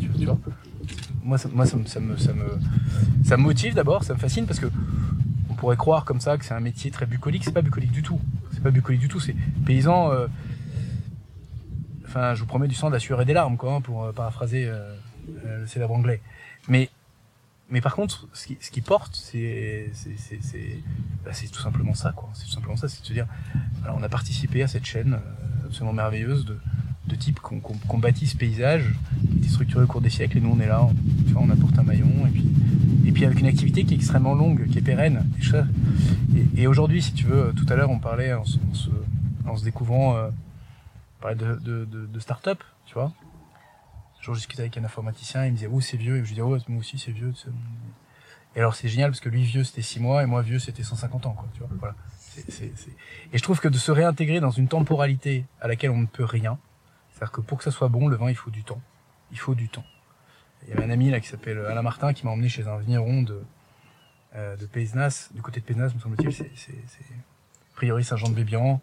Moi, 1.24 1.38
ça, 1.38 1.48
me, 1.48 3.38
motive 3.38 3.76
d'abord, 3.76 4.04
ça 4.04 4.14
me 4.16 4.20
fascine 4.20 4.46
parce 4.48 4.60
que 4.60 4.66
on 5.50 5.54
pourrait 5.54 5.78
croire 5.78 6.04
comme 6.04 6.20
ça 6.20 6.38
que 6.38 6.44
c'est 6.46 6.54
un 6.54 6.60
métier 6.60 6.90
très 6.92 7.06
bucolique. 7.06 7.44
C'est 7.46 7.54
pas 7.54 7.62
bucolique 7.62 7.92
du 7.92 8.02
tout. 8.02 8.20
C'est 8.52 8.62
pas 8.64 8.72
bucolique 8.72 9.00
du 9.02 9.08
tout. 9.08 9.20
C'est 9.20 9.36
paysan. 9.66 10.12
Je 12.16 12.40
vous 12.40 12.46
promets 12.46 12.68
du 12.68 12.76
sang, 12.76 12.90
de 12.90 12.94
la 12.94 13.00
sueur 13.00 13.22
et 13.22 13.26
des 13.26 13.34
larmes, 13.34 13.58
quoi, 13.58 13.76
hein, 13.76 13.82
pour 13.82 14.04
euh, 14.04 14.12
paraphraser 14.12 14.66
euh, 14.66 14.94
euh, 15.46 15.62
le 15.62 15.68
célèbre 15.68 15.94
anglais. 15.94 16.22
Mais, 16.68 16.90
mais 17.70 17.82
par 17.82 17.96
contre, 17.96 18.28
ce 18.34 18.46
qui, 18.46 18.82
porte, 18.82 19.20
bah, 21.26 21.32
c'est 21.32 21.48
tout 21.48 21.62
simplement 21.62 21.96
ça, 21.96 22.12
quoi. 22.12 22.30
C'est 22.34 22.46
tout 22.46 22.52
simplement 22.52 22.78
ça, 22.78 22.88
c'est 22.88 23.02
de 23.02 23.08
se 23.08 23.14
dire, 23.14 23.26
on 23.96 24.04
a 24.04 24.10
participé 24.10 24.62
à 24.64 24.68
cette 24.68 24.86
chaîne 24.86 25.20
absolument 25.66 25.94
merveilleuse 25.94 26.46
de, 26.46 26.60
de 27.08 27.16
types 27.16 27.40
qu'on, 27.40 27.98
bâtit 27.98 28.28
ce 28.28 28.36
paysage, 28.36 28.94
qui 29.32 29.38
été 29.40 29.50
structuré 29.50 29.84
au 29.84 29.88
cours 29.88 30.02
des 30.02 30.10
siècles, 30.10 30.38
et 30.38 30.42
nous 30.42 30.52
on 30.56 30.60
est 30.60 30.68
là, 30.68 30.88
on, 31.36 31.50
apporte 31.50 31.80
un 31.80 31.84
maillon, 31.84 32.28
et 32.28 32.32
puis, 32.32 32.48
et 33.06 33.12
puis 33.12 33.26
avec 33.26 33.40
une 33.40 33.48
activité 33.48 33.86
qui 33.86 33.96
est 33.96 33.98
extrêmement 33.98 34.36
longue, 34.36 34.68
qui 34.70 34.78
est 34.78 34.82
pérenne. 34.82 35.26
Et, 36.56 36.68
aujourd'hui, 36.68 37.02
si 37.02 37.14
tu 37.14 37.26
veux, 37.26 37.54
tout 37.56 37.66
à 37.70 37.76
l'heure 37.76 37.90
on 37.90 38.00
parlait 38.00 38.34
en 38.34 38.46
se, 38.46 38.60
découvrant, 39.64 40.30
on 41.24 41.36
parlait 41.36 41.36
de, 41.38 41.56
de, 41.56 41.86
de, 41.86 42.06
de 42.06 42.20
start-up, 42.20 42.62
tu 42.86 42.94
vois. 42.96 43.14
Un 44.20 44.22
jour, 44.22 44.34
je 44.34 44.40
discutais 44.40 44.62
avec 44.62 44.78
un 44.78 44.84
informaticien, 44.84 45.46
il 45.46 45.52
me 45.52 45.56
disait, 45.56 45.70
oh, 45.72 45.80
c'est 45.80 45.96
vieux. 45.98 46.16
Et 46.16 46.20
je 46.20 46.24
lui 46.24 46.30
disais, 46.30 46.42
oh, 46.42 46.58
moi 46.68 46.80
aussi, 46.80 46.98
c'est 47.00 47.12
vieux. 47.12 47.34
Et 48.56 48.60
alors, 48.60 48.76
c'est 48.76 48.88
génial 48.90 49.10
parce 49.12 49.20
que 49.22 49.30
lui, 49.30 49.44
vieux, 49.44 49.64
c'était 49.64 49.82
6 49.82 50.00
mois, 50.00 50.22
et 50.24 50.26
moi, 50.26 50.42
vieux, 50.42 50.60
c'était 50.60 50.84
150 50.84 51.26
ans, 51.26 51.34
quoi, 51.34 51.48
tu 51.54 51.60
vois. 51.60 51.70
Voilà. 51.80 51.96
C'est- 52.20 52.50
c'est- 52.52 52.72
c'est- 52.76 52.92
Et 53.32 53.38
je 53.38 53.44
trouve 53.44 53.60
que 53.60 53.68
de 53.68 53.78
se 53.78 53.92
réintégrer 53.92 54.40
dans 54.40 54.52
une 54.52 54.68
temporalité 54.68 55.46
à 55.62 55.68
laquelle 55.68 55.92
on 55.92 55.98
ne 55.98 56.06
peut 56.08 56.26
rien, 56.26 56.58
c'est-à-dire 57.12 57.32
que 57.32 57.42
pour 57.42 57.58
que 57.60 57.64
ça 57.64 57.72
soit 57.72 57.88
bon, 57.90 58.08
le 58.08 58.16
vin, 58.16 58.30
il 58.30 58.36
faut 58.36 58.50
du 58.52 58.64
temps. 58.64 58.82
Il 59.32 59.40
faut 59.40 59.56
du 59.56 59.70
temps. 59.70 59.86
Il 60.64 60.70
y 60.70 60.74
avait 60.74 60.84
un 60.84 60.90
ami, 60.90 61.10
là, 61.10 61.20
qui 61.20 61.28
s'appelle 61.28 61.58
Alain 61.60 61.82
Martin, 61.82 62.14
qui 62.14 62.26
m'a 62.26 62.32
emmené 62.32 62.50
chez 62.50 62.68
un 62.68 62.78
vigneron 62.78 63.22
de, 63.24 63.42
euh, 64.36 64.56
de 64.58 64.66
Pézenas, 64.66 65.30
du 65.34 65.42
côté 65.42 65.60
de 65.62 65.66
Pézenas, 65.66 65.94
me 65.94 66.00
semble-t-il, 66.00 66.34
c'est, 66.34 66.52
c'est, 66.56 66.76
c'est, 66.88 67.14
a 67.14 67.76
priori 67.76 68.04
Saint-Jean-de-Bébian, 68.04 68.82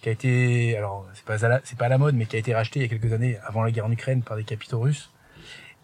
qui 0.00 0.08
a 0.08 0.12
été, 0.12 0.76
alors 0.76 1.06
c'est 1.14 1.24
pas 1.24 1.44
à 1.44 1.48
la, 1.48 1.60
c'est 1.64 1.78
pas 1.78 1.86
à 1.86 1.88
la 1.88 1.98
mode, 1.98 2.14
mais 2.14 2.26
qui 2.26 2.36
a 2.36 2.38
été 2.38 2.54
racheté 2.54 2.80
il 2.80 2.82
y 2.82 2.86
a 2.86 2.88
quelques 2.88 3.12
années 3.12 3.38
avant 3.44 3.62
la 3.62 3.70
guerre 3.70 3.86
en 3.86 3.90
Ukraine 3.90 4.22
par 4.22 4.36
des 4.36 4.44
capitaux 4.44 4.80
russes. 4.80 5.10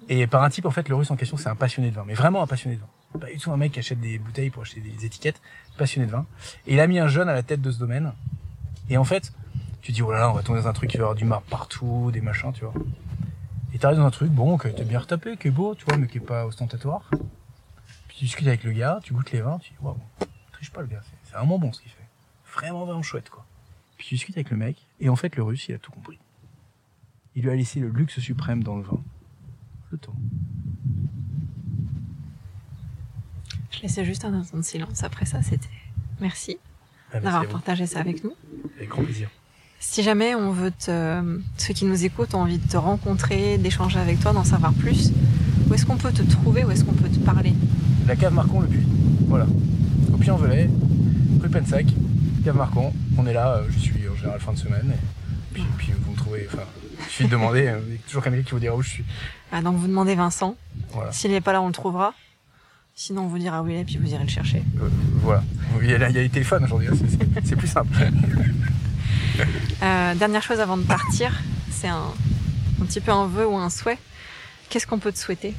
Et 0.09 0.27
par 0.27 0.43
un 0.43 0.51
type, 0.51 0.67
en 0.67 0.71
fait, 0.71 0.89
le 0.89 0.95
russe 0.95 1.11
en 1.11 1.17
question, 1.17 1.37
c'est 1.37 1.49
un 1.49 1.57
passionné 1.57 1.91
de 1.91 1.95
vin, 1.95 2.05
mais 2.07 2.15
vraiment 2.15 2.43
un 2.43 2.47
passionné 2.47 2.77
de 2.77 2.81
vin. 2.81 3.21
Pas 3.21 3.27
du 3.27 3.39
tout 3.39 3.53
un 3.53 3.57
mec 3.57 3.73
qui 3.73 3.81
achète 3.81 4.01
des 4.01 4.19
bouteilles 4.19 4.51
pour 4.51 4.63
acheter 4.63 4.81
des 4.81 5.05
étiquettes, 5.05 5.41
passionné 5.77 6.07
de 6.07 6.13
vin. 6.13 6.27
Et 6.67 6.75
il 6.75 6.81
a 6.81 6.87
mis 6.87 6.99
un 6.99 7.09
jeune 7.09 7.29
à 7.29 7.35
la 7.35 7.43
tête 7.43 7.61
de 7.61 7.71
ce 7.71 7.79
domaine. 7.79 8.13
Et 8.89 8.97
en 8.97 9.05
fait, 9.05 9.33
tu 9.83 9.93
dis, 9.93 10.03
oh 10.03 10.11
là 10.11 10.19
là, 10.21 10.31
on 10.31 10.33
va 10.33 10.43
tomber 10.43 10.61
dans 10.61 10.69
un 10.69 10.73
truc 10.73 10.91
qui 10.91 10.97
va 10.97 11.05
avoir 11.05 11.17
du 11.17 11.25
marbre 11.25 11.47
partout, 11.49 12.11
des 12.13 12.21
machins, 12.21 12.53
tu 12.53 12.65
vois. 12.65 12.75
Et 13.73 13.79
t'arrives 13.79 13.99
dans 13.99 14.07
un 14.07 14.11
truc, 14.11 14.31
bon, 14.31 14.59
qui 14.59 14.69
été 14.69 14.85
bien 14.85 14.99
retapé, 14.99 15.37
qui 15.37 15.49
est 15.49 15.53
beau, 15.53 15.75
tu 15.75 15.85
vois, 15.85 15.97
mais 15.97 16.07
qui 16.07 16.19
est 16.19 16.21
pas 16.21 16.47
ostentatoire. 16.47 17.09
Puis 18.09 18.17
tu 18.19 18.25
discutes 18.25 18.47
avec 18.47 18.65
le 18.65 18.73
gars, 18.73 19.01
tu 19.03 19.13
goûtes 19.13 19.31
les 19.33 19.41
vins, 19.41 19.59
tu 19.59 19.71
dis, 19.71 19.77
waouh, 19.81 19.97
triche 20.53 20.71
pas 20.71 20.81
le 20.81 20.89
gars, 20.89 21.03
c'est 21.25 21.35
vraiment 21.35 21.59
bon 21.59 21.73
ce 21.73 21.81
qu'il 21.81 21.91
fait. 21.91 21.97
Vraiment, 22.53 22.85
vraiment 22.85 23.03
chouette, 23.03 23.31
quoi. 23.31 23.45
Puis 24.01 24.09
tu 24.09 24.15
discutes 24.15 24.39
avec 24.39 24.49
le 24.49 24.57
mec, 24.57 24.87
et 24.99 25.11
en 25.11 25.15
fait, 25.15 25.37
le 25.37 25.43
russe, 25.43 25.67
il 25.69 25.75
a 25.75 25.79
tout 25.79 25.93
compris. 25.93 26.19
Il 27.37 27.43
lui 27.43 27.51
a 27.51 27.55
laissé 27.55 27.81
le 27.81 27.91
luxe 27.91 28.19
suprême 28.19 28.63
dans 28.63 28.77
le 28.77 28.83
vin. 28.83 28.99
Le 29.91 29.99
temps. 29.99 30.15
Je 33.71 33.83
laissais 33.83 34.07
juste 34.07 34.25
un 34.25 34.33
instant 34.33 34.57
de 34.57 34.63
silence 34.63 35.03
après 35.03 35.27
ça, 35.27 35.43
c'était. 35.43 35.69
Merci 36.19 36.57
Ah, 37.13 37.21
merci 37.21 37.25
d'avoir 37.25 37.47
partagé 37.49 37.85
ça 37.85 38.01
avec 38.01 38.25
nous. 38.25 38.33
Avec 38.79 38.89
grand 38.89 39.03
plaisir. 39.03 39.29
Si 39.81 40.03
jamais 40.03 40.35
on 40.35 40.51
veut 40.51 40.71
te, 40.71 41.39
ceux 41.59 41.75
qui 41.75 41.85
nous 41.85 42.03
écoutent 42.03 42.33
ont 42.33 42.41
envie 42.41 42.57
de 42.57 42.67
te 42.67 42.79
rencontrer, 42.79 43.59
d'échanger 43.59 43.99
avec 43.99 44.19
toi, 44.19 44.33
d'en 44.33 44.45
savoir 44.45 44.73
plus, 44.73 45.13
où 45.69 45.75
est-ce 45.75 45.85
qu'on 45.85 45.99
peut 45.99 46.13
te 46.13 46.23
trouver, 46.23 46.65
où 46.65 46.71
est-ce 46.71 46.85
qu'on 46.85 46.95
peut 46.95 47.11
te 47.11 47.19
parler? 47.19 47.53
La 48.07 48.17
cave 48.17 48.33
Marcon, 48.33 48.61
le 48.61 48.67
puits. 48.67 48.87
Voilà. 49.27 49.47
Au 50.11 50.17
Puy-en-Velay, 50.17 50.71
rue 51.43 51.51
Pensac, 51.51 51.85
cave 52.45 52.57
Marcon. 52.57 52.93
On 53.19 53.27
est 53.27 53.33
là, 53.33 53.57
euh, 53.57 53.65
je 53.71 53.79
suis 53.79 54.09
en 54.09 54.17
général 54.17 54.41
fin 54.41 54.53
de 54.53 54.59
semaine. 54.59 54.93
Et 54.93 55.55
puis, 55.55 55.65
puis 55.79 55.93
vous 56.01 56.13
me 56.13 56.17
trouvez, 56.17 56.47
enfin, 56.53 56.63
il 56.99 57.05
suffit 57.05 57.25
de 57.25 57.31
demander, 57.31 57.67
euh, 57.67 57.81
il 57.89 57.93
y 57.95 57.97
a 57.97 58.01
toujours 58.07 58.23
quelqu'un 58.23 58.43
qui 58.43 58.51
vous 58.53 58.59
dira 58.61 58.75
où 58.77 58.83
je 58.83 58.89
suis. 58.89 59.05
Ah, 59.53 59.61
Donc 59.63 59.77
vous 59.77 59.87
demandez 59.89 60.15
Vincent. 60.15 60.57
Voilà. 60.93 61.13
S'il 61.13 61.31
n'est 61.33 61.41
pas 61.41 61.53
là, 61.53 61.61
on 61.63 61.67
le 61.67 61.73
trouvera. 61.73 62.15
Sinon, 62.95 63.23
on 63.23 63.27
vous 63.29 63.39
dira 63.39 63.63
où 63.63 63.69
il 63.69 63.77
est, 63.77 63.85
puis 63.85 63.97
vous 63.97 64.11
irez 64.13 64.23
le 64.25 64.29
chercher. 64.29 64.63
Euh, 64.83 64.89
voilà. 65.23 65.43
Il 65.81 65.89
y, 65.91 65.95
a, 65.95 66.09
il 66.09 66.15
y 66.15 66.19
a 66.19 66.23
les 66.23 66.29
téléphones 66.29 66.65
aujourd'hui, 66.65 66.89
hein, 66.89 67.41
c'est- 67.45 67.57
plus 67.57 67.69
simple. 67.69 67.89
Euh, 69.83 70.15
dernière 70.17 70.43
chose 70.43 70.61
avant 70.61 70.77
de 70.77 70.83
partir, 70.83 71.33
c'est 71.71 71.89
un, 71.89 72.13
un 72.83 72.85
petit 72.85 73.01
peu 73.01 73.11
un 73.11 73.27
vœu 73.27 73.47
ou 73.47 73.57
un 73.57 73.71
souhait. 73.71 73.97
Qu'est-ce 74.69 74.87
qu'on 74.87 74.99
peut 74.99 75.13
te 75.13 75.19
souhaiter? 75.19 75.55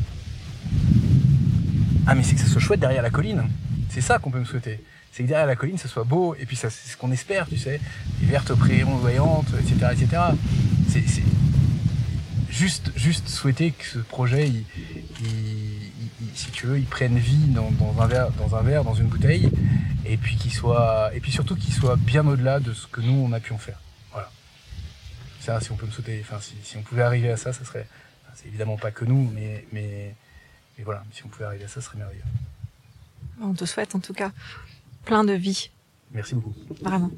Ah, 2.05 2.13
mais 2.13 2.21
c'est 2.21 2.35
que 2.35 2.41
ça 2.41 2.47
soit 2.47 2.61
chouette 2.61 2.79
derrière 2.79 3.01
la 3.01 3.09
colline. 3.09 3.43
C'est 3.89 4.01
ça 4.01 4.19
qu'on 4.19 4.29
peut 4.29 4.39
me 4.39 4.45
souhaiter. 4.45 4.83
C'est 5.11 5.23
que 5.23 5.27
derrière 5.27 5.47
la 5.47 5.55
colline, 5.57 5.77
ça 5.77 5.87
soit 5.89 6.03
beau, 6.05 6.35
et 6.39 6.45
puis 6.45 6.55
ça, 6.55 6.69
c'est 6.69 6.89
ce 6.89 6.95
qu'on 6.97 7.11
espère, 7.11 7.47
tu 7.47 7.57
sais. 7.57 7.81
Les 8.21 8.27
vertes 8.27 8.53
prairies 8.55 8.83
ondoyantes, 8.85 9.47
etc., 9.59 9.87
etc. 9.91 10.21
C'est, 10.89 11.05
c'est 11.07 11.23
juste, 12.49 12.91
juste 12.95 13.27
souhaiter 13.27 13.71
que 13.71 13.85
ce 13.85 13.97
projet, 13.99 14.47
il, 14.47 14.63
il- 15.21 15.91
si 16.33 16.49
tu 16.51 16.65
veux, 16.65 16.79
il 16.79 16.85
prenne 16.85 17.17
vie 17.17 17.47
dans, 17.47 17.71
dans 17.71 18.01
un 18.01 18.07
verre, 18.07 18.31
dans 18.31 18.55
un 18.55 18.61
verre, 18.61 18.83
dans 18.85 18.93
une 18.93 19.07
bouteille, 19.07 19.51
et 20.05 20.15
puis 20.17 20.37
qu'il 20.37 20.53
soit, 20.53 21.11
et 21.13 21.19
puis 21.19 21.31
surtout 21.31 21.55
qu'il 21.57 21.73
soit 21.73 21.97
bien 21.97 22.25
au-delà 22.25 22.59
de 22.61 22.73
ce 22.73 22.87
que 22.87 23.01
nous 23.01 23.13
on 23.13 23.33
a 23.33 23.39
pu 23.41 23.51
en 23.51 23.57
faire. 23.57 23.79
Voilà. 24.13 24.31
Ça, 25.41 25.59
si 25.59 25.71
on 25.71 25.75
peut 25.75 25.85
me 25.87 25.91
souhaiter, 25.91 26.23
enfin, 26.25 26.39
si, 26.39 26.53
si 26.63 26.77
on 26.77 26.83
pouvait 26.83 27.01
arriver 27.01 27.29
à 27.31 27.37
ça, 27.37 27.51
ça 27.51 27.65
serait, 27.65 27.85
c'est 28.35 28.47
évidemment 28.47 28.77
pas 28.77 28.91
que 28.91 29.03
nous, 29.03 29.29
mais, 29.35 29.65
mais, 29.73 30.15
mais 30.77 30.83
voilà, 30.85 31.03
si 31.11 31.23
on 31.25 31.27
pouvait 31.27 31.45
arriver 31.45 31.65
à 31.65 31.67
ça, 31.67 31.75
ce 31.75 31.81
serait 31.81 31.97
merveilleux. 31.97 32.23
On 33.41 33.53
te 33.53 33.65
souhaite 33.65 33.93
en 33.95 33.99
tout 33.99 34.13
cas 34.13 34.31
plein 35.05 35.23
de 35.23 35.33
vie, 35.33 35.71
Merci 36.11 36.35
beaucoup. 36.35 36.53
vraiment. 36.81 37.11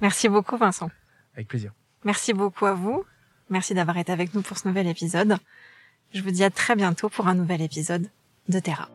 Merci 0.00 0.28
beaucoup 0.28 0.56
Vincent. 0.56 0.90
Avec 1.34 1.48
plaisir. 1.48 1.72
Merci 2.04 2.32
beaucoup 2.32 2.66
à 2.66 2.74
vous. 2.74 3.04
Merci 3.50 3.74
d'avoir 3.74 3.96
été 3.98 4.12
avec 4.12 4.34
nous 4.34 4.42
pour 4.42 4.56
ce 4.58 4.66
nouvel 4.68 4.86
épisode. 4.86 5.36
Je 6.14 6.22
vous 6.22 6.30
dis 6.30 6.44
à 6.44 6.50
très 6.50 6.74
bientôt 6.76 7.08
pour 7.08 7.28
un 7.28 7.34
nouvel 7.34 7.60
épisode 7.62 8.08
de 8.48 8.58
Terra. 8.58 8.88